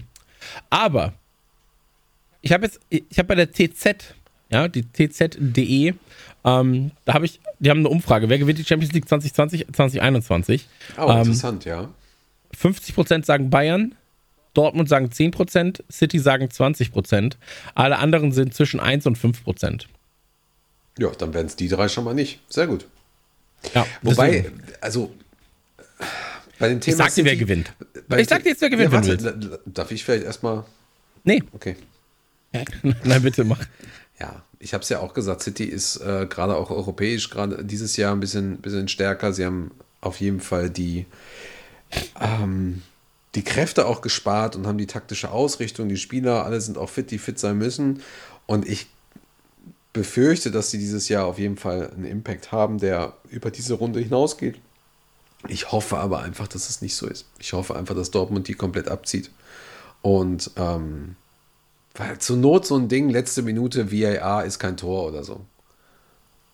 aber 0.70 1.14
ich 2.41 2.52
habe 2.52 2.66
jetzt, 2.66 2.80
ich 2.90 3.18
habe 3.18 3.28
bei 3.28 3.36
der 3.36 3.52
TZ, 3.52 4.16
ja, 4.49 4.68
die 4.68 4.84
TZ.de, 4.84 5.94
ähm, 6.44 6.91
da 7.06 7.14
habe 7.14 7.26
ich, 7.26 7.40
die 7.60 7.70
haben 7.70 7.80
eine 7.80 7.90
Umfrage, 7.90 8.30
wer 8.30 8.40
gewinnt 8.40 8.57
die 8.57 8.66
Champions 8.66 8.94
League 8.94 9.07
2020, 9.07 9.68
2021? 9.72 10.68
Oh, 10.98 11.11
interessant, 11.11 11.66
ja. 11.66 11.90
50% 12.57 13.26
sagen 13.26 13.49
Bayern, 13.49 13.95
Dortmund 14.53 14.90
sagen 14.90 15.07
10%, 15.07 15.84
City 15.91 16.18
sagen 16.18 16.45
20%. 16.48 17.34
Alle 17.76 17.99
anderen 17.99 18.32
sind 18.32 18.56
zwischen 18.56 18.80
1 18.80 19.06
und 19.06 19.18
5%. 19.18 19.86
Ja, 20.98 21.11
dann 21.11 21.34
werden 21.34 21.48
es 21.48 21.56
die 21.56 21.68
drei 21.68 21.88
schon 21.88 22.03
mal 22.03 22.16
nicht. 22.16 22.40
Sehr 22.49 22.66
gut. 22.66 22.88
Ja, 23.73 23.86
Wobei, 24.02 24.31
deswegen- 24.31 24.64
also 24.81 25.14
bei 26.60 26.69
dem 26.69 26.81
Thema. 26.81 26.94
ich 26.94 26.98
sag 26.98 27.15
dir, 27.15 27.26
wer 27.26 27.36
gewinnt. 27.36 27.73
Ich 28.18 28.27
sag 28.30 28.44
dir 28.44 28.49
jetzt, 28.49 28.61
wer 28.61 28.69
gewinnt, 28.69 28.91
Ja, 28.94 29.06
warte, 29.07 29.60
darf 29.65 29.91
ich 29.91 30.03
vielleicht 30.03 30.23
erstmal. 30.26 30.64
Nee, 31.23 31.44
Okay. 31.53 31.76
nein, 33.03 33.22
bitte 33.22 33.44
mach. 33.44 33.60
Ja, 34.19 34.41
ich 34.60 34.73
habe 34.73 34.81
es 34.81 34.90
ja 34.90 34.99
auch 34.99 35.14
gesagt, 35.14 35.44
City 35.44 35.65
ist 35.65 35.98
äh, 35.98 36.26
gerade 36.27 36.56
auch 36.56 36.72
europäisch 36.72 37.30
gerade 37.30 37.64
dieses 37.64 37.95
Jahr 37.95 38.14
ein 38.14 38.19
bisschen, 38.19 38.57
bisschen 38.57 38.88
stärker. 38.88 39.34
Sie 39.34 39.45
haben 39.45 39.69
auf 40.02 40.19
jeden 40.19 40.40
Fall 40.40 40.69
die, 40.72 41.06
ähm, 42.19 42.81
die 43.36 43.44
Kräfte 43.44 43.86
auch 43.86 44.02
gespart 44.02 44.56
und 44.56 44.65
haben 44.65 44.77
die 44.80 44.88
taktische 44.88 45.30
Ausrichtung. 45.31 45.90
Die 45.90 45.98
Spieler, 45.98 46.44
alle 46.45 46.60
sind 46.60 46.77
auch 46.77 46.90
fit, 46.90 47.11
die 47.11 47.19
fit 47.19 47.38
sein 47.40 47.57
müssen. 47.57 48.02
Und 48.48 48.68
ich 48.68 48.88
befürchte, 49.94 50.52
dass 50.52 50.72
sie 50.72 50.78
dieses 50.78 51.10
Jahr 51.10 51.26
auf 51.26 51.40
jeden 51.40 51.57
Fall 51.57 51.90
einen 51.91 52.06
Impact 52.06 52.52
haben, 52.52 52.78
der 52.78 53.14
über 53.30 53.52
diese 53.52 53.74
Runde 53.76 53.99
hinausgeht. 53.99 54.60
Ich 55.48 55.72
hoffe 55.72 55.98
aber 55.98 56.20
einfach, 56.20 56.48
dass 56.48 56.70
es 56.70 56.82
nicht 56.82 56.95
so 56.95 57.07
ist. 57.07 57.26
Ich 57.40 57.53
hoffe 57.53 57.76
einfach, 57.76 57.95
dass 57.95 58.11
Dortmund 58.11 58.48
die 58.48 58.53
komplett 58.53 58.90
abzieht. 58.90 59.32
Und 60.02 60.52
ähm, 60.57 61.16
weil 61.95 62.20
zur 62.20 62.38
Not 62.38 62.66
so 62.66 62.78
ein 62.78 62.88
Ding, 62.88 63.10
letzte 63.10 63.41
Minute 63.41 63.91
VAR 63.91 64.45
ist 64.45 64.60
kein 64.60 64.78
Tor 64.78 65.07
oder 65.07 65.24
so. 65.24 65.45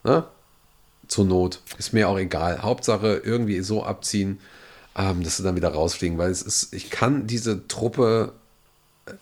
Ne? 0.03 0.25
Zur 1.07 1.25
Not. 1.25 1.61
Ist 1.77 1.93
mir 1.93 2.09
auch 2.09 2.17
egal. 2.17 2.61
Hauptsache 2.61 3.21
irgendwie 3.23 3.59
so 3.61 3.83
abziehen, 3.83 4.39
ähm, 4.95 5.23
dass 5.23 5.37
sie 5.37 5.43
dann 5.43 5.55
wieder 5.55 5.69
rausfliegen, 5.69 6.17
weil 6.17 6.31
es 6.31 6.41
ist, 6.41 6.73
ich 6.73 6.89
kann 6.89 7.27
diese 7.27 7.67
Truppe 7.67 8.33
äh, 9.05 9.13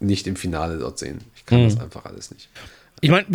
nicht 0.00 0.26
im 0.26 0.36
Finale 0.36 0.78
dort 0.78 0.98
sehen. 0.98 1.22
Ich 1.34 1.46
kann 1.46 1.64
das 1.64 1.80
einfach 1.80 2.04
alles 2.04 2.30
nicht. 2.30 2.48
Ich 3.02 3.10
meine, 3.10 3.26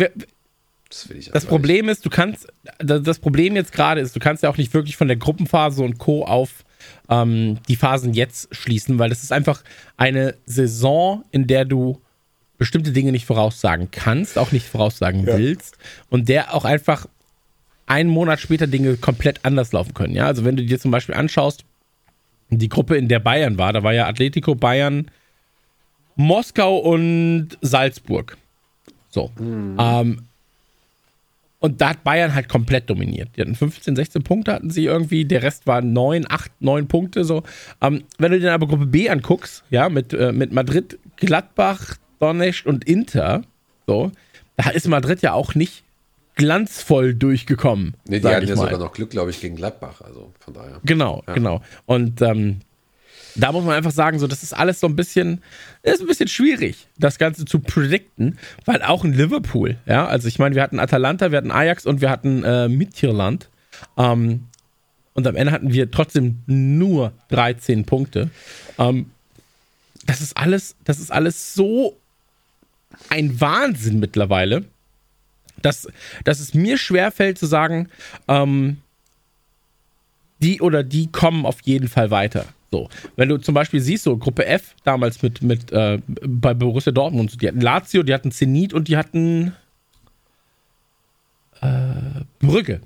Das 0.88 1.08
will 1.08 1.18
ich 1.18 1.30
das 1.30 1.46
Problem 1.46 1.88
ist, 1.88 2.04
du 2.04 2.10
kannst, 2.10 2.48
das 2.78 3.18
Problem 3.18 3.54
jetzt 3.54 3.72
gerade 3.72 4.00
ist, 4.00 4.16
du 4.16 4.20
kannst 4.20 4.42
ja 4.42 4.48
auch 4.48 4.56
nicht 4.56 4.74
wirklich 4.74 4.96
von 4.96 5.06
der 5.06 5.16
Gruppenphase 5.16 5.84
und 5.84 5.98
Co. 5.98 6.24
auf 6.24 6.64
ähm, 7.08 7.58
die 7.68 7.76
Phasen 7.76 8.14
jetzt 8.14 8.54
schließen, 8.54 8.98
weil 8.98 9.10
das 9.10 9.22
ist 9.22 9.32
einfach 9.32 9.62
eine 9.96 10.34
Saison, 10.46 11.24
in 11.30 11.46
der 11.46 11.64
du 11.64 12.00
bestimmte 12.56 12.92
Dinge 12.92 13.12
nicht 13.12 13.26
voraussagen 13.26 13.90
kannst, 13.90 14.38
auch 14.38 14.50
nicht 14.52 14.66
voraussagen 14.66 15.26
willst 15.26 15.76
und 16.08 16.28
der 16.28 16.54
auch 16.54 16.64
einfach 16.64 17.06
einen 17.86 18.10
Monat 18.10 18.40
später 18.40 18.66
Dinge 18.66 18.96
komplett 18.96 19.44
anders 19.44 19.72
laufen 19.72 19.94
können. 19.94 20.14
Ja, 20.14 20.26
also 20.26 20.44
wenn 20.44 20.56
du 20.56 20.64
dir 20.64 20.80
zum 20.80 20.90
Beispiel 20.90 21.14
anschaust, 21.14 21.64
die 22.50 22.68
Gruppe, 22.68 22.96
in 22.96 23.08
der 23.08 23.20
Bayern 23.20 23.58
war, 23.58 23.72
da 23.74 23.82
war 23.82 23.92
ja 23.92 24.06
Atletico, 24.06 24.54
Bayern, 24.54 25.10
Moskau 26.16 26.78
und 26.78 27.58
Salzburg. 27.60 28.38
So. 29.10 29.30
Ähm, 29.38 30.22
und 31.60 31.80
da 31.80 31.90
hat 31.90 32.04
Bayern 32.04 32.34
halt 32.34 32.48
komplett 32.48 32.88
dominiert. 32.88 33.30
Die 33.36 33.40
hatten 33.40 33.56
15, 33.56 33.96
16 33.96 34.22
Punkte 34.22 34.52
hatten 34.52 34.70
sie 34.70 34.84
irgendwie, 34.84 35.24
der 35.24 35.42
Rest 35.42 35.66
war 35.66 35.82
9, 35.82 36.26
8, 36.28 36.52
9 36.60 36.86
Punkte 36.86 37.24
so. 37.24 37.42
Ähm, 37.80 38.04
wenn 38.18 38.32
du 38.32 38.38
dir 38.38 38.52
aber 38.52 38.68
Gruppe 38.68 38.86
B 38.86 39.08
anguckst, 39.08 39.64
ja, 39.70 39.88
mit, 39.88 40.12
äh, 40.12 40.32
mit 40.32 40.52
Madrid, 40.52 40.98
Gladbach, 41.16 41.96
Donetsk 42.20 42.66
und 42.66 42.84
Inter, 42.84 43.42
so, 43.86 44.12
da 44.56 44.70
ist 44.70 44.86
Madrid 44.86 45.22
ja 45.22 45.32
auch 45.32 45.54
nicht 45.54 45.82
glanzvoll 46.36 47.14
durchgekommen. 47.14 47.94
Nee, 48.06 48.20
die 48.20 48.28
hatten 48.28 48.46
ja 48.46 48.56
sogar 48.56 48.78
noch 48.78 48.92
Glück, 48.92 49.10
glaube 49.10 49.30
ich, 49.30 49.40
gegen 49.40 49.56
Gladbach. 49.56 50.00
Also 50.02 50.32
von 50.38 50.54
daher. 50.54 50.80
Genau, 50.84 51.24
genau. 51.26 51.62
Und 51.86 52.22
ähm, 52.22 52.60
da 53.38 53.52
muss 53.52 53.64
man 53.64 53.74
einfach 53.74 53.92
sagen, 53.92 54.18
so, 54.18 54.26
das 54.26 54.42
ist 54.42 54.52
alles 54.52 54.80
so 54.80 54.86
ein 54.86 54.96
bisschen, 54.96 55.42
ist 55.82 56.00
ein 56.00 56.06
bisschen 56.06 56.28
schwierig, 56.28 56.88
das 56.98 57.18
Ganze 57.18 57.44
zu 57.44 57.60
predikten, 57.60 58.38
weil 58.64 58.82
auch 58.82 59.04
in 59.04 59.12
Liverpool, 59.12 59.76
ja, 59.86 60.06
also 60.06 60.28
ich 60.28 60.38
meine, 60.38 60.54
wir 60.54 60.62
hatten 60.62 60.80
Atalanta, 60.80 61.30
wir 61.30 61.38
hatten 61.38 61.52
Ajax 61.52 61.86
und 61.86 62.00
wir 62.00 62.10
hatten 62.10 62.44
äh, 62.44 62.68
Midtjylland. 62.68 63.48
Ähm, 63.96 64.44
und 65.14 65.26
am 65.26 65.36
Ende 65.36 65.52
hatten 65.52 65.72
wir 65.72 65.90
trotzdem 65.90 66.42
nur 66.46 67.12
13 67.30 67.84
Punkte. 67.84 68.30
Ähm, 68.78 69.10
das 70.06 70.20
ist 70.20 70.36
alles, 70.36 70.76
das 70.84 70.98
ist 70.98 71.12
alles 71.12 71.54
so 71.54 71.96
ein 73.08 73.40
Wahnsinn 73.40 74.00
mittlerweile, 74.00 74.64
dass, 75.62 75.88
dass 76.24 76.40
es 76.40 76.54
mir 76.54 76.78
schwerfällt 76.78 77.38
zu 77.38 77.46
sagen, 77.46 77.88
ähm, 78.26 78.78
die 80.40 80.60
oder 80.60 80.82
die 80.82 81.10
kommen 81.10 81.46
auf 81.46 81.60
jeden 81.62 81.88
Fall 81.88 82.10
weiter. 82.10 82.44
So, 82.70 82.88
wenn 83.16 83.28
du 83.30 83.38
zum 83.38 83.54
Beispiel 83.54 83.80
siehst, 83.80 84.04
so 84.04 84.16
Gruppe 84.16 84.44
F 84.44 84.74
damals 84.84 85.22
mit, 85.22 85.40
mit 85.40 85.72
äh, 85.72 85.98
bei 86.26 86.52
Borussia 86.52 86.92
Dortmund, 86.92 87.30
so, 87.30 87.38
die 87.38 87.48
hatten 87.48 87.60
Lazio, 87.62 88.02
die 88.02 88.12
hatten 88.12 88.30
Zenit 88.30 88.74
und 88.74 88.88
die 88.88 88.96
hatten 88.96 89.54
äh, 91.60 91.66
Brügge. 92.40 92.80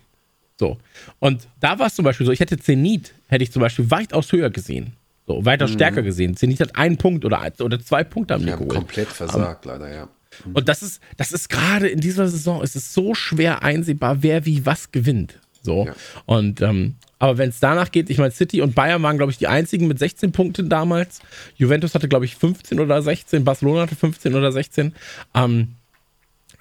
So. 0.59 0.79
Und 1.19 1.49
da 1.59 1.79
war 1.79 1.89
es 1.89 1.97
zum 1.97 2.05
Beispiel 2.05 2.27
so, 2.27 2.33
ich 2.33 2.39
hätte 2.41 2.59
Zenit, 2.59 3.13
hätte 3.27 3.43
ich 3.43 3.51
zum 3.51 3.61
Beispiel 3.61 3.91
weitaus 3.91 4.31
höher 4.31 4.51
gesehen. 4.51 4.93
So, 5.27 5.45
weiter 5.45 5.67
stärker 5.69 6.03
gesehen. 6.03 6.37
Zenit 6.37 6.61
hat 6.61 6.77
einen 6.77 6.97
Punkt 6.97 7.25
oder, 7.25 7.41
ein- 7.41 7.53
oder 7.61 7.81
zwei 7.81 8.05
Punkte 8.05 8.35
haben 8.35 8.47
geholt. 8.47 8.69
komplett 8.69 9.09
versagt, 9.09 9.65
leider, 9.65 9.93
ja. 9.93 10.09
Und 10.53 10.69
das 10.69 10.83
ist, 10.83 11.01
das 11.17 11.33
ist 11.33 11.49
gerade 11.49 11.89
in 11.89 12.01
dieser 12.01 12.27
Saison, 12.29 12.63
ist 12.63 12.75
es 12.77 12.95
so 12.95 13.15
schwer 13.15 13.63
einsehbar, 13.63 14.23
wer 14.23 14.47
wie 14.47 14.65
was 14.65 14.91
gewinnt. 14.91 15.39
So. 15.63 15.87
Ja. 15.87 15.95
Und 16.27 16.61
ähm, 16.61 16.97
aber 17.19 17.39
wenn 17.39 17.51
es 17.51 17.61
danach 17.61 17.93
geht, 17.93 18.11
ich 18.11 18.19
meine, 18.19 18.33
City 18.33 18.63
und 18.63 18.75
Bayern 18.75 19.01
waren, 19.03 19.17
glaube 19.17 19.31
ich, 19.31 19.39
die 19.39 19.47
einzigen 19.47 19.87
mit 19.87 19.99
16 19.99 20.33
Punkten 20.33 20.69
damals. 20.69 21.21
Juventus 21.55 21.95
hatte, 21.95 22.09
glaube 22.09 22.25
ich, 22.25 22.35
15 22.35 22.81
oder 22.81 23.01
16, 23.01 23.45
Barcelona 23.45 23.83
hatte 23.83 23.95
15 23.95 24.35
oder 24.35 24.51
16. 24.51 24.93
Ähm, 25.35 25.77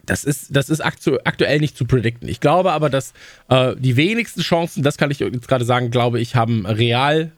das 0.06 0.24
ist, 0.24 0.56
das 0.56 0.70
ist 0.70 0.82
aktu 0.82 1.18
aktuell 1.24 1.60
nicht 1.60 1.78
zu 1.78 1.86
predikten. 1.86 2.28
Ich 2.28 2.40
glaube 2.40 2.74
aber, 2.74 2.92
dass 2.92 3.14
äh, 3.50 3.76
die 3.78 3.96
wenigsten 3.96 4.42
Chancen, 4.42 4.84
das 4.84 4.98
kann 4.98 5.10
ich 5.10 5.20
jetzt 5.20 5.48
gerade 5.48 5.66
sagen, 5.66 5.90
glaube 5.90 6.20
ich, 6.20 6.36
haben 6.36 6.66
Real, 6.68 7.32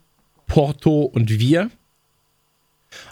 Porto 0.47 1.03
und 1.03 1.39
wir. 1.39 1.69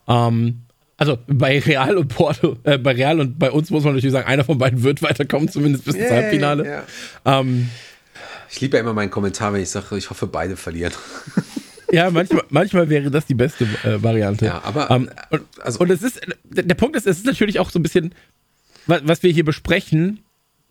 Ähm, 0.08 0.64
also 0.98 1.18
bei 1.28 1.60
Real 1.60 1.98
und 1.98 2.10
Porto, 2.10 2.58
äh, 2.64 2.78
bei 2.78 2.92
Real 2.92 3.20
und 3.20 3.40
bei 3.40 3.50
uns 3.50 3.70
muss 3.70 3.84
man 3.84 3.94
natürlich 3.94 4.14
sagen, 4.14 4.28
einer 4.28 4.44
von 4.44 4.58
beiden 4.58 4.84
wird 4.84 5.02
weiterkommen, 5.02 5.50
zumindest 5.50 5.86
bis 5.86 5.96
ins 5.96 6.12
Halbfinale. 6.12 6.68
ja. 6.68 7.40
Ähm, 7.40 7.70
Ich 8.52 8.60
liebe 8.62 8.78
ja 8.78 8.82
immer 8.84 8.94
meinen 8.94 9.12
Kommentar, 9.12 9.54
wenn 9.54 9.62
ich 9.62 9.70
sage, 9.70 9.98
ich 9.98 10.10
hoffe, 10.10 10.28
beide 10.28 10.58
verlieren. 10.58 10.94
ja, 11.92 12.10
manchmal, 12.12 12.44
manchmal 12.50 12.90
wäre 12.90 13.10
das 13.10 13.26
die 13.26 13.34
beste 13.34 13.64
äh, 13.84 14.04
Variante. 14.04 14.46
Ja, 14.46 14.62
aber, 14.64 14.92
ähm, 14.92 15.10
und, 15.30 15.44
also- 15.62 15.80
und 15.80 15.90
es 15.90 16.04
ist, 16.04 16.20
der 16.44 16.76
Punkt 16.76 16.96
ist, 16.98 17.08
es 17.08 17.18
ist 17.20 17.26
natürlich 17.26 17.60
auch 17.60 17.70
so 17.70 17.80
ein 17.80 17.84
bisschen, 17.84 18.14
was, 18.88 19.02
was 19.06 19.24
wir 19.24 19.32
hier 19.32 19.46
besprechen, 19.46 20.20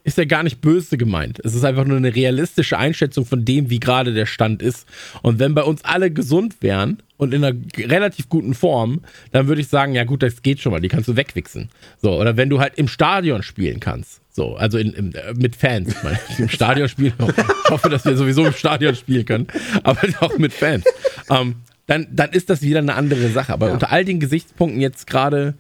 ist 0.05 0.19
ja 0.19 0.25
gar 0.25 0.43
nicht 0.43 0.61
böse 0.61 0.97
gemeint. 0.97 1.41
Es 1.45 1.55
ist 1.55 1.65
einfach 1.65 1.85
nur 1.85 1.97
eine 1.97 2.15
realistische 2.15 2.79
Einschätzung 2.79 3.27
von 3.27 3.45
dem, 3.45 3.71
wie 3.71 3.81
gerade 3.81 4.15
der 4.15 4.27
Stand 4.27 4.63
ist. 4.63 4.87
Und 5.23 5.39
wenn 5.39 5.55
bei 5.55 5.63
uns 5.63 5.85
alle 5.85 6.11
gesund 6.11 6.57
wären 6.61 7.03
und 7.17 7.35
in 7.35 7.45
einer 7.45 7.57
relativ 7.77 8.29
guten 8.29 8.55
Form, 8.55 9.01
dann 9.33 9.47
würde 9.49 9.61
ich 9.61 9.69
sagen, 9.69 9.95
ja 9.95 10.05
gut, 10.05 10.23
das 10.23 10.43
geht 10.43 10.61
schon 10.61 10.73
mal, 10.73 10.81
die 10.81 10.89
kannst 10.89 11.09
du 11.09 11.17
wegwichsen. 11.17 11.69
So, 12.01 12.19
oder 12.19 12.37
wenn 12.37 12.49
du 12.49 12.61
halt 12.61 12.75
im 12.77 12.89
Stadion 12.89 13.43
spielen 13.43 13.81
kannst. 13.81 14.21
So, 14.33 14.57
also 14.57 14.79
in, 14.79 14.93
im, 14.93 15.13
äh, 15.15 15.35
mit 15.35 15.57
Fans. 15.57 15.91
Ich 15.95 16.03
meine, 16.03 16.19
im 16.39 16.49
Stadion 16.49 16.89
spielen. 16.89 17.13
Ich 17.65 17.71
hoffe, 17.71 17.89
dass 17.91 18.05
wir 18.05 18.17
sowieso 18.17 18.47
im 18.47 18.53
Stadion 18.55 18.95
spielen 18.95 19.25
können. 19.27 19.49
Aber 19.83 20.01
auch 20.21 20.39
mit 20.39 20.53
Fans. 20.53 20.85
Ähm, 21.29 21.57
dann, 21.87 22.07
dann 22.13 22.31
ist 22.31 22.49
das 22.49 22.63
wieder 22.63 22.79
eine 22.79 22.95
andere 22.95 23.29
Sache. 23.31 23.53
Aber 23.53 23.67
Ja. 23.67 23.73
unter 23.75 23.91
all 23.91 24.05
den 24.05 24.21
Gesichtspunkten 24.21 24.81
jetzt 24.81 25.09
gerade, 25.09 25.55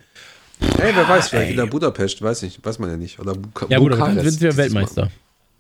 Ey, 0.78 0.93
wer 0.95 1.09
weiß, 1.09 1.28
vielleicht 1.28 1.49
ey. 1.49 1.53
wieder 1.55 1.66
Budapest, 1.66 2.23
weiß 2.23 2.43
nicht, 2.43 2.65
weiß 2.65 2.78
man 2.78 2.91
ja 2.91 2.97
nicht. 2.97 3.19
Oder 3.19 3.35
Buka 3.35 3.66
ja 3.69 3.78
dann 3.78 3.89
Bukarest 3.89 4.31
sind 4.31 4.41
wir. 4.41 4.57
Weltmeister. 4.57 5.11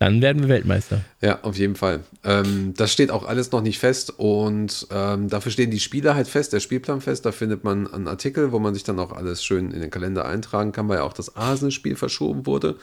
Dann 0.00 0.22
werden 0.22 0.40
wir 0.40 0.48
Weltmeister. 0.48 1.02
Ja, 1.20 1.40
auf 1.42 1.58
jeden 1.58 1.76
Fall. 1.76 2.00
Ähm, 2.24 2.72
das 2.74 2.90
steht 2.90 3.10
auch 3.10 3.26
alles 3.26 3.52
noch 3.52 3.60
nicht 3.60 3.78
fest 3.78 4.14
und 4.16 4.86
ähm, 4.90 5.28
dafür 5.28 5.52
stehen 5.52 5.70
die 5.70 5.78
Spiele 5.78 6.14
halt 6.14 6.26
fest, 6.26 6.54
der 6.54 6.60
Spielplan 6.60 7.02
fest. 7.02 7.26
Da 7.26 7.32
findet 7.32 7.64
man 7.64 7.86
einen 7.86 8.08
Artikel, 8.08 8.50
wo 8.50 8.58
man 8.58 8.72
sich 8.72 8.82
dann 8.82 8.98
auch 8.98 9.12
alles 9.12 9.44
schön 9.44 9.72
in 9.72 9.80
den 9.82 9.90
Kalender 9.90 10.24
eintragen 10.24 10.72
kann, 10.72 10.88
weil 10.88 10.98
ja 10.98 11.02
auch 11.02 11.12
das 11.12 11.36
Arsenal-Spiel 11.36 11.96
verschoben 11.96 12.46
wurde. 12.46 12.76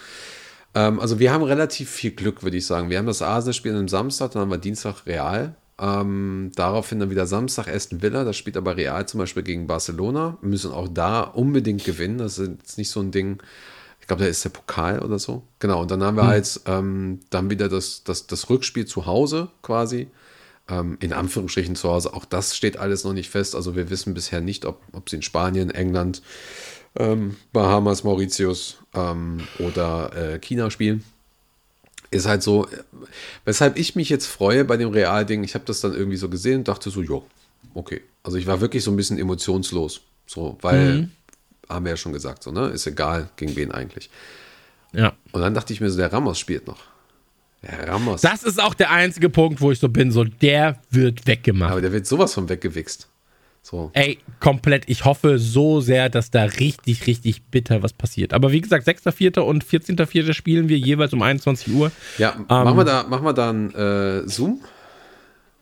Ähm, 0.76 1.00
also 1.00 1.18
wir 1.18 1.34
haben 1.34 1.44
relativ 1.44 1.90
viel 1.90 2.12
Glück, 2.12 2.44
würde 2.44 2.58
ich 2.58 2.68
sagen. 2.68 2.92
Wir 2.92 3.00
haben 3.00 3.08
das 3.08 3.24
Arsenal-Spiel 3.24 3.76
am 3.76 3.88
Samstag, 3.88 4.34
dann 4.34 4.44
haben 4.44 4.52
wir 4.52 4.60
Dienstag 4.60 5.08
Real. 5.08 5.56
Ähm, 5.80 6.52
daraufhin 6.56 7.00
dann 7.00 7.12
wieder 7.12 7.28
Samstag 7.28 7.68
Aston 7.68 8.02
Villa. 8.02 8.24
Das 8.24 8.36
spielt 8.36 8.58
aber 8.58 8.78
Real 8.78 9.08
zum 9.08 9.20
Beispiel 9.20 9.44
gegen 9.44 9.68
Barcelona. 9.68 10.38
Wir 10.42 10.50
müssen 10.50 10.72
auch 10.72 10.88
da 10.88 11.22
unbedingt 11.22 11.84
gewinnen. 11.86 12.18
Das 12.18 12.40
ist 12.40 12.50
jetzt 12.50 12.78
nicht 12.78 12.90
so 12.90 13.00
ein 13.00 13.12
Ding. 13.12 13.42
Ich 14.02 14.08
glaube, 14.08 14.24
da 14.24 14.30
ist 14.30 14.44
der 14.44 14.50
Pokal 14.50 15.00
oder 15.00 15.20
so. 15.20 15.44
Genau. 15.60 15.82
Und 15.82 15.92
dann 15.92 16.04
haben 16.04 16.16
wir 16.18 16.24
Hm. 16.24 16.30
halt 16.30 16.62
ähm, 16.66 17.20
dann 17.30 17.50
wieder 17.50 17.70
das, 17.70 18.04
das, 18.04 18.26
das 18.28 18.50
Rückspiel 18.50 18.86
zu 18.86 19.06
Hause 19.06 19.50
quasi. 19.62 20.08
Ähm, 20.70 20.98
in 21.00 21.14
Anführungsstrichen 21.14 21.76
zu 21.78 21.90
Hause. 21.90 22.14
Auch 22.14 22.26
das 22.26 22.56
steht 22.58 22.78
alles 22.78 23.04
noch 23.06 23.14
nicht 23.14 23.30
fest. 23.30 23.56
Also 23.56 23.76
wir 23.76 23.90
wissen 23.90 24.14
bisher 24.14 24.42
nicht, 24.42 24.66
ob, 24.66 24.82
ob 24.92 25.10
sie 25.10 25.18
in 25.18 25.22
Spanien, 25.22 25.70
England, 25.70 26.22
ähm, 26.98 27.38
Bahamas, 27.54 28.04
Mauritius 28.04 28.78
ähm, 28.94 29.48
oder 29.60 30.12
äh, 30.16 30.40
China 30.40 30.70
spielen. 30.70 31.04
Ist 32.10 32.26
halt 32.26 32.42
so, 32.42 32.68
weshalb 33.46 33.78
ich 33.78 33.96
mich 33.96 34.10
jetzt 34.10 34.28
freue 34.28 34.64
bei 34.64 34.78
dem 34.78 34.90
Real-Ding. 34.90 35.44
Ich 35.44 35.56
habe 35.56 35.66
das 35.66 35.82
dann 35.82 35.94
irgendwie 35.94 36.18
so 36.18 36.30
gesehen 36.30 36.60
und 36.60 36.68
dachte 36.68 36.90
so, 36.90 37.02
jo, 37.02 37.26
okay. 37.74 38.02
Also 38.24 38.38
ich 38.38 38.48
war 38.48 38.62
wirklich 38.62 38.84
so 38.84 38.92
ein 38.92 38.96
bisschen 38.98 39.18
emotionslos. 39.18 40.02
So, 40.26 40.58
weil, 40.62 41.10
haben 41.70 41.86
wir 41.86 41.92
ja 41.92 41.98
schon 41.98 42.14
gesagt, 42.14 42.44
so, 42.44 42.52
ne? 42.52 42.68
Ist 42.68 42.88
egal, 42.88 43.30
gegen 43.36 43.56
wen 43.56 43.72
eigentlich. 43.72 44.10
Ja. 44.94 45.14
Und 45.32 45.42
dann 45.42 45.54
dachte 45.54 45.74
ich 45.74 45.82
mir 45.82 45.90
so, 45.90 45.98
der 45.98 46.12
Ramos 46.12 46.40
spielt 46.40 46.68
noch. 46.68 46.80
Der 47.62 47.88
Ramos. 47.88 48.22
Das 48.22 48.44
ist 48.44 48.62
auch 48.62 48.74
der 48.74 48.92
einzige 48.92 49.30
Punkt, 49.30 49.62
wo 49.62 49.72
ich 49.72 49.80
so 49.80 49.90
bin, 49.90 50.12
so 50.12 50.24
der 50.24 50.82
wird 50.90 51.26
weggemacht. 51.28 51.72
aber 51.72 51.82
der 51.82 51.92
wird 51.92 52.08
sowas 52.08 52.34
von 52.34 52.48
weggewichst. 52.48 53.08
So. 53.70 53.92
Ey, 53.94 54.18
komplett. 54.40 54.86
Ich 54.88 55.04
hoffe 55.04 55.40
so 55.40 55.82
sehr, 55.82 56.08
dass 56.08 56.32
da 56.32 56.44
richtig, 56.44 57.06
richtig 57.06 57.44
bitter 57.52 57.84
was 57.84 57.92
passiert. 57.92 58.34
Aber 58.34 58.54
wie 58.54 58.62
gesagt, 58.62 58.88
6.4. 58.88 59.40
und 59.42 59.66
14.4. 59.66 60.32
spielen 60.32 60.70
wir 60.70 60.78
jeweils 60.78 61.12
um 61.12 61.22
21 61.22 61.74
Uhr. 61.74 61.92
Ja, 62.18 62.36
Ähm, 62.38 62.46
machen 62.48 62.78
wir 62.78 62.86
da, 62.86 63.04
machen 63.04 63.26
wir 63.26 63.34
da 63.34 63.50
einen 63.50 63.76
äh, 63.76 64.26
Zoom? 64.26 64.62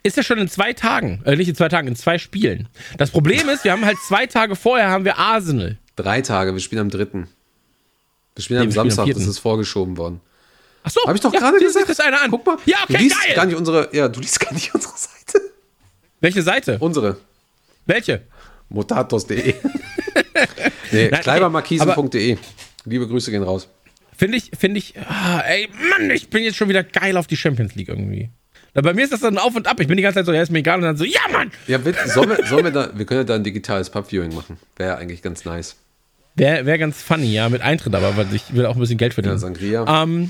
Ist 0.04 0.18
ja 0.18 0.22
schon 0.24 0.38
in 0.38 0.48
zwei 0.48 0.74
Tagen, 0.74 1.24
äh, 1.26 1.36
nicht 1.36 1.48
in 1.50 1.56
zwei 1.56 1.68
Tagen, 1.68 1.88
in 1.88 1.96
zwei 1.96 2.20
Spielen. 2.20 2.68
Das 3.00 3.10
Problem 3.10 3.50
ist, 3.50 3.64
wir 3.64 3.72
haben 3.72 3.84
halt 3.84 3.98
zwei 4.08 4.28
Tage 4.28 4.56
vorher 4.56 4.90
haben 4.90 5.04
wir 5.04 5.18
Arsenal. 5.18 5.80
Drei 5.96 6.22
Tage, 6.22 6.54
wir 6.54 6.60
spielen 6.60 6.82
am 6.82 6.90
dritten. 6.92 7.28
Wir 8.36 8.44
spielen 8.44 8.60
Nee, 8.60 8.66
am 8.66 8.68
wir 8.68 8.72
spielen 8.74 8.84
am 8.84 8.92
Samstag, 8.92 9.16
das 9.16 9.26
ist 9.28 9.40
vorgeschoben 9.40 9.98
worden. 9.98 10.22
Ach 10.84 10.92
so, 10.92 11.02
Habe 11.08 11.16
ich 11.18 11.22
doch 11.24 11.34
ja, 11.34 11.40
gerade 11.40 11.58
gesagt. 11.58 11.90
das 11.90 12.00
einer 12.00 12.22
an. 12.22 12.30
Guck 12.30 12.46
mal, 12.46 12.58
Ja, 12.68 12.78
du 12.88 12.94
okay, 12.94 13.02
liest 13.02 13.20
geil. 13.20 13.36
gar 13.36 13.46
nicht 13.48 13.56
unsere, 13.58 13.90
ja, 13.94 14.08
du 14.08 14.20
liest 14.20 14.40
gar 14.40 14.54
nicht 14.54 14.72
unsere 14.76 14.94
Seite. 14.96 15.42
Welche 16.20 16.44
Seite? 16.44 16.78
Unsere. 16.80 17.18
Welche? 17.86 18.22
Motatos.de. 18.70 19.54
nee, 20.92 21.10
kleibermarkisen.de. 21.10 22.38
Liebe 22.86 23.08
Grüße 23.08 23.32
gehen 23.32 23.44
raus. 23.44 23.68
Finde 24.18 24.38
ich, 24.38 24.52
finde 24.58 24.78
ich, 24.78 24.94
ah, 25.00 25.42
ey, 25.42 25.68
Mann, 25.90 26.10
ich 26.10 26.30
bin 26.30 26.44
jetzt 26.44 26.56
schon 26.56 26.70
wieder 26.70 26.84
geil 26.84 27.18
auf 27.18 27.28
die 27.28 27.36
Champions 27.36 27.76
League 27.76 27.90
irgendwie. 27.90 28.30
Na, 28.74 28.82
bei 28.82 28.94
mir 28.94 29.04
ist 29.04 29.14
das 29.14 29.22
dann 29.22 29.38
auf 29.38 29.56
und 29.56 29.68
ab. 29.68 29.80
Ich 29.80 29.88
bin 29.88 29.98
die 29.98 30.04
ganze 30.04 30.20
Zeit 30.20 30.26
so, 30.26 30.34
ja, 30.34 30.42
ist 30.42 30.52
mir 30.52 30.60
egal. 30.60 30.78
Und 30.78 30.84
dann 30.84 30.98
so, 30.98 31.06
ja, 31.06 31.20
Mann! 31.32 31.52
Ja, 31.68 31.84
wird, 31.84 31.98
sollen, 32.08 32.30
wir, 32.30 32.46
sollen 32.46 32.66
wir 32.66 32.72
da, 32.72 32.90
wir 32.94 33.06
können 33.06 33.22
ja 33.22 33.24
da 33.24 33.36
ein 33.36 33.44
digitales 33.44 33.90
Pub-Viewing 33.90 34.34
machen. 34.34 34.58
Wäre 34.78 34.92
ja 34.92 34.98
eigentlich 34.98 35.22
ganz 35.22 35.46
nice. 35.46 35.76
Wäre 36.36 36.66
wär 36.66 36.78
ganz 36.78 37.02
funny, 37.02 37.34
ja, 37.34 37.48
mit 37.48 37.62
Eintritt 37.62 37.96
aber, 37.96 38.18
weil 38.18 38.28
ich 38.34 38.54
will 38.54 38.66
auch 38.66 38.76
ein 38.76 38.80
bisschen 38.82 38.98
Geld 38.98 39.14
Ja, 39.14 39.16
verdienen. 39.16 39.38
Sangria. 39.38 40.04
Ähm, 40.04 40.30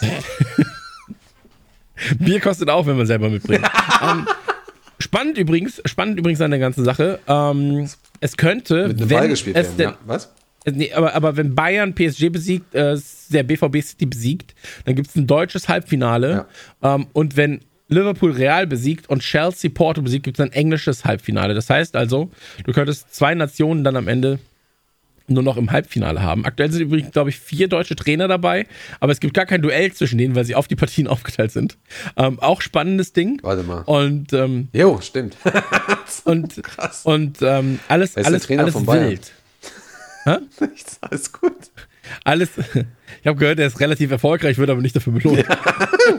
Bier 2.18 2.40
kostet 2.40 2.68
auch, 2.68 2.86
wenn 2.86 2.98
man 2.98 3.06
selber 3.06 3.30
mitbringt. 3.30 3.64
ähm, 4.02 4.26
spannend 4.98 5.38
übrigens, 5.38 5.80
spannend 5.84 6.18
übrigens 6.18 6.40
an 6.40 6.50
der 6.50 6.60
ganzen 6.60 6.84
Sache. 6.84 7.18
Ähm, 7.26 7.88
es 8.20 8.36
könnte, 8.36 8.88
Mit 8.88 8.98
einem 8.98 9.10
wenn 9.10 9.18
Ball 9.18 9.28
gespielt 9.28 9.56
es 9.56 9.78
werden. 9.78 9.92
Ja, 9.92 9.98
was? 10.06 10.32
nee, 10.64 10.92
aber, 10.92 11.14
aber 11.14 11.36
wenn 11.36 11.54
Bayern 11.54 11.94
PSG 11.94 12.30
besiegt, 12.30 12.74
äh, 12.74 12.98
der 13.30 13.42
BVB 13.42 13.82
City 13.82 14.06
besiegt, 14.06 14.54
dann 14.84 14.94
gibt 14.94 15.08
es 15.08 15.16
ein 15.16 15.26
deutsches 15.26 15.68
Halbfinale. 15.68 16.46
Ähm, 16.82 17.06
und 17.12 17.36
wenn 17.36 17.60
Liverpool 17.88 18.32
Real 18.32 18.66
besiegt 18.66 19.08
und 19.08 19.22
Chelsea 19.22 19.70
Porto 19.72 20.02
besiegt, 20.02 20.24
gibt 20.24 20.38
es 20.38 20.44
ein 20.44 20.52
englisches 20.52 21.04
Halbfinale. 21.04 21.54
Das 21.54 21.70
heißt 21.70 21.94
also, 21.94 22.30
du 22.64 22.72
könntest 22.72 23.14
zwei 23.14 23.34
Nationen 23.34 23.84
dann 23.84 23.96
am 23.96 24.08
Ende 24.08 24.38
nur 25.28 25.42
noch 25.42 25.56
im 25.56 25.70
Halbfinale 25.72 26.22
haben. 26.22 26.44
Aktuell 26.44 26.70
sind 26.70 26.82
übrigens, 26.82 27.10
glaube 27.12 27.30
ich, 27.30 27.38
vier 27.38 27.68
deutsche 27.68 27.96
Trainer 27.96 28.28
dabei, 28.28 28.66
aber 29.00 29.12
es 29.12 29.20
gibt 29.20 29.34
gar 29.34 29.46
kein 29.46 29.62
Duell 29.62 29.92
zwischen 29.92 30.18
denen, 30.18 30.34
weil 30.34 30.44
sie 30.44 30.54
auf 30.54 30.68
die 30.68 30.76
Partien 30.76 31.06
aufgeteilt 31.08 31.52
sind. 31.52 31.76
Ähm, 32.16 32.38
auch 32.40 32.60
spannendes 32.60 33.12
Ding. 33.12 33.40
Warte 33.42 33.62
mal. 33.62 33.82
Und, 33.82 34.32
ähm, 34.32 34.68
Jo, 34.72 35.00
stimmt. 35.00 35.36
und, 36.24 36.62
Krass. 36.62 37.02
und 37.04 37.38
ähm, 37.42 37.78
alles, 37.88 38.14
Wer 38.16 38.20
ist 38.22 38.26
der 38.26 38.26
alles, 38.26 38.42
Trainer 38.46 38.62
alles 38.62 38.74
von 38.74 38.86
wild. 38.86 39.32
Nichts, 40.60 40.98
alles 41.02 41.32
gut. 41.32 41.52
Alles, 42.24 42.50
ich 42.58 43.26
habe 43.26 43.38
gehört, 43.38 43.58
er 43.58 43.66
ist 43.66 43.80
relativ 43.80 44.10
erfolgreich, 44.10 44.58
wird 44.58 44.70
aber 44.70 44.80
nicht 44.80 44.94
dafür 44.94 45.12
belohnt. 45.12 45.44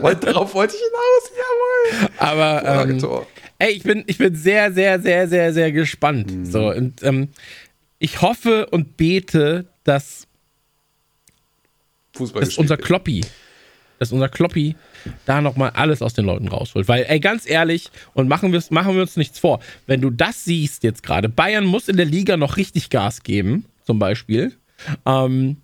Wollt- 0.00 0.22
Darauf 0.24 0.54
wollte 0.54 0.74
ich 0.76 0.82
hinaus, 0.82 1.30
jawohl. 2.00 2.10
Aber 2.18 2.86
ähm, 2.88 3.24
ey, 3.58 3.70
ich 3.72 3.82
bin, 3.82 4.04
ich 4.06 4.18
bin 4.18 4.34
sehr, 4.34 4.72
sehr, 4.72 5.00
sehr, 5.00 5.28
sehr, 5.28 5.52
sehr 5.52 5.72
gespannt. 5.72 6.30
Mhm. 6.34 6.44
So, 6.46 6.70
und 6.70 7.02
ähm, 7.02 7.28
ich 7.98 8.22
hoffe 8.22 8.66
und 8.66 8.96
bete, 8.96 9.66
dass 9.84 10.26
Fußball 12.14 12.42
dass 12.42 12.56
unser. 12.58 12.76
Kloppi, 12.76 13.24
dass 13.98 14.12
unser 14.12 14.28
Kloppi 14.28 14.76
da 15.26 15.40
nochmal 15.40 15.70
alles 15.70 16.02
aus 16.02 16.14
den 16.14 16.24
Leuten 16.24 16.48
rausholt. 16.48 16.88
Weil, 16.88 17.04
ey, 17.08 17.20
ganz 17.20 17.48
ehrlich, 17.48 17.90
und 18.14 18.28
machen, 18.28 18.52
wir's, 18.52 18.70
machen 18.70 18.94
wir 18.94 19.02
uns 19.02 19.16
nichts 19.16 19.38
vor, 19.38 19.60
wenn 19.86 20.00
du 20.00 20.10
das 20.10 20.44
siehst 20.44 20.82
jetzt 20.84 21.02
gerade, 21.02 21.28
Bayern 21.28 21.64
muss 21.64 21.88
in 21.88 21.96
der 21.96 22.06
Liga 22.06 22.36
noch 22.36 22.56
richtig 22.56 22.90
Gas 22.90 23.22
geben, 23.22 23.64
zum 23.84 23.98
Beispiel. 23.98 24.54
Ähm, 25.06 25.56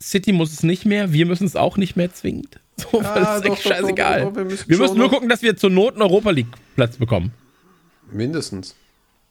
City 0.00 0.32
muss 0.32 0.52
es 0.52 0.62
nicht 0.62 0.84
mehr, 0.84 1.12
wir 1.12 1.26
müssen 1.26 1.46
es 1.46 1.56
auch 1.56 1.76
nicht 1.76 1.96
mehr 1.96 2.12
zwingend. 2.12 2.60
So, 2.80 3.00
Ah, 3.00 3.38
es 3.38 3.38
ist 3.38 3.44
doch, 3.48 3.52
echt 3.56 3.66
doch, 3.66 3.70
scheißegal. 3.72 4.20
doch, 4.20 4.36
wir 4.36 4.44
müssen 4.44 4.68
wir 4.68 4.78
müssen 4.78 4.98
nur 4.98 5.08
gucken, 5.10 5.28
dass 5.28 5.42
wir 5.42 5.56
zur 5.56 5.70
Not 5.70 5.94
einen 5.94 6.02
Europa 6.02 6.30
League 6.30 6.46
Platz 6.76 6.96
bekommen. 6.96 7.32
Mindestens. 8.12 8.76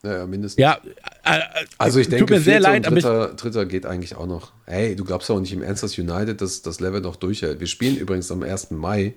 Ja, 0.04 0.18
ja, 0.20 0.28
mindestens. 0.28 0.62
Ja, 0.62 0.80
äh, 1.24 1.38
äh, 1.40 1.42
Also 1.78 2.00
ich 2.00 2.10
denke, 2.10 2.34
mir 2.34 2.40
sehr 2.40 2.60
leid, 2.60 2.86
dritter, 2.86 3.34
dritter 3.34 3.66
geht 3.66 3.86
eigentlich 3.86 4.16
auch 4.16 4.28
noch. 4.28 4.52
Hey, 4.66 4.96
du 4.96 5.04
glaubst 5.04 5.30
auch 5.32 5.40
nicht 5.40 5.54
im 5.54 5.64
Ernst, 5.64 5.84
dass 5.84 5.98
United 5.98 6.40
das, 6.42 6.62
das 6.62 6.80
Level 6.80 7.02
noch 7.02 7.16
durchhält. 7.16 7.60
Wir 7.60 7.68
spielen 7.68 7.98
übrigens 7.98 8.32
am 8.32 8.44
1. 8.44 8.72
Mai, 8.72 9.14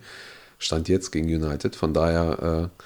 stand 0.59 0.89
jetzt 0.89 1.11
gegen 1.11 1.27
United. 1.29 1.77
Von 1.77 1.93
daher, 1.93 2.71
äh, 2.73 2.85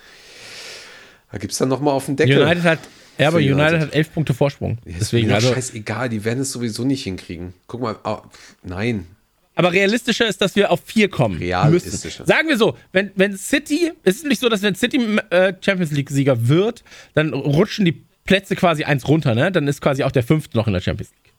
da 1.32 1.38
gibt 1.38 1.52
es 1.52 1.58
dann 1.58 1.68
nochmal 1.68 1.94
auf 1.94 2.06
den 2.06 2.16
Deckel. 2.16 2.42
United 2.42 2.64
hat, 2.64 2.78
ja, 3.16 3.28
aber 3.28 3.38
United 3.38 3.58
United. 3.58 3.80
hat 3.80 3.94
elf 3.94 4.12
Punkte 4.12 4.34
Vorsprung. 4.34 4.78
Ja, 4.84 4.92
ist 4.92 5.00
Deswegen, 5.00 5.28
mir 5.28 5.34
also, 5.36 5.52
scheißegal, 5.54 6.08
die 6.08 6.24
werden 6.24 6.40
es 6.40 6.50
sowieso 6.50 6.84
nicht 6.84 7.04
hinkriegen. 7.04 7.54
Guck 7.68 7.80
mal, 7.80 7.94
pf, 7.94 8.56
nein. 8.64 9.06
Aber 9.54 9.72
realistischer 9.72 10.26
ist, 10.26 10.40
dass 10.40 10.56
wir 10.56 10.70
auf 10.70 10.80
vier 10.84 11.08
kommen. 11.08 11.38
Realistischer. 11.38 12.20
Müssen. 12.22 12.26
Sagen 12.26 12.48
wir 12.48 12.56
so, 12.58 12.76
wenn, 12.92 13.12
wenn 13.14 13.36
City, 13.36 13.92
es 14.02 14.16
ist 14.16 14.26
nicht 14.26 14.40
so, 14.40 14.48
dass 14.48 14.62
wenn 14.62 14.74
City 14.74 15.18
äh, 15.30 15.54
Champions 15.60 15.92
League-Sieger 15.92 16.48
wird, 16.48 16.82
dann 17.14 17.32
rutschen 17.32 17.84
die 17.84 18.04
Plätze 18.24 18.56
quasi 18.56 18.84
eins 18.84 19.06
runter, 19.06 19.34
ne? 19.34 19.52
Dann 19.52 19.68
ist 19.68 19.80
quasi 19.80 20.02
auch 20.02 20.10
der 20.12 20.22
fünfte 20.22 20.56
noch 20.56 20.66
in 20.66 20.72
der 20.72 20.80
Champions 20.80 21.10
League. 21.12 21.32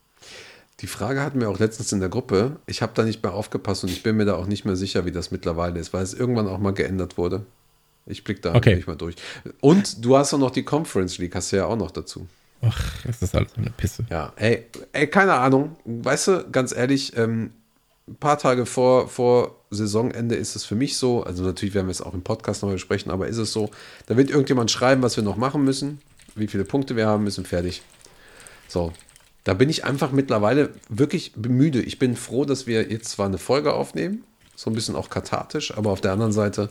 Die 0.82 0.88
Frage 0.88 1.22
hatten 1.22 1.40
wir 1.40 1.50
auch 1.50 1.60
letztens 1.60 1.92
in 1.94 2.00
der 2.00 2.10
Gruppe. 2.10 2.58
Ich 2.68 2.82
habe 2.82 2.92
da 2.96 3.04
nicht 3.04 3.24
mehr 3.24 3.34
aufgepasst 3.34 3.84
und 3.84 3.90
ich 3.92 4.04
bin 4.04 4.18
mir 4.18 4.26
da 4.26 4.36
auch 4.36 4.46
nicht 4.46 4.66
mehr 4.66 4.76
sicher, 4.76 5.06
wie 5.06 5.12
das 5.12 5.32
mittlerweile 5.32 5.80
ist, 5.80 5.94
weil 5.94 6.04
es 6.04 6.14
irgendwann 6.14 6.48
auch 6.48 6.60
mal 6.60 6.74
geändert 6.74 7.18
wurde. 7.18 7.46
Ich 8.06 8.24
blick 8.24 8.42
da 8.42 8.54
Okay. 8.54 8.76
nicht 8.76 8.88
mal 8.88 8.96
durch. 8.96 9.16
Und 9.62 10.06
du 10.06 10.16
hast 10.18 10.34
auch 10.34 10.38
noch 10.38 10.52
die 10.52 10.64
Conference 10.64 11.18
League, 11.18 11.34
hast 11.34 11.52
du 11.52 11.56
ja 11.58 11.66
auch 11.66 11.78
noch 11.78 11.92
dazu. 11.92 12.28
Ach, 12.62 12.94
das 13.06 13.22
ist 13.22 13.36
alles 13.36 13.52
so 13.56 13.62
eine 13.62 13.72
Pisse. 13.72 14.06
Ja, 14.10 14.32
ey, 14.36 14.66
ey, 14.92 15.08
keine 15.08 15.34
Ahnung. 15.34 15.76
Weißt 15.86 16.28
du, 16.28 16.46
ganz 16.52 16.76
ehrlich, 16.76 17.16
ähm, 17.18 17.52
ein 18.08 18.16
paar 18.18 18.38
Tage 18.38 18.66
vor, 18.66 19.08
vor 19.08 19.56
Saisonende 19.72 20.36
ist 20.36 20.56
es 20.56 20.64
für 20.64 20.76
mich 20.76 20.98
so, 20.98 21.24
also 21.24 21.44
natürlich 21.44 21.74
werden 21.74 21.88
wir 21.88 21.92
es 21.92 22.02
auch 22.02 22.14
im 22.14 22.22
Podcast 22.22 22.62
nochmal 22.62 22.76
besprechen, 22.76 23.12
aber 23.12 23.28
ist 23.28 23.38
es 23.38 23.52
so, 23.52 23.72
da 24.06 24.16
wird 24.16 24.30
irgendjemand 24.30 24.70
schreiben, 24.70 25.02
was 25.02 25.16
wir 25.16 25.24
noch 25.24 25.38
machen 25.38 25.64
müssen, 25.64 26.00
wie 26.36 26.48
viele 26.48 26.66
Punkte 26.66 26.96
wir 26.96 27.08
haben 27.08 27.24
müssen, 27.24 27.46
fertig. 27.46 27.82
So, 28.68 28.94
da 29.44 29.54
bin 29.54 29.70
ich 29.70 29.86
einfach 29.86 30.12
mittlerweile 30.12 30.70
wirklich 30.88 31.36
müde. 31.36 31.82
Ich 31.82 31.98
bin 31.98 32.16
froh, 32.16 32.46
dass 32.46 32.68
wir 32.68 32.92
jetzt 32.92 33.10
zwar 33.10 33.26
eine 33.26 33.38
Folge 33.38 33.74
aufnehmen, 33.74 34.24
so 34.56 34.70
ein 34.70 34.76
bisschen 34.76 34.96
auch 34.96 35.10
kathartisch, 35.10 35.76
aber 35.76 35.90
auf 35.90 36.02
der 36.02 36.12
anderen 36.12 36.32
Seite 36.32 36.70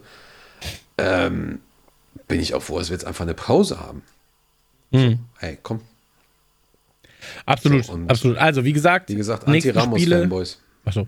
ähm, 0.99 1.61
bin 2.29 2.41
ich 2.41 2.55
auch 2.55 2.63
froh, 2.63 2.79
dass 2.79 2.91
wir 2.91 2.95
jetzt 2.95 3.07
einfach 3.07 3.25
eine 3.25 3.35
Pause 3.35 3.81
haben. 3.81 4.03
Hm. 4.93 5.19
Ey, 5.41 5.59
komm, 5.63 5.81
Absolut, 7.47 7.85
So, 7.85 7.99
absolut. 8.09 8.39
Also, 8.39 8.65
wie 8.65 8.73
gesagt, 8.73 9.09
wie 9.09 9.15
gesagt. 9.15 9.47
Anti-Ramos-Fanboys. 9.47 10.59
Achso. 10.85 11.07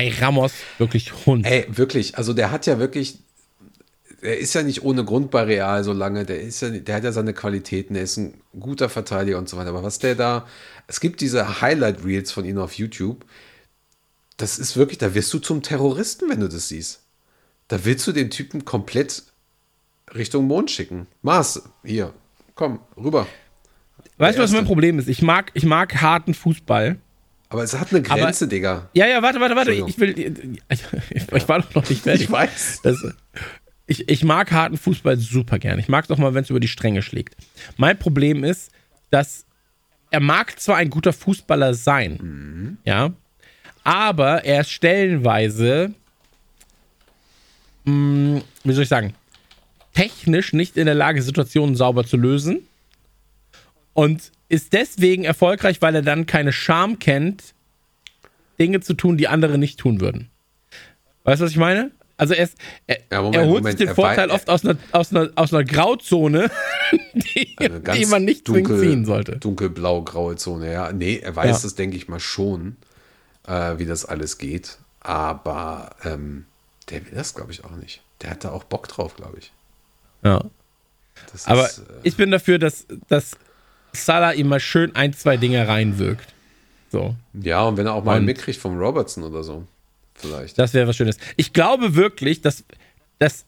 Ey, 0.00 0.14
Ramos, 0.18 0.54
wirklich 0.78 1.26
Hund. 1.26 1.44
Ey, 1.44 1.66
wirklich, 1.68 2.16
also 2.16 2.32
der 2.32 2.50
hat 2.50 2.64
ja 2.64 2.78
wirklich, 2.78 3.18
er 4.22 4.38
ist 4.38 4.54
ja 4.54 4.62
nicht 4.62 4.82
ohne 4.82 5.04
Grund 5.04 5.30
bei 5.30 5.42
Real 5.42 5.84
so 5.84 5.92
lange, 5.92 6.24
der 6.24 6.40
ist 6.40 6.62
ja, 6.62 6.70
der 6.70 6.94
hat 6.94 7.04
ja 7.04 7.12
seine 7.12 7.34
Qualitäten, 7.34 7.94
er 7.94 8.02
ist 8.02 8.16
ein 8.16 8.40
guter 8.58 8.88
Verteidiger 8.88 9.36
und 9.36 9.50
so 9.50 9.58
weiter. 9.58 9.68
Aber 9.68 9.82
was 9.82 9.98
der 9.98 10.14
da, 10.14 10.46
es 10.86 11.00
gibt 11.00 11.20
diese 11.20 11.60
Highlight-Reels 11.60 12.32
von 12.32 12.46
ihm 12.46 12.56
auf 12.56 12.72
YouTube, 12.72 13.26
das 14.38 14.58
ist 14.58 14.74
wirklich, 14.74 14.96
da 14.96 15.14
wirst 15.14 15.34
du 15.34 15.38
zum 15.38 15.60
Terroristen, 15.60 16.30
wenn 16.30 16.40
du 16.40 16.48
das 16.48 16.68
siehst. 16.68 17.02
Da 17.68 17.84
willst 17.84 18.06
du 18.06 18.12
den 18.12 18.30
Typen 18.30 18.64
komplett 18.64 19.24
Richtung 20.14 20.46
Mond 20.46 20.70
schicken. 20.70 21.08
Mars, 21.20 21.62
hier, 21.84 22.14
komm, 22.54 22.80
rüber. 22.96 23.26
weißt 24.16 24.38
du, 24.38 24.42
was 24.42 24.52
mein 24.52 24.64
Problem 24.64 24.98
ist? 24.98 25.08
Ich 25.10 25.20
mag, 25.20 25.50
ich 25.52 25.66
mag 25.66 26.00
harten 26.00 26.32
Fußball. 26.32 26.96
Aber 27.50 27.62
es 27.64 27.78
hat 27.78 27.92
eine 27.92 28.04
Aber- 28.08 28.22
Grenze, 28.22 28.48
Digga. 28.48 28.88
Ja, 28.94 29.06
ja, 29.06 29.22
warte, 29.22 29.40
warte, 29.40 29.56
warte. 29.56 29.72
Ich 29.72 29.98
will. 29.98 30.18
Ich, 30.68 30.80
ich 31.32 31.48
war 31.48 31.60
doch 31.60 31.74
noch 31.74 31.88
nicht 31.88 32.02
fertig. 32.02 32.22
Ich 32.22 32.30
weiß. 32.30 32.80
Das, 32.82 32.96
ich, 33.86 34.08
ich 34.08 34.22
mag 34.24 34.50
harten 34.52 34.76
Fußball 34.78 35.16
super 35.18 35.58
gern. 35.58 35.78
Ich 35.80 35.88
mag 35.88 36.04
es 36.04 36.10
auch 36.12 36.18
mal, 36.18 36.32
wenn 36.32 36.44
es 36.44 36.50
über 36.50 36.60
die 36.60 36.68
Stränge 36.68 37.02
schlägt. 37.02 37.36
Mein 37.76 37.98
Problem 37.98 38.44
ist, 38.44 38.70
dass 39.10 39.44
er 40.12 40.20
mag 40.20 40.58
zwar 40.60 40.76
ein 40.76 40.90
guter 40.90 41.12
Fußballer 41.12 41.74
sein, 41.74 42.78
ja, 42.84 43.12
aber 43.84 44.44
er 44.44 44.60
ist 44.62 44.70
stellenweise, 44.70 45.92
mh, 47.84 48.42
wie 48.64 48.72
soll 48.72 48.82
ich 48.84 48.88
sagen, 48.88 49.14
technisch 49.94 50.52
nicht 50.52 50.76
in 50.76 50.86
der 50.86 50.94
Lage, 50.94 51.22
Situationen 51.22 51.76
sauber 51.76 52.04
zu 52.04 52.16
lösen 52.16 52.60
und 53.92 54.32
ist 54.50 54.72
deswegen 54.72 55.24
erfolgreich, 55.24 55.80
weil 55.80 55.94
er 55.94 56.02
dann 56.02 56.26
keine 56.26 56.52
Scham 56.52 56.98
kennt, 56.98 57.54
Dinge 58.58 58.80
zu 58.80 58.92
tun, 58.94 59.16
die 59.16 59.28
andere 59.28 59.56
nicht 59.56 59.78
tun 59.78 60.00
würden. 60.00 60.28
Weißt 61.24 61.40
du, 61.40 61.44
was 61.46 61.52
ich 61.52 61.56
meine? 61.56 61.92
Also 62.16 62.34
er, 62.34 62.44
ist, 62.44 62.58
er, 62.86 62.98
Ja, 63.10 63.22
Moment, 63.22 63.36
er 63.36 63.46
holt 63.46 63.62
Moment, 63.62 63.78
sich 63.78 63.86
den 63.86 63.94
Vorteil 63.94 64.30
oft 64.30 64.50
aus 64.50 64.64
einer, 64.64 64.76
aus 64.92 65.12
einer, 65.14 65.30
aus 65.36 65.54
einer 65.54 65.64
Grauzone, 65.64 66.50
die, 67.14 67.54
ganz 67.56 67.98
die 67.98 68.06
man 68.06 68.24
nicht 68.24 68.46
zwingend 68.46 68.80
ziehen 68.80 69.04
sollte. 69.06 69.38
Dunkelblau-graue 69.38 70.36
Zone, 70.36 70.70
ja. 70.70 70.92
Nee, 70.92 71.18
er 71.18 71.34
weiß 71.34 71.46
Ja. 71.46 71.62
das, 71.62 71.74
denke 71.76 71.96
ich 71.96 72.08
mal, 72.08 72.20
schon, 72.20 72.76
äh, 73.46 73.78
wie 73.78 73.86
das 73.86 74.04
alles 74.04 74.36
geht. 74.36 74.78
Aber 74.98 75.90
ähm, 76.04 76.44
der 76.90 77.06
will 77.06 77.12
das, 77.14 77.34
glaube 77.34 77.52
ich, 77.52 77.64
auch 77.64 77.76
nicht. 77.76 78.02
Der 78.20 78.30
hat 78.30 78.44
da 78.44 78.50
auch 78.50 78.64
Bock 78.64 78.88
drauf, 78.88 79.14
glaube 79.16 79.38
ich. 79.38 79.52
Ja. 80.22 80.44
Das 81.32 81.46
Aber 81.46 81.66
ist, 81.66 81.78
äh, 81.78 81.82
ich 82.02 82.16
bin 82.16 82.30
dafür, 82.30 82.58
dass, 82.58 82.86
dass 83.08 83.36
Salah 83.92 84.32
ihm 84.32 84.48
mal 84.48 84.60
schön 84.60 84.94
ein, 84.96 85.12
zwei 85.12 85.36
Dinge 85.36 85.66
reinwirkt. 85.66 86.32
So. 86.92 87.14
ja, 87.40 87.62
und 87.62 87.76
wenn 87.76 87.86
er 87.86 87.94
auch 87.94 88.02
mal 88.04 88.12
einen 88.12 88.20
Und- 88.20 88.26
mitkriegt 88.26 88.58
vom 88.60 88.76
Robertson 88.78 89.22
oder 89.24 89.44
so, 89.44 89.64
vielleicht. 90.14 90.58
Das 90.58 90.74
wäre 90.74 90.88
was 90.88 90.96
Schönes. 90.96 91.18
Ich 91.36 91.52
glaube 91.52 91.94
wirklich, 91.94 92.40
dass, 92.40 92.64
dass 93.20 93.44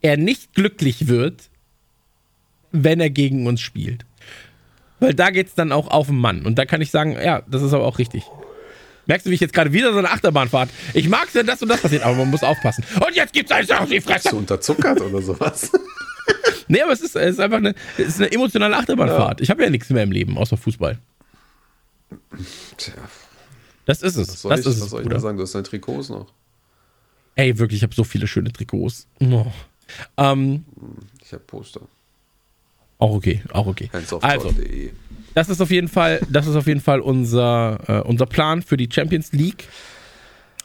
er 0.00 0.16
nicht 0.16 0.54
glücklich 0.54 1.08
wird, 1.08 1.48
wenn 2.70 3.00
er 3.00 3.10
gegen 3.10 3.46
uns 3.46 3.60
spielt. 3.60 4.04
Weil 5.00 5.14
da 5.14 5.30
geht 5.30 5.48
es 5.48 5.54
dann 5.54 5.72
auch 5.72 5.88
auf 5.88 6.06
den 6.08 6.18
Mann. 6.18 6.44
Und 6.46 6.56
da 6.56 6.64
kann 6.66 6.80
ich 6.80 6.90
sagen, 6.90 7.12
ja, 7.20 7.42
das 7.48 7.62
ist 7.62 7.72
aber 7.72 7.84
auch 7.84 7.98
richtig. 7.98 8.24
Merkst 9.06 9.26
du, 9.26 9.30
wie 9.30 9.34
ich 9.34 9.40
jetzt 9.40 9.54
gerade 9.54 9.72
wieder 9.72 9.92
so 9.92 9.98
eine 9.98 10.10
Achterbahnfahrt? 10.10 10.68
Ich 10.92 11.08
mag 11.08 11.26
es, 11.28 11.34
wenn 11.34 11.46
das 11.46 11.62
und 11.62 11.68
das 11.68 11.80
passiert, 11.80 12.02
aber 12.02 12.14
man 12.16 12.30
muss 12.30 12.42
aufpassen. 12.42 12.84
Und 13.04 13.14
jetzt 13.16 13.32
gibt's 13.32 13.50
eins 13.50 13.70
auf 13.70 13.88
die 13.88 14.00
Fresse. 14.00 14.28
so 14.30 14.36
unterzuckert 14.36 15.00
oder 15.00 15.22
sowas. 15.22 15.72
Nee, 16.68 16.82
aber 16.82 16.92
es 16.92 17.00
ist, 17.00 17.16
es 17.16 17.32
ist 17.32 17.40
einfach 17.40 17.56
eine, 17.58 17.74
es 17.96 18.06
ist 18.08 18.20
eine 18.20 18.30
emotionale 18.32 18.76
Achterbahnfahrt. 18.76 19.40
Ich 19.40 19.50
habe 19.50 19.62
ja 19.64 19.70
nichts 19.70 19.90
mehr 19.90 20.02
im 20.02 20.12
Leben, 20.12 20.36
außer 20.38 20.56
Fußball. 20.56 20.98
Tja, 22.76 22.92
Das 23.84 24.02
ist 24.02 24.16
es. 24.16 24.28
was 24.28 24.42
soll 24.42 24.50
Das 24.50 24.60
ich, 24.60 24.66
ist 24.66 24.76
was 24.76 24.84
es, 24.84 24.90
soll 24.90 25.02
ich 25.02 25.08
da 25.08 25.18
sagen? 25.20 25.36
Du 25.36 25.42
hast 25.42 25.54
deine 25.54 25.64
Trikots 25.64 26.08
noch. 26.08 26.26
Ey, 27.34 27.58
wirklich, 27.58 27.78
ich 27.78 27.82
habe 27.84 27.94
so 27.94 28.04
viele 28.04 28.26
schöne 28.26 28.52
Trikots. 28.52 29.06
Oh. 29.20 29.46
Ähm, 30.16 30.64
Ich 31.24 31.32
habe 31.32 31.42
Poster. 31.44 31.80
auch 32.98 33.14
okay, 33.14 33.42
auch 33.52 33.66
okay. 33.66 33.88
Also, 34.22 34.52
das 35.34 35.48
ist 35.48 35.60
auf 35.60 35.70
jeden 35.70 35.88
Fall, 35.88 36.20
das 36.28 36.46
ist 36.46 36.56
auf 36.56 36.66
jeden 36.66 36.80
Fall 36.80 37.00
unser, 37.00 37.78
äh, 37.86 38.00
unser 38.08 38.26
Plan 38.26 38.62
für 38.62 38.76
die 38.76 38.88
Champions 38.92 39.32
League. 39.32 39.68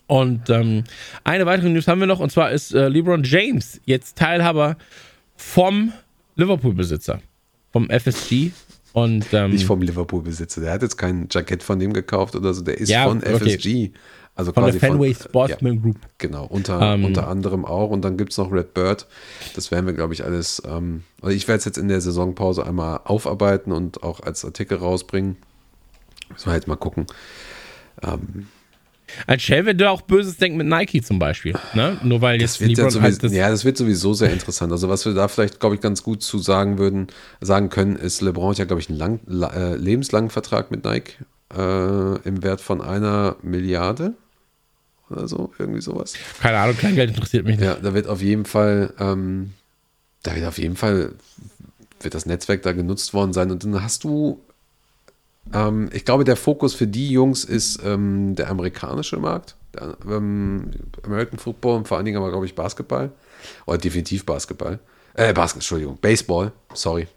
Und 0.07 0.49
ähm, 0.49 0.83
eine 1.23 1.45
weitere 1.45 1.69
News 1.69 1.87
haben 1.87 1.99
wir 1.99 2.07
noch, 2.07 2.19
und 2.19 2.31
zwar 2.31 2.51
ist 2.51 2.73
äh, 2.73 2.87
LeBron 2.89 3.23
James 3.23 3.79
jetzt 3.85 4.17
Teilhaber 4.17 4.77
vom 5.43 5.93
Liverpool-Besitzer, 6.35 7.21
vom 7.71 7.89
FSG. 7.89 8.51
Und 8.93 9.25
ähm, 9.33 9.51
Nicht 9.51 9.65
vom 9.65 9.81
Liverpool-Besitzer. 9.81 10.61
Der 10.61 10.71
hat 10.73 10.83
jetzt 10.83 10.97
kein 10.97 11.27
Jackett 11.29 11.63
von 11.63 11.79
dem 11.79 11.93
gekauft 11.93 12.35
oder 12.35 12.53
so. 12.53 12.61
Der 12.61 12.77
ist 12.77 12.89
Ja, 12.89 13.05
von 13.07 13.17
okay. 13.17 13.37
FSG. 13.57 13.91
Also 14.35 14.51
von 14.53 14.65
der 14.65 14.73
Fenway 14.75 15.11
äh, 15.11 15.15
Sportsman 15.15 15.81
Group. 15.81 15.97
Genau, 16.17 16.45
unter, 16.45 16.79
Ähm. 16.81 17.05
unter 17.05 17.27
anderem 17.27 17.65
auch. 17.65 17.89
Und 17.89 18.03
dann 18.03 18.17
gibt 18.17 18.31
es 18.31 18.37
noch 18.37 18.51
Red 18.51 18.73
Bird. 18.73 19.07
Das 19.55 19.71
werden 19.71 19.85
wir, 19.85 19.93
glaube 19.93 20.13
ich, 20.13 20.23
alles. 20.23 20.61
Ähm, 20.65 21.03
also 21.21 21.35
ich 21.35 21.47
werde 21.47 21.59
es 21.59 21.65
jetzt 21.65 21.77
in 21.77 21.87
der 21.87 22.01
Saisonpause 22.01 22.65
einmal 22.65 23.01
aufarbeiten 23.03 23.71
und 23.71 24.03
auch 24.03 24.19
als 24.21 24.45
Artikel 24.45 24.77
rausbringen. 24.77 25.37
Müssen 26.29 26.45
wir 26.47 26.53
halt 26.53 26.67
mal 26.67 26.75
gucken. 26.75 27.05
Ähm, 28.01 28.47
Ein 29.27 29.39
Shell 29.39 29.65
wird 29.65 29.81
auch 29.83 30.01
Böses 30.01 30.37
denken 30.37 30.57
mit 30.57 30.67
Nike 30.67 31.01
zum 31.01 31.19
Beispiel. 31.19 31.53
Ne? 31.73 31.97
Nur 32.03 32.21
weil 32.21 32.39
jetzt 32.41 32.59
das 32.59 32.61
ja 32.61 32.67
LeBron 32.67 32.89
sowieso, 32.89 33.01
halt 33.01 33.23
das, 33.23 33.33
ja, 33.33 33.49
das 33.49 33.65
wird 33.65 33.77
sowieso 33.77 34.13
sehr 34.13 34.31
interessant. 34.31 34.71
Also 34.71 34.89
was 34.89 35.05
wir 35.05 35.13
da 35.13 35.27
vielleicht, 35.27 35.59
glaube 35.59 35.75
ich, 35.75 35.81
ganz 35.81 36.03
gut 36.03 36.23
zu 36.23 36.39
sagen 36.39 36.77
würden, 36.77 37.07
sagen 37.41 37.69
können, 37.69 37.95
ist, 37.95 38.21
LeBron 38.21 38.51
hat 38.51 38.57
ja, 38.57 38.65
glaube 38.65 38.81
ich, 38.81 38.89
einen 38.89 38.97
lang, 38.97 39.19
la, 39.25 39.47
äh, 39.53 39.75
lebenslangen 39.75 40.29
Vertrag 40.29 40.71
mit 40.71 40.83
Nike 40.83 41.17
äh, 41.55 42.19
im 42.27 42.43
Wert 42.43 42.61
von 42.61 42.81
einer 42.81 43.35
Milliarde 43.41 44.13
oder 45.09 45.27
so, 45.27 45.53
irgendwie 45.59 45.81
sowas. 45.81 46.15
keine 46.41 46.57
Ahnung, 46.57 46.77
Kleingeld 46.77 47.11
interessiert 47.11 47.45
mich 47.45 47.57
nicht. 47.57 47.65
Ja, 47.65 47.75
da 47.75 47.93
wird 47.93 48.07
auf 48.07 48.21
jeden 48.21 48.45
Fall, 48.45 48.93
ähm, 48.99 49.51
da 50.23 50.35
wird 50.35 50.45
auf 50.45 50.57
jeden 50.57 50.75
Fall, 50.75 51.13
wird 52.01 52.13
das 52.13 52.25
Netzwerk 52.25 52.63
da 52.63 52.71
genutzt 52.71 53.13
worden 53.13 53.33
sein. 53.33 53.51
Und 53.51 53.63
dann 53.63 53.83
hast 53.83 54.03
du, 54.03 54.41
ähm, 55.51 55.89
ich 55.91 56.05
glaube, 56.05 56.23
der 56.23 56.35
Fokus 56.35 56.73
für 56.73 56.87
die 56.87 57.09
Jungs 57.09 57.43
ist 57.43 57.81
ähm, 57.83 58.35
der 58.35 58.49
amerikanische 58.49 59.17
Markt, 59.17 59.55
der, 59.73 59.97
ähm, 60.05 60.71
American 61.03 61.39
Football 61.39 61.77
und 61.77 61.87
vor 61.87 61.97
allen 61.97 62.05
Dingen 62.05 62.17
aber, 62.17 62.29
glaube 62.29 62.45
ich, 62.45 62.55
Basketball. 62.55 63.11
Oder 63.65 63.77
definitiv 63.77 64.25
Basketball. 64.25 64.79
Äh, 65.15 65.33
Basketball, 65.33 65.57
Entschuldigung, 65.57 65.97
Baseball, 65.99 66.51
sorry. 66.73 67.07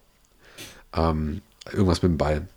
Ähm, 0.94 1.43
irgendwas 1.73 2.03
mit 2.03 2.12
dem 2.12 2.19
Ball. 2.19 2.48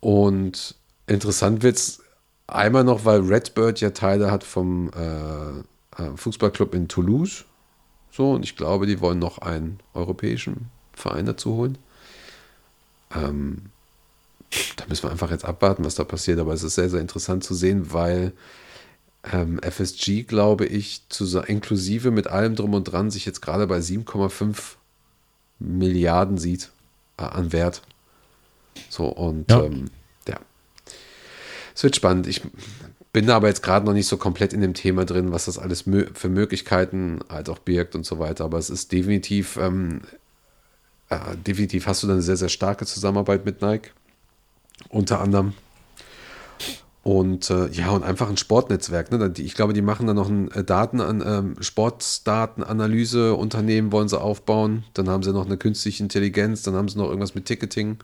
Und 0.00 0.74
interessant 1.06 1.62
wird 1.62 1.76
es 1.76 2.02
einmal 2.46 2.84
noch, 2.84 3.04
weil 3.04 3.20
Redbird 3.20 3.80
ja 3.80 3.90
Teile 3.90 4.30
hat 4.30 4.44
vom 4.44 4.90
äh, 4.90 6.02
äh, 6.02 6.16
Fußballclub 6.16 6.74
in 6.74 6.88
Toulouse. 6.88 7.44
So, 8.10 8.32
und 8.32 8.44
ich 8.44 8.56
glaube, 8.56 8.86
die 8.86 9.00
wollen 9.00 9.18
noch 9.18 9.38
einen 9.38 9.80
europäischen 9.94 10.70
Verein 10.92 11.26
dazu 11.26 11.54
holen. 11.54 11.78
Ähm, 13.14 13.70
da 14.76 14.84
müssen 14.88 15.04
wir 15.04 15.10
einfach 15.10 15.30
jetzt 15.30 15.44
abwarten, 15.44 15.84
was 15.84 15.94
da 15.94 16.04
passiert. 16.04 16.38
Aber 16.38 16.52
es 16.52 16.62
ist 16.62 16.74
sehr, 16.74 16.90
sehr 16.90 17.00
interessant 17.00 17.44
zu 17.44 17.54
sehen, 17.54 17.92
weil 17.92 18.32
ähm, 19.32 19.58
FSG, 19.62 20.24
glaube 20.24 20.66
ich, 20.66 21.02
zu, 21.08 21.24
inklusive 21.40 22.10
mit 22.10 22.26
allem 22.26 22.56
drum 22.56 22.74
und 22.74 22.84
dran, 22.84 23.10
sich 23.10 23.24
jetzt 23.24 23.40
gerade 23.40 23.66
bei 23.66 23.78
7,5 23.78 24.76
Milliarden 25.58 26.38
sieht 26.38 26.70
äh, 27.18 27.22
an 27.22 27.52
Wert. 27.52 27.82
So, 28.90 29.06
und 29.06 29.50
Ja. 29.50 29.62
ähm, 29.64 29.90
ja. 30.28 30.38
Es 31.74 31.82
wird 31.82 31.96
spannend. 31.96 32.26
Ich 32.26 32.42
bin 33.12 33.26
da 33.26 33.36
aber 33.36 33.48
jetzt 33.48 33.62
gerade 33.62 33.86
noch 33.86 33.92
nicht 33.92 34.08
so 34.08 34.16
komplett 34.16 34.52
in 34.52 34.60
dem 34.60 34.74
Thema 34.74 35.04
drin, 35.04 35.32
was 35.32 35.46
das 35.46 35.58
alles 35.58 35.86
mö 35.86 36.06
für 36.14 36.28
Möglichkeiten 36.28 37.20
halt 37.30 37.48
auch 37.48 37.60
birgt 37.60 37.94
und 37.94 38.04
so 38.04 38.18
weiter. 38.18 38.44
Aber 38.44 38.58
es 38.58 38.70
ist 38.70 38.92
definitiv, 38.92 39.56
ähm, 39.56 40.02
äh, 41.08 41.18
definitiv 41.46 41.86
hast 41.86 42.02
du 42.02 42.08
dann 42.08 42.16
eine 42.16 42.22
sehr, 42.22 42.36
sehr 42.36 42.48
starke 42.48 42.84
Zusammenarbeit 42.86 43.44
mit 43.46 43.62
Nike. 43.62 43.90
Unter 44.88 45.20
anderem. 45.20 45.54
Und 47.04 47.48
äh, 47.50 47.68
ja, 47.68 47.90
und 47.90 48.02
einfach 48.02 48.28
ein 48.30 48.38
Sportnetzwerk. 48.38 49.12
Ne? 49.12 49.30
Ich 49.36 49.54
glaube, 49.54 49.74
die 49.74 49.82
machen 49.82 50.06
dann 50.06 50.16
noch 50.16 50.30
ein 50.30 50.50
äh, 50.52 50.64
Daten 50.64 51.02
an, 51.02 51.22
ähm, 51.24 51.56
Sportdatenanalyse-Unternehmen 51.60 53.92
wollen 53.92 54.08
sie 54.08 54.18
aufbauen. 54.18 54.84
Dann 54.94 55.10
haben 55.10 55.22
sie 55.22 55.34
noch 55.34 55.44
eine 55.44 55.58
künstliche 55.58 56.02
Intelligenz, 56.02 56.62
dann 56.62 56.74
haben 56.74 56.88
sie 56.88 56.96
noch 56.96 57.08
irgendwas 57.08 57.34
mit 57.34 57.44
Ticketing 57.44 57.98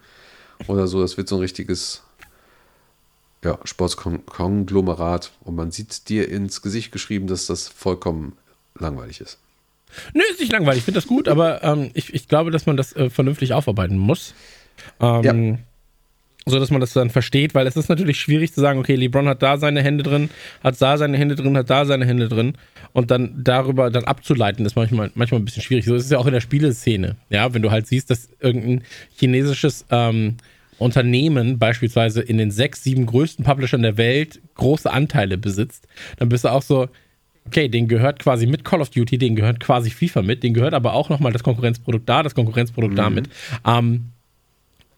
oder 0.66 0.86
so. 0.86 1.00
Das 1.00 1.16
wird 1.16 1.28
so 1.28 1.36
ein 1.36 1.40
richtiges 1.40 2.02
ja, 3.42 3.58
Sportskonglomerat. 3.64 5.32
Und 5.44 5.56
man 5.56 5.70
sieht 5.70 6.10
dir 6.10 6.28
ins 6.28 6.60
Gesicht 6.60 6.92
geschrieben, 6.92 7.26
dass 7.26 7.46
das 7.46 7.68
vollkommen 7.68 8.36
langweilig 8.78 9.22
ist. 9.22 9.38
Nö, 10.12 10.20
ist 10.30 10.40
nicht 10.40 10.52
langweilig, 10.52 10.80
ich 10.80 10.84
finde 10.84 11.00
das 11.00 11.08
gut, 11.08 11.26
aber 11.26 11.64
ähm, 11.64 11.90
ich, 11.94 12.12
ich 12.14 12.28
glaube, 12.28 12.50
dass 12.50 12.66
man 12.66 12.76
das 12.76 12.94
äh, 12.94 13.08
vernünftig 13.08 13.54
aufarbeiten 13.54 13.96
muss. 13.96 14.34
Ähm, 15.00 15.60
So 16.46 16.58
dass 16.58 16.70
man 16.70 16.80
das 16.80 16.94
dann 16.94 17.10
versteht, 17.10 17.54
weil 17.54 17.66
es 17.66 17.76
ist 17.76 17.88
natürlich 17.88 18.18
schwierig 18.18 18.52
zu 18.52 18.60
sagen, 18.60 18.78
okay, 18.78 18.94
LeBron 18.94 19.28
hat 19.28 19.42
da 19.42 19.58
seine 19.58 19.82
Hände 19.82 20.02
drin, 20.02 20.30
hat 20.62 20.80
da 20.80 20.96
seine 20.96 21.18
Hände 21.18 21.34
drin, 21.34 21.56
hat 21.56 21.68
da 21.68 21.84
seine 21.84 22.06
Hände 22.06 22.28
drin 22.28 22.54
und 22.92 23.10
dann 23.10 23.34
darüber 23.44 23.90
dann 23.90 24.04
abzuleiten, 24.04 24.64
ist 24.64 24.74
manchmal, 24.74 25.10
manchmal 25.14 25.40
ein 25.40 25.44
bisschen 25.44 25.62
schwierig. 25.62 25.84
So 25.84 25.94
ist 25.94 26.04
es 26.04 26.10
ja 26.10 26.18
auch 26.18 26.26
in 26.26 26.32
der 26.32 26.40
Spieleszene. 26.40 27.16
Ja, 27.28 27.52
wenn 27.52 27.62
du 27.62 27.70
halt 27.70 27.86
siehst, 27.86 28.10
dass 28.10 28.30
irgendein 28.40 28.82
chinesisches 29.16 29.84
ähm, 29.90 30.36
Unternehmen 30.78 31.58
beispielsweise 31.58 32.22
in 32.22 32.38
den 32.38 32.50
sechs, 32.50 32.82
sieben 32.82 33.04
größten 33.04 33.44
Publishern 33.44 33.82
der 33.82 33.98
Welt 33.98 34.40
große 34.54 34.90
Anteile 34.90 35.36
besitzt, 35.36 35.86
dann 36.18 36.30
bist 36.30 36.44
du 36.44 36.48
auch 36.48 36.62
so, 36.62 36.88
okay, 37.46 37.68
den 37.68 37.86
gehört 37.86 38.18
quasi 38.18 38.46
mit 38.46 38.64
Call 38.64 38.80
of 38.80 38.88
Duty, 38.88 39.18
den 39.18 39.36
gehört 39.36 39.60
quasi 39.60 39.90
FIFA 39.90 40.22
mit, 40.22 40.42
den 40.42 40.54
gehört 40.54 40.72
aber 40.72 40.94
auch 40.94 41.10
nochmal 41.10 41.32
das 41.32 41.42
Konkurrenzprodukt 41.42 42.08
da, 42.08 42.22
das 42.22 42.34
Konkurrenzprodukt 42.34 42.96
da 42.96 43.10
mit. 43.10 43.28
Ähm, 43.66 44.06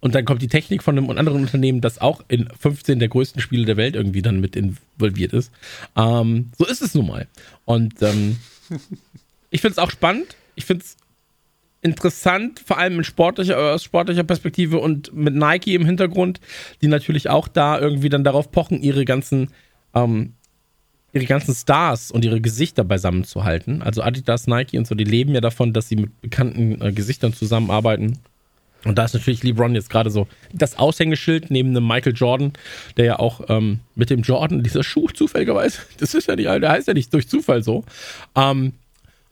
und 0.03 0.17
dann 0.17 0.25
kommt 0.25 0.43
die 0.43 0.49
Technik 0.49 0.83
von 0.83 0.99
einem 0.99 1.09
anderen 1.11 1.43
Unternehmen, 1.43 1.81
das 1.81 2.01
auch 2.01 2.23
in 2.27 2.49
15 2.61 2.99
der 2.99 3.09
größten 3.09 3.41
Spiele 3.41 3.65
der 3.65 3.77
Welt 3.77 3.95
irgendwie 3.95 4.21
dann 4.21 4.41
mit 4.41 4.57
involviert 4.57 5.33
ist. 5.33 5.53
Ähm, 5.97 6.51
so 6.59 6.67
ist 6.67 6.83
es 6.83 6.95
nun 6.95 7.07
mal. 7.07 7.29
Und 7.65 8.03
ähm, 8.03 8.37
ich 9.51 9.61
finde 9.61 9.73
es 9.73 9.79
auch 9.79 9.93
spannend. 9.93 10.37
Ich 10.57 10.65
finde 10.65 10.85
es 10.85 10.97
interessant, 11.83 12.59
vor 12.59 12.79
allem 12.79 12.99
in 12.99 13.05
sportlicher, 13.05 13.57
aus 13.57 13.85
sportlicher 13.85 14.25
Perspektive 14.25 14.79
und 14.79 15.15
mit 15.15 15.37
Nike 15.37 15.75
im 15.77 15.87
Hintergrund, 15.87 16.41
die 16.83 16.89
natürlich 16.89 17.31
auch 17.31 17.47
da 17.47 17.79
irgendwie 17.79 18.09
dann 18.09 18.25
darauf 18.25 18.51
pochen, 18.51 18.83
ihre 18.83 19.05
ganzen 19.05 19.51
ähm, 19.95 20.33
ihre 21.13 21.27
ganzen 21.27 21.55
Stars 21.55 22.11
und 22.11 22.25
ihre 22.25 22.41
Gesichter 22.41 22.83
beisammen 22.85 23.23
zu 23.23 23.45
halten. 23.45 23.83
Also 23.83 24.03
Adidas, 24.03 24.49
Nike 24.49 24.79
und 24.79 24.87
so, 24.87 24.95
die 24.95 25.05
leben 25.05 25.35
ja 25.35 25.41
davon, 25.41 25.73
dass 25.73 25.89
sie 25.89 25.97
mit 25.97 26.21
bekannten 26.23 26.81
äh, 26.81 26.93
Gesichtern 26.93 27.35
zusammenarbeiten. 27.35 28.19
Und 28.85 28.99
da 28.99 29.05
ist 29.05 29.15
natürlich 29.15 29.43
LeBron 29.43 29.75
jetzt 29.75 29.91
gerade 29.91 30.11
so 30.11 30.27
das 30.53 30.79
Aushängeschild 30.79 31.51
neben 31.51 31.71
einem 31.71 31.87
Michael 31.87 32.15
Jordan, 32.15 32.53
der 32.97 33.05
ja 33.05 33.19
auch 33.19 33.43
ähm, 33.49 33.81
mit 33.95 34.11
dem 34.11 34.23
Jordan, 34.23 34.63
dieser 34.63 34.83
Schuh 34.83 35.09
zufälligerweise, 35.09 35.79
das 35.99 36.15
ist 36.15 36.29
ja 36.29 36.37
nicht, 36.37 36.49
der 36.49 36.71
heißt 36.71 36.89
ja 36.89 36.95
nicht 36.95 37.13
durch 37.13 37.29
Zufall 37.29 37.63
so. 37.63 37.85
Ähm, 38.35 38.73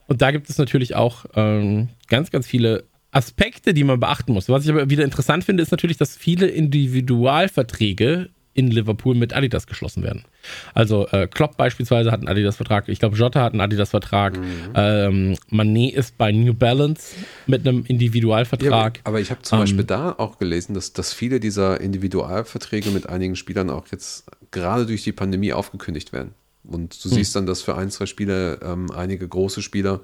und 0.07 0.21
da 0.21 0.31
gibt 0.31 0.49
es 0.49 0.57
natürlich 0.57 0.95
auch 0.95 1.25
ähm, 1.35 1.89
ganz, 2.07 2.31
ganz 2.31 2.45
viele 2.45 2.83
Aspekte, 3.11 3.73
die 3.73 3.83
man 3.83 3.99
beachten 3.99 4.33
muss. 4.33 4.49
Was 4.49 4.63
ich 4.63 4.69
aber 4.69 4.89
wieder 4.89 5.03
interessant 5.03 5.43
finde, 5.43 5.63
ist 5.63 5.71
natürlich, 5.71 5.97
dass 5.97 6.15
viele 6.15 6.47
Individualverträge 6.47 8.29
in 8.53 8.69
Liverpool 8.69 9.15
mit 9.15 9.33
Adidas 9.33 9.65
geschlossen 9.65 10.03
werden. 10.03 10.25
Also 10.73 11.07
äh, 11.07 11.27
Klopp 11.27 11.55
beispielsweise 11.55 12.11
hat 12.11 12.19
einen 12.19 12.27
Adidas-Vertrag, 12.27 12.89
ich 12.89 12.99
glaube 12.99 13.15
Jota 13.15 13.41
hat 13.41 13.53
einen 13.53 13.61
Adidas-Vertrag, 13.61 14.37
mhm. 14.37 14.45
ähm, 14.75 15.37
Manet 15.49 15.93
ist 15.93 16.17
bei 16.17 16.31
New 16.31 16.53
Balance 16.53 17.15
mit 17.47 17.65
einem 17.65 17.85
Individualvertrag. 17.85 18.97
Ja, 18.97 19.01
aber 19.05 19.21
ich 19.21 19.31
habe 19.31 19.41
zum 19.43 19.57
ähm, 19.57 19.63
Beispiel 19.63 19.83
da 19.85 20.15
auch 20.17 20.37
gelesen, 20.37 20.73
dass, 20.73 20.91
dass 20.93 21.13
viele 21.13 21.39
dieser 21.39 21.79
Individualverträge 21.79 22.89
mit 22.89 23.07
einigen 23.07 23.35
Spielern 23.35 23.69
auch 23.69 23.87
jetzt 23.91 24.25
gerade 24.51 24.85
durch 24.85 25.03
die 25.03 25.13
Pandemie 25.13 25.53
aufgekündigt 25.53 26.11
werden. 26.11 26.33
Und 26.63 27.03
du 27.03 27.09
mhm. 27.09 27.13
siehst 27.13 27.35
dann, 27.35 27.45
dass 27.45 27.61
für 27.61 27.75
ein, 27.75 27.89
zwei 27.89 28.05
Spiele 28.05 28.59
ähm, 28.61 28.91
einige 28.91 29.27
große 29.27 29.61
Spieler 29.61 30.01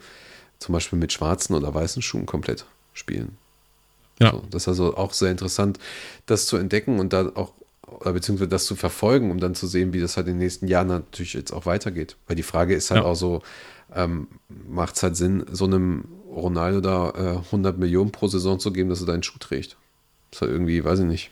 zum 0.60 0.74
Beispiel 0.74 0.98
mit 0.98 1.12
schwarzen 1.14 1.54
oder 1.54 1.74
weißen 1.74 2.02
Schuhen 2.02 2.26
komplett 2.26 2.66
spielen. 2.94 3.38
Ja. 4.20 4.32
So, 4.32 4.44
das 4.50 4.64
ist 4.64 4.68
also 4.70 4.98
auch 4.98 5.14
sehr 5.14 5.30
interessant, 5.32 5.78
das 6.26 6.48
zu 6.48 6.58
entdecken 6.58 7.00
und 7.00 7.14
da 7.14 7.32
auch 7.36 7.54
oder 7.88 8.14
beziehungsweise 8.14 8.50
das 8.50 8.66
zu 8.66 8.76
verfolgen, 8.76 9.32
um 9.32 9.40
dann 9.40 9.56
zu 9.56 9.66
sehen, 9.66 9.94
wie 9.94 10.00
das 10.00 10.18
halt 10.18 10.28
in 10.28 10.34
den 10.34 10.40
nächsten 10.40 10.68
Jahren 10.68 10.88
natürlich 10.88 11.34
jetzt 11.34 11.52
auch 11.52 11.66
weitergeht. 11.66 12.18
Weil 12.28 12.36
die 12.36 12.44
Frage 12.44 12.76
ist 12.76 12.92
halt 12.92 13.04
ja. 13.04 13.08
auch 13.08 13.16
so, 13.16 13.42
ähm, 13.96 14.28
macht 14.50 14.96
es 14.96 15.04
halt 15.04 15.16
Sinn, 15.16 15.46
so 15.52 15.66
einem 15.66 16.06
Ronaldo 16.30 16.82
da 16.82 17.10
äh, 17.10 17.38
100 17.46 17.78
Millionen 17.78 18.12
pro 18.12 18.28
Saison 18.28 18.60
zu 18.60 18.72
geben, 18.72 18.90
dass 18.90 19.02
er 19.02 19.08
deinen 19.08 19.24
Schuh 19.24 19.40
trägt? 19.40 19.78
Das 20.30 20.38
ist 20.38 20.42
halt 20.42 20.52
irgendwie, 20.52 20.84
weiß 20.84 21.00
ich 21.00 21.06
nicht. 21.06 21.32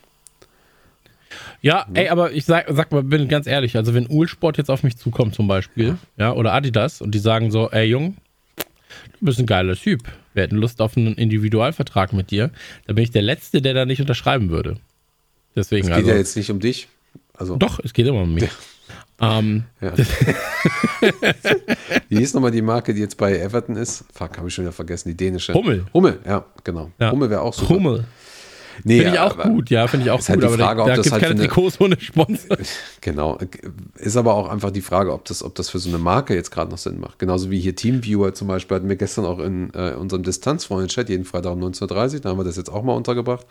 Ja, 1.61 1.85
ey, 1.93 2.07
aber 2.09 2.31
ich 2.31 2.45
sag, 2.45 2.65
sag 2.69 2.91
mal, 2.91 3.03
bin 3.03 3.27
ganz 3.27 3.47
ehrlich, 3.47 3.75
also 3.75 3.93
wenn 3.93 4.07
Ulsport 4.07 4.57
jetzt 4.57 4.69
auf 4.69 4.83
mich 4.83 4.97
zukommt 4.97 5.35
zum 5.35 5.47
Beispiel, 5.47 5.97
ja, 6.17 6.31
oder 6.31 6.53
Adidas 6.53 7.01
und 7.01 7.11
die 7.11 7.19
sagen 7.19 7.51
so, 7.51 7.69
ey 7.71 7.85
Jung, 7.85 8.15
du 9.19 9.25
bist 9.25 9.39
ein 9.39 9.45
geiler 9.45 9.75
Typ, 9.75 10.03
wir 10.33 10.43
hätten 10.43 10.55
Lust 10.55 10.81
auf 10.81 10.95
einen 10.95 11.15
Individualvertrag 11.15 12.13
mit 12.13 12.31
dir, 12.31 12.51
dann 12.85 12.95
bin 12.95 13.03
ich 13.03 13.11
der 13.11 13.21
Letzte, 13.21 13.61
der 13.61 13.73
da 13.73 13.85
nicht 13.85 13.99
unterschreiben 13.99 14.49
würde. 14.49 14.77
Deswegen, 15.55 15.87
es 15.87 15.89
geht 15.89 15.97
also, 15.97 16.09
ja 16.09 16.17
jetzt 16.17 16.35
nicht 16.35 16.51
um 16.51 16.59
dich. 16.59 16.87
Also. 17.33 17.55
Doch, 17.55 17.79
es 17.83 17.93
geht 17.93 18.07
immer 18.07 18.21
um 18.21 18.33
mich. 18.33 18.49
Ähm, 19.19 19.63
ja. 19.79 19.93
Wie 22.09 22.17
hieß 22.17 22.33
nochmal 22.33 22.51
die 22.51 22.61
Marke, 22.61 22.93
die 22.93 22.99
jetzt 22.99 23.17
bei 23.17 23.37
Everton 23.37 23.77
ist? 23.77 24.03
Fuck, 24.13 24.37
habe 24.37 24.49
ich 24.49 24.53
schon 24.53 24.65
wieder 24.65 24.73
vergessen, 24.73 25.07
die 25.09 25.15
dänische. 25.15 25.53
Hummel. 25.53 25.85
Hummel, 25.93 26.19
ja, 26.25 26.45
genau. 26.63 26.91
Ja. 26.99 27.11
Hummel 27.11 27.29
wäre 27.29 27.41
auch 27.41 27.53
super. 27.53 27.75
Hummel. 27.75 28.05
Nee, 28.83 28.99
finde 28.99 29.13
ich 29.13 29.19
auch 29.19 29.37
gut, 29.37 29.69
ja, 29.69 29.87
finde 29.87 30.05
ich 30.05 30.11
auch 30.11 30.19
gut. 30.19 30.29
Halt 30.29 30.43
aber 30.43 30.57
Frage, 30.57 30.81
da, 30.81 30.87
da 30.87 30.95
gibt 30.95 31.05
es 31.05 31.11
halt 31.11 31.23
keine 31.23 31.35
Trikots 31.35 31.79
ohne 31.79 31.99
Sponsor. 31.99 32.57
Genau. 33.01 33.37
Ist 33.97 34.17
aber 34.17 34.33
auch 34.33 34.49
einfach 34.49 34.71
die 34.71 34.81
Frage, 34.81 35.13
ob 35.13 35.25
das, 35.25 35.43
ob 35.43 35.53
das 35.53 35.69
für 35.69 35.77
so 35.77 35.89
eine 35.89 35.99
Marke 35.99 36.33
jetzt 36.33 36.49
gerade 36.49 36.71
noch 36.71 36.79
Sinn 36.79 36.99
macht. 36.99 37.19
Genauso 37.19 37.51
wie 37.51 37.59
hier 37.59 37.75
Teamviewer 37.75 38.33
zum 38.33 38.47
Beispiel 38.47 38.75
hatten 38.75 38.89
wir 38.89 38.95
gestern 38.95 39.25
auch 39.25 39.37
in 39.39 39.71
äh, 39.75 39.93
unserem 39.93 40.23
Distanzfreunde-Chat, 40.23 41.09
jeden 41.09 41.25
Freitag 41.25 41.53
um 41.53 41.61
19.30 41.63 42.15
Uhr, 42.15 42.19
da 42.21 42.29
haben 42.29 42.39
wir 42.39 42.43
das 42.43 42.57
jetzt 42.57 42.71
auch 42.71 42.83
mal 42.83 42.93
untergebracht. 42.93 43.45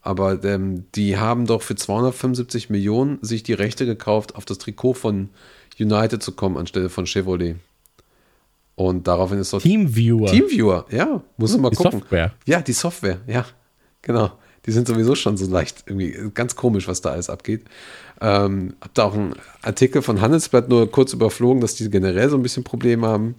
Aber 0.00 0.42
ähm, 0.44 0.84
die 0.94 1.18
haben 1.18 1.46
doch 1.46 1.62
für 1.62 1.76
275 1.76 2.70
Millionen 2.70 3.18
sich 3.22 3.42
die 3.42 3.54
Rechte 3.54 3.86
gekauft, 3.86 4.36
auf 4.36 4.44
das 4.44 4.58
Trikot 4.58 4.94
von 4.94 5.30
United 5.78 6.22
zu 6.22 6.32
kommen, 6.32 6.56
anstelle 6.56 6.88
von 6.88 7.06
Chevrolet. 7.06 7.56
Und 8.76 9.06
daraufhin 9.06 9.38
ist 9.38 9.52
doch. 9.52 9.62
Teamviewer. 9.62 10.26
Teamviewer, 10.26 10.86
ja. 10.90 11.22
Muss 11.36 11.52
man 11.52 11.62
mal 11.62 11.70
die 11.70 11.76
gucken. 11.76 12.00
Software. 12.00 12.32
Ja, 12.44 12.60
die 12.60 12.72
Software, 12.72 13.20
ja. 13.26 13.44
Genau. 14.02 14.32
Die 14.66 14.72
sind 14.72 14.88
sowieso 14.88 15.14
schon 15.14 15.36
so 15.36 15.46
leicht, 15.46 15.84
irgendwie 15.86 16.30
ganz 16.32 16.56
komisch, 16.56 16.88
was 16.88 17.00
da 17.00 17.10
alles 17.10 17.28
abgeht. 17.28 17.64
Ähm, 18.20 18.74
hab 18.80 18.94
da 18.94 19.04
auch 19.04 19.14
einen 19.14 19.34
Artikel 19.62 20.02
von 20.02 20.20
Handelsblatt 20.20 20.68
nur 20.68 20.90
kurz 20.90 21.12
überflogen, 21.12 21.60
dass 21.60 21.74
die 21.74 21.90
generell 21.90 22.30
so 22.30 22.36
ein 22.36 22.42
bisschen 22.42 22.64
Probleme 22.64 23.06
haben. 23.06 23.34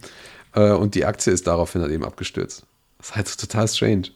Äh, 0.54 0.70
und 0.72 0.94
die 0.94 1.04
Aktie 1.04 1.32
ist 1.32 1.46
daraufhin 1.46 1.82
halt 1.82 1.92
eben 1.92 2.04
abgestürzt. 2.04 2.64
Das 2.98 3.08
ist 3.08 3.16
halt 3.16 3.28
so 3.28 3.46
total 3.46 3.68
strange. 3.68 4.08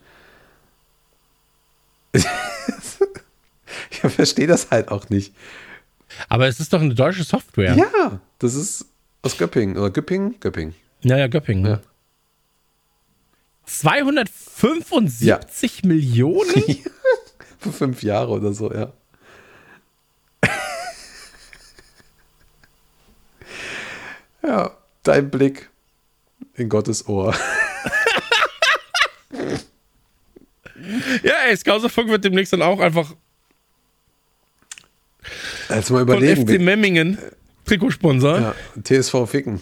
ich 2.13 3.99
verstehe 3.99 4.47
das 4.47 4.71
halt 4.71 4.89
auch 4.91 5.09
nicht. 5.11 5.35
Aber 6.29 6.47
es 6.49 6.61
ist 6.61 6.73
doch 6.73 6.81
eine 6.81 6.95
deutsche 6.95 7.25
Software. 7.25 7.75
Ja, 7.75 8.21
das 8.39 8.55
ist 8.55 8.87
aus 9.23 9.37
Göppingen. 9.37 9.77
Oder 9.77 9.91
Göppingen? 9.91 10.39
Göppingen. 10.41 10.75
Ja, 11.03 11.17
ja, 11.17 11.29
Göppingen. 11.29 11.67
Ja. 11.67 11.81
275 13.67 15.21
ja. 15.27 15.41
Millionen? 15.85 16.53
Für 17.59 17.73
fünf 17.73 18.03
Jahre 18.03 18.33
oder 18.33 18.53
so, 18.53 18.73
ja. 18.73 18.93
ja, 24.43 24.77
dein 25.03 25.31
Blick 25.31 25.71
in 26.55 26.69
Gottes 26.69 27.07
Ohr. 27.09 27.35
Ja, 31.23 31.35
ey, 31.49 31.57
Skauserfunk 31.57 32.09
wird 32.09 32.25
demnächst 32.25 32.53
dann 32.53 32.63
auch 32.63 32.81
einfach 32.81 33.15
Jetzt 35.69 35.91
mal 35.91 36.03
überlegen. 36.03 36.47
Von 36.47 36.55
FC 36.55 36.61
Memmingen 36.61 37.19
Trikotsponsor. 37.65 38.41
Ja, 38.41 38.55
TSV 38.83 39.27
Ficken. 39.27 39.61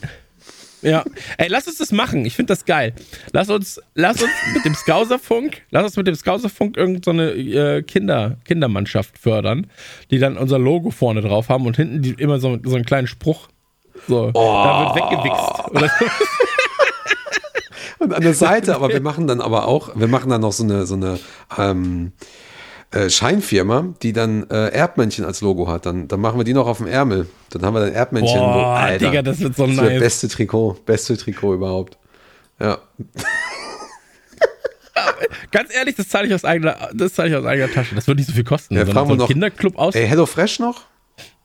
Ja, 0.82 1.04
ey, 1.38 1.48
lass 1.48 1.66
uns 1.66 1.78
das 1.78 1.92
machen. 1.92 2.24
Ich 2.24 2.36
finde 2.36 2.52
das 2.52 2.64
geil. 2.64 2.94
Lass 3.32 3.50
uns, 3.50 3.80
lass 3.94 4.22
uns 4.22 4.30
mit 4.54 4.64
dem 4.64 4.74
Skauserfunk, 4.74 5.62
lass 5.70 5.84
uns 5.84 5.96
mit 5.96 6.06
dem 6.06 6.14
Skauserfunk 6.14 6.76
irgendeine 6.76 7.32
so 7.32 7.36
äh, 7.36 7.82
Kinder, 7.82 8.36
Kindermannschaft 8.44 9.18
fördern, 9.18 9.66
die 10.10 10.18
dann 10.18 10.36
unser 10.36 10.58
Logo 10.58 10.90
vorne 10.90 11.20
drauf 11.20 11.48
haben 11.48 11.66
und 11.66 11.76
hinten 11.76 12.02
die, 12.02 12.12
immer 12.12 12.38
so, 12.38 12.58
so 12.62 12.76
einen 12.76 12.84
kleinen 12.84 13.06
Spruch. 13.06 13.48
So, 14.06 14.30
oh. 14.32 14.62
da 14.64 14.94
wird 14.94 15.04
weggewichst. 15.04 15.90
Und 17.98 18.14
an 18.14 18.22
der 18.22 18.34
Seite, 18.34 18.76
aber 18.76 18.88
wir 18.90 19.00
machen 19.02 19.26
dann 19.26 19.40
aber 19.40 19.66
auch, 19.66 19.90
wir 19.96 20.06
machen 20.08 20.30
dann 20.30 20.40
noch 20.40 20.52
so 20.52 20.62
eine, 20.62 20.86
so 20.86 20.94
eine 20.94 21.18
ähm, 21.58 22.12
äh, 22.90 23.10
Scheinfirma, 23.10 23.94
die 24.02 24.12
dann 24.12 24.48
äh, 24.50 24.70
Erdmännchen 24.70 25.24
als 25.24 25.40
Logo 25.40 25.68
hat. 25.68 25.86
Dann, 25.86 26.08
dann 26.08 26.20
machen 26.20 26.38
wir 26.38 26.44
die 26.44 26.54
noch 26.54 26.66
auf 26.66 26.78
dem 26.78 26.86
Ärmel. 26.86 27.28
Dann 27.50 27.62
haben 27.62 27.74
wir 27.74 27.80
dann 27.80 27.92
Erdmännchen. 27.92 28.38
Boah, 28.38 28.76
Alter, 28.76 29.06
Digga, 29.06 29.22
das 29.22 29.40
wird 29.40 29.56
so 29.56 29.66
das 29.66 29.76
nice. 29.76 30.00
Beste 30.00 30.28
Trikot, 30.28 30.78
beste 30.86 31.16
Trikot 31.16 31.54
überhaupt. 31.54 31.98
Ja. 32.58 32.78
Ganz 35.50 35.74
ehrlich, 35.74 35.94
das 35.96 36.08
zahle 36.08 36.26
ich 36.26 36.34
aus 36.34 36.44
eigener, 36.44 36.90
das 36.92 37.14
zahle 37.14 37.30
ich 37.30 37.36
aus 37.36 37.44
eigener 37.44 37.70
Tasche. 37.70 37.94
Das 37.94 38.06
wird 38.06 38.18
nicht 38.18 38.26
so 38.26 38.32
viel 38.34 38.44
kosten. 38.44 38.74
Ja, 38.74 38.84
fragen 38.84 39.08
so 39.08 39.14
wir 39.14 39.18
noch, 39.18 39.28
Kinderclub 39.28 39.78
aus. 39.78 39.94
Ey, 39.94 40.06
Hello 40.06 40.26
Fresh 40.26 40.58
noch? 40.58 40.82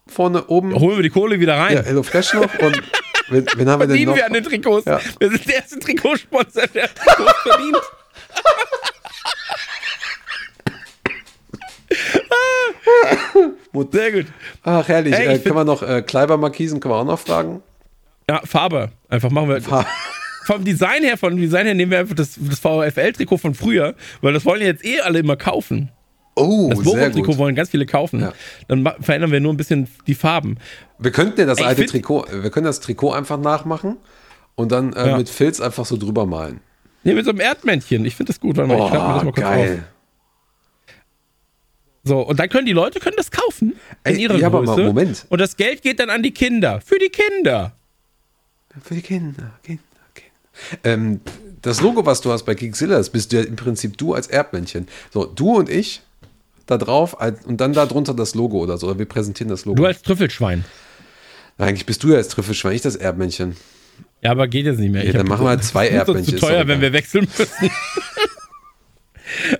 Vorne 0.07 0.45
oben. 0.47 0.73
Holen 0.75 0.97
wir 0.97 1.03
die 1.03 1.09
Kohle 1.09 1.39
wieder 1.39 1.57
rein. 1.57 1.75
Ja, 1.75 1.83
Hello 1.83 2.03
Fresh 2.03 2.33
noch 2.33 2.53
und 2.59 2.81
Wen, 3.29 3.45
wen 3.55 3.69
haben 3.69 3.79
wir 3.79 3.87
denn 3.87 4.03
noch? 4.05 4.15
wir 4.15 4.25
an 4.25 4.33
den 4.33 4.43
Trikots. 4.43 4.85
Ja. 4.85 4.99
Wir 5.19 5.29
sind 5.29 5.47
der 5.47 5.55
erste 5.55 5.79
Trikotsponsor, 5.79 6.67
der 6.67 6.93
Trikots 6.93 7.39
verdient. 7.43 7.77
Sehr 13.91 14.11
gut. 14.11 14.25
Ach, 14.63 14.87
herrlich. 14.87 15.13
Hey, 15.13 15.35
äh, 15.35 15.39
können 15.39 15.55
wir 15.55 15.63
noch 15.63 15.83
äh, 15.83 16.01
Kleiber-Markisen, 16.01 16.79
können 16.79 16.93
wir 16.93 16.99
auch 16.99 17.05
noch 17.05 17.19
fragen? 17.19 17.61
Ja, 18.29 18.41
Farbe. 18.45 18.91
Einfach 19.09 19.29
machen 19.29 19.49
wir. 19.49 19.61
Farbe. 19.61 19.87
Vom 20.45 20.65
Design 20.65 21.03
her, 21.03 21.17
vom 21.17 21.37
Design 21.37 21.65
her 21.65 21.73
nehmen 21.73 21.91
wir 21.91 21.99
einfach 21.99 22.15
das, 22.15 22.37
das 22.37 22.59
VfL-Trikot 22.59 23.37
von 23.37 23.53
früher, 23.53 23.95
weil 24.21 24.33
das 24.33 24.43
wollen 24.43 24.61
ja 24.61 24.67
jetzt 24.67 24.83
eh 24.83 24.99
alle 24.99 25.19
immer 25.19 25.37
kaufen. 25.37 25.89
Oh, 26.35 26.69
das 26.69 26.83
Bochum-Trikot 26.83 27.37
wollen 27.37 27.55
ganz 27.55 27.69
viele 27.69 27.85
kaufen. 27.85 28.19
Ja. 28.19 28.33
Dann 28.67 28.89
verändern 28.99 29.31
wir 29.31 29.39
nur 29.39 29.53
ein 29.53 29.57
bisschen 29.57 29.87
die 30.07 30.15
Farben. 30.15 30.57
Wir 30.99 31.11
könnten 31.11 31.39
ja 31.39 31.45
das 31.45 31.59
Ey, 31.59 31.65
alte 31.65 31.85
Trikot, 31.85 32.25
wir 32.31 32.49
können 32.49 32.65
das 32.65 32.79
Trikot 32.79 33.13
einfach 33.13 33.39
nachmachen 33.39 33.97
und 34.55 34.71
dann 34.71 34.93
äh, 34.93 35.09
ja. 35.09 35.17
mit 35.17 35.29
Filz 35.29 35.61
einfach 35.61 35.85
so 35.85 35.95
drüber 35.95 36.25
malen. 36.25 36.59
Nee, 37.03 37.13
mit 37.13 37.25
so 37.25 37.31
einem 37.31 37.41
Erdmännchen. 37.41 38.05
Ich 38.05 38.15
finde 38.15 38.31
das 38.31 38.39
gut. 38.39 38.57
Warte 38.57 38.67
mal, 38.67 38.79
oh, 38.79 38.85
ich 38.85 38.91
mir 38.91 38.97
das 38.97 39.23
mal 39.23 39.31
kurz 39.31 39.35
geil. 39.35 39.83
Auf. 39.83 39.92
So, 42.03 42.19
und 42.19 42.39
dann 42.39 42.49
können 42.49 42.65
die 42.65 42.73
Leute 42.73 42.99
können 42.99 43.15
das 43.15 43.31
kaufen. 43.31 43.75
In 44.03 44.19
ihrer 44.19 44.37
ja, 44.37 44.49
Größe. 44.49 44.71
aber 44.71 44.77
mal, 44.77 44.85
Moment. 44.87 45.25
Und 45.29 45.39
das 45.39 45.55
Geld 45.55 45.81
geht 45.81 45.99
dann 45.99 46.09
an 46.09 46.21
die 46.21 46.31
Kinder. 46.31 46.81
Für 46.81 46.99
die 46.99 47.09
Kinder. 47.09 47.73
Für 48.81 48.95
die 48.95 49.01
Kinder, 49.01 49.51
Kinder, 49.63 49.83
Kinder. 50.13 50.79
Ähm, 50.83 51.21
das 51.61 51.79
Logo, 51.79 52.05
was 52.05 52.19
du 52.19 52.31
hast 52.31 52.43
bei 52.43 52.55
Geekzilla, 52.55 52.97
das 52.97 53.09
bist 53.09 53.31
ja 53.31 53.41
im 53.41 53.55
Prinzip 53.55 53.97
du 53.97 54.13
als 54.13 54.27
Erdmännchen. 54.27 54.87
So, 55.13 55.25
du 55.25 55.55
und 55.55 55.69
ich 55.69 56.01
da 56.65 56.77
drauf 56.77 57.15
und 57.45 57.61
dann 57.61 57.73
darunter 57.73 58.13
das 58.13 58.35
Logo 58.35 58.59
oder 58.59 58.77
so. 58.77 58.87
Oder 58.87 58.99
wir 58.99 59.05
präsentieren 59.05 59.49
das 59.49 59.65
Logo. 59.65 59.77
Du 59.77 59.85
als 59.85 60.01
Trüffelschwein. 60.01 60.65
Eigentlich 61.57 61.85
bist 61.85 62.03
du 62.03 62.09
ja 62.09 62.17
als 62.17 62.29
Trüffelschwein, 62.29 62.75
ich 62.75 62.81
das 62.81 62.95
Erdmännchen. 62.95 63.55
Ja, 64.21 64.31
aber 64.31 64.47
geht 64.47 64.65
jetzt 64.65 64.79
nicht 64.79 64.91
mehr. 64.91 65.05
Ja, 65.05 65.13
dann 65.13 65.27
machen 65.27 65.45
wir 65.45 65.49
halt 65.49 65.63
zwei 65.63 65.87
Erdmännchen. 65.87 66.25
Das 66.25 66.33
ist 66.33 66.39
zu 66.39 66.45
teuer, 66.47 66.67
wenn 66.67 66.81
wir 66.81 66.91
wechseln 66.91 67.27
müssen. 67.37 67.69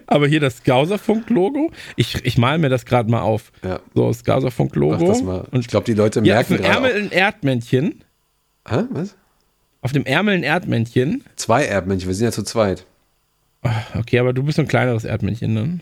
aber 0.08 0.28
hier 0.28 0.40
das 0.40 0.64
Gauserfunk-Logo. 0.64 1.72
Ich, 1.96 2.24
ich 2.26 2.38
male 2.38 2.58
mir 2.60 2.70
das 2.70 2.86
gerade 2.86 3.10
mal 3.10 3.22
auf. 3.22 3.52
Ja. 3.64 3.80
So, 3.94 4.08
das 4.08 4.24
Gauserfunk-Logo. 4.24 5.46
Und 5.52 5.60
ich 5.60 5.68
glaube, 5.68 5.86
die 5.86 5.94
Leute 5.94 6.22
merken 6.22 6.58
gerade. 6.58 6.70
Ärmel 6.70 6.94
ein 7.04 7.12
Erdmännchen. 7.12 8.04
Hä? 8.68 8.84
Was? 8.92 9.16
Auf 9.82 9.92
dem 9.92 10.06
Ärmel 10.06 10.36
ein 10.36 10.44
Erdmännchen. 10.44 11.24
Zwei 11.36 11.66
Erdmännchen, 11.66 12.08
wir 12.08 12.16
sind 12.16 12.26
ja 12.26 12.32
zu 12.32 12.44
zweit. 12.44 12.86
Okay, 13.98 14.20
aber 14.20 14.34
du 14.34 14.44
bist 14.44 14.56
so 14.58 14.62
ein 14.62 14.68
kleineres 14.68 15.04
Erdmännchen, 15.06 15.54
ne? 15.54 15.80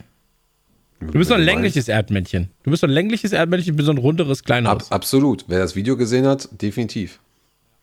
Du 0.99 1.13
bist 1.13 1.29
so 1.29 1.33
ein 1.33 1.41
längliches 1.41 1.87
Erdmännchen. 1.87 2.49
Du 2.61 2.69
bist 2.69 2.81
so 2.81 2.87
ein 2.87 2.91
längliches 2.93 3.31
Erdmännchen, 3.31 3.73
ich 3.73 3.77
bin 3.77 3.85
so 3.85 3.91
ein 3.91 3.97
runderes, 3.97 4.41
Ab, 4.41 4.45
kleineres. 4.45 4.91
absolut. 4.91 5.45
Wer 5.47 5.57
das 5.59 5.75
Video 5.75 5.97
gesehen 5.97 6.27
hat, 6.27 6.47
definitiv. 6.61 7.19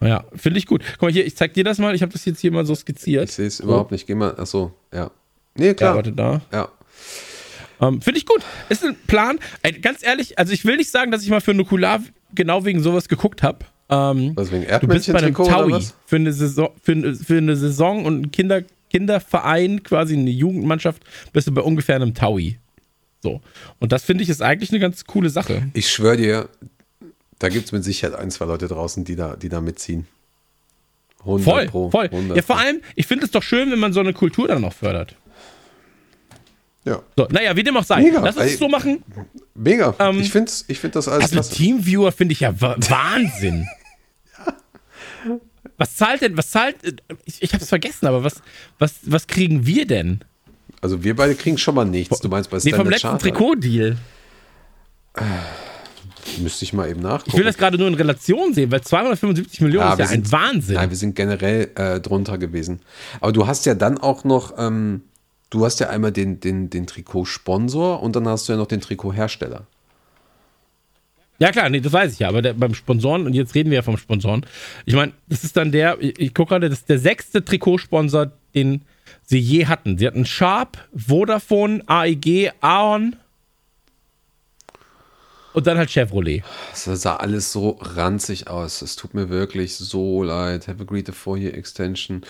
Ja, 0.01 0.25
finde 0.37 0.61
ich 0.61 0.67
gut. 0.67 0.85
Guck 0.93 1.03
mal 1.03 1.11
hier, 1.11 1.27
ich 1.27 1.37
zeig 1.37 1.55
dir 1.55 1.65
das 1.65 1.79
mal. 1.79 1.93
Ich 1.97 2.03
habe 2.03 2.13
das 2.13 2.25
jetzt 2.25 2.39
hier 2.39 2.53
mal 2.53 2.65
so 2.65 2.75
Ich 2.75 2.79
skizziert. 2.81 3.29
sehe 3.31 3.49
es 3.49 3.59
überhaupt 3.59 3.91
nicht. 3.91 4.07
Geh 4.07 4.15
mal, 4.15 4.35
ach 4.39 4.47
so, 4.47 4.71
ja. 4.95 5.11
Nee, 5.59 5.75
klar. 5.75 5.95
warte 5.97 6.13
da. 6.13 6.41
Ja. 6.53 6.69
Ähm, 7.81 8.01
Finde 8.03 8.19
ich 8.19 8.27
gut. 8.27 8.43
Ist 8.69 8.85
ein 8.85 8.97
Plan. 9.07 9.39
Ey, 9.63 9.73
ganz 9.73 10.03
ehrlich, 10.03 10.39
also 10.39 10.53
ich 10.53 10.65
will 10.65 10.77
nicht 10.77 10.91
sagen, 10.91 11.11
dass 11.13 11.23
ich 11.23 11.31
mal 11.31 11.41
für 11.41 11.55
Nukular 11.55 12.03
genau 12.35 12.65
wegen 12.65 12.83
sowas 12.83 13.09
geguckt 13.09 13.43
habe. 13.43 13.59
Ähm, 13.91 14.33
Was 14.35 14.51
wegen 14.53 14.67
du 14.81 14.87
bist 14.89 15.11
bei 15.13 15.19
einem 15.19 15.35
Taui 15.35 15.81
für 16.07 16.17
eine 16.17 16.33
Saison, 16.33 16.71
für, 16.83 16.93
eine- 16.93 17.15
für 17.15 17.39
eine 17.39 17.57
Saison 17.57 18.05
und 18.05 18.21
ein 18.21 18.31
Kinder, 18.33 18.63
Kinderverein, 18.91 19.83
quasi 19.83 20.15
eine 20.17 20.31
Jugendmannschaft, 20.31 21.03
bist 21.33 21.47
du 21.47 21.53
bei 21.53 21.63
ungefähr 21.63 21.97
einem 21.97 22.15
Taui. 22.15 22.59
So. 23.23 23.41
Und 23.79 23.93
das 23.93 24.05
finde 24.05 24.25
ich 24.25 24.29
ist 24.31 24.43
eigentlich 24.43 24.71
eine 24.71 24.81
ganz 24.81 25.05
coole 25.05 25.31
Sache. 25.31 25.69
Ich 25.75 25.89
schwöre 25.91 26.17
dir, 26.17 26.49
da 27.39 27.49
gibt 27.49 27.67
es 27.67 27.73
mit 27.73 27.85
Sicherheit 27.85 28.19
ein, 28.19 28.31
zwei 28.31 28.45
Leute 28.47 28.69
draußen, 28.69 29.05
die 29.05 29.17
da, 29.17 29.37
die 29.37 29.49
da 29.49 29.61
mitziehen. 29.61 30.07
100 31.21 31.45
Voll, 31.45 31.67
Pro, 31.67 31.91
voll. 31.91 32.07
100 32.07 32.37
Ja, 32.37 32.43
vor 32.43 32.59
allem, 32.59 32.81
ich 32.95 33.07
finde 33.07 33.25
es 33.25 33.31
doch 33.31 33.43
schön, 33.43 33.71
wenn 33.71 33.79
man 33.79 33.93
so 33.93 34.01
eine 34.01 34.13
Kultur 34.13 34.49
dann 34.49 34.61
noch 34.63 34.73
fördert. 34.73 35.17
Ja, 36.89 37.03
So, 37.17 37.27
naja, 37.31 37.55
wie 37.57 37.63
dem 37.63 37.77
auch 37.77 37.85
sei. 37.85 38.03
Mega. 38.03 38.21
Lass 38.21 38.37
uns 38.37 38.47
es 38.53 38.59
so 38.59 38.69
machen. 38.69 39.03
mega. 39.55 39.95
Ähm, 39.99 40.21
ich 40.21 40.31
finde 40.31 40.51
ich 40.69 40.79
find 40.81 40.95
das 40.97 41.07
alles 41.09 41.25
Also 41.25 41.35
klasse. 41.35 41.55
Teamviewer 41.55 42.13
finde 42.13 42.33
ich 42.33 42.41
ja 42.41 42.61
wa- 42.61 42.77
Wahnsinn. 42.89 43.67
Was 45.77 45.95
zahlt 45.97 46.23
denn, 46.23 46.37
was 46.37 46.51
zahlt, 46.51 46.77
ich, 47.25 47.41
ich 47.43 47.53
habe 47.55 47.63
es 47.63 47.69
vergessen, 47.69 48.07
aber 48.07 48.25
was, 48.25 48.43
was, 48.79 48.95
was 49.05 49.27
kriegen 49.29 49.65
wir 49.67 49.87
denn? 49.87 50.21
Also 50.81 51.05
wir 51.05 51.15
beide 51.15 51.35
kriegen 51.35 51.59
schon 51.59 51.75
mal 51.75 51.85
nichts. 51.85 52.19
Du 52.21 52.29
meinst 52.29 52.51
bei 52.51 52.57
Nee, 52.57 52.71
Standard 52.71 52.81
vom 52.81 52.91
letzten? 52.91 53.19
Trikotdeal. 53.19 53.97
Müsste 56.41 56.65
ich 56.65 56.73
mal 56.73 56.89
eben 56.91 57.01
nachgucken. 57.01 57.31
Ich 57.31 57.37
will 57.37 57.45
das 57.45 57.57
gerade 57.57 57.79
nur 57.79 57.89
in 57.89 57.95
Relation 57.95 58.53
sehen, 58.53 58.71
weil 58.71 58.83
275 58.83 59.61
Millionen 59.63 59.87
Ja, 59.87 59.93
ist 59.95 59.99
ja 59.99 60.05
ein 60.07 60.11
sind- 60.11 60.33
Wahnsinn. 60.33 60.75
Nein, 60.75 60.91
wir 60.91 60.97
sind 60.97 61.17
generell 61.17 61.71
äh, 61.75 62.01
drunter 62.01 62.39
gewesen. 62.39 62.81
Aber 63.21 63.33
du 63.33 63.47
hast 63.47 63.65
ja 63.67 63.75
dann 63.75 63.99
auch 63.99 64.25
noch, 64.25 64.55
ähm, 64.59 65.03
du 65.51 65.65
hast 65.65 65.81
ja 65.81 65.89
einmal 65.89 66.13
den, 66.13 66.41
den, 66.41 66.71
den 66.71 66.87
Trikotsponsor 66.87 68.03
und 68.03 68.17
dann 68.17 68.29
hast 68.29 68.49
du 68.49 68.53
ja 68.53 68.59
noch 68.59 68.67
den 68.67 68.81
Trikothersteller. 68.81 69.67
Ja 71.41 71.53
klar, 71.53 71.69
nee, 71.71 71.81
das 71.81 71.93
weiß 71.93 72.15
ich 72.15 72.19
ja, 72.19 72.29
aber 72.29 72.43
der, 72.43 72.53
beim 72.55 72.75
Sponsoren, 72.75 73.25
und 73.25 73.33
jetzt 73.33 73.55
reden 73.55 73.71
wir 73.71 73.77
ja 73.77 73.83
vom 73.83 73.97
Sponsoren, 73.97 74.45
ich 74.87 74.95
meine, 74.95 75.13
das 75.29 75.45
ist 75.45 75.57
dann 75.57 75.71
der, 75.71 76.01
ich, 76.01 76.19
ich 76.19 76.35
gucke 76.35 76.51
gerade, 76.51 76.69
das 76.69 76.81
ist 76.81 76.89
der 76.89 76.99
sechste 76.99 77.45
Trikotsponsor, 77.45 78.33
den 78.55 78.83
sie 79.25 79.39
je 79.39 79.67
hatten. 79.67 79.99
Sie 79.99 80.07
hatten 80.07 80.27
Sharp, 80.27 80.89
Vodafone, 80.95 81.83
AEG, 81.87 82.53
Aon 82.61 83.17
und 85.53 85.67
dann 85.67 85.79
halt 85.79 85.91
Chevrolet. 85.91 86.43
Das 86.73 86.85
sah 87.03 87.17
alles 87.17 87.53
so 87.53 87.79
ranzig 87.81 88.49
aus. 88.49 88.83
Es 88.83 88.97
tut 88.97 89.15
mir 89.15 89.29
wirklich 89.29 89.77
so 89.77 90.23
leid. 90.23 90.69
Have 90.69 90.83
agreed 90.83 91.07
to 91.07 91.13
four-year 91.13 91.55
extension. 91.55 92.23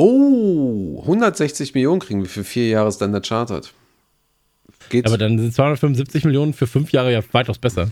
Oh, 0.00 1.00
160 1.02 1.74
Millionen 1.74 1.98
kriegen 2.00 2.22
wir 2.22 2.28
für 2.30 2.44
vier 2.44 2.68
Jahre 2.68 2.92
Standard 2.92 3.26
Chartered. 3.26 3.72
Geht's? 4.90 5.08
Aber 5.08 5.18
dann 5.18 5.36
sind 5.38 5.52
275 5.52 6.24
Millionen 6.24 6.54
für 6.54 6.68
fünf 6.68 6.92
Jahre 6.92 7.12
ja 7.12 7.20
weitaus 7.32 7.58
besser. 7.58 7.90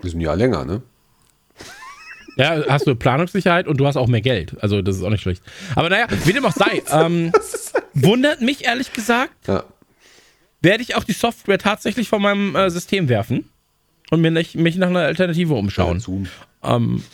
wir 0.00 0.10
sind 0.10 0.20
ja 0.20 0.34
länger, 0.34 0.64
ne? 0.64 0.82
Ja, 2.36 2.64
hast 2.68 2.88
du 2.88 2.96
Planungssicherheit 2.96 3.68
und 3.68 3.76
du 3.76 3.86
hast 3.86 3.96
auch 3.96 4.08
mehr 4.08 4.20
Geld. 4.20 4.60
Also 4.60 4.82
das 4.82 4.96
ist 4.96 5.02
auch 5.04 5.10
nicht 5.10 5.20
schlecht. 5.22 5.44
Aber 5.76 5.88
naja, 5.90 6.06
wie 6.24 6.32
dem 6.32 6.44
auch 6.44 6.52
sei, 6.52 6.82
ähm, 6.90 7.30
wundert 7.94 8.40
mich 8.40 8.64
ehrlich 8.64 8.92
gesagt, 8.92 9.46
Ja. 9.46 9.62
werde 10.60 10.82
ich 10.82 10.96
auch 10.96 11.04
die 11.04 11.12
Software 11.12 11.58
tatsächlich 11.58 12.08
von 12.08 12.20
meinem 12.20 12.56
äh, 12.56 12.68
System 12.68 13.08
werfen 13.08 13.48
und 14.10 14.20
mir 14.22 14.32
nicht, 14.32 14.56
mich 14.56 14.74
nach 14.76 14.88
einer 14.88 15.00
Alternative 15.02 15.54
umschauen. 15.54 16.00
Zoom. 16.00 16.26
Ähm, 16.64 17.04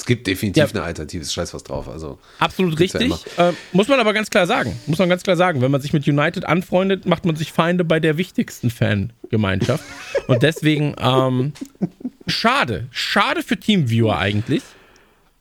Es 0.00 0.06
gibt 0.06 0.26
definitiv 0.26 0.62
Ja. 0.62 0.68
eine 0.70 0.82
Alternative, 0.82 1.20
ist 1.20 1.34
scheiß 1.34 1.52
was 1.52 1.62
drauf. 1.62 1.86
Also, 1.86 2.18
absolut 2.38 2.74
Gibt's 2.78 2.94
ja 2.94 3.00
richtig. 3.00 3.38
äh, 3.38 3.52
muss 3.72 3.86
man 3.86 4.00
aber 4.00 4.14
ganz 4.14 4.30
klar 4.30 4.46
sagen. 4.46 4.80
Muss 4.86 4.98
man 4.98 5.10
ganz 5.10 5.22
klar 5.22 5.36
sagen. 5.36 5.60
Wenn 5.60 5.70
man 5.70 5.82
sich 5.82 5.92
mit 5.92 6.08
United 6.08 6.46
anfreundet, 6.46 7.04
macht 7.04 7.26
man 7.26 7.36
sich 7.36 7.52
Feinde 7.52 7.84
bei 7.84 8.00
der 8.00 8.16
wichtigsten 8.16 8.70
Fangemeinschaft. 8.70 9.84
und 10.26 10.42
deswegen, 10.42 10.94
ähm, 10.98 11.52
schade. 12.26 12.86
Schade 12.90 13.42
für 13.42 13.58
Teamviewer 13.58 14.18
eigentlich. 14.18 14.62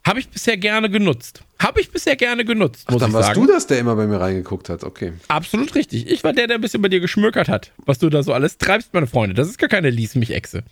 Habe 0.06 0.20
ich 0.20 0.28
bisher 0.28 0.58
gerne 0.58 0.90
genutzt. 0.90 1.42
Habe 1.58 1.80
ich 1.80 1.90
bisher 1.90 2.18
gerne 2.18 2.44
genutzt, 2.44 2.92
muss 2.92 3.00
dann 3.00 3.12
ich 3.12 3.14
warst 3.16 3.28
sagen. 3.30 3.42
du 3.48 3.48
das, 3.54 3.66
der 3.68 3.80
immer 3.80 3.96
bei 3.96 4.08
mir 4.08 4.20
reingeguckt 4.20 4.68
hat. 4.68 4.84
Okay. 4.84 5.14
Absolut 5.30 5.74
richtig. 5.76 6.10
Ich 6.10 6.24
war 6.26 6.34
der, 6.34 6.48
der 6.48 6.56
ein 6.58 6.62
bisschen 6.62 6.82
bei 6.82 6.90
dir 6.90 7.00
geschmökert 7.00 7.48
hat, 7.48 7.72
was 7.86 7.98
du 8.00 8.10
da 8.10 8.24
so 8.24 8.34
alles 8.34 8.58
treibst, 8.58 8.94
meine 8.94 9.08
Freunde. 9.08 9.36
Das 9.36 9.48
ist 9.48 9.58
gar 9.58 9.70
keine 9.70 9.90
Lies 9.90 10.16
mich 10.16 10.32
Echse. 10.34 10.64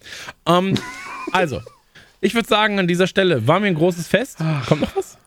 Ähm, 0.45 0.75
also, 1.31 1.61
ich 2.21 2.33
würde 2.35 2.47
sagen, 2.47 2.79
an 2.79 2.87
dieser 2.87 3.07
Stelle 3.07 3.47
war 3.47 3.59
mir 3.59 3.67
ein 3.67 3.75
großes 3.75 4.07
Fest. 4.07 4.37
Kommt 4.67 4.81
noch 4.81 4.95
was? 4.95 5.17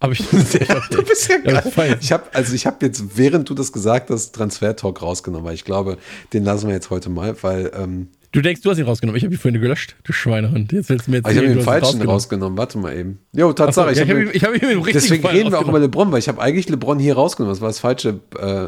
Hab 0.00 0.12
ich. 0.12 0.18
Du 0.90 1.02
bist 1.02 1.28
ja 1.28 1.38
geil. 1.38 1.98
Ich 2.00 2.12
habe 2.12 2.24
also 2.32 2.54
ich 2.54 2.66
habe 2.66 2.86
jetzt, 2.86 3.16
während 3.16 3.48
du 3.50 3.54
das 3.54 3.72
gesagt 3.72 4.10
hast, 4.10 4.32
Transfer 4.32 4.76
Talk 4.76 5.02
rausgenommen, 5.02 5.44
weil 5.46 5.54
ich 5.54 5.64
glaube, 5.64 5.98
den 6.32 6.44
lassen 6.44 6.68
wir 6.68 6.74
jetzt 6.74 6.90
heute 6.90 7.10
mal, 7.10 7.36
weil 7.42 7.70
ähm, 7.74 8.08
Du 8.30 8.42
denkst, 8.42 8.60
du 8.60 8.70
hast 8.70 8.76
ihn 8.78 8.84
rausgenommen. 8.84 9.16
Ich 9.16 9.24
habe 9.24 9.34
ihn 9.34 9.40
vorhin 9.40 9.58
gelöscht, 9.60 9.96
du 10.04 10.12
Schweinehund. 10.12 10.70
Jetzt 10.72 10.90
willst 10.90 11.06
du 11.06 11.10
mir 11.12 11.16
jetzt 11.16 11.26
ah, 11.26 11.30
ich 11.30 11.38
habe 11.38 11.46
ihn 11.46 11.60
falschen 11.62 11.84
rausgenommen. 11.84 12.10
rausgenommen. 12.10 12.58
Warte 12.58 12.76
mal 12.78 12.94
eben. 12.94 13.18
Jo, 13.32 13.52
Tatsache. 13.54 13.86
ja, 13.94 14.02
ich 14.02 14.02
ich 14.02 14.02
hab 14.02 14.08
habe 14.10 14.22
ihn- 14.22 14.32
ihn, 14.34 14.42
hab 14.42 14.54
ihn 14.54 14.78
richtigen 14.82 14.92
deswegen 14.92 15.26
reden 15.26 15.50
wir 15.50 15.58
auch 15.58 15.66
über. 15.68 15.78
LeBron, 15.80 16.12
weil 16.12 16.18
ich 16.18 16.28
habe 16.28 16.40
eigentlich 16.42 16.68
LeBron 16.68 16.98
hier 16.98 17.14
rausgenommen. 17.14 17.54
Das 17.54 17.62
war 17.62 17.68
das 17.70 17.78
falsche. 17.78 18.20
Äh, 18.38 18.66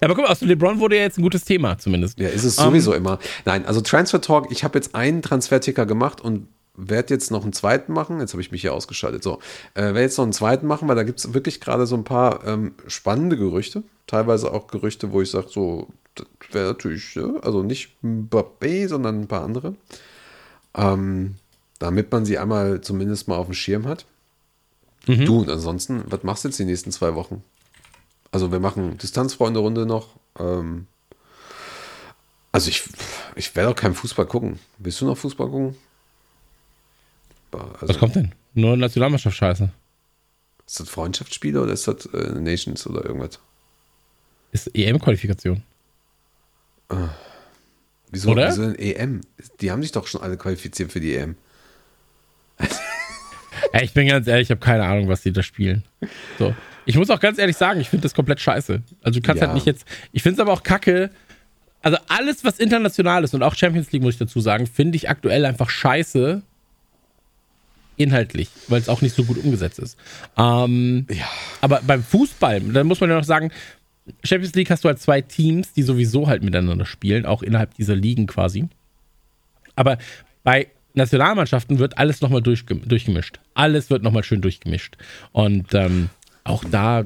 Aber 0.00 0.14
guck 0.14 0.24
mal, 0.24 0.30
aus 0.30 0.40
LeBron 0.40 0.78
wurde 0.78 0.96
ja 0.96 1.02
jetzt 1.02 1.18
ein 1.18 1.22
gutes 1.22 1.44
Thema 1.44 1.78
zumindest. 1.78 2.18
ja, 2.18 2.28
ist 2.28 2.44
es 2.44 2.58
Ähm, 2.58 2.64
sowieso 2.64 2.92
immer. 2.94 3.18
Nein, 3.44 3.64
also 3.66 3.80
Transfer 3.80 4.20
Talk. 4.20 4.50
Ich 4.50 4.64
habe 4.64 4.78
jetzt 4.78 4.94
einen 4.94 5.22
Transferticker 5.22 5.86
gemacht 5.86 6.20
und 6.20 6.48
werde 6.74 7.14
jetzt 7.14 7.30
noch 7.30 7.42
einen 7.42 7.54
zweiten 7.54 7.92
machen. 7.92 8.20
Jetzt 8.20 8.32
habe 8.32 8.42
ich 8.42 8.52
mich 8.52 8.60
hier 8.60 8.74
ausgeschaltet. 8.74 9.22
So, 9.22 9.38
äh, 9.74 9.82
werde 9.82 10.02
jetzt 10.02 10.18
noch 10.18 10.24
einen 10.24 10.34
zweiten 10.34 10.66
machen, 10.66 10.86
weil 10.88 10.96
da 10.96 11.04
gibt 11.04 11.18
es 11.20 11.32
wirklich 11.32 11.60
gerade 11.60 11.86
so 11.86 11.96
ein 11.96 12.04
paar 12.04 12.46
ähm, 12.46 12.74
spannende 12.86 13.36
Gerüchte. 13.38 13.82
Teilweise 14.06 14.52
auch 14.52 14.66
Gerüchte, 14.66 15.10
wo 15.12 15.22
ich 15.22 15.30
sage, 15.30 15.46
so, 15.48 15.88
das 16.14 16.26
wäre 16.52 16.66
natürlich, 16.68 17.14
ja, 17.14 17.34
also 17.42 17.62
nicht 17.62 17.96
Mbappé, 18.04 18.88
sondern 18.88 19.22
ein 19.22 19.26
paar 19.26 19.42
andere. 19.42 19.74
Ähm, 20.76 21.36
damit 21.78 22.12
man 22.12 22.24
sie 22.26 22.38
einmal 22.38 22.80
zumindest 22.82 23.28
mal 23.28 23.36
auf 23.36 23.46
dem 23.46 23.54
Schirm 23.54 23.86
hat. 23.86 24.04
Du, 25.24 25.38
und 25.40 25.48
ansonsten, 25.50 26.02
was 26.08 26.22
machst 26.24 26.44
du 26.44 26.48
jetzt 26.48 26.58
die 26.58 26.64
nächsten 26.64 26.90
zwei 26.90 27.14
Wochen? 27.14 27.42
Also 28.32 28.52
wir 28.52 28.60
machen 28.60 28.98
Distanzfreunde-Runde 28.98 29.86
noch. 29.86 30.16
Ähm, 30.38 30.86
also 32.52 32.68
ich, 32.68 32.84
ich 33.34 33.54
werde 33.54 33.70
auch 33.70 33.76
keinen 33.76 33.94
Fußball 33.94 34.26
gucken. 34.26 34.58
Willst 34.78 35.00
du 35.00 35.06
noch 35.06 35.16
Fußball 35.16 35.48
gucken? 35.48 35.76
Also, 37.52 37.88
Was 37.88 37.98
kommt 37.98 38.16
denn? 38.16 38.34
Nur 38.54 38.76
Nationalmannschaft 38.76 39.36
scheiße. 39.36 39.70
Ist 40.66 40.80
das 40.80 40.88
Freundschaftsspiele 40.88 41.62
oder 41.62 41.72
ist 41.72 41.86
das 41.88 42.06
äh, 42.06 42.32
Nations 42.38 42.86
oder 42.86 43.04
irgendwas? 43.04 43.38
Ist 44.52 44.74
EM-Qualifikation. 44.74 45.62
Wieso, 48.10 48.30
Oder? 48.30 48.48
wieso 48.48 48.62
denn 48.62 48.76
EM? 48.76 49.20
Die 49.60 49.70
haben 49.70 49.82
sich 49.82 49.92
doch 49.92 50.06
schon 50.06 50.22
alle 50.22 50.36
qualifiziert 50.36 50.92
für 50.92 51.00
die 51.00 51.16
EM. 51.16 51.36
Ey, 53.72 53.84
ich 53.84 53.92
bin 53.92 54.06
ganz 54.06 54.26
ehrlich, 54.26 54.46
ich 54.46 54.50
habe 54.50 54.64
keine 54.64 54.84
Ahnung, 54.84 55.08
was 55.08 55.22
die 55.22 55.32
da 55.32 55.42
spielen. 55.42 55.84
So. 56.38 56.54
Ich 56.86 56.96
muss 56.96 57.10
auch 57.10 57.20
ganz 57.20 57.38
ehrlich 57.38 57.56
sagen, 57.56 57.80
ich 57.80 57.88
finde 57.90 58.04
das 58.04 58.14
komplett 58.14 58.40
scheiße. 58.40 58.80
Also 59.02 59.20
du 59.20 59.26
kannst 59.26 59.40
Ja. 59.42 59.48
halt 59.48 59.54
nicht 59.54 59.66
jetzt. 59.66 59.86
Ich 60.12 60.22
finde 60.22 60.34
es 60.36 60.40
aber 60.40 60.52
auch 60.52 60.62
kacke. 60.62 61.10
Also 61.82 61.98
alles, 62.08 62.44
was 62.44 62.58
international 62.58 63.22
ist 63.24 63.34
und 63.34 63.42
auch 63.42 63.54
Champions 63.54 63.92
League, 63.92 64.02
muss 64.02 64.14
ich 64.14 64.18
dazu 64.18 64.40
sagen, 64.40 64.66
finde 64.66 64.96
ich 64.96 65.08
aktuell 65.10 65.44
einfach 65.44 65.68
scheiße. 65.70 66.42
Inhaltlich, 67.98 68.50
weil 68.68 68.80
es 68.80 68.88
auch 68.90 69.00
nicht 69.00 69.14
so 69.16 69.24
gut 69.24 69.38
umgesetzt 69.42 69.78
ist. 69.78 69.96
Ähm, 70.36 71.06
Ja. 71.10 71.24
aber 71.62 71.80
beim 71.86 72.02
Fußball, 72.02 72.60
da 72.60 72.84
muss 72.84 73.00
man 73.00 73.08
ja 73.08 73.16
noch 73.16 73.24
sagen, 73.24 73.50
Champions 74.22 74.54
League 74.54 74.70
hast 74.70 74.84
du 74.84 74.88
halt 74.88 75.00
zwei 75.00 75.22
Teams, 75.22 75.72
die 75.72 75.82
sowieso 75.82 76.26
halt 76.28 76.42
miteinander 76.42 76.84
spielen, 76.84 77.24
auch 77.24 77.42
innerhalb 77.42 77.74
dieser 77.74 77.96
Ligen 77.96 78.26
quasi. 78.26 78.68
Aber 79.76 79.96
bei 80.44 80.68
Nationalmannschaften 80.94 81.78
wird 81.78 81.96
alles 81.98 82.20
nochmal 82.20 82.42
durchgem 82.42 82.86
durchgemischt. 82.86 83.40
Alles 83.54 83.90
wird 83.90 84.02
nochmal 84.02 84.24
schön 84.24 84.40
durchgemischt. 84.42 84.96
Und 85.32 85.72
ähm, 85.74 86.10
auch 86.46 86.64
da, 86.64 87.04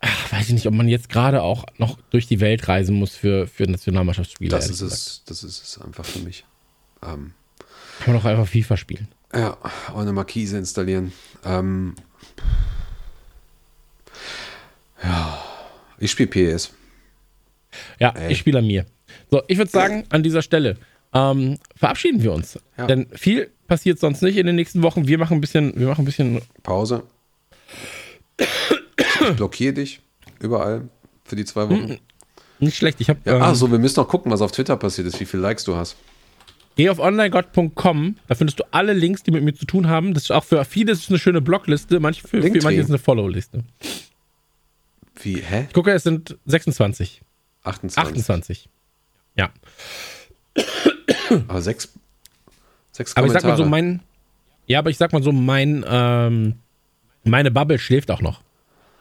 ach, 0.00 0.32
weiß 0.32 0.48
ich 0.48 0.54
nicht, 0.54 0.66
ob 0.66 0.74
man 0.74 0.88
jetzt 0.88 1.08
gerade 1.08 1.42
auch 1.42 1.64
noch 1.78 1.98
durch 2.10 2.26
die 2.26 2.40
Welt 2.40 2.66
reisen 2.68 2.96
muss 2.96 3.14
für, 3.14 3.46
für 3.46 3.64
Nationalmannschaftsspiele. 3.64 4.50
Das 4.50 4.64
ist 4.68 4.80
gesagt. 4.80 4.92
es, 4.92 5.22
das 5.26 5.44
ist 5.44 5.62
es 5.62 5.80
einfach 5.80 6.04
für 6.04 6.20
mich. 6.20 6.44
Ähm, 7.02 7.32
Kann 8.00 8.14
man 8.14 8.16
doch 8.16 8.24
einfach 8.24 8.46
FIFA 8.46 8.76
spielen. 8.76 9.08
ja, 9.34 9.56
auch 9.92 9.98
eine 9.98 10.12
Markise 10.12 10.58
installieren. 10.58 11.12
Ähm, 11.44 11.94
ja, 15.02 15.42
ich 15.98 16.10
spiele 16.10 16.28
PS. 16.28 16.72
Ja, 17.98 18.10
Ey. 18.10 18.32
ich 18.32 18.38
spiele 18.38 18.58
an 18.58 18.66
mir. 18.66 18.86
So, 19.30 19.42
ich 19.48 19.58
würde 19.58 19.70
sagen, 19.70 20.04
an 20.10 20.22
dieser 20.22 20.42
Stelle, 20.42 20.76
ähm, 21.12 21.58
verabschieden 21.76 22.22
wir 22.22 22.32
uns. 22.32 22.58
Ja. 22.78 22.86
Denn 22.86 23.08
viel 23.14 23.50
passiert 23.66 23.98
sonst 23.98 24.22
nicht 24.22 24.36
in 24.36 24.46
den 24.46 24.56
nächsten 24.56 24.82
Wochen. 24.82 25.06
Wir 25.06 25.18
machen 25.18 25.38
ein 25.38 25.40
bisschen, 25.40 25.78
wir 25.78 25.88
machen 25.88 26.02
ein 26.02 26.04
bisschen 26.04 26.40
Pause. 26.62 27.02
Ich 29.30 29.36
blockiere 29.36 29.72
dich 29.74 30.00
überall 30.40 30.88
für 31.24 31.36
die 31.36 31.44
zwei 31.44 31.68
Wochen. 31.68 31.98
nicht 32.58 32.76
schlecht. 32.76 33.00
Ich 33.00 33.08
habe 33.08 33.20
Ja, 33.24 33.48
ähm, 33.48 33.54
so, 33.54 33.70
wir 33.70 33.78
müssen 33.78 34.00
noch 34.00 34.08
gucken, 34.08 34.32
was 34.32 34.40
auf 34.40 34.52
Twitter 34.52 34.76
passiert 34.76 35.06
ist, 35.06 35.20
wie 35.20 35.24
viele 35.24 35.42
Likes 35.42 35.64
du 35.64 35.76
hast. 35.76 35.96
Geh 36.76 36.88
auf 36.88 36.98
onlinegott.com, 36.98 38.16
da 38.28 38.34
findest 38.34 38.58
du 38.58 38.64
alle 38.70 38.94
Links, 38.94 39.22
die 39.22 39.30
mit 39.30 39.44
mir 39.44 39.52
zu 39.54 39.66
tun 39.66 39.88
haben. 39.88 40.14
Das 40.14 40.24
ist 40.24 40.30
auch 40.30 40.44
für 40.44 40.64
viele 40.64 40.92
ist 40.92 41.10
eine 41.10 41.18
schöne 41.18 41.42
Blogliste, 41.42 42.00
manche 42.00 42.26
für, 42.26 42.40
für 42.42 42.48
manche 42.62 42.80
ist 42.80 42.88
eine 42.88 42.98
Follow-Liste. 42.98 43.62
Wie, 45.20 45.36
hä? 45.36 45.66
Ich 45.68 45.74
gucke, 45.74 45.92
es 45.92 46.02
sind 46.02 46.38
26, 46.46 47.20
28. 47.64 48.02
28. 48.10 48.68
Ja. 49.36 49.50
Aber 51.48 51.60
sechs, 51.62 51.92
sechs 52.90 53.16
Aber 53.16 53.26
ich 53.26 53.32
sag 53.32 53.44
mal 53.44 53.56
so, 53.56 53.64
Kommentare. 53.64 53.68
mein, 53.68 54.00
ja, 54.66 54.78
aber 54.78 54.90
ich 54.90 54.96
sag 54.98 55.12
mal 55.12 55.22
so, 55.22 55.32
mein, 55.32 55.84
ähm, 55.86 56.54
meine 57.24 57.50
Bubble 57.50 57.78
schläft 57.78 58.10
auch 58.10 58.20
noch. 58.20 58.40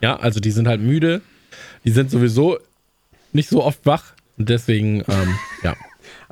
Ja, 0.02 0.18
also 0.18 0.40
die 0.40 0.52
sind 0.52 0.68
halt 0.68 0.82
müde, 0.82 1.22
die 1.86 1.92
sind 1.92 2.10
sowieso 2.10 2.58
nicht 3.34 3.50
so 3.50 3.64
oft 3.64 3.86
wach 3.86 4.14
und 4.38 4.50
deswegen, 4.50 5.04
ähm, 5.08 5.38
ja. 5.64 5.76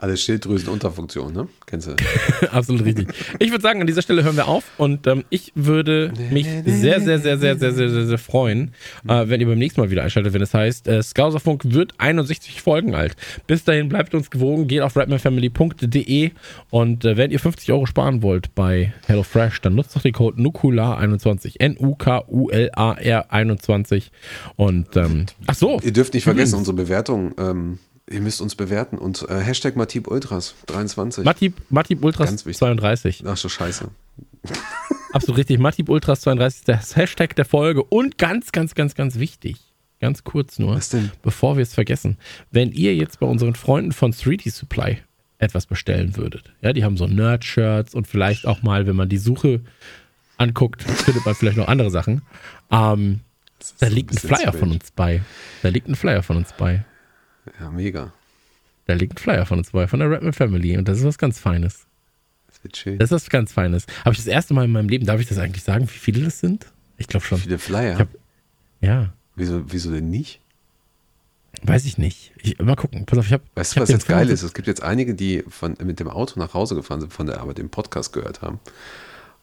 Alle 0.01 0.15
Schilddrüsenunterfunktion, 0.15 1.33
ne? 1.33 1.49
Kennst 1.65 1.87
du? 1.87 1.95
Absolut 2.51 2.85
richtig. 2.85 3.09
Ich 3.39 3.51
würde 3.51 3.61
sagen, 3.61 3.81
an 3.81 3.87
dieser 3.87 4.01
Stelle 4.01 4.23
hören 4.23 4.37
wir 4.37 4.47
auf 4.47 4.63
und 4.77 5.05
ähm, 5.07 5.25
ich 5.29 5.51
würde 5.55 6.13
mich 6.31 6.47
sehr, 6.65 7.01
sehr, 7.01 7.19
sehr, 7.19 7.37
sehr, 7.37 7.57
sehr, 7.57 7.73
sehr, 7.73 7.89
sehr, 7.89 8.05
sehr 8.05 8.17
freuen, 8.17 8.71
äh, 9.09 9.27
wenn 9.27 9.41
ihr 9.41 9.47
beim 9.47 9.59
nächsten 9.59 9.81
Mal 9.81 9.91
wieder 9.91 10.03
einschaltet, 10.03 10.31
wenn 10.33 10.41
es 10.41 10.53
heißt, 10.53 10.87
äh, 10.87 11.03
Skauserfunk 11.03 11.73
wird 11.73 11.95
61 11.97 12.61
Folgen 12.61 12.95
alt. 12.95 13.17
Bis 13.45 13.65
dahin 13.65 13.89
bleibt 13.89 14.15
uns 14.15 14.29
gewogen, 14.29 14.69
geht 14.69 14.83
auf 14.83 14.95
rapmanfamily.de 14.95 16.31
und 16.69 17.03
äh, 17.03 17.17
wenn 17.17 17.31
ihr 17.31 17.39
50 17.41 17.69
Euro 17.73 17.85
sparen 17.85 18.23
wollt 18.23 18.55
bei 18.55 18.93
HelloFresh, 19.07 19.59
dann 19.59 19.75
nutzt 19.75 19.97
doch 19.97 20.01
den 20.01 20.13
Code 20.13 20.41
NUKULAR21, 20.41 21.59
N-U-K-U-L-A-R 21.59 23.33
21 23.33 24.11
und 24.55 24.95
ähm, 24.95 25.25
ach 25.47 25.55
so, 25.55 25.77
Ihr 25.83 25.91
dürft 25.91 26.13
nicht 26.13 26.23
vergessen, 26.23 26.55
unsere 26.55 26.77
Bewertung, 26.77 27.33
ähm, 27.37 27.79
ihr 28.09 28.21
müsst 28.21 28.41
uns 28.41 28.55
bewerten 28.55 28.97
und 28.97 29.27
äh, 29.29 29.39
Hashtag 29.39 29.75
Matip 29.75 30.07
Ultras 30.07 30.55
23. 30.67 31.23
Matip, 31.23 31.55
Matip 31.69 32.03
Ultras 32.03 32.29
Ganz 32.29 32.45
wichtig. 32.45 32.59
32. 32.59 33.23
Ach 33.25 33.37
so, 33.37 33.49
scheiße. 33.49 33.89
Absolut 35.13 35.39
richtig. 35.39 35.59
Matip 35.59 35.89
Ultras 35.89 36.21
32 36.21 36.59
ist 36.59 36.69
das 36.69 36.95
Hashtag 36.95 37.35
der 37.35 37.45
Folge. 37.45 37.83
Und 37.83 38.17
ganz, 38.17 38.51
ganz, 38.51 38.75
ganz, 38.75 38.95
ganz 38.95 39.17
wichtig. 39.17 39.57
Ganz 39.99 40.23
kurz 40.23 40.59
nur. 40.59 40.75
Was 40.75 40.89
denn? 40.89 41.11
Bevor 41.21 41.57
wir 41.57 41.63
es 41.63 41.73
vergessen. 41.73 42.17
Wenn 42.51 42.71
ihr 42.71 42.95
jetzt 42.95 43.19
bei 43.19 43.27
unseren 43.27 43.55
Freunden 43.55 43.91
von 43.91 44.13
3D 44.13 44.51
Supply 44.51 44.99
etwas 45.39 45.65
bestellen 45.65 46.15
würdet. 46.17 46.51
Ja, 46.61 46.73
die 46.73 46.83
haben 46.83 46.97
so 46.97 47.07
Nerd-Shirts 47.07 47.95
und 47.95 48.07
vielleicht 48.07 48.45
auch 48.45 48.61
mal, 48.61 48.87
wenn 48.87 48.95
man 48.95 49.09
die 49.09 49.17
Suche 49.17 49.61
anguckt, 50.37 50.83
findet 50.83 51.25
man 51.25 51.35
vielleicht 51.35 51.57
noch 51.57 51.67
andere 51.67 51.91
Sachen. 51.91 52.21
Ähm, 52.71 53.21
da 53.79 53.87
ein 53.87 53.93
liegt 53.93 54.11
ein 54.11 54.15
bisschen 54.15 54.35
Flyer 54.35 54.53
von 54.53 54.71
uns 54.71 54.91
bei. 54.91 55.21
Da 55.61 55.69
liegt 55.69 55.87
ein 55.87 55.95
Flyer 55.95 56.23
von 56.23 56.37
uns 56.37 56.53
bei. 56.57 56.85
Ja, 57.59 57.69
mega. 57.69 58.11
Da 58.85 58.93
liegt 58.93 59.13
ein 59.15 59.17
Flyer 59.17 59.45
von 59.45 59.59
uns 59.59 59.71
bei, 59.71 59.87
von 59.87 59.99
der 59.99 60.09
Rapman 60.11 60.33
Family. 60.33 60.77
Und 60.77 60.87
das 60.87 60.97
ist 60.99 61.03
was 61.05 61.17
ganz 61.17 61.39
Feines. 61.39 61.85
Das 62.47 62.63
wird 62.63 62.77
schön. 62.77 62.97
Das 62.99 63.11
ist 63.11 63.15
was 63.23 63.29
ganz 63.29 63.51
Feines. 63.53 63.85
Habe 64.03 64.11
ich 64.11 64.17
das 64.17 64.27
erste 64.27 64.53
Mal 64.53 64.65
in 64.65 64.71
meinem 64.71 64.89
Leben, 64.89 65.05
darf 65.05 65.19
ich 65.21 65.27
das 65.27 65.37
eigentlich 65.37 65.63
sagen, 65.63 65.85
wie 65.85 65.97
viele 65.97 66.23
das 66.25 66.39
sind? 66.39 66.67
Ich 66.97 67.07
glaube 67.07 67.25
schon. 67.25 67.37
Viele 67.39 67.59
Flyer. 67.59 67.97
Hab- 67.99 68.07
Ja. 68.81 69.13
wieso, 69.35 69.71
wieso 69.71 69.91
denn 69.91 70.09
nicht? 70.09 70.41
Weiß 71.63 71.85
ich 71.85 71.97
nicht. 71.97 72.31
Ich, 72.37 72.57
mal 72.59 72.75
gucken. 72.75 73.05
Pass 73.05 73.19
auf, 73.19 73.25
ich 73.25 73.33
habe. 73.33 73.43
Weißt 73.55 73.75
du, 73.75 73.81
was 73.81 73.89
jetzt 73.89 74.07
geil 74.07 74.29
ist? 74.29 74.43
Es 74.43 74.53
gibt 74.53 74.67
jetzt 74.67 74.81
einige, 74.83 75.13
die 75.15 75.43
von, 75.47 75.75
mit 75.83 75.99
dem 75.99 76.07
Auto 76.07 76.39
nach 76.39 76.53
Hause 76.53 76.75
gefahren 76.75 77.01
sind, 77.01 77.11
von 77.11 77.25
der 77.25 77.39
Arbeit 77.41 77.57
den 77.57 77.69
Podcast 77.69 78.13
gehört 78.13 78.41
haben. 78.41 78.59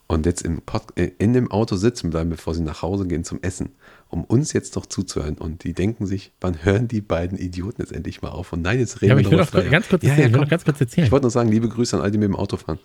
Und 0.09 0.25
jetzt 0.25 0.43
im 0.43 0.63
Pod, 0.63 0.83
äh, 0.97 1.11
in 1.19 1.33
dem 1.33 1.51
Auto 1.51 1.75
sitzen 1.77 2.11
bleiben, 2.11 2.31
bevor 2.31 2.55
sie 2.55 2.63
nach 2.63 2.81
Hause 2.83 3.07
gehen 3.09 3.25
zum 3.25 3.43
Essen, 3.43 3.71
um 4.09 4.23
uns 4.25 4.53
jetzt 4.53 4.77
noch 4.77 4.87
zuzuhören. 4.87 5.37
Und 5.37 5.65
die 5.65 5.73
denken 5.73 6.07
sich, 6.07 6.31
wann 6.41 6.65
hören 6.65 6.87
die 6.87 7.01
beiden 7.01 7.37
Idioten 7.39 7.83
jetzt 7.83 7.91
endlich 7.93 8.23
mal 8.23 8.29
auf? 8.29 8.53
Und 8.53 8.63
nein, 8.63 8.79
jetzt 8.79 9.03
reden 9.03 9.19
Ja, 9.19 9.31
wir 9.31 9.37
noch 9.39 9.53
ganz 9.71 9.89
kurz 9.89 10.05
ja, 10.05 10.11
erzählen. 10.11 10.33
ja, 10.35 10.43
ich 10.43 10.49
ganz 10.49 10.65
kurz 10.65 10.81
erzählen. 10.81 11.07
Ich 11.07 11.11
wollte 11.13 11.25
nur 11.25 11.31
sagen, 11.33 11.51
liebe 11.51 11.69
Grüße 11.69 11.97
an 11.97 12.03
all 12.03 12.11
die 12.13 12.19
mit 12.19 12.29
dem 12.29 12.37
Auto 12.37 12.57
fahren. 12.57 12.79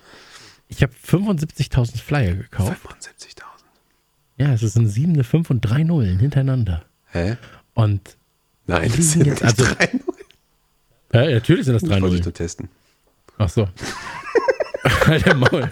Ich 0.68 0.82
habe 0.82 0.94
75.000 1.08 1.98
Flyer 2.02 2.34
gekauft. 2.36 2.72
75.000. 2.88 3.42
Ja, 4.38 4.54
es 4.54 4.62
sind 4.62 4.88
sieben, 4.88 5.14
eine 5.14 5.24
fünf 5.24 5.50
und 5.52 5.62
drei 5.62 5.84
Nullen 5.84 6.18
hintereinander. 6.18 6.86
Hä? 7.12 7.38
Und 7.76 8.18
Nein, 8.66 8.92
das 8.96 9.12
sind 9.12 9.28
jetzt 9.28 9.44
also- 9.44 9.64
drei 9.66 9.90
ja, 11.14 11.30
natürlich 11.30 11.66
sind 11.66 11.74
das 11.74 11.84
drei 11.84 11.98
Ich 11.98 12.02
wollte 12.02 12.06
Nullen. 12.06 12.20
ich 12.20 12.26
nur 12.26 12.34
testen. 12.34 12.70
Ach 13.38 13.50
so. 13.50 13.68
Alter 14.84 15.36
Maul. 15.36 15.72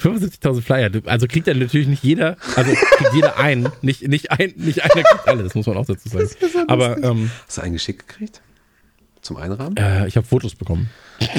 75.000 0.00 0.60
Flyer. 0.62 0.90
Also 1.06 1.26
kriegt 1.26 1.46
ja 1.46 1.54
natürlich 1.54 1.88
nicht 1.88 2.02
jeder, 2.04 2.36
also 2.56 2.72
kriegt 2.72 3.14
jeder 3.14 3.38
einen, 3.38 3.68
nicht, 3.82 4.06
nicht, 4.06 4.30
ein, 4.32 4.52
nicht 4.56 4.82
einer 4.84 5.02
kriegt 5.02 5.28
alle, 5.28 5.42
das 5.42 5.54
muss 5.54 5.66
man 5.66 5.76
auch 5.76 5.86
dazu 5.86 6.08
sagen. 6.08 6.28
Aber 6.68 7.02
ähm, 7.02 7.30
Hast 7.46 7.58
du 7.58 7.62
einen 7.62 7.72
geschickt 7.74 8.06
gekriegt? 8.08 8.42
Zum 9.22 9.36
Einrahmen? 9.36 9.76
äh, 9.76 10.06
ich 10.06 10.16
habe 10.16 10.26
Fotos 10.26 10.54
bekommen. 10.54 10.90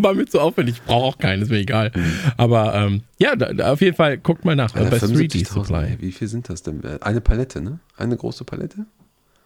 War 0.00 0.14
mir 0.14 0.26
zu 0.26 0.38
aufwendig, 0.40 0.76
ich 0.76 0.82
brauche 0.82 1.06
auch 1.06 1.18
keinen, 1.18 1.42
ist 1.42 1.50
mir 1.50 1.58
egal. 1.58 1.90
Aber 2.36 2.72
ähm, 2.74 3.02
ja, 3.18 3.34
da, 3.34 3.52
da 3.52 3.72
auf 3.72 3.80
jeden 3.80 3.96
Fall, 3.96 4.16
guckt 4.18 4.44
mal 4.44 4.54
nach 4.54 4.74
äh, 4.76 4.78
Alter, 4.78 4.90
bei 4.90 4.98
3D 4.98 5.32
75.000, 5.44 5.48
Supply. 5.52 5.96
Wie 6.00 6.12
viel 6.12 6.28
sind 6.28 6.48
das 6.48 6.62
denn? 6.62 6.84
Äh, 6.84 6.98
Eine 7.00 7.20
Palette, 7.20 7.60
ne? 7.60 7.80
Eine 7.96 8.16
große 8.16 8.44
Palette? 8.44 8.86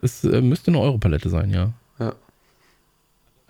Das 0.02 0.22
äh, 0.24 0.42
müsste 0.42 0.70
eine 0.70 0.80
Europalette 0.80 1.30
sein, 1.30 1.48
ja. 1.50 1.72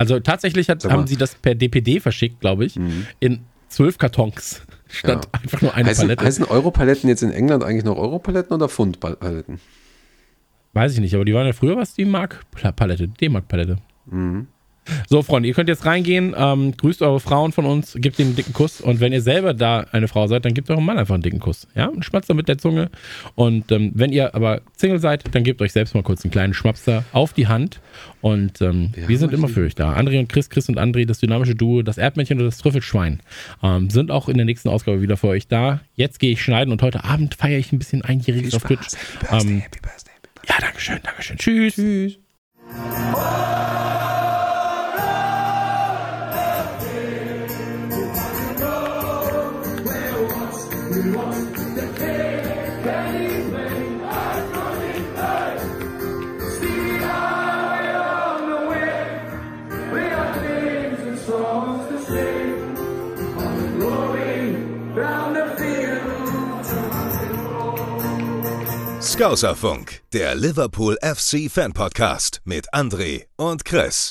Also 0.02 0.18
tatsächlich 0.18 0.68
hat. 0.68 0.84
Mhm. 0.84 0.90
haben 0.90 1.06
sie 1.06 1.16
das 1.16 1.36
per 1.36 1.54
DPD 1.54 2.00
verschickt, 2.00 2.40
glaube 2.40 2.64
ich, 2.64 2.76
in 3.20 3.44
zwölf 3.68 3.98
Kartons. 3.98 4.62
Statt 4.88 5.24
Ja. 5.26 5.40
einfach 5.40 5.62
nur 5.62 5.72
eine 5.74 5.88
heißen, 5.88 6.08
Palette. 6.08 6.24
heißen 6.24 6.44
Europaletten 6.44 7.08
jetzt 7.08 7.22
in 7.22 7.30
England 7.30 7.62
eigentlich 7.62 7.84
noch 7.84 7.96
Europaletten 7.96 8.52
oder 8.52 8.68
Pfundpaletten? 8.68 9.60
Weiß 10.72 10.92
ich 10.94 11.00
nicht, 11.00 11.14
aber 11.14 11.24
die 11.24 11.32
waren 11.34 11.46
ja 11.46 11.52
früher 11.52 11.76
was 11.76 11.94
die 11.94 12.04
Mark-Palette, 12.04 13.06
D-Mark-Palette. 13.08 13.76
Mhm. 14.06 14.48
So, 15.08 15.22
Freunde, 15.22 15.48
ihr 15.48 15.54
könnt 15.54 15.68
jetzt 15.68 15.86
reingehen, 15.86 16.34
ähm, 16.36 16.76
grüßt 16.76 17.02
eure 17.02 17.20
Frauen 17.20 17.52
von 17.52 17.66
uns, 17.66 17.94
gebt 17.96 18.18
ihnen 18.18 18.30
einen 18.30 18.36
dicken 18.36 18.52
Kuss 18.52 18.80
und 18.80 19.00
wenn 19.00 19.12
ihr 19.12 19.22
selber 19.22 19.54
da 19.54 19.86
eine 19.92 20.08
Frau 20.08 20.26
seid, 20.26 20.44
dann 20.44 20.54
gebt 20.54 20.70
eurem 20.70 20.84
Mann 20.84 20.98
einfach 20.98 21.14
einen 21.14 21.22
dicken 21.22 21.38
Kuss. 21.38 21.68
Ja, 21.74 21.86
und 21.86 22.04
schmatzt 22.04 22.32
mit 22.32 22.48
der 22.48 22.58
Zunge. 22.58 22.90
Und 23.34 23.70
ähm, 23.70 23.92
wenn 23.94 24.10
ihr 24.12 24.34
aber 24.34 24.62
Single 24.76 24.98
seid, 24.98 25.34
dann 25.34 25.44
gebt 25.44 25.60
euch 25.62 25.72
selbst 25.72 25.94
mal 25.94 26.02
kurz 26.02 26.24
einen 26.24 26.32
kleinen 26.32 26.54
Schmapster 26.54 27.04
auf 27.12 27.32
die 27.32 27.46
Hand. 27.46 27.80
Und 28.20 28.60
ähm, 28.60 28.90
wir, 28.94 29.04
haben 29.04 29.16
sind 29.16 29.32
immer 29.32 29.48
für 29.48 29.64
euch 29.64 29.74
da. 29.74 29.94
André 29.94 30.18
und 30.18 30.28
Chris, 30.28 30.48
Chris 30.50 30.68
und 30.68 30.78
André, 30.78 31.06
das 31.06 31.18
dynamische 31.18 31.54
Duo, 31.54 31.82
das 31.82 31.98
Erdmännchen 31.98 32.38
und 32.38 32.44
das 32.46 32.58
Trüffelschwein, 32.58 33.20
ähm, 33.62 33.90
sind 33.90 34.10
auch 34.10 34.28
in 34.28 34.36
der 34.36 34.46
nächsten 34.46 34.68
Ausgabe 34.68 35.00
wieder 35.02 35.16
für 35.16 35.28
euch 35.28 35.46
da. 35.48 35.80
Jetzt 35.94 36.18
gehe 36.18 36.32
ich 36.32 36.42
schneiden 36.42 36.72
und 36.72 36.82
heute 36.82 37.04
Abend 37.04 37.34
feiere 37.34 37.58
ich 37.58 37.72
ein 37.72 37.78
bisschen 37.78 38.02
Einjähriges 38.02 38.54
auf 38.54 38.62
Twitch. 38.64 38.88
Happy 38.92 39.26
Birthday, 39.28 39.50
Ähm, 39.50 39.60
Happy 39.60 39.80
Birthday, 39.80 40.12
Happy 40.14 40.28
Birthday. 40.32 40.48
ja, 40.48 40.54
Dankeschön, 40.60 40.98
Dankeschön. 41.02 41.36
Tschüss. 41.38 41.74
Tschüss. 41.74 42.18
Skauserfunk, 69.04 70.02
der 70.12 70.36
Liverpool 70.36 70.96
FC 71.02 71.50
Fan 71.50 71.72
Podcast 71.72 72.40
mit 72.44 72.72
André 72.72 73.24
und 73.36 73.64
Chris. 73.64 74.10